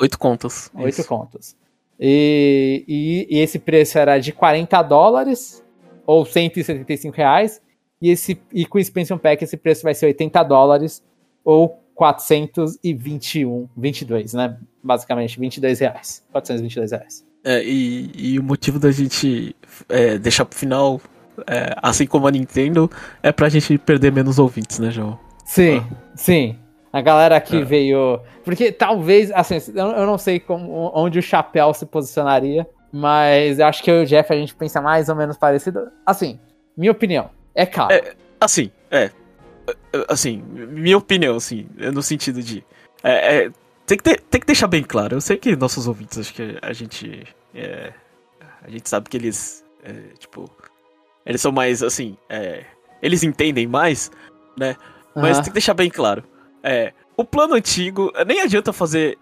Oito 0.00 0.18
contas. 0.18 0.72
Oito 0.74 1.04
contas. 1.04 1.56
E, 2.00 2.84
e, 2.88 3.36
e, 3.36 3.38
esse 3.38 3.60
preço 3.60 3.96
era 3.96 4.18
de 4.18 4.32
40 4.32 4.82
dólares 4.82 5.64
ou 6.04 6.24
175 6.24 7.16
reais. 7.16 7.62
E, 8.02 8.10
esse, 8.10 8.42
e 8.52 8.66
com 8.66 8.76
o 8.76 8.80
Expansion 8.80 9.18
Pack 9.18 9.44
esse 9.44 9.56
preço 9.56 9.84
vai 9.84 9.94
ser 9.94 10.06
80 10.06 10.42
dólares 10.42 11.00
ou 11.44 11.78
421, 12.00 13.68
22, 13.76 14.32
né? 14.32 14.56
Basicamente, 14.82 15.38
22 15.38 15.80
reais. 15.80 16.24
422 16.32 16.92
reais. 16.92 17.26
É, 17.44 17.62
e, 17.62 18.10
e 18.14 18.38
o 18.38 18.42
motivo 18.42 18.78
da 18.78 18.90
gente 18.90 19.54
é, 19.86 20.16
deixar 20.16 20.46
pro 20.46 20.58
final, 20.58 20.98
é, 21.46 21.74
assim 21.82 22.06
como 22.06 22.26
a 22.26 22.30
Nintendo, 22.30 22.90
é 23.22 23.30
pra 23.30 23.50
gente 23.50 23.76
perder 23.76 24.10
menos 24.10 24.38
ouvintes, 24.38 24.78
né, 24.78 24.90
João? 24.90 25.18
Sim, 25.44 25.84
ah. 25.92 25.96
sim. 26.14 26.58
A 26.90 27.02
galera 27.02 27.38
que 27.38 27.58
é. 27.58 27.64
veio. 27.64 28.18
Porque 28.46 28.72
talvez, 28.72 29.30
assim, 29.32 29.58
eu 29.74 30.06
não 30.06 30.16
sei 30.16 30.40
como, 30.40 30.90
onde 30.94 31.18
o 31.18 31.22
chapéu 31.22 31.74
se 31.74 31.84
posicionaria, 31.84 32.66
mas 32.90 33.58
eu 33.58 33.66
acho 33.66 33.82
que 33.82 33.90
eu 33.90 34.00
e 34.00 34.04
o 34.04 34.06
Jeff 34.06 34.32
a 34.32 34.36
gente 34.36 34.54
pensa 34.54 34.80
mais 34.80 35.10
ou 35.10 35.14
menos 35.14 35.36
parecido. 35.36 35.90
Assim, 36.06 36.40
minha 36.74 36.92
opinião, 36.92 37.28
é 37.54 37.66
caro. 37.66 37.92
É, 37.92 38.14
assim, 38.40 38.70
é 38.90 39.10
assim, 40.08 40.42
minha 40.42 40.96
opinião, 40.96 41.36
assim, 41.36 41.66
no 41.92 42.02
sentido 42.02 42.42
de. 42.42 42.64
É, 43.02 43.36
é, 43.36 43.50
tem, 43.86 43.96
que 43.96 44.04
ter, 44.04 44.20
tem 44.20 44.40
que 44.40 44.46
deixar 44.46 44.66
bem 44.66 44.82
claro. 44.82 45.16
Eu 45.16 45.20
sei 45.20 45.36
que 45.36 45.54
nossos 45.56 45.86
ouvintes, 45.86 46.18
acho 46.18 46.34
que 46.34 46.58
a 46.60 46.72
gente. 46.72 47.26
É, 47.54 47.92
a 48.62 48.70
gente 48.70 48.88
sabe 48.88 49.08
que 49.08 49.16
eles. 49.16 49.64
É, 49.82 49.92
tipo. 50.18 50.50
Eles 51.24 51.40
são 51.40 51.52
mais, 51.52 51.82
assim. 51.82 52.16
É, 52.28 52.64
eles 53.02 53.22
entendem 53.22 53.66
mais, 53.66 54.10
né? 54.56 54.76
Mas 55.14 55.36
uhum. 55.36 55.42
tem 55.42 55.50
que 55.50 55.54
deixar 55.54 55.74
bem 55.74 55.90
claro. 55.90 56.24
É, 56.62 56.92
o 57.16 57.24
plano 57.24 57.54
antigo. 57.54 58.12
Nem 58.26 58.40
adianta 58.40 58.72
fazer 58.72 59.18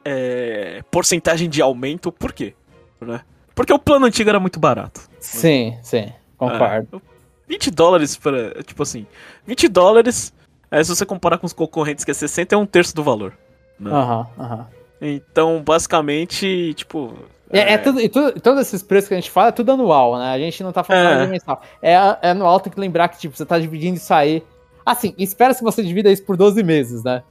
porcentagem 0.90 1.48
de 1.48 1.62
aumento, 1.62 2.12
por 2.12 2.32
quê? 2.32 2.54
Né? 3.00 3.20
Porque 3.54 3.72
o 3.72 3.78
plano 3.78 4.06
antigo 4.06 4.28
era 4.28 4.38
muito 4.38 4.60
barato. 4.60 5.00
Sim, 5.18 5.78
sim, 5.82 6.12
concordo. 6.36 7.02
20 7.48 7.70
dólares 7.70 8.16
para. 8.16 8.62
Tipo 8.62 8.82
assim. 8.82 9.06
20 9.46 9.68
dólares 9.68 10.32
Aí 10.70 10.84
se 10.84 10.94
você 10.94 11.06
comparar 11.06 11.38
com 11.38 11.46
os 11.46 11.52
concorrentes 11.52 12.04
que 12.04 12.10
é 12.10 12.14
60, 12.14 12.54
é 12.54 12.58
um 12.58 12.66
terço 12.66 12.94
do 12.94 13.02
valor. 13.02 13.32
Né? 13.78 13.90
Aham, 13.90 14.26
né? 14.36 14.44
aham. 14.44 14.66
Então, 15.00 15.62
basicamente, 15.62 16.74
tipo. 16.74 17.14
É, 17.50 17.60
é... 17.60 17.72
é 17.74 17.78
tudo, 17.78 18.00
e 18.00 18.08
tudo, 18.08 18.40
todos 18.40 18.60
esses 18.60 18.82
preços 18.82 19.08
que 19.08 19.14
a 19.14 19.16
gente 19.16 19.30
fala 19.30 19.48
é 19.48 19.52
tudo 19.52 19.72
anual, 19.72 20.18
né? 20.18 20.32
A 20.32 20.38
gente 20.38 20.62
não 20.62 20.72
tá 20.72 20.82
falando 20.82 21.20
é. 21.20 21.24
de 21.24 21.30
mensal. 21.30 21.62
É, 21.80 21.92
é 21.92 22.30
anual, 22.30 22.60
tem 22.60 22.72
que 22.72 22.80
lembrar 22.80 23.08
que, 23.08 23.18
tipo, 23.18 23.36
você 23.36 23.46
tá 23.46 23.58
dividindo 23.58 23.96
isso 23.96 24.12
aí. 24.12 24.42
Assim, 24.84 25.14
espera 25.18 25.54
se 25.54 25.62
você 25.62 25.82
divida 25.82 26.10
isso 26.10 26.24
por 26.24 26.36
12 26.36 26.62
meses, 26.62 27.04
né? 27.04 27.22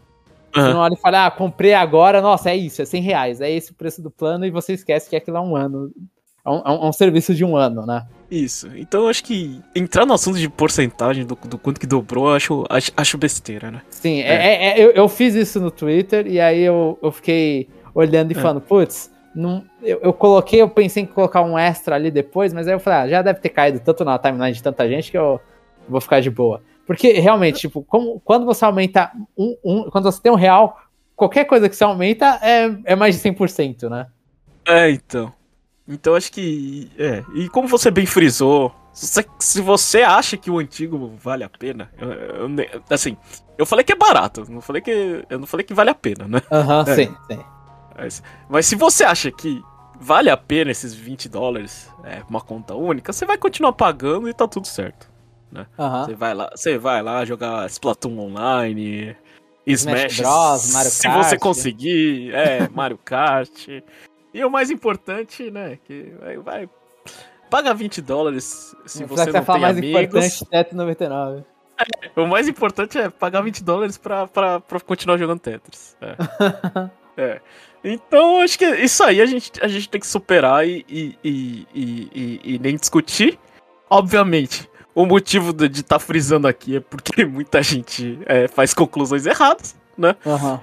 Você 0.53 0.61
uhum. 0.61 0.73
não 0.73 0.79
olha 0.79 0.93
e 0.93 0.97
fala, 0.97 1.25
ah, 1.25 1.31
comprei 1.31 1.73
agora, 1.73 2.21
nossa, 2.21 2.49
é 2.49 2.55
isso, 2.55 2.81
é 2.81 2.85
100 2.85 3.01
reais, 3.01 3.41
é 3.41 3.51
esse 3.51 3.71
o 3.71 3.75
preço 3.75 4.01
do 4.01 4.09
plano, 4.09 4.45
e 4.45 4.49
você 4.49 4.73
esquece 4.73 5.09
que 5.09 5.15
aquilo 5.15 5.37
é 5.37 5.41
um 5.41 5.55
ano. 5.55 5.91
É 6.47 6.49
um, 6.49 6.61
é 6.65 6.87
um 6.87 6.93
serviço 6.93 7.35
de 7.35 7.43
um 7.43 7.57
ano, 7.57 7.85
né? 7.85 8.05
Isso. 8.31 8.69
Então 8.75 9.03
eu 9.03 9.09
acho 9.09 9.23
que 9.23 9.61
entrar 9.75 10.05
no 10.05 10.13
assunto 10.13 10.37
de 10.37 10.47
porcentagem 10.47 11.25
do, 11.25 11.35
do 11.35 11.57
quanto 11.57 11.79
que 11.79 11.85
dobrou, 11.85 12.29
eu 12.29 12.35
acho, 12.35 12.65
acho, 12.69 12.91
acho 12.95 13.17
besteira, 13.17 13.69
né? 13.69 13.81
Sim, 13.89 14.21
é. 14.21 14.33
é, 14.33 14.69
é 14.69 14.85
eu, 14.85 14.91
eu, 14.91 15.09
fiz 15.09 15.35
isso 15.35 15.59
no 15.59 15.69
Twitter 15.69 16.25
e 16.25 16.39
aí 16.39 16.61
eu, 16.61 16.97
eu 17.01 17.11
fiquei 17.11 17.67
olhando 17.93 18.31
e 18.31 18.37
é. 18.37 18.39
falando, 18.39 18.61
putz, 18.61 19.11
não, 19.35 19.63
eu, 19.83 19.99
eu, 20.01 20.13
coloquei, 20.13 20.61
eu 20.61 20.69
pensei 20.69 21.03
em 21.03 21.05
colocar 21.05 21.41
um 21.41 21.57
extra 21.57 21.95
ali 21.95 22.09
depois, 22.09 22.53
mas 22.53 22.67
aí 22.67 22.73
eu 22.73 22.79
falei, 22.79 22.99
ah, 22.99 23.09
já 23.09 23.21
deve 23.21 23.39
ter 23.39 23.49
caído 23.49 23.79
tanto 23.81 24.05
na 24.05 24.17
timeline 24.17 24.53
de 24.53 24.63
tanta 24.63 24.87
gente 24.87 25.11
que 25.11 25.17
eu 25.17 25.39
vou 25.87 25.99
ficar 25.99 26.21
de 26.21 26.29
boa. 26.29 26.61
Porque 26.85 27.11
realmente, 27.13 27.59
tipo, 27.59 27.83
como, 27.83 28.21
quando 28.21 28.45
você 28.45 28.63
aumenta 28.63 29.11
um, 29.37 29.57
um, 29.63 29.89
Quando 29.91 30.05
você 30.05 30.21
tem 30.21 30.31
um 30.31 30.35
real, 30.35 30.79
qualquer 31.15 31.43
coisa 31.43 31.67
que 31.67 31.75
você 31.75 31.83
aumenta 31.83 32.39
é, 32.41 32.73
é 32.85 32.95
mais 32.95 33.21
de 33.21 33.29
100%, 33.29 33.89
né? 33.89 34.07
É, 34.65 34.89
então. 34.89 35.33
Então 35.87 36.15
acho 36.15 36.31
que. 36.31 36.91
É. 36.97 37.23
E 37.33 37.47
como 37.49 37.67
você 37.67 37.89
bem 37.89 38.05
frisou, 38.05 38.73
se, 38.91 39.25
se 39.39 39.61
você 39.61 40.01
acha 40.01 40.35
que 40.35 40.51
o 40.51 40.59
antigo 40.59 41.13
vale 41.21 41.43
a 41.43 41.49
pena, 41.49 41.89
eu, 41.97 42.11
eu, 42.11 42.83
assim, 42.89 43.15
eu 43.57 43.65
falei 43.65 43.85
que 43.85 43.93
é 43.93 43.95
barato, 43.95 44.45
não 44.49 44.59
falei 44.59 44.81
que, 44.81 45.23
eu 45.29 45.39
não 45.39 45.47
falei 45.47 45.63
que 45.63 45.73
vale 45.73 45.89
a 45.89 45.95
pena, 45.95 46.27
né? 46.27 46.41
Aham, 46.51 46.83
uhum, 46.83 46.91
é. 46.91 46.95
sim, 46.95 47.15
sim. 47.29 47.39
Mas, 47.97 48.23
mas, 48.49 48.65
se 48.65 48.75
você 48.75 49.03
acha 49.03 49.31
que 49.31 49.61
vale 49.99 50.29
a 50.29 50.37
pena 50.37 50.71
esses 50.71 50.93
20 50.93 51.29
dólares, 51.29 51.91
é, 52.03 52.21
uma 52.29 52.41
conta 52.41 52.75
única, 52.75 53.13
você 53.13 53.25
vai 53.25 53.37
continuar 53.37 53.73
pagando 53.73 54.29
e 54.29 54.33
tá 54.33 54.47
tudo 54.47 54.67
certo. 54.67 55.09
Né? 55.51 55.65
Uhum. 55.77 56.05
Você 56.05 56.15
vai 56.15 56.33
lá, 56.33 56.49
você 56.53 56.77
vai 56.77 57.01
lá 57.01 57.23
jogar 57.23 57.65
Splatoon 57.67 58.19
online, 58.19 59.15
Smash, 59.65 60.13
Smash 60.13 60.17
Bros, 60.17 60.73
Mario 60.73 60.91
Kart. 60.91 61.01
Se 61.01 61.07
você 61.07 61.37
conseguir, 61.37 62.33
é, 62.33 62.67
Mario 62.69 62.97
Kart. 62.97 63.67
E 64.37 64.45
o 64.45 64.51
mais 64.51 64.69
importante, 64.69 65.49
né, 65.49 65.79
que 65.83 66.13
vai, 66.21 66.37
vai 66.37 66.69
paga 67.49 67.73
20 67.73 68.03
dólares 68.03 68.75
se 68.85 69.03
você 69.03 69.31
não 69.31 69.43
tem 69.43 69.59
mais 69.59 69.77
amigos. 69.77 70.01
importante, 70.03 70.45
7,99. 70.53 71.43
É, 71.79 72.21
o 72.21 72.27
mais 72.27 72.47
importante 72.47 72.99
é 72.99 73.09
pagar 73.09 73.41
20 73.41 73.63
dólares 73.63 73.97
pra, 73.97 74.27
pra, 74.27 74.59
pra 74.59 74.79
continuar 74.79 75.17
jogando 75.17 75.39
Tetris. 75.39 75.97
É. 75.99 76.15
é. 77.17 77.41
Então, 77.83 78.41
acho 78.41 78.59
que 78.59 78.65
isso 78.65 79.03
aí 79.03 79.21
a 79.21 79.25
gente, 79.25 79.51
a 79.59 79.67
gente 79.67 79.89
tem 79.89 79.99
que 79.99 80.05
superar 80.05 80.67
e, 80.67 80.85
e, 80.87 81.17
e, 81.23 81.67
e, 81.73 82.41
e 82.43 82.59
nem 82.59 82.75
discutir. 82.75 83.39
Obviamente, 83.89 84.69
o 84.93 85.03
motivo 85.07 85.51
de 85.51 85.65
estar 85.65 85.97
tá 85.97 85.99
frisando 85.99 86.47
aqui 86.47 86.75
é 86.75 86.79
porque 86.79 87.25
muita 87.25 87.63
gente 87.63 88.19
é, 88.27 88.47
faz 88.47 88.71
conclusões 88.71 89.25
erradas, 89.25 89.75
né? 89.97 90.15
Uhum. 90.23 90.59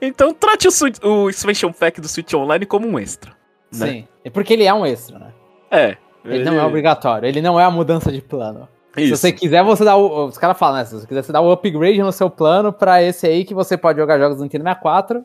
Então 0.00 0.32
trate 0.32 0.68
o, 0.68 1.08
o 1.08 1.30
Expansion 1.30 1.72
Pack 1.72 2.00
do 2.00 2.08
Switch 2.08 2.32
Online 2.34 2.64
como 2.66 2.86
um 2.86 2.98
extra. 2.98 3.32
Né? 3.72 3.86
Sim, 3.86 4.08
é 4.24 4.30
porque 4.30 4.52
ele 4.52 4.64
é 4.64 4.72
um 4.72 4.86
extra, 4.86 5.18
né? 5.18 5.32
É. 5.70 5.96
Ele, 6.24 6.36
ele, 6.36 6.44
não 6.44 6.58
é 6.58 6.64
obrigatório, 6.64 7.26
ele 7.26 7.40
não 7.40 7.58
é 7.58 7.64
a 7.64 7.70
mudança 7.70 8.10
de 8.10 8.20
plano. 8.20 8.68
Isso. 8.96 9.16
Se 9.16 9.22
você 9.22 9.32
quiser, 9.32 9.62
você 9.62 9.84
dá 9.84 9.96
o. 9.96 10.26
Os 10.26 10.38
caras 10.38 10.58
falam, 10.58 10.78
né? 10.78 10.84
Se 10.84 10.94
você 10.94 11.06
quiser, 11.06 11.22
você 11.22 11.32
dá 11.32 11.40
o 11.40 11.50
upgrade 11.50 12.00
no 12.02 12.12
seu 12.12 12.28
plano 12.28 12.72
pra 12.72 13.02
esse 13.02 13.26
aí 13.26 13.44
que 13.44 13.54
você 13.54 13.76
pode 13.76 13.98
jogar 13.98 14.18
jogos 14.18 14.38
do 14.38 14.42
Nintendo 14.42 14.64
64 14.64 15.24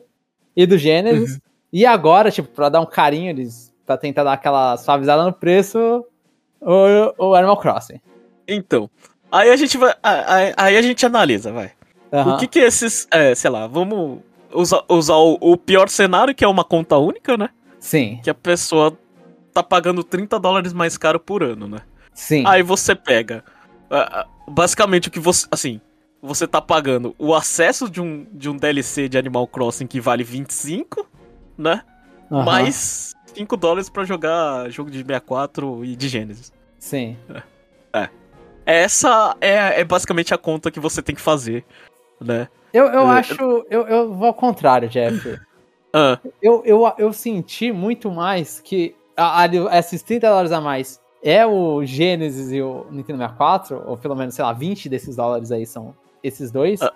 e 0.56 0.66
do 0.66 0.78
Genesis. 0.78 1.34
Uhum. 1.34 1.40
E 1.72 1.84
agora, 1.84 2.30
tipo, 2.30 2.48
pra 2.48 2.68
dar 2.68 2.80
um 2.80 2.86
carinho, 2.86 3.30
eles. 3.30 3.72
pra 3.84 3.96
tentar 3.96 4.22
dar 4.22 4.34
aquela 4.34 4.76
suavizada 4.76 5.24
no 5.24 5.32
preço, 5.32 6.04
o, 6.60 7.26
o 7.30 7.34
Animal 7.34 7.56
Crossing. 7.56 8.00
Então. 8.46 8.88
Aí 9.32 9.50
a 9.50 9.56
gente 9.56 9.76
vai. 9.76 9.94
Aí, 10.02 10.54
aí 10.56 10.76
a 10.76 10.82
gente 10.82 11.04
analisa, 11.04 11.50
vai. 11.50 11.72
Uhum. 12.12 12.34
O 12.34 12.38
que 12.38 12.46
que 12.46 12.60
esses. 12.60 13.08
É, 13.10 13.34
sei 13.34 13.50
lá, 13.50 13.66
vamos 13.66 14.20
usar, 14.54 14.84
usar 14.88 15.16
o, 15.16 15.36
o, 15.40 15.56
pior 15.56 15.88
cenário, 15.88 16.34
que 16.34 16.44
é 16.44 16.48
uma 16.48 16.64
conta 16.64 16.96
única, 16.96 17.36
né? 17.36 17.50
Sim. 17.78 18.20
Que 18.22 18.30
a 18.30 18.34
pessoa 18.34 18.96
tá 19.52 19.62
pagando 19.62 20.02
30 20.02 20.38
dólares 20.38 20.72
mais 20.72 20.96
caro 20.96 21.20
por 21.20 21.42
ano, 21.42 21.68
né? 21.68 21.80
Sim. 22.14 22.44
Aí 22.46 22.62
você 22.62 22.94
pega. 22.94 23.44
Basicamente 24.48 25.08
o 25.08 25.10
que 25.10 25.20
você. 25.20 25.46
Assim, 25.50 25.80
você 26.22 26.46
tá 26.46 26.60
pagando 26.60 27.14
o 27.18 27.34
acesso 27.34 27.90
de 27.90 28.00
um, 28.00 28.26
de 28.32 28.48
um 28.48 28.56
DLC 28.56 29.08
de 29.08 29.18
Animal 29.18 29.46
Crossing 29.46 29.86
que 29.86 30.00
vale 30.00 30.24
25, 30.24 31.06
né? 31.58 31.82
Uhum. 32.30 32.42
Mais 32.42 33.14
5 33.34 33.56
dólares 33.56 33.90
para 33.90 34.04
jogar 34.04 34.70
jogo 34.70 34.90
de 34.90 34.98
64 34.98 35.84
e 35.84 35.94
de 35.94 36.08
Genesis. 36.08 36.52
Sim. 36.78 37.16
É. 37.92 38.00
é. 38.00 38.10
Essa 38.66 39.36
é, 39.40 39.80
é 39.80 39.84
basicamente 39.84 40.32
a 40.32 40.38
conta 40.38 40.70
que 40.70 40.80
você 40.80 41.02
tem 41.02 41.14
que 41.14 41.20
fazer, 41.20 41.64
né? 42.20 42.48
Eu, 42.72 42.86
eu 42.86 43.02
é, 43.02 43.18
acho. 43.18 43.66
Eu, 43.70 43.86
eu 43.86 44.12
vou 44.12 44.28
ao 44.28 44.34
contrário, 44.34 44.88
Jeff. 44.88 45.38
Ah. 45.96 46.18
Eu, 46.42 46.60
eu, 46.66 46.92
eu 46.98 47.12
senti 47.12 47.70
muito 47.70 48.10
mais 48.10 48.58
que 48.58 48.96
a, 49.16 49.42
a, 49.42 49.78
esses 49.78 50.02
30 50.02 50.28
dólares 50.28 50.50
a 50.50 50.60
mais 50.60 51.00
é 51.22 51.46
o 51.46 51.84
Genesis 51.84 52.50
e 52.50 52.60
o 52.60 52.84
Nintendo 52.90 53.18
64, 53.18 53.80
ou 53.86 53.96
pelo 53.96 54.16
menos, 54.16 54.34
sei 54.34 54.44
lá, 54.44 54.52
20 54.52 54.88
desses 54.88 55.14
dólares 55.14 55.52
aí 55.52 55.64
são 55.64 55.94
esses 56.20 56.50
dois. 56.50 56.80
Uh, 56.80 56.86
uh 56.86 56.90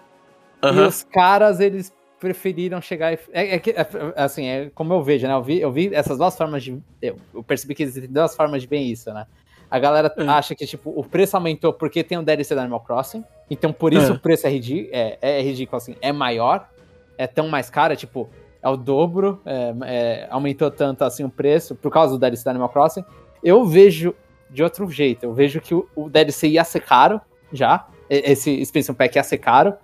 -huh. 0.62 0.74
E 0.74 0.80
os 0.80 1.04
caras, 1.04 1.60
eles 1.60 1.92
preferiram 2.18 2.80
chegar 2.80 3.12
e. 3.12 3.18
É, 3.32 3.56
é, 3.56 3.62
é, 3.64 4.22
assim, 4.22 4.46
é 4.46 4.70
como 4.74 4.92
eu 4.92 5.02
vejo, 5.02 5.26
né? 5.26 5.32
Eu 5.32 5.42
vi, 5.42 5.60
eu 5.60 5.72
vi 5.72 5.94
essas 5.94 6.18
duas 6.18 6.36
formas 6.36 6.62
de. 6.62 6.78
Eu, 7.00 7.16
eu 7.32 7.42
percebi 7.42 7.74
que 7.74 7.82
existem 7.82 8.10
duas 8.10 8.34
formas 8.34 8.62
de 8.62 8.68
ver 8.68 8.80
isso, 8.80 9.12
né? 9.12 9.26
A 9.70 9.78
galera 9.78 10.12
É. 10.16 10.22
acha 10.28 10.54
que, 10.54 10.66
tipo, 10.66 10.92
o 10.94 11.04
preço 11.04 11.36
aumentou 11.36 11.72
porque 11.72 12.02
tem 12.02 12.16
o 12.18 12.22
DLC 12.22 12.54
da 12.54 12.62
Animal 12.62 12.80
Crossing. 12.80 13.24
Então, 13.50 13.72
por 13.72 13.92
isso 13.92 14.12
É. 14.12 14.14
o 14.14 14.18
preço 14.18 14.46
é, 14.46 14.50
ridí 14.50 14.88
é, 14.92 15.18
é 15.20 15.42
ridículo, 15.42 15.76
assim, 15.76 15.96
é 16.00 16.12
maior, 16.12 16.68
é 17.16 17.26
tão 17.26 17.48
mais 17.48 17.68
caro, 17.68 17.92
é, 17.92 17.96
tipo, 17.96 18.28
é 18.62 18.68
o 18.68 18.76
dobro, 18.76 19.40
é, 19.44 19.74
é, 19.84 20.26
aumentou 20.30 20.70
tanto, 20.70 21.04
assim, 21.04 21.24
o 21.24 21.30
preço 21.30 21.74
por 21.74 21.90
causa 21.92 22.12
do 22.14 22.18
DLC 22.18 22.44
da 22.44 22.50
Animal 22.50 22.68
Crossing. 22.70 23.04
Eu 23.42 23.64
vejo 23.64 24.14
de 24.50 24.62
outro 24.62 24.88
jeito, 24.90 25.24
eu 25.24 25.32
vejo 25.34 25.60
que 25.60 25.74
o, 25.74 25.86
o 25.94 26.08
DLC 26.08 26.48
ia 26.48 26.64
ser 26.64 26.80
caro, 26.80 27.20
já, 27.52 27.86
esse 28.08 28.50
Expansion 28.50 28.94
Pack 28.94 29.16
ia 29.16 29.22
ser 29.22 29.38
caro, 29.38 29.74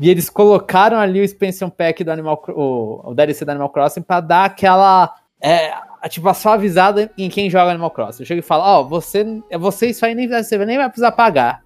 e 0.00 0.08
eles 0.10 0.28
colocaram 0.30 0.98
ali 0.98 1.20
o 1.20 1.24
Expansion 1.24 1.70
Pack 1.70 2.02
do 2.04 2.10
Animal 2.10 2.42
o, 2.48 3.10
o 3.10 3.14
DLC 3.14 3.44
do 3.44 3.50
Animal 3.50 3.70
Crossing 3.70 4.02
pra 4.02 4.20
dar 4.20 4.44
aquela. 4.44 5.12
É, 5.40 5.72
tipo, 6.06 6.28
a 6.28 6.34
suavizada 6.34 7.10
em 7.16 7.28
quem 7.30 7.48
joga 7.48 7.70
Animal 7.70 7.90
Crossing. 7.90 8.22
Eu 8.22 8.26
chego 8.26 8.40
e 8.40 8.42
falo, 8.42 8.62
ó, 8.62 8.82
você, 8.82 9.24
é 9.50 9.56
você 9.56 9.86
isso 9.88 10.04
aí 10.04 10.14
nem, 10.14 10.28
você 10.28 10.58
nem 10.64 10.76
vai 10.76 10.86
precisar 10.88 11.12
pagar. 11.12 11.62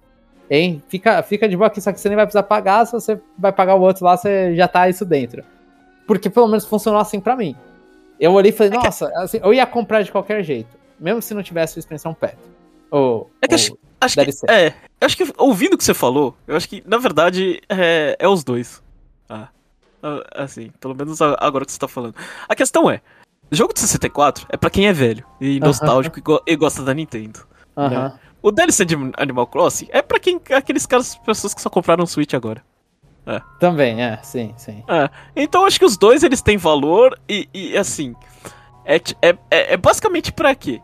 Hein? 0.49 0.81
Fica, 0.87 1.21
fica 1.23 1.47
de 1.49 1.55
boa 1.57 1.67
aqui, 1.67 1.81
só 1.81 1.91
que 1.91 1.99
você 1.99 2.09
nem 2.09 2.15
vai 2.15 2.25
precisar 2.25 2.43
pagar, 2.43 2.85
se 2.85 2.93
você 2.93 3.19
vai 3.37 3.51
pagar 3.51 3.75
o 3.75 3.81
outro 3.81 4.05
lá, 4.05 4.15
você 4.17 4.55
já 4.55 4.67
tá 4.67 4.87
isso 4.89 5.05
dentro. 5.05 5.43
Porque 6.07 6.29
pelo 6.29 6.47
menos 6.47 6.65
funcionou 6.65 6.99
assim 6.99 7.19
pra 7.19 7.35
mim. 7.35 7.55
Eu 8.19 8.33
olhei 8.33 8.51
e 8.51 8.55
falei, 8.55 8.73
É 8.73 8.83
nossa, 8.83 9.07
assim, 9.17 9.39
eu 9.43 9.53
ia 9.53 9.65
comprar 9.65 10.01
de 10.03 10.11
qualquer 10.11 10.43
jeito. 10.43 10.75
Mesmo 10.99 11.21
se 11.21 11.33
não 11.33 11.43
tivesse 11.43 11.77
o 11.77 11.79
Expansion 11.79 12.13
Pack. 12.13 12.37
Ou, 12.91 13.29
É 13.41 13.47
que 13.47 13.53
ou- 13.55 13.59
acho, 13.59 13.77
acho 13.99 14.15
deve 14.15 14.31
que, 14.31 14.37
ser. 14.37 14.49
é, 14.49 14.67
eu 15.01 15.05
acho 15.05 15.17
que 15.17 15.33
ouvindo 15.37 15.73
o 15.73 15.77
que 15.77 15.83
você 15.83 15.93
falou, 15.93 16.35
eu 16.47 16.55
acho 16.55 16.69
que 16.69 16.83
na 16.85 16.97
verdade 16.97 17.59
é, 17.69 18.15
é 18.19 18.27
os 18.27 18.43
dois. 18.43 18.81
Ah, 19.27 19.47
ah, 20.03 20.23
assim, 20.35 20.71
pelo 20.79 20.93
menos 20.93 21.21
agora 21.21 21.65
que 21.65 21.71
você 21.71 21.79
tá 21.79 21.87
falando. 21.87 22.15
A 22.47 22.55
questão 22.55 22.89
é, 22.91 23.01
jogo 23.55 23.73
de 23.73 23.79
64 23.79 24.45
é 24.49 24.57
pra 24.57 24.69
quem 24.69 24.87
é 24.87 24.93
velho 24.93 25.25
e 25.39 25.59
nostálgico 25.59 26.19
e, 26.19 26.21
go- 26.21 26.41
e 26.45 26.55
gosta 26.55 26.81
da 26.83 26.93
Nintendo. 26.93 27.39
Aham. 27.77 28.13
O 28.41 28.51
DLC 28.51 28.83
de 28.85 28.95
Animal 29.17 29.47
Crossing 29.47 29.87
é 29.91 30.01
pra 30.01 30.19
quem 30.19 30.39
aqueles 30.53 30.85
caras, 30.85 31.15
pessoas 31.15 31.53
que 31.53 31.61
só 31.61 31.69
compraram 31.69 32.03
um 32.03 32.07
Switch 32.07 32.33
agora. 32.33 32.61
Também, 33.59 34.03
é, 34.03 34.17
sim, 34.21 34.53
sim. 34.57 34.83
É, 34.87 35.09
então 35.35 35.65
acho 35.65 35.79
que 35.79 35.85
os 35.85 35.95
dois 35.95 36.23
eles 36.23 36.41
têm 36.41 36.57
valor 36.57 37.17
e, 37.29 37.47
e, 37.53 37.77
assim. 37.77 38.13
É, 38.85 38.97
é, 39.21 39.29
é, 39.49 39.73
é 39.73 39.77
basicamente 39.77 40.33
pra 40.33 40.53
quê? 40.53 40.81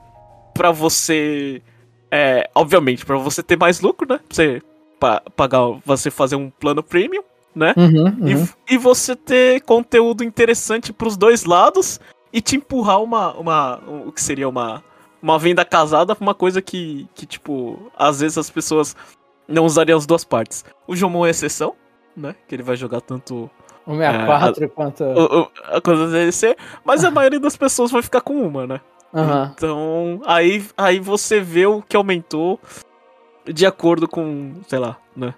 Pra 0.53 0.71
você. 0.71 1.61
É, 2.09 2.49
obviamente, 2.55 3.05
pra 3.05 3.17
você 3.17 3.43
ter 3.43 3.57
mais 3.57 3.81
lucro, 3.81 4.07
né? 4.09 4.19
Pra 4.25 4.33
você 4.35 4.61
pa- 4.99 5.21
pagar, 5.35 5.59
você 5.85 6.09
fazer 6.09 6.37
um 6.37 6.49
plano 6.49 6.81
premium, 6.81 7.23
né? 7.53 7.73
Uhum, 7.75 8.07
E, 8.25 8.35
uhum. 8.35 8.41
f- 8.43 8.55
e 8.69 8.77
você 8.77 9.17
ter 9.17 9.59
conteúdo 9.61 10.23
interessante 10.23 10.93
pros 10.93 11.17
dois 11.17 11.43
lados 11.43 11.99
e 12.31 12.41
te 12.41 12.55
empurrar 12.57 13.01
uma. 13.01 13.33
uma 13.37 13.79
o 14.07 14.11
que 14.11 14.21
seria 14.21 14.47
uma. 14.49 14.83
Uma 15.21 15.37
venda 15.37 15.65
casada 15.65 16.15
pra 16.15 16.23
uma 16.23 16.33
coisa 16.33 16.61
que, 16.61 17.05
que, 17.13 17.25
tipo, 17.25 17.91
às 17.97 18.21
vezes 18.21 18.37
as 18.37 18.49
pessoas 18.49 18.95
não 19.47 19.65
usariam 19.65 19.97
as 19.97 20.05
duas 20.05 20.23
partes. 20.23 20.63
O 20.87 20.95
Jomon 20.95 21.25
é 21.25 21.31
exceção, 21.31 21.75
né? 22.15 22.35
Que 22.47 22.55
ele 22.55 22.63
vai 22.63 22.77
jogar 22.77 23.01
tanto 23.01 23.49
O 23.85 23.95
64 23.97 24.69
quanto. 24.69 25.03
o- 25.03 25.41
o- 25.41 25.49
a 25.65 25.81
coisa 25.81 26.05
da 26.05 26.13
DLC, 26.13 26.55
mas 26.85 27.03
a 27.03 27.11
maioria 27.11 27.39
das 27.39 27.57
pessoas 27.57 27.91
vai 27.91 28.01
ficar 28.01 28.21
com 28.21 28.33
uma, 28.41 28.65
né? 28.65 28.79
Aham. 29.13 29.51
Então, 29.57 30.21
aí, 30.25 30.63
aí 30.77 30.99
você 31.01 31.41
vê 31.41 31.65
o 31.65 31.81
que 31.81 31.97
aumentou 31.97 32.57
de 33.45 33.65
acordo 33.65 34.07
com, 34.07 34.53
sei 34.67 34.79
lá, 34.79 34.97
né? 35.15 35.33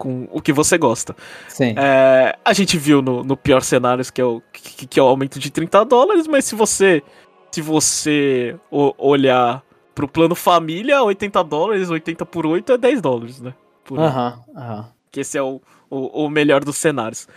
Com 0.00 0.26
o 0.32 0.40
que 0.40 0.50
você 0.50 0.78
gosta. 0.78 1.14
Sim. 1.46 1.74
É, 1.76 2.34
a 2.42 2.54
gente 2.54 2.78
viu 2.78 3.02
no, 3.02 3.22
no 3.22 3.36
pior 3.36 3.60
cenário 3.60 4.02
que 4.10 4.18
é, 4.18 4.24
o, 4.24 4.40
que, 4.50 4.86
que 4.86 4.98
é 4.98 5.02
o 5.02 5.06
aumento 5.06 5.38
de 5.38 5.50
30 5.50 5.84
dólares, 5.84 6.26
mas 6.26 6.46
se 6.46 6.54
você 6.54 7.02
se 7.52 7.60
você 7.60 8.56
olhar 8.70 9.62
pro 9.94 10.08
plano 10.08 10.34
família, 10.34 11.02
80 11.02 11.44
dólares, 11.44 11.90
80 11.90 12.24
por 12.24 12.46
8 12.46 12.72
é 12.72 12.78
10 12.78 13.02
dólares, 13.02 13.42
né? 13.42 13.52
Por 13.84 13.98
ano. 13.98 14.08
Aham, 14.08 14.40
aham. 14.56 14.88
Que 15.10 15.20
esse 15.20 15.36
é 15.36 15.42
o, 15.42 15.60
o, 15.90 16.24
o 16.24 16.30
melhor 16.30 16.64
dos 16.64 16.78
cenários, 16.78 17.28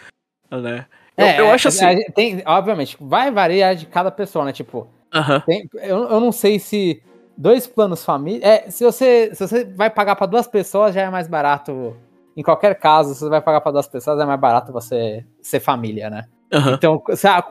né? 0.49 0.85
Eu, 1.17 1.25
É, 1.27 1.39
eu 1.41 1.51
acho 1.51 1.67
assim... 1.67 1.85
é, 1.85 1.95
tem, 2.11 2.41
obviamente, 2.45 2.95
vai 2.97 3.29
variar 3.29 3.75
de 3.75 3.87
cada 3.87 4.09
pessoa, 4.09 4.45
né? 4.45 4.53
Tipo, 4.53 4.87
Aham. 5.13 5.41
tem- 5.41 5.67
eu, 5.81 6.07
eu 6.07 6.19
não 6.21 6.31
sei 6.31 6.59
se 6.59 7.03
dois 7.37 7.67
planos 7.67 8.05
família. 8.05 8.47
É, 8.47 8.69
se 8.69 8.85
você, 8.85 9.31
se 9.33 9.45
você 9.45 9.65
vai 9.65 9.89
pagar 9.89 10.15
pra 10.15 10.27
duas 10.27 10.47
pessoas, 10.47 10.95
já 10.95 11.01
é 11.01 11.09
mais 11.09 11.27
barato. 11.27 11.97
Em 12.35 12.41
qualquer 12.43 12.75
caso, 12.79 13.13
você 13.13 13.29
vai 13.29 13.41
pagar 13.41 13.61
pra 13.61 13.71
duas 13.71 13.87
pessoas, 13.87 14.19
é 14.19 14.25
mais 14.25 14.39
barato 14.39 14.71
você 14.71 15.25
ser 15.41 15.59
família, 15.59 16.09
né? 16.09 16.25
aham. 16.51 16.73
Então, 16.73 17.01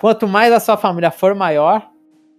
quanto 0.00 0.28
mais 0.28 0.52
a 0.52 0.60
sua 0.60 0.76
família 0.76 1.10
for 1.10 1.34
maior, 1.34 1.88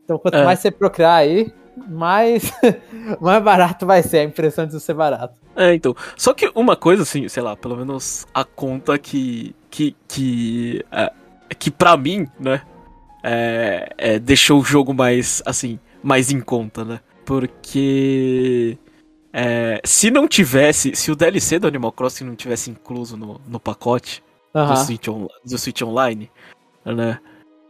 então 0.04 0.18
quanto 0.18 0.36
É. 0.38 0.44
mais 0.46 0.60
você 0.60 0.72
procriar 0.72 1.16
aí, 1.16 1.54
mais, 1.90 2.52
mais 3.20 3.44
barato 3.44 3.86
vai 3.86 4.04
ser 4.04 4.20
a 4.20 4.24
impressão 4.24 4.66
de 4.66 4.80
ser 4.80 4.94
barato. 4.94 5.34
É, 5.56 5.74
então. 5.74 5.96
Só 6.18 6.34
que 6.34 6.52
uma 6.56 6.76
coisa, 6.76 7.04
assim, 7.04 7.28
sei 7.28 7.44
lá, 7.44 7.56
pelo 7.56 7.76
menos 7.78 8.26
a 8.34 8.44
conta 8.44 8.98
que. 8.98 9.56
que. 9.70 9.96
que. 10.08 10.86
É, 10.92 11.12
que 11.58 11.70
pra 11.72 11.96
mim, 11.98 12.28
né? 12.40 12.62
É, 13.24 13.90
é, 13.98 14.20
deixou 14.20 14.60
o 14.60 14.64
jogo 14.64 14.94
mais, 14.94 15.42
assim, 15.46 15.80
mais 16.02 16.32
em 16.32 16.40
conta, 16.42 16.84
né? 16.84 17.00
Porque. 17.26 18.78
É, 19.34 19.82
se 19.84 20.12
não 20.12 20.28
tivesse. 20.28 20.96
Se 20.96 21.12
o 21.12 21.16
DLC 21.16 21.58
do 21.60 21.68
Animal 21.68 21.92
Crossing 21.92 22.24
não 22.24 22.36
tivesse 22.36 22.70
incluso 22.70 23.18
no, 23.18 23.42
no 23.48 23.60
pacote 23.60 24.24
do, 24.54 24.60
Aham. 24.60 24.76
Switch 24.76 25.08
on- 25.08 25.28
do 25.44 25.58
Switch 25.58 25.82
Online, 25.82 26.30
né? 26.86 27.20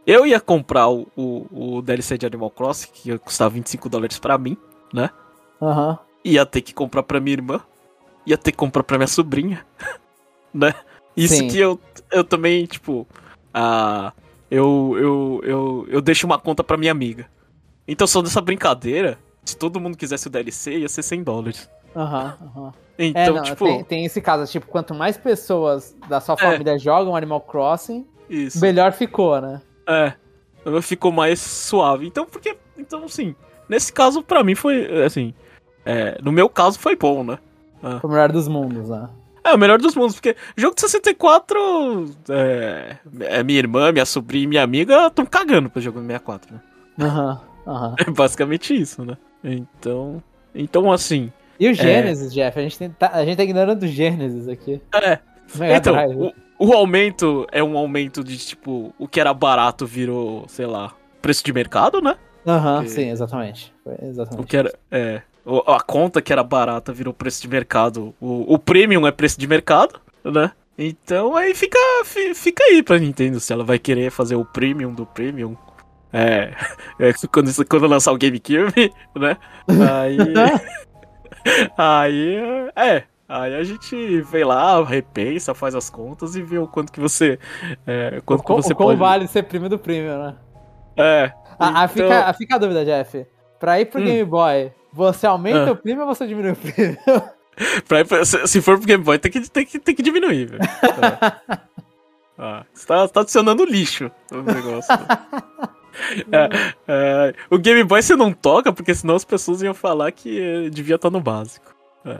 Eu 0.06 0.26
ia 0.26 0.38
comprar 0.38 0.88
o, 0.90 1.08
o, 1.16 1.76
o 1.78 1.82
DLC 1.82 2.18
de 2.18 2.26
Animal 2.26 2.50
Crossing, 2.50 2.88
que 2.92 3.08
ia 3.08 3.18
custar 3.18 3.48
25 3.48 3.88
dólares 3.88 4.18
pra 4.18 4.36
mim, 4.36 4.54
Aham. 5.62 5.98
ia 6.22 6.44
ter 6.44 6.60
que 6.60 6.74
comprar 6.74 7.02
pra 7.02 7.18
minha 7.20 7.32
irmã, 7.34 7.60
ia 8.26 8.36
ter 8.36 8.52
que 8.52 8.58
comprar 8.58 8.82
pra 8.82 8.98
minha 8.98 9.06
sobrinha, 9.08 9.64
né? 10.52 10.74
Isso 11.16 11.36
Sim. 11.36 11.48
que 11.48 11.58
eu, 11.58 11.80
eu 12.12 12.22
também, 12.22 12.66
tipo, 12.66 13.06
ah, 13.54 14.12
eu, 14.50 14.94
eu, 14.98 15.40
eu, 15.44 15.86
eu 15.88 16.00
deixo 16.02 16.26
uma 16.26 16.38
conta 16.38 16.62
pra 16.62 16.76
minha 16.76 16.92
amiga. 16.92 17.26
Então, 17.88 18.06
só 18.06 18.20
dessa 18.20 18.40
brincadeira, 18.42 19.18
se 19.44 19.56
todo 19.56 19.80
mundo 19.80 19.96
quisesse 19.96 20.26
o 20.26 20.30
DLC, 20.30 20.78
ia 20.78 20.88
ser 20.88 21.02
100 21.02 21.22
dólares. 21.22 21.68
Aham. 21.94 22.38
aham. 22.40 22.72
Então, 22.98 23.22
É, 23.22 23.30
não, 23.32 23.42
tipo, 23.42 23.64
tem, 23.64 23.84
tem 23.84 24.04
esse 24.04 24.20
caso, 24.20 24.50
tipo, 24.50 24.66
quanto 24.66 24.94
mais 24.94 25.16
pessoas 25.16 25.94
da 26.08 26.20
sua 26.20 26.36
família 26.36 26.78
jogam 26.78 27.16
Animal 27.16 27.40
Crossing, 27.40 28.06
isso. 28.30 28.60
melhor 28.60 28.92
ficou, 28.92 29.40
né? 29.40 29.60
É, 29.86 30.14
ficou 30.80 31.10
mais 31.10 31.40
suave. 31.40 32.06
Então, 32.06 32.24
porque, 32.24 32.56
então, 32.78 33.04
assim, 33.04 33.34
nesse 33.68 33.92
caso, 33.92 34.22
pra 34.22 34.44
mim 34.44 34.54
foi, 34.54 35.04
assim, 35.04 35.34
é, 35.84 36.20
no 36.22 36.32
meu 36.32 36.48
caso 36.48 36.78
foi 36.78 36.96
bom, 36.96 37.24
né? 37.24 37.38
Foi 38.00 38.08
o 38.08 38.12
melhor 38.12 38.32
dos 38.32 38.48
mundos, 38.48 38.88
né? 38.88 39.08
É, 39.44 39.52
o 39.52 39.58
melhor 39.58 39.78
dos 39.78 39.94
mundos, 39.94 40.14
porque 40.14 40.34
jogo 40.56 40.74
de 40.74 40.80
64, 40.80 42.06
é, 42.30 42.96
é 43.20 43.42
minha 43.42 43.58
irmã, 43.58 43.92
minha 43.92 44.06
sobrinha 44.06 44.44
e 44.44 44.46
minha 44.46 44.62
amiga 44.62 45.08
estão 45.08 45.26
cagando 45.26 45.68
pra 45.68 45.82
jogo 45.82 46.00
do 46.00 46.06
64, 46.06 46.54
né? 46.54 46.60
Aham, 46.98 47.40
aham. 47.66 47.94
É 48.00 48.10
basicamente 48.10 48.74
isso, 48.74 49.04
né? 49.04 49.18
Então, 49.44 50.22
então 50.54 50.90
assim, 50.90 51.30
E 51.60 51.68
o 51.68 51.74
Gênesis, 51.74 52.32
Jeff? 52.32 52.58
A 52.58 52.62
gente, 52.62 52.88
tá, 52.90 53.10
a 53.12 53.24
gente 53.24 53.36
tá 53.36 53.44
ignorando 53.44 53.82
o 53.82 53.86
Gênesis 53.86 54.48
aqui. 54.48 54.80
é, 54.94 55.18
então, 55.76 55.92
Drive. 55.92 56.16
o, 56.58 56.66
o 56.68 56.72
aumento 56.72 57.46
é 57.52 57.62
um 57.62 57.76
aumento 57.76 58.24
de, 58.24 58.36
tipo, 58.38 58.94
o 58.98 59.06
que 59.06 59.20
era 59.20 59.32
barato 59.34 59.86
virou, 59.86 60.44
sei 60.48 60.66
lá, 60.66 60.92
preço 61.20 61.44
de 61.44 61.52
mercado, 61.52 62.00
né? 62.00 62.16
Aham, 62.46 62.76
porque- 62.82 62.88
sim, 62.90 63.10
exatamente. 63.10 63.72
Foi 63.84 63.94
exatamente. 64.02 64.42
O 64.42 64.46
que 64.46 64.56
era, 64.56 64.72
é, 64.90 65.22
a 65.66 65.80
conta 65.80 66.20
que 66.22 66.32
era 66.32 66.42
barata 66.42 66.92
virou 66.92 67.12
preço 67.14 67.42
de 67.42 67.48
mercado, 67.48 68.14
o, 68.20 68.54
o 68.54 68.58
premium 68.58 69.06
é 69.06 69.12
preço 69.12 69.38
de 69.38 69.46
mercado, 69.46 70.00
né? 70.24 70.50
Então 70.76 71.36
aí 71.36 71.54
fica, 71.54 71.78
fi- 72.04 72.34
fica 72.34 72.64
aí 72.64 72.82
pra 72.82 72.98
Nintendo 72.98 73.38
se 73.38 73.52
ela 73.52 73.62
vai 73.62 73.78
querer 73.78 74.10
fazer 74.10 74.34
o 74.34 74.44
premium 74.44 74.92
do 74.92 75.06
premium. 75.06 75.56
É, 76.16 76.54
é 77.00 77.12
quando, 77.32 77.50
quando 77.66 77.86
lançar 77.88 78.12
o 78.12 78.16
GameCube, 78.18 78.92
né? 79.16 79.36
Aí. 79.90 80.16
aí. 81.76 82.36
É. 82.76 83.02
Aí 83.28 83.54
a 83.54 83.64
gente 83.64 84.20
vem 84.22 84.44
lá, 84.44 84.84
repensa, 84.84 85.54
faz 85.54 85.74
as 85.74 85.88
contas 85.90 86.36
e 86.36 86.42
vê 86.42 86.58
o 86.58 86.68
quanto 86.68 86.92
que 86.92 87.00
você. 87.00 87.38
É, 87.86 88.20
quanto 88.24 88.40
O, 88.40 88.44
que 88.44 88.52
você 88.52 88.72
o 88.74 88.76
pode. 88.76 88.98
vale 88.98 89.26
ser 89.26 89.42
prêmio 89.44 89.68
do 89.68 89.78
prêmio, 89.78 90.16
né? 90.18 90.36
É. 90.96 91.32
Ah, 91.58 91.82
ah, 91.82 91.84
Então- 91.84 91.88
fica, 91.88 92.26
ah, 92.26 92.34
fica 92.34 92.54
a 92.54 92.58
dúvida, 92.58 92.84
Jeff. 92.84 93.26
Pra 93.58 93.80
ir 93.80 93.86
pro 93.86 94.00
Hum. 94.00 94.04
Game 94.04 94.24
Boy, 94.24 94.72
você 94.92 95.26
aumenta 95.26 95.70
Ah. 95.70 95.72
o 95.72 95.76
prêmio 95.76 96.02
ou 96.06 96.14
você 96.14 96.26
diminui 96.26 96.52
o 96.52 96.56
prêmio? 96.56 96.98
Pra 97.88 98.00
ir 98.00 98.06
pra- 98.06 98.24
se, 98.24 98.46
se 98.48 98.60
for 98.60 98.76
pro 98.76 98.86
Game 98.86 99.02
Boy, 99.04 99.16
tem 99.18 99.30
que, 99.30 99.48
tem 99.48 99.64
que, 99.64 99.78
tem 99.78 99.94
que 99.94 100.02
diminuir, 100.02 100.46
velho. 100.46 100.62
É. 100.62 101.58
Ah, 102.36 102.64
você 102.74 102.84
tá, 102.86 103.06
tá 103.08 103.20
adicionando 103.20 103.64
lixo 103.64 104.10
no 104.30 104.42
negócio. 104.42 104.92
É, 106.32 106.48
é, 106.88 107.34
o 107.50 107.58
Game 107.58 107.82
Boy 107.84 108.02
você 108.02 108.16
não 108.16 108.32
toca, 108.32 108.72
porque 108.72 108.94
senão 108.94 109.14
as 109.14 109.24
pessoas 109.24 109.62
iam 109.62 109.74
falar 109.74 110.10
que 110.12 110.40
eh, 110.40 110.70
devia 110.70 110.96
estar 110.96 111.10
no 111.10 111.20
básico. 111.20 111.74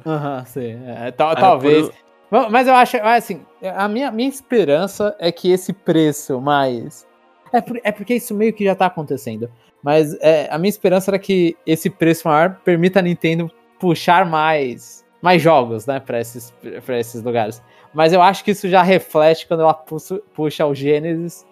Aham, 0.07 0.45
sim. 0.47 0.79
É, 0.87 1.11
tal- 1.11 1.35
talvez. 1.37 1.91
por- 2.31 2.51
Mas 2.51 2.67
eu 2.67 2.75
acho, 2.75 2.97
assim, 2.99 3.43
a 3.77 3.87
minha, 3.87 4.11
minha 4.11 4.29
esperança 4.29 5.15
é 5.19 5.31
que 5.31 5.51
esse 5.53 5.73
preço 5.73 6.41
mais. 6.41 7.07
É, 7.53 7.61
por- 7.61 7.81
é 7.85 7.93
porque 7.93 8.15
isso 8.15 8.35
meio 8.35 8.53
que 8.53 8.65
já 8.65 8.75
tá 8.75 8.87
acontecendo. 8.87 9.51
Mas 9.83 10.15
é, 10.21 10.49
a 10.51 10.57
minha 10.59 10.71
esperança 10.71 11.11
era 11.11 11.19
que 11.19 11.57
esse 11.67 11.91
preço 11.91 12.27
maior 12.27 12.57
permita 12.65 12.99
a 13.01 13.03
Nintendo 13.03 13.51
puxar 13.79 14.25
mais, 14.25 15.05
mais 15.21 15.43
jogos, 15.43 15.85
né, 15.87 16.01
pra 16.01 16.19
esses, 16.21 16.53
pra 16.87 16.99
esses 16.99 17.23
lugares. 17.23 17.63
Mas 17.93 18.13
eu 18.15 18.23
acho 18.23 18.43
que 18.43 18.53
isso 18.53 18.69
já 18.69 18.83
reflete 18.83 19.47
quando 19.47 19.61
ela 19.61 19.75
puxa, 19.75 20.19
puxa 20.35 20.65
o 20.67 20.75
Gênesis. 20.75 21.47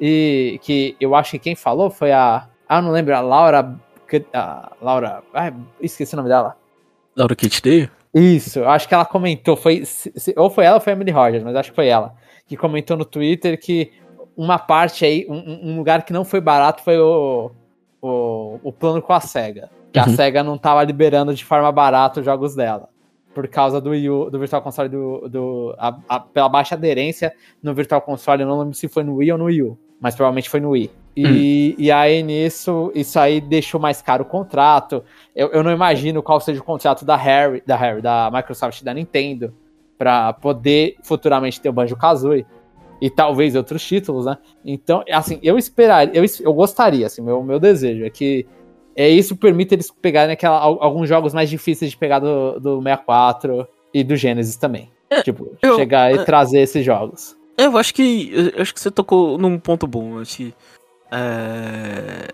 E 0.00 0.60
que 0.62 0.96
eu 1.00 1.14
acho 1.14 1.32
que 1.32 1.38
quem 1.38 1.54
falou 1.54 1.90
foi 1.90 2.12
a. 2.12 2.48
Ah, 2.68 2.82
não 2.82 2.90
lembro, 2.90 3.14
a 3.14 3.20
Laura. 3.20 3.76
A 4.32 4.72
Laura. 4.80 5.22
Ah, 5.34 5.52
esqueci 5.80 6.14
o 6.14 6.16
nome 6.16 6.28
dela. 6.28 6.56
Laura 7.16 7.36
Day? 7.62 7.90
Isso, 8.14 8.60
eu 8.60 8.68
acho 8.68 8.88
que 8.88 8.94
ela 8.94 9.04
comentou. 9.04 9.56
Foi, 9.56 9.82
ou 10.36 10.50
foi 10.50 10.64
ela 10.64 10.76
ou 10.76 10.80
foi 10.80 10.92
a 10.92 10.96
Emily 10.96 11.10
Rogers, 11.10 11.42
mas 11.42 11.56
acho 11.56 11.70
que 11.70 11.76
foi 11.76 11.88
ela. 11.88 12.14
Que 12.46 12.56
comentou 12.56 12.96
no 12.96 13.04
Twitter 13.04 13.58
que 13.60 13.92
uma 14.36 14.58
parte 14.58 15.04
aí, 15.04 15.26
um, 15.28 15.70
um 15.72 15.76
lugar 15.76 16.04
que 16.04 16.12
não 16.12 16.24
foi 16.24 16.40
barato 16.40 16.82
foi 16.82 16.98
o, 16.98 17.50
o, 18.00 18.60
o 18.62 18.72
plano 18.72 19.02
com 19.02 19.12
a 19.12 19.20
SEGA. 19.20 19.68
Que 19.92 19.98
uhum. 19.98 20.06
a 20.06 20.08
SEGA 20.08 20.42
não 20.42 20.56
tava 20.56 20.82
liberando 20.84 21.34
de 21.34 21.44
forma 21.44 21.70
barata 21.72 22.20
os 22.20 22.24
jogos 22.24 22.54
dela 22.54 22.88
por 23.38 23.46
causa 23.46 23.80
do, 23.80 23.90
Wii, 23.90 24.08
do 24.32 24.38
Virtual 24.40 24.60
Console 24.60 24.88
do, 24.88 25.28
do 25.28 25.74
a, 25.78 25.96
a, 26.08 26.18
pela 26.18 26.48
baixa 26.48 26.74
aderência 26.74 27.32
no 27.62 27.72
Virtual 27.72 28.02
Console, 28.02 28.42
eu 28.42 28.48
não 28.48 28.58
lembro 28.58 28.74
se 28.74 28.88
foi 28.88 29.04
no 29.04 29.14
Wii 29.14 29.30
ou 29.30 29.38
no 29.38 29.44
Wii 29.44 29.62
U, 29.62 29.78
mas 30.00 30.14
provavelmente 30.14 30.48
foi 30.48 30.60
no 30.60 30.70
Wii. 30.70 30.90
E, 31.16 31.26
hum. 31.26 31.74
e 31.78 31.90
aí 31.90 32.22
nisso, 32.22 32.92
isso 32.94 33.18
aí 33.18 33.40
deixou 33.40 33.80
mais 33.80 34.00
caro 34.00 34.22
o 34.22 34.26
contrato. 34.26 35.02
Eu, 35.34 35.48
eu 35.48 35.64
não 35.64 35.72
imagino 35.72 36.22
qual 36.22 36.40
seja 36.40 36.60
o 36.60 36.64
contrato 36.64 37.04
da 37.04 37.16
Harry, 37.16 37.62
da 37.66 37.76
Harry, 37.76 38.00
da 38.00 38.30
Microsoft 38.32 38.80
e 38.80 38.84
da 38.84 38.94
Nintendo 38.94 39.52
para 39.98 40.32
poder 40.32 40.96
futuramente 41.02 41.60
ter 41.60 41.68
o 41.68 41.72
Banjo 41.72 41.96
Kazooie 41.96 42.46
e 43.00 43.10
talvez 43.10 43.56
outros 43.56 43.84
títulos, 43.84 44.26
né? 44.26 44.38
Então, 44.64 45.02
assim, 45.10 45.38
eu 45.42 45.58
esperaria, 45.58 46.12
eu, 46.14 46.24
eu 46.40 46.52
gostaria, 46.52 47.06
assim, 47.06 47.22
meu, 47.22 47.42
meu 47.42 47.58
desejo 47.58 48.04
é 48.04 48.10
que 48.10 48.46
é, 48.94 49.08
isso 49.08 49.36
permite 49.36 49.74
eles 49.74 49.90
pegarem 49.90 50.32
aquela, 50.32 50.58
alguns 50.58 51.08
jogos 51.08 51.32
mais 51.32 51.48
difíceis 51.48 51.92
de 51.92 51.96
pegar 51.96 52.18
do, 52.18 52.58
do 52.58 52.82
64 52.82 53.66
e 53.94 54.02
do 54.02 54.16
Genesis 54.16 54.56
também. 54.56 54.90
É, 55.10 55.22
tipo, 55.22 55.56
eu, 55.62 55.76
chegar 55.76 56.12
e 56.12 56.18
é, 56.18 56.24
trazer 56.24 56.60
esses 56.60 56.84
jogos. 56.84 57.37
Eu 57.58 57.76
acho 57.76 57.92
que. 57.92 58.30
Eu 58.54 58.62
acho 58.62 58.72
que 58.72 58.80
você 58.80 58.90
tocou 58.90 59.36
num 59.36 59.58
ponto 59.58 59.86
bom. 59.86 60.20
Acho 60.20 60.36
que. 60.36 60.54
É, 61.10 62.28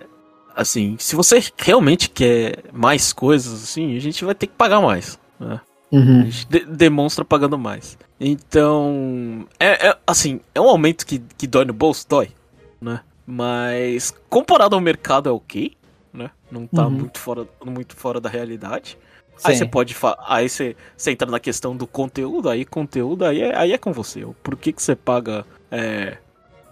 assim, 0.54 0.96
se 0.98 1.16
você 1.16 1.42
realmente 1.56 2.10
quer 2.10 2.64
mais 2.72 3.12
coisas, 3.12 3.64
assim, 3.64 3.96
a 3.96 4.00
gente 4.00 4.24
vai 4.24 4.34
ter 4.34 4.46
que 4.46 4.54
pagar 4.54 4.80
mais. 4.80 5.18
Né? 5.40 5.60
Uhum. 5.90 6.20
A 6.20 6.24
gente 6.24 6.46
de 6.46 6.60
demonstra 6.66 7.24
pagando 7.24 7.58
mais. 7.58 7.98
Então. 8.20 9.46
É, 9.58 9.88
é, 9.88 9.98
assim, 10.06 10.40
é 10.54 10.60
um 10.60 10.68
aumento 10.68 11.06
que, 11.06 11.18
que 11.36 11.46
dói 11.46 11.64
no 11.64 11.72
bolso? 11.72 12.06
Dói. 12.08 12.28
Né? 12.80 13.00
Mas 13.26 14.14
comparado 14.28 14.76
ao 14.76 14.80
mercado 14.80 15.28
é 15.28 15.32
ok 15.32 15.74
né? 16.14 16.30
Não 16.50 16.66
tá 16.66 16.84
uhum. 16.84 16.90
muito, 16.92 17.18
fora, 17.18 17.46
muito 17.66 17.96
fora 17.96 18.20
da 18.20 18.28
realidade. 18.28 18.96
Sim. 19.36 19.48
Aí 19.48 19.56
você 19.56 19.66
pode 19.66 19.96
aí 20.26 20.48
você, 20.48 20.76
você 20.96 21.10
entra 21.10 21.30
na 21.30 21.40
questão 21.40 21.76
do 21.76 21.86
conteúdo, 21.86 22.48
aí 22.48 22.64
conteúdo 22.64 23.24
aí 23.24 23.42
é, 23.42 23.56
aí 23.56 23.72
é 23.72 23.78
com 23.78 23.92
você. 23.92 24.24
Por 24.42 24.56
que, 24.56 24.72
que 24.72 24.82
você 24.82 24.94
paga 24.94 25.44
é, 25.70 26.16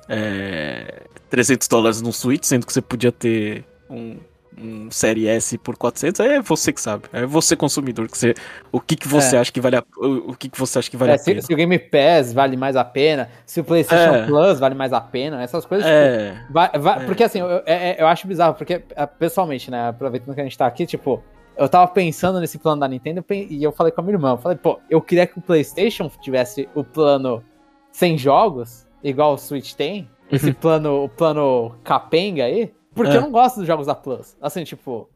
é, 0.08 1.02
300 1.30 1.66
dólares 1.68 2.00
no 2.00 2.12
Switch, 2.12 2.44
sendo 2.44 2.66
que 2.66 2.72
você 2.72 2.80
podia 2.80 3.10
ter 3.10 3.64
um, 3.90 4.16
um 4.56 4.90
Série 4.90 5.26
S 5.26 5.56
por 5.58 5.76
400, 5.76 6.20
aí 6.20 6.34
é 6.34 6.40
você 6.40 6.72
que 6.72 6.80
sabe. 6.80 7.04
É 7.12 7.24
você 7.26 7.56
consumidor 7.56 8.08
que 8.08 8.16
você 8.16 8.34
o 8.70 8.80
que 8.80 8.96
que 8.96 9.08
você 9.08 9.36
é. 9.36 9.40
acha 9.40 9.52
que 9.52 9.60
vale 9.60 9.76
a, 9.76 9.84
o, 9.96 10.30
o 10.30 10.36
que 10.36 10.48
que 10.48 10.58
você 10.58 10.78
acha 10.78 10.90
que 10.90 10.96
vale 10.96 11.12
é, 11.12 11.14
a 11.16 11.18
pena. 11.18 11.42
Se, 11.42 11.52
o 11.52 11.56
Game 11.56 11.78
Pass 11.78 12.32
vale 12.32 12.56
mais 12.56 12.76
a 12.76 12.84
pena, 12.84 13.28
se 13.46 13.60
o 13.60 13.64
PlayStation 13.64 14.14
é. 14.14 14.26
Plus 14.26 14.58
vale 14.58 14.74
mais 14.74 14.92
a 14.92 15.00
pena, 15.00 15.42
essas 15.42 15.64
coisas. 15.64 15.86
É. 15.86 16.32
Tipo, 16.32 16.52
vai, 16.52 16.70
vai, 16.78 17.02
é. 17.02 17.06
porque 17.06 17.24
assim, 17.24 17.40
eu, 17.40 17.48
eu, 17.48 17.62
eu, 17.98 18.06
acho 18.06 18.26
bizarro 18.26 18.54
porque 18.54 18.82
pessoalmente, 19.18 19.70
né, 19.70 19.88
aproveitando 19.88 20.34
que 20.34 20.40
a 20.40 20.44
gente 20.44 20.56
tá 20.56 20.66
aqui, 20.66 20.86
tipo, 20.86 21.22
eu 21.56 21.68
tava 21.68 21.86
pensando 21.88 22.40
nesse 22.40 22.58
plano 22.58 22.80
da 22.80 22.88
Nintendo 22.88 23.24
e 23.30 23.62
eu 23.62 23.72
falei 23.72 23.92
com 23.92 24.00
a 24.00 24.04
minha 24.04 24.14
irmã, 24.14 24.30
eu 24.30 24.38
falei, 24.38 24.58
pô, 24.58 24.80
eu 24.88 25.00
queria 25.00 25.26
que 25.26 25.38
o 25.38 25.42
PlayStation 25.42 26.10
tivesse 26.20 26.68
o 26.74 26.82
plano 26.82 27.42
sem 27.90 28.16
jogos, 28.16 28.86
igual 29.02 29.34
o 29.34 29.38
Switch 29.38 29.74
tem, 29.74 30.08
esse 30.30 30.48
uhum. 30.48 30.54
plano, 30.54 31.04
o 31.04 31.08
plano 31.08 31.74
capenga 31.84 32.44
aí, 32.44 32.72
porque 32.94 33.12
é. 33.12 33.16
eu 33.16 33.20
não 33.20 33.30
gosto 33.30 33.58
dos 33.58 33.66
jogos 33.66 33.86
da 33.86 33.94
Plus. 33.94 34.36
Assim, 34.40 34.64
tipo, 34.64 35.08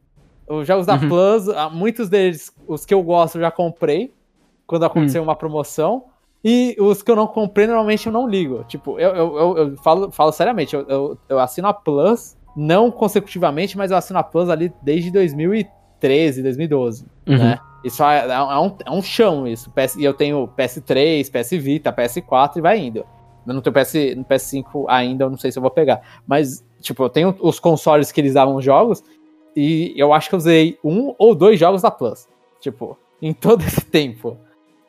os 0.47 0.67
jogos 0.67 0.85
da 0.85 0.93
uhum. 0.95 1.09
Plus, 1.09 1.49
ah, 1.49 1.69
muitos 1.69 2.09
deles, 2.09 2.53
os 2.67 2.85
que 2.85 2.93
eu 2.93 3.01
gosto, 3.01 3.35
eu 3.37 3.41
já 3.41 3.51
comprei 3.51 4.13
quando 4.65 4.85
aconteceu 4.85 5.21
uhum. 5.21 5.27
uma 5.27 5.35
promoção. 5.35 6.05
E 6.43 6.75
os 6.79 7.01
que 7.01 7.09
eu 7.09 7.15
não 7.15 7.27
comprei, 7.27 7.65
normalmente 7.67 8.05
eu 8.05 8.13
não 8.13 8.27
ligo. 8.27 8.63
Tipo, 8.65 8.99
eu, 8.99 9.09
eu, 9.09 9.37
eu, 9.37 9.57
eu 9.57 9.77
falo, 9.77 10.11
falo 10.11 10.31
seriamente, 10.31 10.75
eu, 10.75 10.85
eu, 10.87 11.17
eu, 11.27 11.39
assino 11.39 11.67
a 11.67 11.73
Plus, 11.73 12.37
não 12.55 12.91
consecutivamente, 12.91 13.77
mas 13.77 13.91
eu 13.91 13.97
assino 13.97 14.19
a 14.19 14.23
Plus 14.23 14.49
ali 14.49 14.71
desde 14.81 15.11
2013, 15.11 15.77
2012, 15.99 17.05
uhum. 17.27 17.37
né? 17.37 17.59
Isso 17.83 18.03
é, 18.03 18.27
é, 18.27 18.39
um, 18.39 18.75
é 18.85 18.91
um 18.91 19.01
chão, 19.01 19.47
isso. 19.47 19.71
PS, 19.71 19.95
e 19.95 20.03
eu 20.03 20.13
tenho 20.13 20.49
PS3, 20.57 21.31
PS 21.31 21.51
Vita, 21.51 21.93
PS4 21.93 22.57
e 22.57 22.61
vai 22.61 22.79
indo. 22.79 23.05
Eu 23.45 23.53
não 23.53 23.61
tenho 23.61 23.73
PS, 23.73 23.93
no 24.15 24.25
PS5 24.25 24.85
ainda, 24.89 25.25
eu 25.25 25.29
não 25.29 25.37
sei 25.37 25.51
se 25.51 25.57
eu 25.57 25.61
vou 25.61 25.71
pegar. 25.71 26.01
Mas 26.27 26.65
Tipo, 26.81 27.03
eu 27.03 27.09
tenho 27.09 27.35
os 27.39 27.59
consoles 27.59 28.11
que 28.11 28.21
eles 28.21 28.33
davam 28.33 28.61
jogos 28.61 29.03
e 29.55 29.93
eu 29.95 30.13
acho 30.13 30.29
que 30.29 30.35
eu 30.35 30.37
usei 30.37 30.77
um 30.83 31.13
ou 31.17 31.33
dois 31.33 31.59
jogos 31.59 31.81
da 31.81 31.91
Plus. 31.91 32.27
Tipo, 32.59 32.97
em 33.21 33.33
todo 33.33 33.63
esse 33.63 33.83
tempo. 33.85 34.37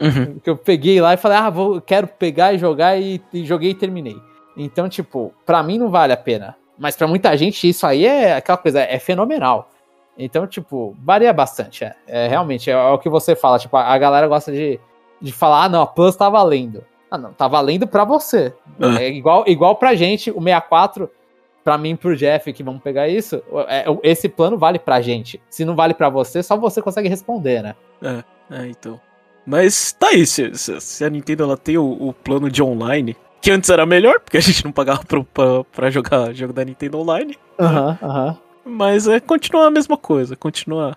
Uhum. 0.01 0.39
Que 0.39 0.51
eu 0.51 0.56
peguei 0.56 1.01
lá 1.01 1.14
e 1.14 1.16
falei, 1.16 1.39
ah, 1.39 1.51
vou, 1.51 1.80
quero 1.80 2.06
pegar 2.06 2.52
e 2.52 2.59
jogar 2.59 3.01
e, 3.01 3.20
e 3.32 3.44
joguei 3.44 3.70
e 3.70 3.74
terminei. 3.74 4.16
Então, 4.56 4.89
tipo, 4.89 5.32
pra 5.44 5.62
mim 5.62 5.78
não 5.78 5.90
vale 5.90 6.12
a 6.12 6.16
pena. 6.16 6.56
Mas 6.78 6.94
para 6.94 7.09
muita 7.09 7.36
gente 7.36 7.68
isso 7.68 7.86
aí 7.86 8.06
é 8.06 8.35
aquela 8.35 8.59
coisa, 8.59 8.80
é 8.80 8.98
fenomenal. 8.98 9.70
Então, 10.19 10.47
tipo, 10.47 10.97
varia 11.03 11.32
bastante. 11.32 11.85
É, 11.85 11.95
é 12.07 12.27
realmente, 12.27 12.69
é, 12.69 12.73
é, 12.73 12.90
o 12.90 12.99
que 12.99 13.09
você 13.09 13.36
fala. 13.36 13.59
Tipo, 13.59 13.77
a, 13.77 13.85
a, 13.85 13.97
galera 13.97 14.27
gosta 14.27 14.51
de, 14.51 14.81
de 15.20 15.32
falar, 15.32 15.65
ah, 15.65 15.69
não, 15.69 15.82
a 15.82 15.86
Plus 15.86 16.16
tá 16.16 16.28
valendo. 16.28 16.85
Ah, 17.09 17.16
não, 17.16 17.32
tá 17.32 17.47
valendo 17.47 17.86
pra 17.86 18.05
você. 18.05 18.53
Uhum. 18.81 18.97
É 18.97 19.09
igual, 19.09 19.45
igual 19.47 19.77
pra 19.77 19.95
gente, 19.95 20.31
o 20.31 20.43
64 20.43 21.09
para 21.62 21.78
mim 21.78 21.95
pro 21.97 22.16
Jeff 22.16 22.51
que 22.53 22.62
vamos 22.62 22.82
pegar 22.82 23.09
isso, 23.09 23.43
é, 23.69 23.85
esse 24.03 24.28
plano 24.28 24.57
vale 24.57 24.78
pra 24.78 25.03
gente. 25.03 25.40
Se 25.51 25.65
não 25.65 25.77
vale 25.77 25.93
para 25.93 26.09
você, 26.09 26.43
só 26.43 26.57
você 26.57 26.81
consegue 26.81 27.09
responder, 27.09 27.62
né? 27.62 27.74
É, 28.03 28.24
é 28.51 28.66
então. 28.69 28.99
Mas 29.47 29.93
tá 29.93 30.09
aí, 30.09 30.27
se, 30.27 30.51
se 30.55 31.05
a 31.05 31.11
Nintendo 31.11 31.45
ela 31.45 31.57
tem 31.57 31.78
o, 31.78 31.90
o, 31.90 32.12
plano 32.12 32.51
de 32.51 32.62
online, 32.62 33.16
que 33.40 33.51
antes 33.51 33.70
era 33.70 33.86
melhor, 33.86 34.20
porque 34.20 34.36
a 34.36 34.40
gente 34.40 34.65
não 34.65 34.73
pagava 34.73 35.03
pra, 35.05 35.23
pra, 35.24 35.65
pra 35.65 35.90
jogar 35.90 36.35
jogo 36.35 36.53
da 36.53 36.65
Nintendo 36.65 36.99
Online. 36.99 37.39
Aham, 37.59 37.90
né? 37.93 37.99
aham. 38.03 38.39
Mas 38.69 39.09
é, 39.09 39.19
continua 39.19 39.66
a 39.66 39.70
mesma 39.70 39.97
coisa, 39.97 40.36
continua 40.36 40.97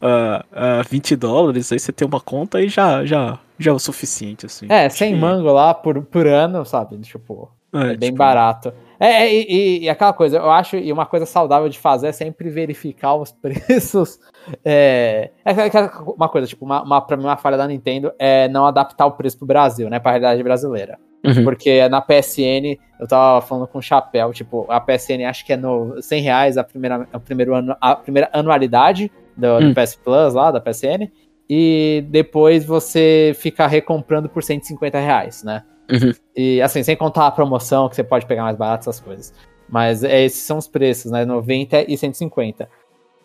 a, 0.00 0.44
uh, 0.50 0.88
20 0.88 1.16
dólares, 1.16 1.70
aí 1.70 1.78
você 1.78 1.92
tem 1.92 2.08
uma 2.08 2.20
conta 2.20 2.60
e 2.60 2.68
já, 2.68 3.04
já, 3.04 3.38
já 3.58 3.70
é 3.70 3.74
o 3.74 3.78
suficiente, 3.78 4.46
assim. 4.46 4.66
É, 4.68 4.88
sem 4.88 5.14
mango 5.16 5.52
lá 5.52 5.74
por, 5.74 6.02
por 6.02 6.26
ano, 6.26 6.64
sabe? 6.64 6.96
Tipo, 6.98 7.50
é, 7.72 7.92
é 7.92 7.96
bem 7.96 8.08
tipo... 8.08 8.18
barato. 8.18 8.72
É, 8.98 9.24
é 9.24 9.34
e, 9.34 9.84
e, 9.84 9.88
aquela 9.88 10.12
coisa, 10.12 10.38
eu 10.38 10.50
acho, 10.50 10.76
e 10.76 10.92
uma 10.92 11.06
coisa 11.06 11.24
saudável 11.24 11.68
de 11.68 11.78
fazer 11.78 12.08
é 12.08 12.12
sempre 12.12 12.50
verificar 12.50 13.14
os 13.14 13.30
preços. 13.40 14.18
É, 14.64 15.30
é, 15.44 15.52
é 15.52 15.90
uma 16.16 16.28
coisa, 16.28 16.46
tipo, 16.46 16.64
uma, 16.64 16.82
uma, 16.82 17.00
pra 17.00 17.16
mim, 17.16 17.24
uma 17.24 17.36
falha 17.36 17.56
da 17.56 17.66
Nintendo 17.66 18.12
é 18.18 18.48
não 18.48 18.66
adaptar 18.66 19.06
o 19.06 19.12
preço 19.12 19.38
pro 19.38 19.46
Brasil, 19.46 19.88
né, 19.88 19.98
pra 19.98 20.12
realidade 20.12 20.42
brasileira. 20.42 20.98
Uhum. 21.24 21.44
Porque 21.44 21.86
na 21.88 22.00
PSN, 22.00 22.78
eu 22.98 23.06
tava 23.06 23.40
falando 23.46 23.66
com 23.66 23.78
o 23.78 23.82
Chapéu, 23.82 24.32
tipo, 24.32 24.66
a 24.70 24.80
PSN 24.80 25.24
acho 25.28 25.44
que 25.44 25.52
é 25.52 25.56
no 25.56 26.00
100 26.00 26.22
reais 26.22 26.56
a 26.56 26.64
primeira, 26.64 27.06
a 27.12 27.18
primeiro 27.18 27.54
ano, 27.54 27.76
a 27.80 27.94
primeira 27.94 28.30
anualidade 28.32 29.12
do, 29.36 29.46
uhum. 29.46 29.72
do 29.72 29.74
PS 29.74 29.96
Plus 29.96 30.34
lá, 30.34 30.50
da 30.50 30.60
PSN, 30.60 31.10
e 31.48 32.04
depois 32.08 32.64
você 32.64 33.32
fica 33.36 33.66
recomprando 33.66 34.28
por 34.28 34.42
150 34.42 34.98
reais, 34.98 35.42
né? 35.42 35.62
Uhum. 35.90 36.12
E 36.36 36.62
assim, 36.62 36.82
sem 36.82 36.96
contar 36.96 37.26
a 37.26 37.30
promoção 37.30 37.88
que 37.88 37.96
você 37.96 38.04
pode 38.04 38.24
pegar 38.24 38.44
mais 38.44 38.56
barato, 38.56 38.88
essas 38.88 39.00
coisas. 39.00 39.34
Mas 39.68 40.02
é, 40.02 40.24
esses 40.24 40.42
são 40.42 40.58
os 40.58 40.66
preços, 40.66 41.10
né? 41.10 41.24
90 41.24 41.90
e 41.90 41.96
150. 41.96 42.68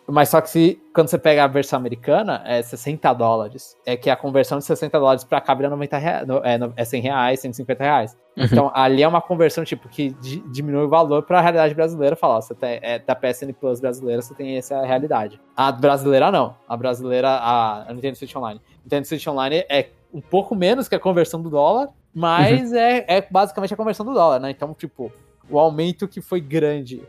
Mas 0.07 0.29
só 0.29 0.39
que 0.39 0.49
se, 0.49 0.81
quando 0.93 1.07
você 1.07 1.17
pega 1.17 1.43
a 1.43 1.47
versão 1.47 1.77
americana, 1.77 2.41
é 2.45 2.61
60 2.61 3.11
dólares. 3.13 3.75
É 3.85 3.97
que 3.97 4.09
a 4.09 4.15
conversão 4.15 4.59
de 4.59 4.65
60 4.65 4.99
dólares 4.99 5.23
pra 5.23 5.41
cá 5.41 5.53
vira 5.55 5.69
90 5.69 5.97
reais, 5.97 6.27
é, 6.43 6.59
é 6.81 6.85
100 6.85 7.01
reais, 7.01 7.39
150 7.39 7.83
reais. 7.83 8.17
Uhum. 8.37 8.43
Então 8.43 8.71
ali 8.73 9.01
é 9.01 9.07
uma 9.07 9.21
conversão 9.21 9.63
tipo 9.63 9.89
que 9.89 10.15
diminui 10.51 10.83
o 10.83 10.89
valor 10.89 11.23
pra 11.23 11.41
realidade 11.41 11.73
brasileira. 11.73 12.15
Falar, 12.15 12.41
você 12.41 12.53
tem, 12.53 12.79
é, 12.81 12.99
da 12.99 13.15
PSN 13.15 13.51
Plus 13.59 13.79
brasileira, 13.79 14.21
você 14.21 14.35
tem 14.35 14.57
essa 14.57 14.85
realidade. 14.85 15.41
A 15.55 15.71
brasileira 15.71 16.31
não. 16.31 16.55
A 16.67 16.77
brasileira, 16.77 17.29
a, 17.29 17.89
a 17.89 17.93
Nintendo 17.93 18.17
Switch 18.17 18.35
Online. 18.35 18.61
Nintendo 18.83 19.07
Switch 19.07 19.25
Online 19.27 19.65
é 19.69 19.89
um 20.13 20.21
pouco 20.21 20.55
menos 20.55 20.87
que 20.87 20.95
a 20.95 20.99
conversão 20.99 21.41
do 21.41 21.49
dólar, 21.49 21.89
mas 22.13 22.71
uhum. 22.71 22.77
é, 22.77 23.05
é 23.07 23.27
basicamente 23.29 23.73
a 23.73 23.77
conversão 23.77 24.05
do 24.05 24.13
dólar, 24.13 24.39
né? 24.39 24.51
Então, 24.51 24.73
tipo, 24.73 25.11
o 25.49 25.59
aumento 25.59 26.07
que 26.07 26.21
foi 26.21 26.39
grande 26.39 27.01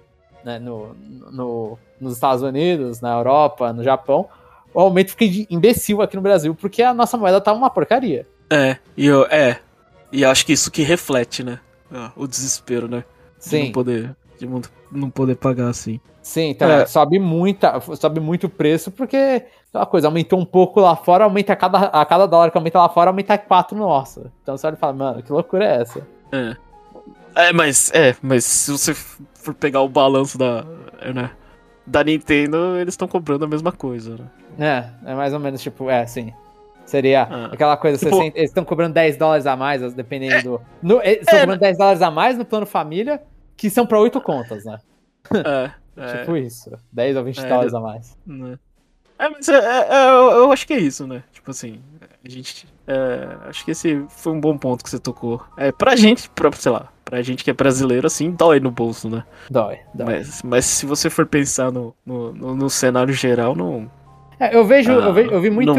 né, 0.46 0.60
no, 0.60 0.94
no, 1.32 1.78
nos 2.00 2.14
Estados 2.14 2.40
Unidos, 2.40 3.00
na 3.00 3.12
Europa, 3.16 3.72
no 3.72 3.82
Japão, 3.82 4.28
o 4.72 4.80
aumento 4.80 5.10
fica 5.10 5.24
imbecil 5.50 6.00
aqui 6.00 6.14
no 6.14 6.22
Brasil, 6.22 6.54
porque 6.54 6.84
a 6.84 6.94
nossa 6.94 7.16
moeda 7.16 7.40
tá 7.40 7.52
uma 7.52 7.68
porcaria. 7.68 8.24
É, 8.48 8.76
e 8.96 9.06
eu, 9.06 9.26
é. 9.26 9.58
E 10.12 10.24
acho 10.24 10.46
que 10.46 10.52
isso 10.52 10.70
que 10.70 10.82
reflete, 10.84 11.42
né? 11.42 11.58
O 12.14 12.28
desespero, 12.28 12.86
né? 12.86 13.04
De 13.40 13.48
Sim. 13.48 13.64
não 13.64 13.72
poder 13.72 14.16
De 14.38 14.48
não 14.92 15.10
poder 15.10 15.34
pagar 15.34 15.68
assim. 15.68 15.98
Sim, 16.22 16.50
então 16.50 16.70
É. 16.70 16.86
sobe, 16.86 17.18
muita, 17.18 17.80
sobe 17.96 18.20
muito 18.20 18.46
o 18.46 18.50
preço, 18.50 18.90
porque 18.92 19.44
aquela 19.68 19.86
coisa, 19.86 20.06
aumentou 20.06 20.38
um 20.38 20.44
pouco 20.44 20.80
lá 20.80 20.94
fora, 20.94 21.24
aumenta 21.24 21.52
a 21.52 21.56
cada, 21.56 21.78
a 21.78 22.04
cada 22.04 22.26
dólar 22.26 22.50
que 22.52 22.58
aumenta 22.58 22.78
lá 22.78 22.88
fora, 22.88 23.10
aumenta 23.10 23.36
4 23.36 23.76
no 23.76 23.84
nosso. 23.84 24.30
Então 24.42 24.56
você 24.56 24.66
olha 24.66 24.74
e 24.74 24.78
fala, 24.78 24.92
mano, 24.92 25.22
que 25.22 25.32
loucura 25.32 25.64
é 25.64 25.82
essa? 25.82 26.06
É. 26.30 26.56
É, 27.34 27.52
mas, 27.52 27.90
é, 27.92 28.16
mas 28.22 28.44
se 28.44 28.72
você 28.72 28.94
for 29.46 29.54
pegar 29.54 29.80
o 29.80 29.88
balanço 29.88 30.36
da, 30.36 30.64
é, 31.00 31.12
né, 31.12 31.30
da 31.86 32.02
Nintendo, 32.04 32.76
eles 32.78 32.94
estão 32.94 33.08
cobrando 33.08 33.44
a 33.44 33.48
mesma 33.48 33.72
coisa, 33.72 34.16
né? 34.58 34.90
É, 35.04 35.12
é 35.12 35.14
mais 35.14 35.32
ou 35.32 35.40
menos 35.40 35.62
tipo, 35.62 35.88
é, 35.90 36.04
sim. 36.06 36.32
Seria 36.84 37.24
Ah. 37.24 37.46
aquela 37.52 37.76
coisa, 37.76 37.98
Tipo- 37.98 38.16
60 38.16 38.38
eles 38.38 38.50
estão 38.50 38.64
cobrando 38.64 38.94
10 38.94 39.16
dólares 39.16 39.46
a 39.46 39.56
mais, 39.56 39.92
dependendo 39.94 40.42
do. 40.42 40.60
No, 40.82 41.02
eles 41.02 41.20
estão 41.22 41.38
É, 41.38 41.40
cobrando 41.40 41.60
10 41.60 41.78
dólares 41.78 42.02
a 42.02 42.10
mais 42.10 42.38
no 42.38 42.44
plano 42.44 42.64
família, 42.66 43.22
que 43.56 43.68
são 43.68 43.84
pra 43.86 43.98
8 43.98 44.20
contas, 44.20 44.64
né? 44.64 44.78
É, 45.44 45.70
é, 45.96 46.18
Tipo 46.18 46.36
isso. 46.36 46.70
10 46.92 47.16
ou 47.16 47.24
20 47.24 47.40
É, 47.44 47.48
dólares 47.48 47.74
a 47.74 47.80
mais. 47.80 48.16
né. 48.26 48.56
É, 49.18 49.28
mas 49.28 49.48
é, 49.48 49.54
é, 49.56 49.86
é, 49.94 50.10
eu 50.10 50.52
acho 50.52 50.66
que 50.66 50.74
é 50.74 50.78
isso, 50.78 51.06
né? 51.06 51.22
Tipo 51.32 51.50
assim, 51.50 51.80
a 52.24 52.28
gente. 52.28 52.68
É, 52.86 53.48
acho 53.48 53.64
que 53.64 53.70
esse 53.72 54.04
foi 54.08 54.32
um 54.32 54.40
bom 54.40 54.56
ponto 54.56 54.82
que 54.84 54.90
você 54.90 54.98
tocou. 54.98 55.40
É, 55.56 55.72
pra 55.72 55.96
gente, 55.96 56.28
pra, 56.30 56.50
sei 56.52 56.72
lá, 56.72 56.88
pra 57.04 57.20
gente 57.22 57.42
que 57.44 57.50
é 57.50 57.54
brasileiro, 57.54 58.06
assim, 58.06 58.30
dói 58.30 58.60
no 58.60 58.70
bolso, 58.70 59.08
né? 59.08 59.24
Dói, 59.50 59.78
dói. 59.94 60.06
Mas, 60.06 60.42
mas 60.42 60.64
se 60.64 60.86
você 60.86 61.08
for 61.10 61.26
pensar 61.26 61.70
no, 61.72 61.94
no, 62.04 62.32
no, 62.32 62.54
no 62.56 62.70
cenário 62.70 63.12
geral, 63.12 63.54
não. 63.56 63.90
É, 64.38 64.54
eu 64.54 64.66
vejo, 64.66 64.92
ah, 64.92 65.06
eu, 65.06 65.14
ve- 65.14 65.28
eu 65.32 65.40
vi 65.40 65.48
muito. 65.50 65.72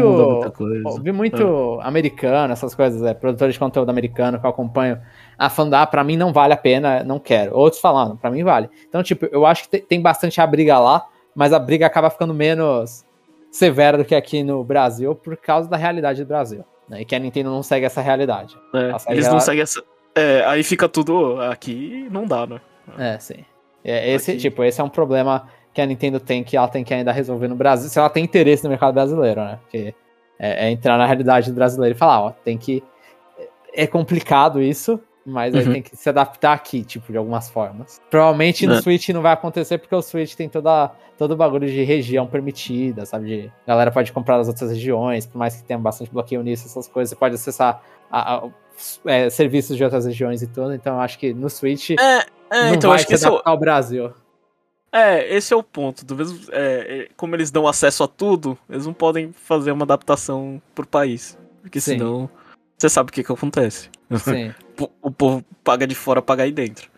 Eu 0.98 1.02
vi 1.02 1.12
muito 1.12 1.78
americano, 1.80 2.52
essas 2.52 2.74
coisas, 2.74 3.00
é, 3.04 3.14
produtores 3.14 3.54
de 3.54 3.58
conteúdo 3.60 3.88
americano 3.88 4.38
que 4.40 4.44
eu 4.44 4.50
acompanho. 4.50 5.00
A 5.38 5.48
falando, 5.48 5.74
ah, 5.74 5.86
pra 5.86 6.02
mim 6.02 6.16
não 6.16 6.32
vale 6.32 6.52
a 6.54 6.56
pena, 6.56 7.04
não 7.04 7.20
quero. 7.20 7.54
Outros 7.56 7.80
falando, 7.80 8.16
pra 8.16 8.30
mim 8.32 8.42
vale. 8.42 8.68
Então, 8.88 9.00
tipo, 9.02 9.26
eu 9.30 9.46
acho 9.46 9.62
que 9.62 9.78
te- 9.78 9.86
tem 9.86 10.00
bastante 10.02 10.40
a 10.40 10.46
briga 10.46 10.76
lá, 10.78 11.06
mas 11.36 11.52
a 11.52 11.58
briga 11.60 11.86
acaba 11.86 12.10
ficando 12.10 12.34
menos 12.34 13.04
severa 13.52 13.96
do 13.96 14.04
que 14.04 14.14
aqui 14.14 14.42
no 14.42 14.64
Brasil 14.64 15.14
por 15.14 15.36
causa 15.36 15.68
da 15.70 15.76
realidade 15.76 16.24
do 16.24 16.26
Brasil. 16.28 16.64
Né? 16.88 17.02
E 17.02 17.04
que 17.04 17.14
a 17.14 17.18
Nintendo 17.18 17.50
não 17.50 17.62
segue 17.62 17.86
essa 17.86 18.00
realidade. 18.00 18.56
É, 18.74 19.12
eles 19.12 19.28
não 19.28 19.40
seguem 19.40 19.62
essa. 19.62 19.82
É, 20.14 20.44
aí 20.46 20.62
fica 20.62 20.88
tudo 20.88 21.40
aqui 21.42 22.08
não 22.10 22.26
dá, 22.26 22.46
né? 22.46 22.60
É, 22.98 23.18
sim. 23.18 23.44
É, 23.84 24.12
esse, 24.12 24.32
Aqui. 24.32 24.40
tipo, 24.40 24.64
esse 24.64 24.80
é 24.80 24.84
um 24.84 24.88
problema 24.88 25.48
que 25.72 25.80
a 25.80 25.86
Nintendo 25.86 26.18
tem 26.18 26.42
que 26.42 26.56
ela 26.56 26.68
tem 26.68 26.82
que 26.82 26.92
ainda 26.92 27.12
resolver 27.12 27.46
no 27.48 27.54
Brasil, 27.54 27.88
se 27.88 27.98
ela 27.98 28.10
tem 28.10 28.24
interesse 28.24 28.64
no 28.64 28.70
mercado 28.70 28.94
brasileiro, 28.94 29.40
né? 29.40 29.58
Porque 29.62 29.94
é, 30.38 30.66
é 30.66 30.70
entrar 30.70 30.98
na 30.98 31.06
realidade 31.06 31.50
do 31.50 31.54
brasileiro 31.54 31.94
e 31.94 31.98
falar, 31.98 32.20
ó, 32.20 32.30
tem 32.30 32.58
que. 32.58 32.82
É 33.72 33.86
complicado 33.86 34.60
isso, 34.60 35.00
mas 35.28 35.54
aí 35.54 35.64
Uhum. 35.66 35.72
tem 35.74 35.82
que 35.82 35.96
se 35.96 36.08
adaptar 36.08 36.52
aqui, 36.54 36.82
tipo, 36.82 37.12
de 37.12 37.18
algumas 37.18 37.48
formas. 37.50 38.00
Provavelmente 38.10 38.66
no 38.66 38.74
É. 38.74 38.82
Switch 38.82 39.08
não 39.10 39.22
vai 39.22 39.32
acontecer 39.32 39.78
porque 39.78 39.94
o 39.94 40.02
Switch 40.02 40.34
tem 40.34 40.48
toda, 40.48 40.90
todo 41.16 41.32
o 41.32 41.36
bagulho 41.36 41.66
de 41.68 41.82
região 41.84 42.26
permitida, 42.26 43.04
sabe? 43.06 43.26
De, 43.26 43.52
a 43.66 43.68
galera 43.68 43.90
pode 43.90 44.12
comprar 44.12 44.38
nas 44.38 44.48
outras 44.48 44.70
regiões, 44.70 45.26
por 45.26 45.38
mais 45.38 45.56
que 45.56 45.62
tenha 45.64 45.78
bastante 45.78 46.10
bloqueio 46.10 46.42
nisso, 46.42 46.66
essas 46.66 46.88
coisas. 46.88 47.10
Você 47.10 47.16
pode 47.16 47.34
acessar 47.34 47.82
a- 48.10 48.36
a- 48.36 48.48
é, 49.06 49.28
serviços 49.28 49.76
de 49.76 49.84
outras 49.84 50.06
regiões 50.06 50.40
e 50.42 50.46
tudo. 50.46 50.72
Então 50.74 50.94
eu 50.94 51.00
acho 51.00 51.18
que 51.18 51.32
no 51.34 51.50
Switch 51.50 51.90
É, 51.90 51.94
é 51.98 52.26
não 52.50 52.74
então 52.74 52.90
vai 52.90 52.96
acho 52.96 53.06
que 53.06 53.10
se 53.10 53.14
esse 53.16 53.24
é, 53.24 53.28
adaptar 53.28 53.50
ao 53.50 53.58
Brasil. 53.58 54.12
é, 54.92 55.34
esse 55.36 55.52
é 55.52 55.56
o 55.56 55.62
ponto. 55.62 56.04
Do 56.04 56.16
mesmo, 56.16 56.38
é, 56.52 57.02
é, 57.02 57.08
como 57.16 57.34
eles 57.36 57.50
dão 57.50 57.66
acesso 57.66 58.02
a 58.04 58.08
tudo, 58.08 58.56
eles 58.70 58.86
não 58.86 58.94
podem 58.94 59.32
fazer 59.32 59.72
uma 59.72 59.84
adaptação 59.84 60.60
pro 60.74 60.86
país. 60.86 61.36
Porque 61.60 61.80
Sim. 61.80 61.98
senão 61.98 62.30
você 62.78 62.88
sabe 62.88 63.10
o 63.10 63.12
que, 63.12 63.22
que 63.24 63.32
acontece. 63.32 63.90
Sim. 64.16 64.54
O 65.02 65.10
povo 65.10 65.44
paga 65.64 65.84
de 65.88 65.94
fora, 65.96 66.22
paga 66.22 66.44
aí 66.44 66.52
dentro. 66.52 66.88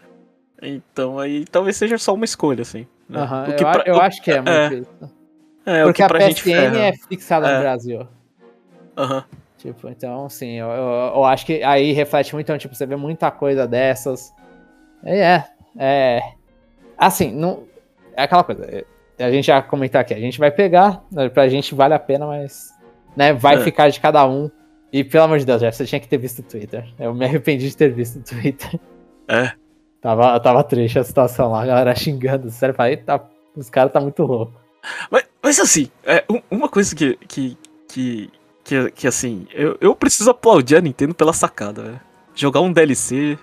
Então 0.60 1.18
aí 1.18 1.46
talvez 1.46 1.76
seja 1.78 1.96
só 1.96 2.12
uma 2.12 2.26
escolha, 2.26 2.60
assim. 2.60 2.86
né? 3.08 3.22
O 3.22 3.50
eu, 3.50 3.56
que 3.56 3.64
a- 3.64 3.70
pra- 3.72 3.84
eu 3.86 3.98
acho 4.00 4.20
que 4.22 4.30
é 4.30 4.36
muito 4.36 4.50
é, 4.50 4.74
isso. 4.74 5.14
É, 5.64 5.82
o 5.82 5.86
Porque 5.86 5.96
que 5.96 6.02
a 6.02 6.08
PSN 6.08 6.76
é 6.78 6.92
fixada 7.08 7.48
É. 7.48 7.54
no 7.54 7.60
Brasil. 7.60 8.06
Aham. 8.98 9.24
Tipo, 9.56 9.88
então, 9.88 10.28
sim, 10.28 10.56
eu, 10.58 10.68
eu, 10.68 11.12
eu 11.16 11.24
acho 11.24 11.46
que 11.46 11.62
aí 11.62 11.92
reflete 11.92 12.34
muito, 12.34 12.44
então, 12.46 12.58
tipo, 12.58 12.74
você 12.74 12.84
vê 12.84 12.96
muita 12.96 13.30
coisa 13.30 13.66
dessas. 13.66 14.30
E 15.04 15.10
é, 15.10 15.44
é. 15.78 16.20
Assim, 16.98 17.32
não. 17.32 17.64
É 18.14 18.24
aquela 18.24 18.44
coisa. 18.44 18.64
é, 19.18 19.24
A 19.24 19.30
gente 19.30 19.46
já 19.46 19.62
comentou 19.62 19.98
aqui, 20.00 20.12
a 20.12 20.20
gente 20.20 20.38
vai 20.38 20.50
pegar, 20.50 21.02
né, 21.10 21.30
pra 21.30 21.48
gente 21.48 21.74
vale 21.74 21.94
a 21.94 21.98
pena, 21.98 22.26
mas. 22.26 22.74
Né, 23.16 23.32
vai 23.32 23.56
É. 23.56 23.60
ficar 23.60 23.88
de 23.88 23.98
cada 24.00 24.26
um. 24.26 24.50
E 24.92 25.04
pelo 25.04 25.24
amor 25.24 25.38
de 25.38 25.46
Deus, 25.46 25.60
Jeff, 25.60 25.76
você 25.76 25.86
tinha 25.86 26.00
que 26.00 26.08
ter 26.08 26.18
visto 26.18 26.40
o 26.40 26.42
Twitter. 26.42 26.84
Eu 26.98 27.14
me 27.14 27.24
arrependi 27.24 27.68
de 27.68 27.76
ter 27.76 27.92
visto 27.92 28.16
o 28.18 28.22
Twitter. 28.22 28.78
É. 29.28 29.52
Tava, 30.00 30.40
tava 30.40 30.64
triste 30.64 30.98
a 30.98 31.04
situação 31.04 31.52
lá, 31.52 31.62
a 31.62 31.66
galera 31.66 31.94
xingando. 31.94 32.50
Sério, 32.50 32.74
falei, 32.74 32.96
tá, 32.96 33.22
os 33.54 33.70
caras 33.70 33.92
tá 33.92 34.00
muito 34.00 34.22
louco. 34.24 34.52
Mas, 35.10 35.24
mas 35.42 35.60
assim, 35.60 35.88
é, 36.04 36.24
um- 36.28 36.40
uma 36.50 36.68
coisa 36.68 36.94
que. 36.96 37.16
que, 37.28 37.56
que, 37.88 38.30
que, 38.64 38.90
que, 38.92 39.06
assim, 39.06 39.46
eu, 39.52 39.76
eu 39.80 39.94
preciso 39.94 40.30
aplaudir 40.30 40.76
a 40.76 40.80
Nintendo 40.80 41.14
pela 41.14 41.32
sacada, 41.32 41.82
né? 41.82 42.00
Jogar 42.34 42.60
um 42.60 42.72
DLC 42.72 43.38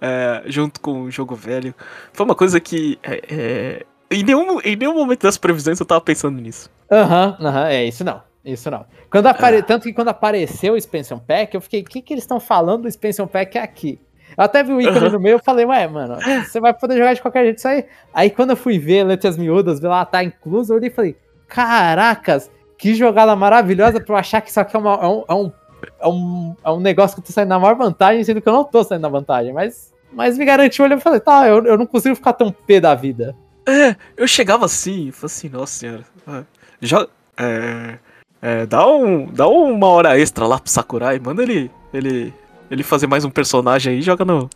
é, 0.00 0.42
junto 0.46 0.80
com 0.80 1.02
o 1.02 1.10
jogo 1.10 1.34
velho. 1.34 1.74
Foi 2.12 2.24
uma 2.26 2.34
coisa 2.34 2.58
que. 2.60 2.98
é, 3.02 3.22
é, 3.30 3.86
em, 4.10 4.24
nenhum, 4.24 4.60
em 4.62 4.74
nenhum 4.76 4.94
momento 4.94 5.22
das 5.22 5.38
previsões 5.38 5.78
eu 5.78 5.86
tava 5.86 6.00
pensando 6.00 6.40
nisso. 6.40 6.68
Aham, 6.90 7.36
aham, 7.40 7.68
é 7.68 7.84
isso 7.84 8.02
não. 8.04 8.20
Isso 8.44 8.70
não. 8.70 8.84
Quando 9.10 9.26
apare... 9.26 9.62
Tanto 9.62 9.82
que 9.84 9.92
quando 9.92 10.08
apareceu 10.08 10.74
o 10.74 10.76
Expansion 10.76 11.18
Pack, 11.18 11.54
eu 11.54 11.60
fiquei, 11.60 11.80
o 11.82 11.84
que, 11.84 12.00
que 12.00 12.14
eles 12.14 12.24
estão 12.24 12.40
falando 12.40 12.82
do 12.82 12.88
Expansion 12.88 13.26
Pack 13.26 13.58
aqui? 13.58 14.00
Eu 14.36 14.44
até 14.44 14.62
vi 14.62 14.72
o 14.72 14.80
ícone 14.80 14.98
Aham. 14.98 15.10
no 15.12 15.20
meio, 15.20 15.34
eu 15.34 15.38
falei, 15.40 15.66
ué, 15.66 15.86
mano, 15.88 16.16
você 16.44 16.60
vai 16.60 16.72
poder 16.72 16.96
jogar 16.96 17.14
de 17.14 17.20
qualquer 17.20 17.44
jeito 17.44 17.58
isso 17.58 17.68
aí. 17.68 17.84
Aí 18.14 18.30
quando 18.30 18.50
eu 18.50 18.56
fui 18.56 18.78
ver 18.78 19.04
letras 19.04 19.36
miúdas, 19.36 19.80
ver 19.80 19.88
lá, 19.88 20.04
tá 20.06 20.22
incluso, 20.24 20.72
eu 20.72 20.76
olhei 20.78 20.88
e 20.88 20.92
falei, 20.92 21.16
caracas, 21.48 22.50
que 22.78 22.94
jogada 22.94 23.34
maravilhosa 23.36 24.00
pra 24.00 24.14
eu 24.14 24.18
achar 24.18 24.40
que 24.40 24.48
isso 24.50 24.58
aqui 24.60 24.74
é, 24.76 24.78
uma- 24.78 24.94
é 24.94 25.06
um, 25.06 25.24
é, 25.28 25.34
um, 25.34 25.52
é, 26.00 26.08
um, 26.08 26.56
é 26.64 26.70
um 26.70 26.80
negócio 26.80 27.16
que 27.16 27.20
eu 27.20 27.26
tô 27.26 27.32
saindo 27.32 27.48
na 27.50 27.58
maior 27.58 27.74
vantagem, 27.76 28.22
sendo 28.24 28.40
que 28.40 28.48
eu 28.48 28.52
não 28.52 28.64
tô 28.64 28.82
saindo 28.84 29.02
na 29.02 29.08
vantagem. 29.08 29.52
Mas, 29.52 29.92
mas 30.12 30.38
me 30.38 30.44
garantiu, 30.44 30.84
olhei 30.84 30.96
e 30.96 31.00
falei, 31.00 31.20
tá, 31.20 31.46
eu, 31.46 31.64
eu 31.64 31.76
não 31.76 31.84
consigo 31.86 32.14
ficar 32.14 32.32
tão 32.32 32.50
pé 32.50 32.80
da 32.80 32.94
vida. 32.94 33.34
É, 33.68 33.94
eu 34.16 34.26
chegava 34.26 34.64
assim 34.64 35.08
e 35.08 35.12
falei 35.12 35.26
assim, 35.26 35.48
nossa 35.50 35.72
senhora. 35.78 36.04
ah, 36.26 36.42
Joga. 36.80 37.10
É, 37.36 37.98
é, 38.42 38.66
dá, 38.66 38.86
um, 38.86 39.26
dá 39.26 39.48
uma 39.48 39.86
hora 39.88 40.18
extra 40.18 40.46
lá 40.46 40.58
pro 40.58 40.70
Sakurai, 40.70 41.18
manda 41.18 41.42
ele. 41.42 41.70
ele 41.92 42.32
ele 42.70 42.84
fazer 42.84 43.08
mais 43.08 43.24
um 43.24 43.30
personagem 43.30 43.94
aí 43.94 43.98
e 43.98 44.02
joga 44.02 44.24
no, 44.24 44.48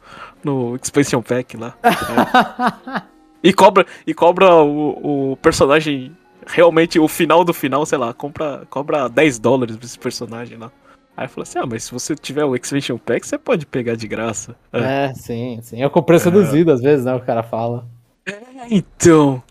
no 0.45 0.77
Expansion 0.81 1.21
Pack 1.21 1.57
lá. 1.57 1.75
É. 3.45 3.49
E 3.49 3.53
cobra, 3.53 3.85
e 4.07 4.15
cobra 4.15 4.55
o, 4.55 5.33
o 5.33 5.37
personagem 5.37 6.17
realmente 6.47 6.99
o 6.99 7.07
final 7.07 7.45
do 7.45 7.53
final, 7.53 7.85
sei 7.85 7.99
lá, 7.99 8.15
compra, 8.15 8.63
cobra 8.71 9.07
10 9.07 9.39
dólares 9.39 9.77
pra 9.77 9.85
esse 9.85 9.99
personagem 9.99 10.57
lá. 10.57 10.73
Aí 11.15 11.29
falei 11.29 11.43
assim: 11.43 11.59
ah, 11.59 11.67
mas 11.67 11.85
se 11.85 11.93
você 11.93 12.15
tiver 12.15 12.45
o 12.45 12.57
Expansion 12.57 12.97
Pack, 12.97 13.27
você 13.27 13.37
pode 13.37 13.67
pegar 13.67 13.97
de 13.97 14.09
graça. 14.09 14.57
É. 14.73 14.79
É, 15.09 15.15
sim, 15.15 15.61
sim. 15.63 15.83
Eu 15.83 15.91
com 15.91 16.03
preço 16.03 16.31
reduzido 16.31 16.73
às 16.73 16.81
vezes, 16.81 17.05
né? 17.05 17.15
O 17.15 17.21
cara 17.21 17.43
fala. 17.43 17.87
Então, 18.71 19.43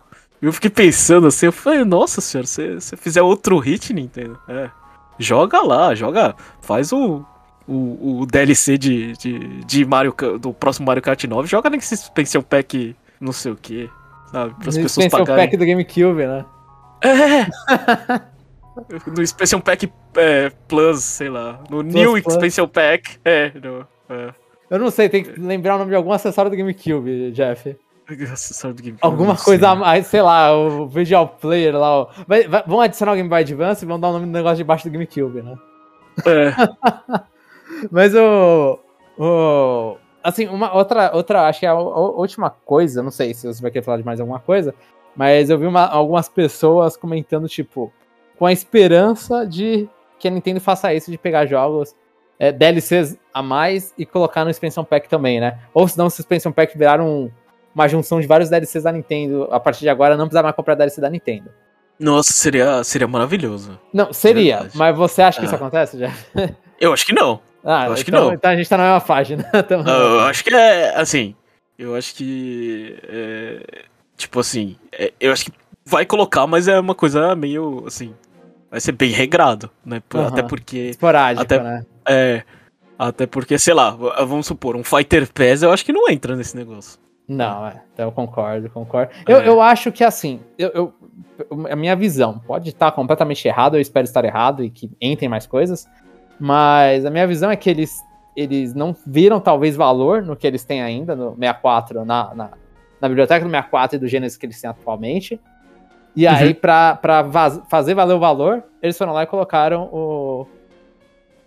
eu 0.47 0.53
fiquei 0.53 0.69
pensando 0.69 1.27
assim, 1.27 1.45
eu 1.45 1.51
falei, 1.51 1.83
nossa 1.83 2.21
senhora, 2.21 2.47
se 2.47 2.75
você 2.75 2.97
fizer 2.97 3.21
outro 3.21 3.57
hit, 3.59 3.93
Nintendo, 3.93 4.39
é, 4.47 4.69
joga 5.17 5.61
lá, 5.61 5.95
joga, 5.95 6.35
faz 6.61 6.91
o, 6.91 7.25
o, 7.67 8.21
o 8.21 8.25
DLC 8.25 8.77
de, 8.77 9.13
de, 9.13 9.39
de 9.63 9.85
Mario, 9.85 10.13
do 10.39 10.53
próximo 10.53 10.85
Mario 10.85 11.01
Kart 11.01 11.23
9, 11.23 11.47
joga 11.47 11.69
nesse 11.69 11.93
Expansion 11.93 12.41
Pack 12.41 12.95
não 13.23 13.31
sei 13.31 13.53
o 13.53 13.55
que, 13.55 13.89
sabe, 14.31 14.53
para 14.55 14.69
as 14.69 14.77
pessoas 14.77 15.07
pagarem. 15.07 15.45
Pack 15.45 15.57
do 15.57 15.65
GameCube, 15.65 16.25
né? 16.25 16.45
É! 17.01 18.19
no 19.09 19.21
Expansion 19.21 19.61
Pack 19.61 19.91
é, 20.17 20.51
Plus, 20.67 21.03
sei 21.03 21.29
lá, 21.29 21.63
no 21.69 21.81
New 21.81 22.21
Plus. 22.21 22.33
Expansion 22.33 22.67
Pack, 22.67 23.17
é, 23.23 23.51
no, 23.55 23.87
é. 24.09 24.33
Eu 24.69 24.79
não 24.79 24.91
sei, 24.91 25.07
tem 25.07 25.23
que 25.23 25.39
lembrar 25.39 25.75
o 25.75 25.77
nome 25.77 25.91
de 25.91 25.95
algum 25.95 26.11
acessório 26.11 26.51
do 26.51 26.57
GameCube, 26.57 27.31
Jeff. 27.31 27.77
Alguma 29.01 29.33
não 29.33 29.35
coisa 29.35 29.69
a 29.69 29.75
mais, 29.75 30.07
sei 30.07 30.21
lá, 30.21 30.55
o 30.55 30.87
Visual 30.87 31.27
Player 31.27 31.75
lá. 31.77 32.01
ó. 32.01 32.07
Vai, 32.27 32.47
vai- 32.47 32.63
vão 32.65 32.81
adicionar 32.81 33.13
o 33.13 33.15
Game 33.15 33.29
Boy 33.29 33.39
Advance 33.41 33.83
e 33.83 33.87
vão 33.87 33.99
dar 33.99 34.09
o 34.09 34.13
nome 34.13 34.25
do 34.25 34.31
negócio 34.31 34.57
debaixo 34.57 34.87
do 34.87 34.91
GameCube, 34.91 35.41
né? 35.41 35.55
É, 36.25 36.53
Mas 37.91 38.13
o. 38.15 38.79
o 39.17 39.97
assim, 40.23 40.47
uma 40.47 40.73
outra, 40.73 41.11
outra, 41.13 41.47
acho 41.47 41.59
que 41.59 41.65
é 41.65 41.69
a, 41.69 41.75
última 41.75 42.49
coisa, 42.49 43.03
não 43.03 43.11
sei 43.11 43.33
se 43.33 43.45
você 43.47 43.61
vai 43.61 43.71
querer 43.71 43.83
falar 43.83 43.97
de 43.97 44.05
mais 44.05 44.19
alguma 44.19 44.39
coisa, 44.39 44.73
mas 45.15 45.49
eu 45.49 45.57
vi 45.57 45.65
uma- 45.65 45.85
algumas 45.87 46.29
pessoas 46.29 46.95
comentando, 46.95 47.47
tipo, 47.49 47.91
com 48.39 48.45
a 48.45 48.51
esperança 48.53 49.45
de 49.45 49.87
que 50.17 50.27
a 50.27 50.31
Nintendo 50.31 50.61
faça 50.61 50.93
isso, 50.93 51.11
de 51.11 51.17
pegar 51.17 51.45
jogos 51.45 51.93
é, 52.39 52.51
DLCs 52.51 53.17
a 53.33 53.43
mais 53.43 53.93
e 53.97 54.05
colocar 54.05 54.43
no 54.43 54.49
Expansion 54.49 54.83
Pack 54.83 55.07
também, 55.09 55.39
né? 55.39 55.59
Ou 55.73 55.87
se 55.87 56.01
o 56.01 56.07
Expansion 56.07 56.51
Pack 56.51 56.77
virar 56.77 56.99
um- 57.01 57.29
uma 57.73 57.87
junção 57.87 58.19
de 58.21 58.27
vários 58.27 58.49
DLCs 58.49 58.83
da 58.83 58.91
Nintendo, 58.91 59.47
a 59.51 59.59
partir 59.59 59.81
de 59.81 59.89
agora 59.89 60.15
não 60.17 60.25
precisar 60.25 60.43
mais 60.43 60.55
comprar 60.55 60.75
DLC 60.75 60.99
da 61.01 61.09
Nintendo. 61.09 61.49
nossa, 61.99 62.33
seria, 62.33 62.83
seria 62.83 63.07
maravilhoso. 63.07 63.79
Não, 63.93 64.11
seria, 64.13 64.55
Verdade. 64.57 64.77
mas 64.77 64.95
você 64.97 65.21
acha 65.21 65.39
que 65.39 65.45
isso 65.45 65.55
Ah. 65.55 65.57
acontece, 65.57 65.97
já? 65.97 66.11
Eu 66.79 66.91
acho 66.93 67.05
que 67.05 67.13
não. 67.13 67.39
Ah, 67.63 67.85
Eu 67.87 67.93
acho 67.93 68.03
que 68.03 68.11
então, 68.11 68.25
não. 68.25 68.33
então 68.33 68.51
a 68.51 68.55
gente 68.55 68.67
tá 68.67 68.77
na 68.77 68.83
mesma 68.83 69.01
página. 69.01 69.49
Então- 69.53 69.83
Eu 69.87 70.19
acho 70.21 70.43
que 70.43 70.53
é, 70.53 70.95
assim, 70.99 71.35
Eu 71.77 71.95
acho 71.95 72.13
que. 72.15 72.97
É, 73.07 73.85
tipo 74.17 74.39
assim, 74.39 74.75
é, 74.91 75.11
eu 75.19 75.31
acho 75.31 75.45
que 75.45 75.51
vai 75.85 76.05
colocar, 76.05 76.45
mas 76.45 76.67
é 76.67 76.79
uma 76.79 76.93
coisa 76.93 77.35
meio 77.35 77.83
assim. 77.87 78.13
Vai 78.69 78.79
ser 78.81 78.91
bem 78.91 79.09
regrado, 79.11 79.69
né? 79.85 80.01
Aham. 80.13 80.27
Até 80.27 80.43
porque. 80.43 80.77
Esporádico, 80.89 81.41
Até- 81.43 81.59
né? 81.63 81.85
É. 82.07 82.43
Até 82.97 83.25
porque, 83.25 83.57
sei 83.57 83.73
lá, 83.73 83.89
vamos 83.91 84.45
supor, 84.45 84.75
um 84.75 84.83
Fighter 84.83 85.27
Pass 85.31 85.63
eu 85.63 85.71
acho 85.71 85.83
que 85.83 85.91
não 85.91 86.07
entra 86.09 86.35
nesse 86.35 86.55
negócio. 86.55 86.99
Não, 87.27 87.67
é. 87.67 87.81
Então 87.93 88.05
eu 88.07 88.11
concordo, 88.11 88.69
concordo. 88.69 89.11
Eu, 89.27 89.37
É. 89.37 89.47
eu 89.47 89.61
acho 89.61 89.91
que 89.91 90.03
assim, 90.03 90.41
eu, 90.57 90.69
eu- 90.73 90.93
a 91.69 91.75
minha 91.75 91.95
visão 91.95 92.39
pode 92.39 92.69
estar 92.69 92.91
completamente 92.91 93.47
errada, 93.47 93.77
eu 93.77 93.81
espero 93.81 94.03
estar 94.05 94.23
errado 94.25 94.63
e 94.63 94.69
que 94.69 94.91
entrem 95.01 95.29
mais 95.29 95.47
coisas, 95.47 95.87
mas 96.39 97.05
a 97.05 97.09
minha 97.09 97.25
visão 97.25 97.49
é 97.49 97.55
que 97.55 97.69
eles, 97.69 97.97
eles 98.35 98.73
não 98.73 98.95
viram 99.05 99.39
talvez 99.39 99.75
valor 99.75 100.21
no 100.21 100.35
que 100.35 100.45
eles 100.45 100.63
têm 100.65 100.81
ainda 100.81 101.15
no 101.15 101.31
64, 101.35 102.03
na, 102.05 102.33
na, 102.35 102.49
na 102.99 103.07
biblioteca 103.07 103.45
do 103.45 103.49
64 103.49 103.95
e 103.95 103.99
do 103.99 104.07
Genesis 104.07 104.37
que 104.37 104.45
eles 104.45 104.59
têm 104.59 104.69
atualmente. 104.69 105.39
E 106.15 106.27
aí, 106.27 106.53
pra, 106.53 106.95
pra 106.95 107.25
fazer 107.69 107.95
valer 107.95 108.13
o 108.13 108.19
valor, 108.19 108.63
eles 108.81 108.95
foram 108.97 109.13
lá 109.13 109.23
e 109.23 109.27
colocaram 109.27 109.89
o, 109.91 110.45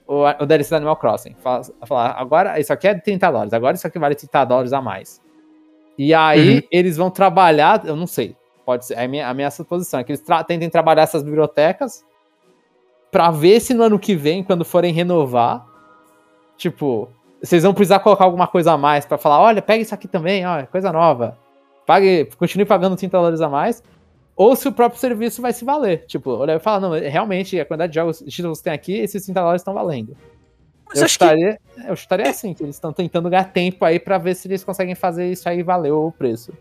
o, 0.09 0.23
o 0.41 0.47
DLC 0.47 0.71
do 0.71 0.77
Animal 0.77 0.97
Crossing. 0.97 1.35
Fala- 1.39 1.63
Falar, 1.85 2.11
agora 2.19 2.59
isso 2.59 2.73
aqui 2.73 2.89
é 2.89 2.95
30 2.95 3.31
dólares, 3.31 3.53
agora 3.53 3.77
isso 3.77 3.87
aqui 3.87 3.99
vale 3.99 4.15
30 4.17 4.45
dólares 4.45 4.73
a 4.73 4.81
mais. 4.81 5.25
E 5.99 6.13
aí 6.15 6.57
Uhum. 6.57 6.63
eles 6.71 6.97
vão 6.97 7.11
trabalhar, 7.11 7.83
eu 7.87 7.97
não 7.97 8.07
sei, 8.07 8.37
pode 8.65 8.87
ser, 8.87 8.99
a 8.99 9.09
minha, 9.09 9.29
a 9.29 9.35
minha 9.35 9.51
suposição 9.51 10.01
é 10.01 10.05
que 10.05 10.13
eles 10.13 10.21
tra- 10.21 10.45
tentem 10.45 10.69
trabalhar 10.69 11.03
essas 11.03 11.23
bibliotecas 11.23 12.05
pra 13.11 13.31
ver 13.31 13.61
se 13.61 13.73
no 13.73 13.83
ano 13.83 13.99
que 13.99 14.15
vem, 14.15 14.43
quando 14.45 14.65
forem 14.65 14.93
renovar, 14.93 15.65
tipo, 16.57 17.09
vocês 17.43 17.63
vão 17.63 17.73
precisar 17.73 18.01
colocar 18.01 18.25
alguma 18.25 18.47
coisa 18.47 18.73
a 18.73 18.79
mais 18.79 19.05
pra 19.07 19.17
falar, 19.19 19.41
olha, 19.41 19.63
pega 19.63 19.83
isso 19.83 19.95
aqui 19.95 20.09
também, 20.09 20.47
ó, 20.47 20.59
é 20.59 20.67
coisa 20.67 20.93
nova. 20.93 21.39
Pague, 21.87 22.29
continue 22.39 22.65
pagando 22.67 22.97
30 22.97 23.17
dólares 23.17 23.41
a 23.41 23.49
mais. 23.49 23.83
Ou 24.35 24.55
se 24.57 24.67
o 24.69 24.73
próprio 24.73 25.01
serviço 25.01 25.41
vai 25.41 25.53
se 25.53 25.65
valer. 25.65 26.05
Tipo, 26.07 26.31
olha, 26.33 26.59
fala, 26.61 26.81
não, 26.81 26.91
realmente 26.91 27.59
a 27.59 27.65
quantidade 27.65 27.93
de 27.93 27.95
jogos, 28.01 28.19
títulos 28.29 28.59
que 28.59 28.65
tem 28.65 28.73
aqui, 28.73 28.99
esses 28.99 29.25
30 29.25 29.41
dólares 29.41 29.63
estão 29.63 29.73
valendo. 29.73 30.15
Mas 30.89 30.99
Eu 30.99 31.05
acho 31.05 31.19
que. 31.19 31.25
chutaria, 31.25 31.59
eu 31.87 31.97
chutaria 31.97 32.31
assim, 32.31 32.55
que 32.55 32.63
eles 32.63 32.77
estão 32.77 32.93
tentando 32.93 33.29
ganhar 33.29 33.45
tempo 33.45 33.85
aí 33.85 33.99
pra 33.99 34.19
ver 34.19 34.35
se 34.35 34.47
eles 34.49 34.63
conseguem 34.63 34.95
fazer 34.95 35.31
isso 35.31 35.49
aí 35.49 35.63
valer 35.63 35.93
o 35.93 36.13
preço. 36.13 36.53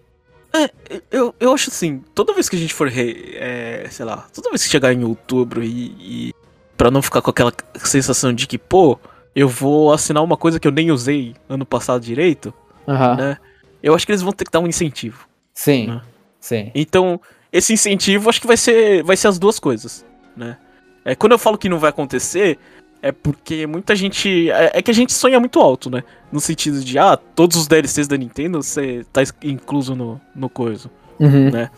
Eu, 1.12 1.36
eu 1.40 1.54
acho 1.54 1.70
assim, 1.70 2.02
toda 2.14 2.34
vez 2.34 2.48
que 2.48 2.56
a 2.56 2.60
gente 2.60 2.74
for, 2.74 2.88
re, 2.88 3.36
é, 3.36 3.88
sei 3.92 4.06
lá, 4.06 4.26
toda 4.34 4.50
vez 4.50 4.64
que 4.64 4.70
chegar 4.70 4.94
em 4.94 5.04
outubro 5.04 5.62
e, 5.62 5.96
e 6.00 6.34
para 6.78 6.90
não 6.90 7.02
ficar 7.02 7.22
com 7.22 7.30
aquela 7.30 7.52
sensação 7.78 8.32
de 8.34 8.48
que, 8.48 8.58
pô, 8.58 8.98
eu 9.36 9.50
vou 9.50 9.92
assinar 9.92 10.24
uma 10.24 10.38
coisa 10.38 10.60
que 10.60 10.68
eu 10.68 10.72
nem 10.72 10.92
usei 10.92 11.36
ano 11.50 11.66
passado 11.66 12.02
direito, 12.02 12.54
Aham. 12.88 13.16
né? 13.16 13.38
Eu 13.84 13.94
acho 13.94 14.06
que 14.06 14.14
eles 14.14 14.22
vão 14.22 14.32
ter 14.32 14.46
que 14.46 14.52
dar 14.52 14.62
um 14.62 14.68
incentivo. 14.68 15.28
Sim. 15.54 15.88
Né? 15.88 16.02
Sim. 16.40 16.72
Então, 16.74 17.20
esse 17.52 17.74
incentivo 17.74 18.30
acho 18.30 18.40
que 18.40 18.48
vai 18.48 18.58
ser, 18.58 19.04
vai 19.04 19.18
ser 19.18 19.28
as 19.28 19.38
duas 19.38 19.60
coisas, 19.60 20.06
né? 20.38 20.58
É, 21.04 21.16
quando 21.16 21.34
eu 21.34 21.40
falo 21.40 21.58
que 21.58 21.70
não 21.70 21.78
vai 21.78 21.90
acontecer, 21.92 22.58
é 23.02 23.12
porque 23.12 23.68
muita 23.68 23.96
gente. 23.96 24.50
É, 24.52 24.80
é 24.80 24.82
que 24.82 24.92
a 24.92 24.94
gente 24.94 25.14
sonha 25.14 25.40
muito 25.40 25.60
alto, 25.60 25.90
né? 25.90 26.04
No 26.32 26.40
sentido 26.40 26.84
de, 26.84 26.98
ah, 26.98 27.16
todos 27.18 27.58
os 27.58 27.68
DLCs 27.68 28.08
da 28.08 28.18
Nintendo 28.18 28.62
você 28.62 29.06
tá 29.12 29.22
incluso 29.44 29.96
no, 29.96 30.20
no 30.36 30.50
coisa. 30.50 30.90
Uhum. 31.20 31.52
Né? 31.52 31.70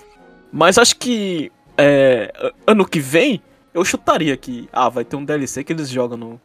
Mas 0.52 0.78
acho 0.78 0.96
que 0.96 1.52
é, 1.78 2.32
ano 2.66 2.88
que 2.88 3.00
vem 3.00 3.42
eu 3.74 3.86
chutaria 3.86 4.36
que 4.36 4.68
ah, 4.74 4.90
vai 4.90 5.06
ter 5.06 5.16
um 5.16 5.24
DLC 5.24 5.64
que 5.64 5.72
eles 5.72 5.90
jogam 5.90 6.18
no. 6.18 6.42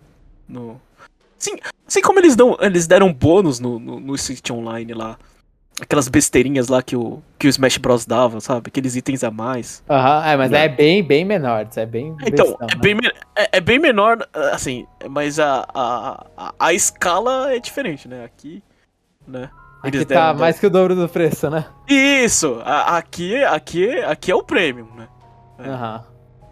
no... 0.47 0.81
Sim, 1.39 1.57
assim 1.87 2.03
como 2.03 2.19
eles, 2.19 2.37
dão, 2.37 2.57
eles 2.61 2.87
deram 2.87 3.13
bônus 3.13 3.59
no, 3.59 3.79
no, 3.79 3.99
no 3.99 4.19
City 4.19 4.53
Online 4.53 4.93
lá. 4.93 5.19
Aquelas 5.81 6.07
besteirinhas 6.07 6.69
lá 6.69 6.83
que 6.83 6.95
o, 6.95 7.23
que 7.39 7.47
o 7.47 7.51
Smash 7.51 7.79
Bros 7.79 8.05
dava, 8.07 8.41
sabe? 8.41 8.69
Aqueles 8.69 8.95
itens 8.95 9.25
a 9.25 9.31
mais. 9.31 9.83
Aham, 9.89 10.27
é, 10.27 10.37
mas 10.37 10.51
Né? 10.51 10.65
é 10.65 10.69
bem, 10.69 11.03
bem 11.03 11.25
menor. 11.25 11.67
É 11.75 11.87
bem. 11.87 12.15
Então, 12.27 12.47
bestão, 12.47 12.69
é, 12.71 12.75
né? 12.75 12.81
bem, 12.81 12.97
é, 13.37 13.49
é 13.57 13.61
bem 13.61 13.79
menor, 13.79 14.19
assim, 14.53 14.87
mas 15.09 15.41
a, 15.41 15.67
a, 15.75 16.27
a, 16.37 16.55
a 16.59 16.73
escala 16.75 17.53
é 17.55 17.59
diferente, 17.59 18.07
né? 18.07 18.25
Aqui, 18.25 18.63
né? 19.27 19.49
Aqui 19.83 19.97
Eles 19.97 20.07
tá 20.07 20.27
deram- 20.27 20.39
mais 20.39 20.61
que 20.61 20.67
o 20.67 20.71
dobro 20.71 20.95
do 20.95 21.09
preço, 21.09 21.51
né? 21.51 21.65
Isso! 21.89 22.61
a- 22.65 22.97
aqui, 22.99 23.43
aqui, 23.43 23.91
aqui 24.03 24.31
é 24.31 24.35
o 24.37 24.43
premium, 24.45 24.89
né? 24.95 25.09
É. 25.59 25.69
Aham. 25.69 26.05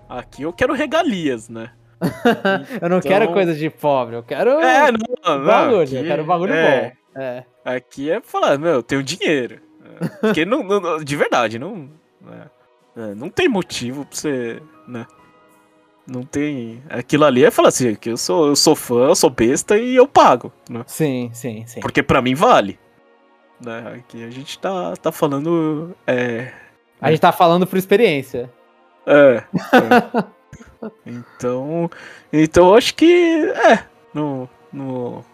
Aqui 0.09 0.43
eu 0.43 0.53
quero 0.53 0.73
regalias, 0.75 1.49
né? 1.49 1.71
eu 2.81 2.89
não 2.89 2.99
Então- 2.99 3.09
quero 3.11 3.33
coisa 3.33 3.55
de 3.55 3.69
pobre, 3.71 4.17
eu 4.17 4.23
quero 4.25 4.51
É, 4.59 4.91
não, 4.91 5.39
não. 5.39 5.45
bagulho, 5.47 5.81
aqui- 5.83 5.95
eu 5.97 6.05
quero 6.05 6.25
bagulho 6.25 6.53
é, 6.53 6.83
bom. 6.83 7.00
É. 7.15 7.45
Aqui 7.65 8.11
é 8.11 8.21
falar, 8.21 8.59
meu, 8.59 8.73
eu 8.73 8.83
tenho 8.83 9.03
dinheiro. 9.03 9.61
É, 9.85 10.09
Porque 10.21 10.45
não, 10.45 10.63
não- 10.63 11.03
de 11.03 11.17
verdade, 11.17 11.59
não. 11.59 11.91
é, 12.29 13.01
é, 13.03 13.15
não 13.15 13.29
tem 13.29 13.49
motivo 13.49 14.05
pra 14.05 14.17
você. 14.17 14.63
Né? 14.87 15.07
Não 16.07 16.23
tem. 16.23 16.83
Aquilo 16.89 17.25
ali 17.25 17.45
é 17.45 17.51
falar 17.51 17.69
assim, 17.69 17.95
que 17.95 18.11
eu 18.11 18.17
sou, 18.17 18.49
eu 18.49 18.57
sou 18.57 18.75
fã, 18.75 19.09
eu 19.09 19.15
sou 19.15 19.31
besta 19.31 19.77
e 19.79 19.95
eu 19.95 20.09
pago. 20.09 20.53
Né? 20.69 20.83
Sim, 20.87 21.31
sim, 21.33 21.65
sim. 21.67 21.81
Porque 21.81 22.03
pra 22.03 22.23
mim 22.23 22.35
vale. 22.35 22.79
Né? 23.61 23.95
Aqui 23.97 24.25
a 24.25 24.31
gente 24.31 24.59
tá, 24.59 24.95
tá 24.97 25.13
falando. 25.13 25.95
É. 26.07 26.53
A 27.01 27.11
gente 27.11 27.21
tá 27.21 27.33
falando 27.33 27.67
por 27.67 27.77
experiência. 27.77 28.51
É. 29.07 29.43
é. 30.83 30.91
então. 31.07 31.91
Então 32.33 32.69
eu 32.69 32.75
acho 32.75 32.95
que. 32.95 33.45
É. 33.71 33.85
No, 34.13 34.49
no, 34.73 35.25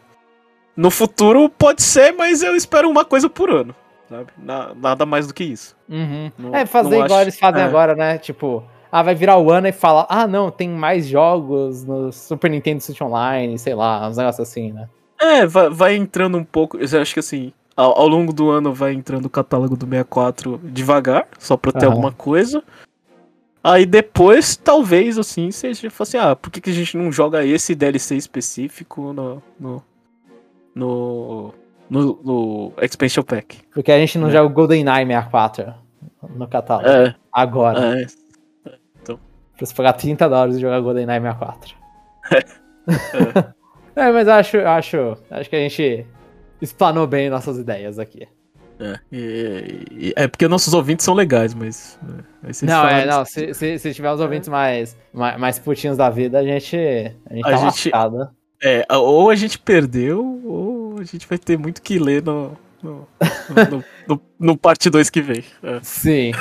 no 0.76 0.90
futuro 0.90 1.48
pode 1.48 1.82
ser, 1.82 2.12
mas 2.12 2.42
eu 2.42 2.54
espero 2.54 2.88
uma 2.90 3.04
coisa 3.04 3.28
por 3.30 3.50
ano. 3.50 3.74
Sabe? 4.08 4.26
Na- 4.38 4.72
nada 4.74 5.04
mais 5.04 5.26
do 5.26 5.34
que 5.34 5.42
isso. 5.44 5.76
Uhum. 5.88 6.30
Não- 6.38 6.54
é, 6.54 6.64
fazer 6.66 6.94
igual 6.94 7.04
acho- 7.06 7.20
eles 7.22 7.38
fazem 7.38 7.62
é. 7.62 7.64
agora, 7.64 7.94
né? 7.96 8.18
Tipo, 8.18 8.62
ah, 8.92 9.02
vai 9.02 9.14
virar 9.14 9.36
o 9.38 9.50
ano 9.50 9.66
e 9.66 9.72
fala, 9.72 10.06
ah, 10.08 10.26
não, 10.28 10.50
tem 10.50 10.68
mais 10.68 11.06
jogos 11.08 11.84
no 11.84 12.12
Super 12.12 12.50
Nintendo 12.50 12.80
Switch 12.80 13.00
Online, 13.00 13.58
sei 13.58 13.74
lá, 13.74 14.06
uns 14.08 14.16
negócios 14.16 14.48
assim, 14.48 14.72
né? 14.72 14.88
É, 15.20 15.44
vai, 15.46 15.70
vai 15.70 15.96
entrando 15.96 16.38
um 16.38 16.44
pouco. 16.44 16.76
Eu 16.78 17.00
acho 17.02 17.14
que 17.14 17.20
assim, 17.20 17.52
ao, 17.76 17.98
ao 17.98 18.06
longo 18.06 18.32
do 18.32 18.48
ano 18.50 18.72
vai 18.72 18.92
entrando 18.92 19.24
o 19.26 19.30
catálogo 19.30 19.76
do 19.76 19.86
64 19.86 20.60
devagar, 20.62 21.26
só 21.38 21.56
pra 21.56 21.72
ter 21.72 21.86
Aham. 21.86 21.94
alguma 21.94 22.12
coisa. 22.12 22.62
Aí 23.64 23.84
depois, 23.84 24.54
talvez, 24.56 25.18
assim, 25.18 25.50
seja 25.50 25.88
assim, 25.98 26.18
ah, 26.18 26.36
por 26.36 26.50
que, 26.50 26.60
que 26.60 26.70
a 26.70 26.72
gente 26.72 26.96
não 26.96 27.10
joga 27.10 27.44
esse 27.44 27.74
DLC 27.74 28.14
específico 28.14 29.12
no. 29.12 29.42
no. 29.58 29.82
No, 30.76 31.52
no, 31.90 32.20
no 32.22 32.72
Expansion 32.80 33.24
Pack? 33.24 33.58
Porque 33.74 33.90
a 33.90 33.98
gente 33.98 34.16
não 34.18 34.28
É. 34.28 34.32
joga 34.32 34.46
o 34.46 34.50
GoldenEye 34.54 35.04
64 35.06 35.74
no 36.36 36.46
catálogo. 36.46 36.88
É, 36.88 37.14
Agora. 37.32 38.02
é. 38.02 38.06
Pra 39.04 39.64
você 39.66 39.74
pagar 39.74 39.94
30 39.94 40.28
dólares 40.28 40.56
e 40.56 40.60
jogar 40.60 40.78
GoldenEye 40.80 41.18
64. 41.20 41.74
é, 43.96 44.10
mas 44.12 44.28
acho, 44.28 44.58
acho, 44.58 45.16
acho 45.30 45.50
que 45.50 45.56
a 45.56 45.60
gente 45.60 46.06
explanou 46.60 47.06
bem 47.06 47.30
nossas 47.30 47.58
ideias 47.58 47.98
aqui. 47.98 48.28
É, 48.78 48.98
e- 49.10 49.84
e- 49.90 50.12
é 50.14 50.28
porque 50.28 50.46
nossos 50.46 50.74
ouvintes 50.74 51.04
são 51.06 51.14
legais, 51.14 51.54
mas. 51.54 51.98
é, 52.62 52.66
não, 52.66 52.86
é, 52.86 53.06
não, 53.06 53.24
se, 53.24 53.54
se, 53.54 53.78
se 53.78 53.94
tiver 53.94 54.12
os 54.12 54.20
ouvintes 54.20 54.50
mais, 54.50 54.94
mais, 55.14 55.40
mais 55.40 55.58
putinhos 55.58 55.96
da 55.96 56.10
vida, 56.10 56.38
a 56.38 56.42
gente, 56.44 56.76
a 56.76 57.34
gente 57.34 57.46
A 57.46 57.50
tá 57.50 57.56
gente- 57.56 57.90
lascado. 57.90 58.28
É, 58.62 58.86
ou 58.96 59.30
a 59.30 59.34
gente 59.36 59.58
perdeu, 59.58 60.40
ou 60.44 60.98
a 60.98 61.04
gente 61.04 61.26
vai 61.26 61.36
ter 61.38 61.58
muito 61.58 61.82
que 61.82 61.98
ler 61.98 62.22
no, 62.22 62.56
no, 62.82 63.06
no, 63.70 63.84
no- 64.08 64.22
no 64.38 64.56
parte 64.56 64.88
2 64.88 65.10
que 65.10 65.20
vem. 65.20 65.44
É. 65.62 65.80
Sim. 65.82 66.32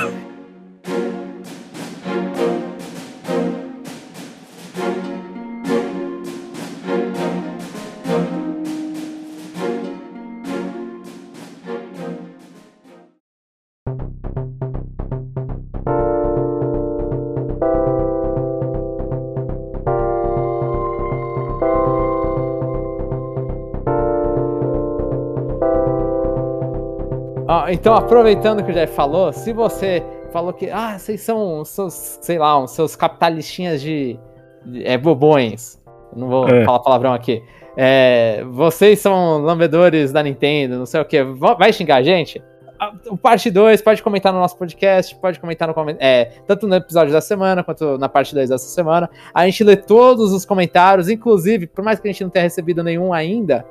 Então, 27.68 27.94
aproveitando 27.94 28.62
que 28.64 28.70
o 28.70 28.74
Jeff 28.74 28.92
falou, 28.94 29.32
se 29.32 29.52
você 29.52 30.02
falou 30.32 30.52
que, 30.52 30.70
ah, 30.70 30.98
vocês 30.98 31.20
são 31.20 31.64
seus, 31.64 32.18
sei 32.20 32.38
lá, 32.38 32.58
uns 32.62 32.72
seus 32.72 32.94
capitalistinhas 32.94 33.80
de, 33.80 34.18
de- 34.64 34.86
é, 34.86 34.96
bobões, 34.98 35.80
não 36.14 36.28
vou 36.28 36.48
É. 36.48 36.64
falar 36.64 36.80
palavrão 36.80 37.12
aqui, 37.12 37.42
é, 37.76 38.44
vocês 38.50 39.00
são 39.00 39.38
lambedores 39.38 40.12
da 40.12 40.22
Nintendo, 40.22 40.76
não 40.78 40.86
sei 40.86 41.00
o 41.00 41.04
que, 41.04 41.22
vai 41.24 41.72
xingar 41.72 41.96
a 41.96 42.02
gente? 42.02 42.42
Ah, 42.78 42.92
O 43.10 43.16
parte 43.16 43.50
2 43.50 43.80
pode 43.80 44.02
comentar 44.02 44.32
no 44.32 44.38
nosso 44.38 44.56
podcast, 44.58 45.14
pode 45.16 45.40
comentar 45.40 45.66
no 45.66 45.74
é, 45.98 46.26
tanto 46.46 46.66
no 46.68 46.74
episódio 46.74 47.10
da 47.12 47.22
semana 47.22 47.64
quanto 47.64 47.96
na 47.96 48.08
parte 48.08 48.34
2 48.34 48.50
dessa 48.50 48.66
semana. 48.68 49.08
A 49.32 49.46
gente 49.46 49.64
lê 49.64 49.76
todos 49.76 50.30
os 50.32 50.44
comentários, 50.44 51.08
inclusive, 51.08 51.66
por 51.66 51.82
mais 51.82 51.98
que 51.98 52.06
a 52.06 52.12
gente 52.12 52.22
não 52.22 52.30
tenha 52.30 52.42
recebido 52.42 52.84
nenhum 52.84 53.14
ainda, 53.14 53.64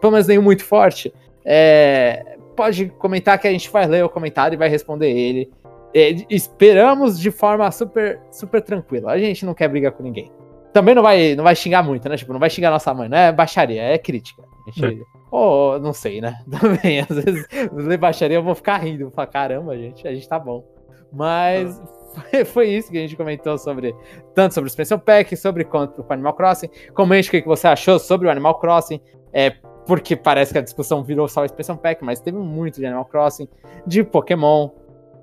pelo 0.00 0.12
menos 0.12 0.28
nenhum 0.28 0.42
muito 0.42 0.64
forte, 0.64 1.12
é, 1.44 2.36
pode 2.54 2.86
comentar 2.98 3.38
que 3.38 3.48
a 3.48 3.52
gente 3.52 3.70
vai 3.70 3.86
ler 3.86 4.04
o 4.04 4.08
comentário 4.08 4.56
e 4.56 4.58
vai 4.58 4.68
responder 4.68 5.10
ele. 5.10 5.50
É, 5.94 6.14
esperamos 6.28 7.18
de 7.18 7.30
forma 7.30 7.70
super, 7.70 8.20
super 8.30 8.60
tranquila. 8.62 9.12
A 9.12 9.18
gente 9.18 9.46
não 9.46 9.54
quer 9.54 9.68
brigar 9.68 9.92
com 9.92 10.02
ninguém. 10.02 10.30
Também 10.72 10.94
não 10.94 11.02
vai, 11.02 11.36
não 11.36 11.44
vai 11.44 11.54
xingar 11.54 11.82
muito, 11.82 12.08
né? 12.08 12.16
Tipo, 12.16 12.32
não 12.32 12.40
vai 12.40 12.50
xingar 12.50 12.70
nossa 12.70 12.92
mãe, 12.92 13.08
não 13.08 13.16
é 13.16 13.32
baixaria, 13.32 13.82
é 13.82 13.96
crítica. 13.96 14.42
A 14.66 14.70
gente, 14.70 15.04
ou, 15.30 15.74
oh, 15.74 15.78
não 15.78 15.92
sei, 15.92 16.20
né? 16.20 16.38
Também, 16.50 17.00
às 17.00 17.08
vezes, 17.08 17.46
ler 17.72 17.98
baixaria 17.98 18.36
eu 18.36 18.42
vou 18.42 18.54
ficar 18.54 18.78
rindo, 18.78 19.04
vou 19.04 19.10
falar, 19.10 19.28
caramba, 19.28 19.76
gente, 19.76 20.06
a 20.06 20.12
gente 20.12 20.28
tá 20.28 20.38
bom. 20.38 20.64
Mas 21.12 21.80
foi, 22.14 22.44
foi, 22.46 22.68
isso 22.68 22.90
que 22.90 22.98
a 22.98 23.00
gente 23.00 23.16
comentou 23.16 23.58
sobre, 23.58 23.94
tanto 24.34 24.54
sobre 24.54 24.66
o 24.66 24.70
Expansion 24.70 24.98
Pack, 24.98 25.36
sobre 25.36 25.64
quanto 25.64 26.02
o 26.02 26.12
Animal 26.12 26.34
Crossing. 26.34 26.68
Comente 26.92 27.28
o 27.28 27.32
que 27.32 27.42
você 27.42 27.66
achou 27.66 27.98
sobre 27.98 28.28
o 28.28 28.30
Animal 28.30 28.58
Crossing. 28.58 29.00
É, 29.32 29.54
porque 29.86 30.16
parece 30.16 30.52
que 30.52 30.58
a 30.58 30.62
discussão 30.62 31.02
virou 31.02 31.28
só 31.28 31.44
Expansion 31.44 31.76
Pack, 31.76 32.04
mas 32.04 32.20
teve 32.20 32.38
muito 32.38 32.76
de 32.80 32.86
Animal 32.86 33.04
Crossing, 33.04 33.48
de 33.86 34.02
Pokémon. 34.02 34.70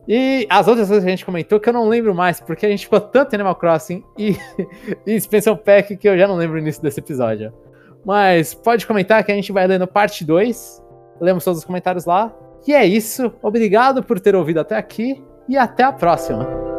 E 0.08 0.48
as 0.50 0.68
outras 0.68 0.88
coisas 0.88 1.04
que 1.04 1.10
a 1.10 1.12
gente 1.12 1.26
comentou 1.26 1.60
que 1.60 1.70
eu 1.70 1.74
não 1.74 1.88
lembro 1.88 2.14
mais, 2.14 2.40
porque 2.40 2.66
a 2.66 2.70
gente 2.70 2.86
ficou 2.86 3.00
tanto 3.00 3.34
em 3.34 3.36
Animal 3.36 3.56
Crossing 3.56 4.04
e, 4.18 4.36
e 5.06 5.14
Expansion 5.14 5.56
Pack 5.56 5.96
que 5.98 6.08
eu 6.08 6.18
já 6.18 6.28
não 6.28 6.36
lembro 6.36 6.56
o 6.56 6.60
início 6.60 6.82
desse 6.82 7.00
episódio. 7.00 7.54
Mas 8.06 8.54
pode 8.54 8.86
comentar 8.88 9.24
que 9.24 9.32
a 9.32 9.36
gente 9.36 9.52
vai 9.52 9.68
ler 9.68 9.80
no 9.80 9.88
parte 9.88 10.26
2. 10.26 10.82
Lemos 11.20 11.44
todos 11.44 11.60
os 11.60 11.66
comentários 11.66 12.06
lá. 12.06 12.34
E 12.68 12.74
é 12.74 12.86
isso. 12.86 13.32
Obrigado 13.42 14.04
por 14.04 14.20
ter 14.20 14.36
ouvido 14.36 14.60
até 14.60 14.76
aqui 14.76 15.24
e 15.48 15.58
até 15.58 15.84
a 15.84 15.92
próxima. 15.92 16.70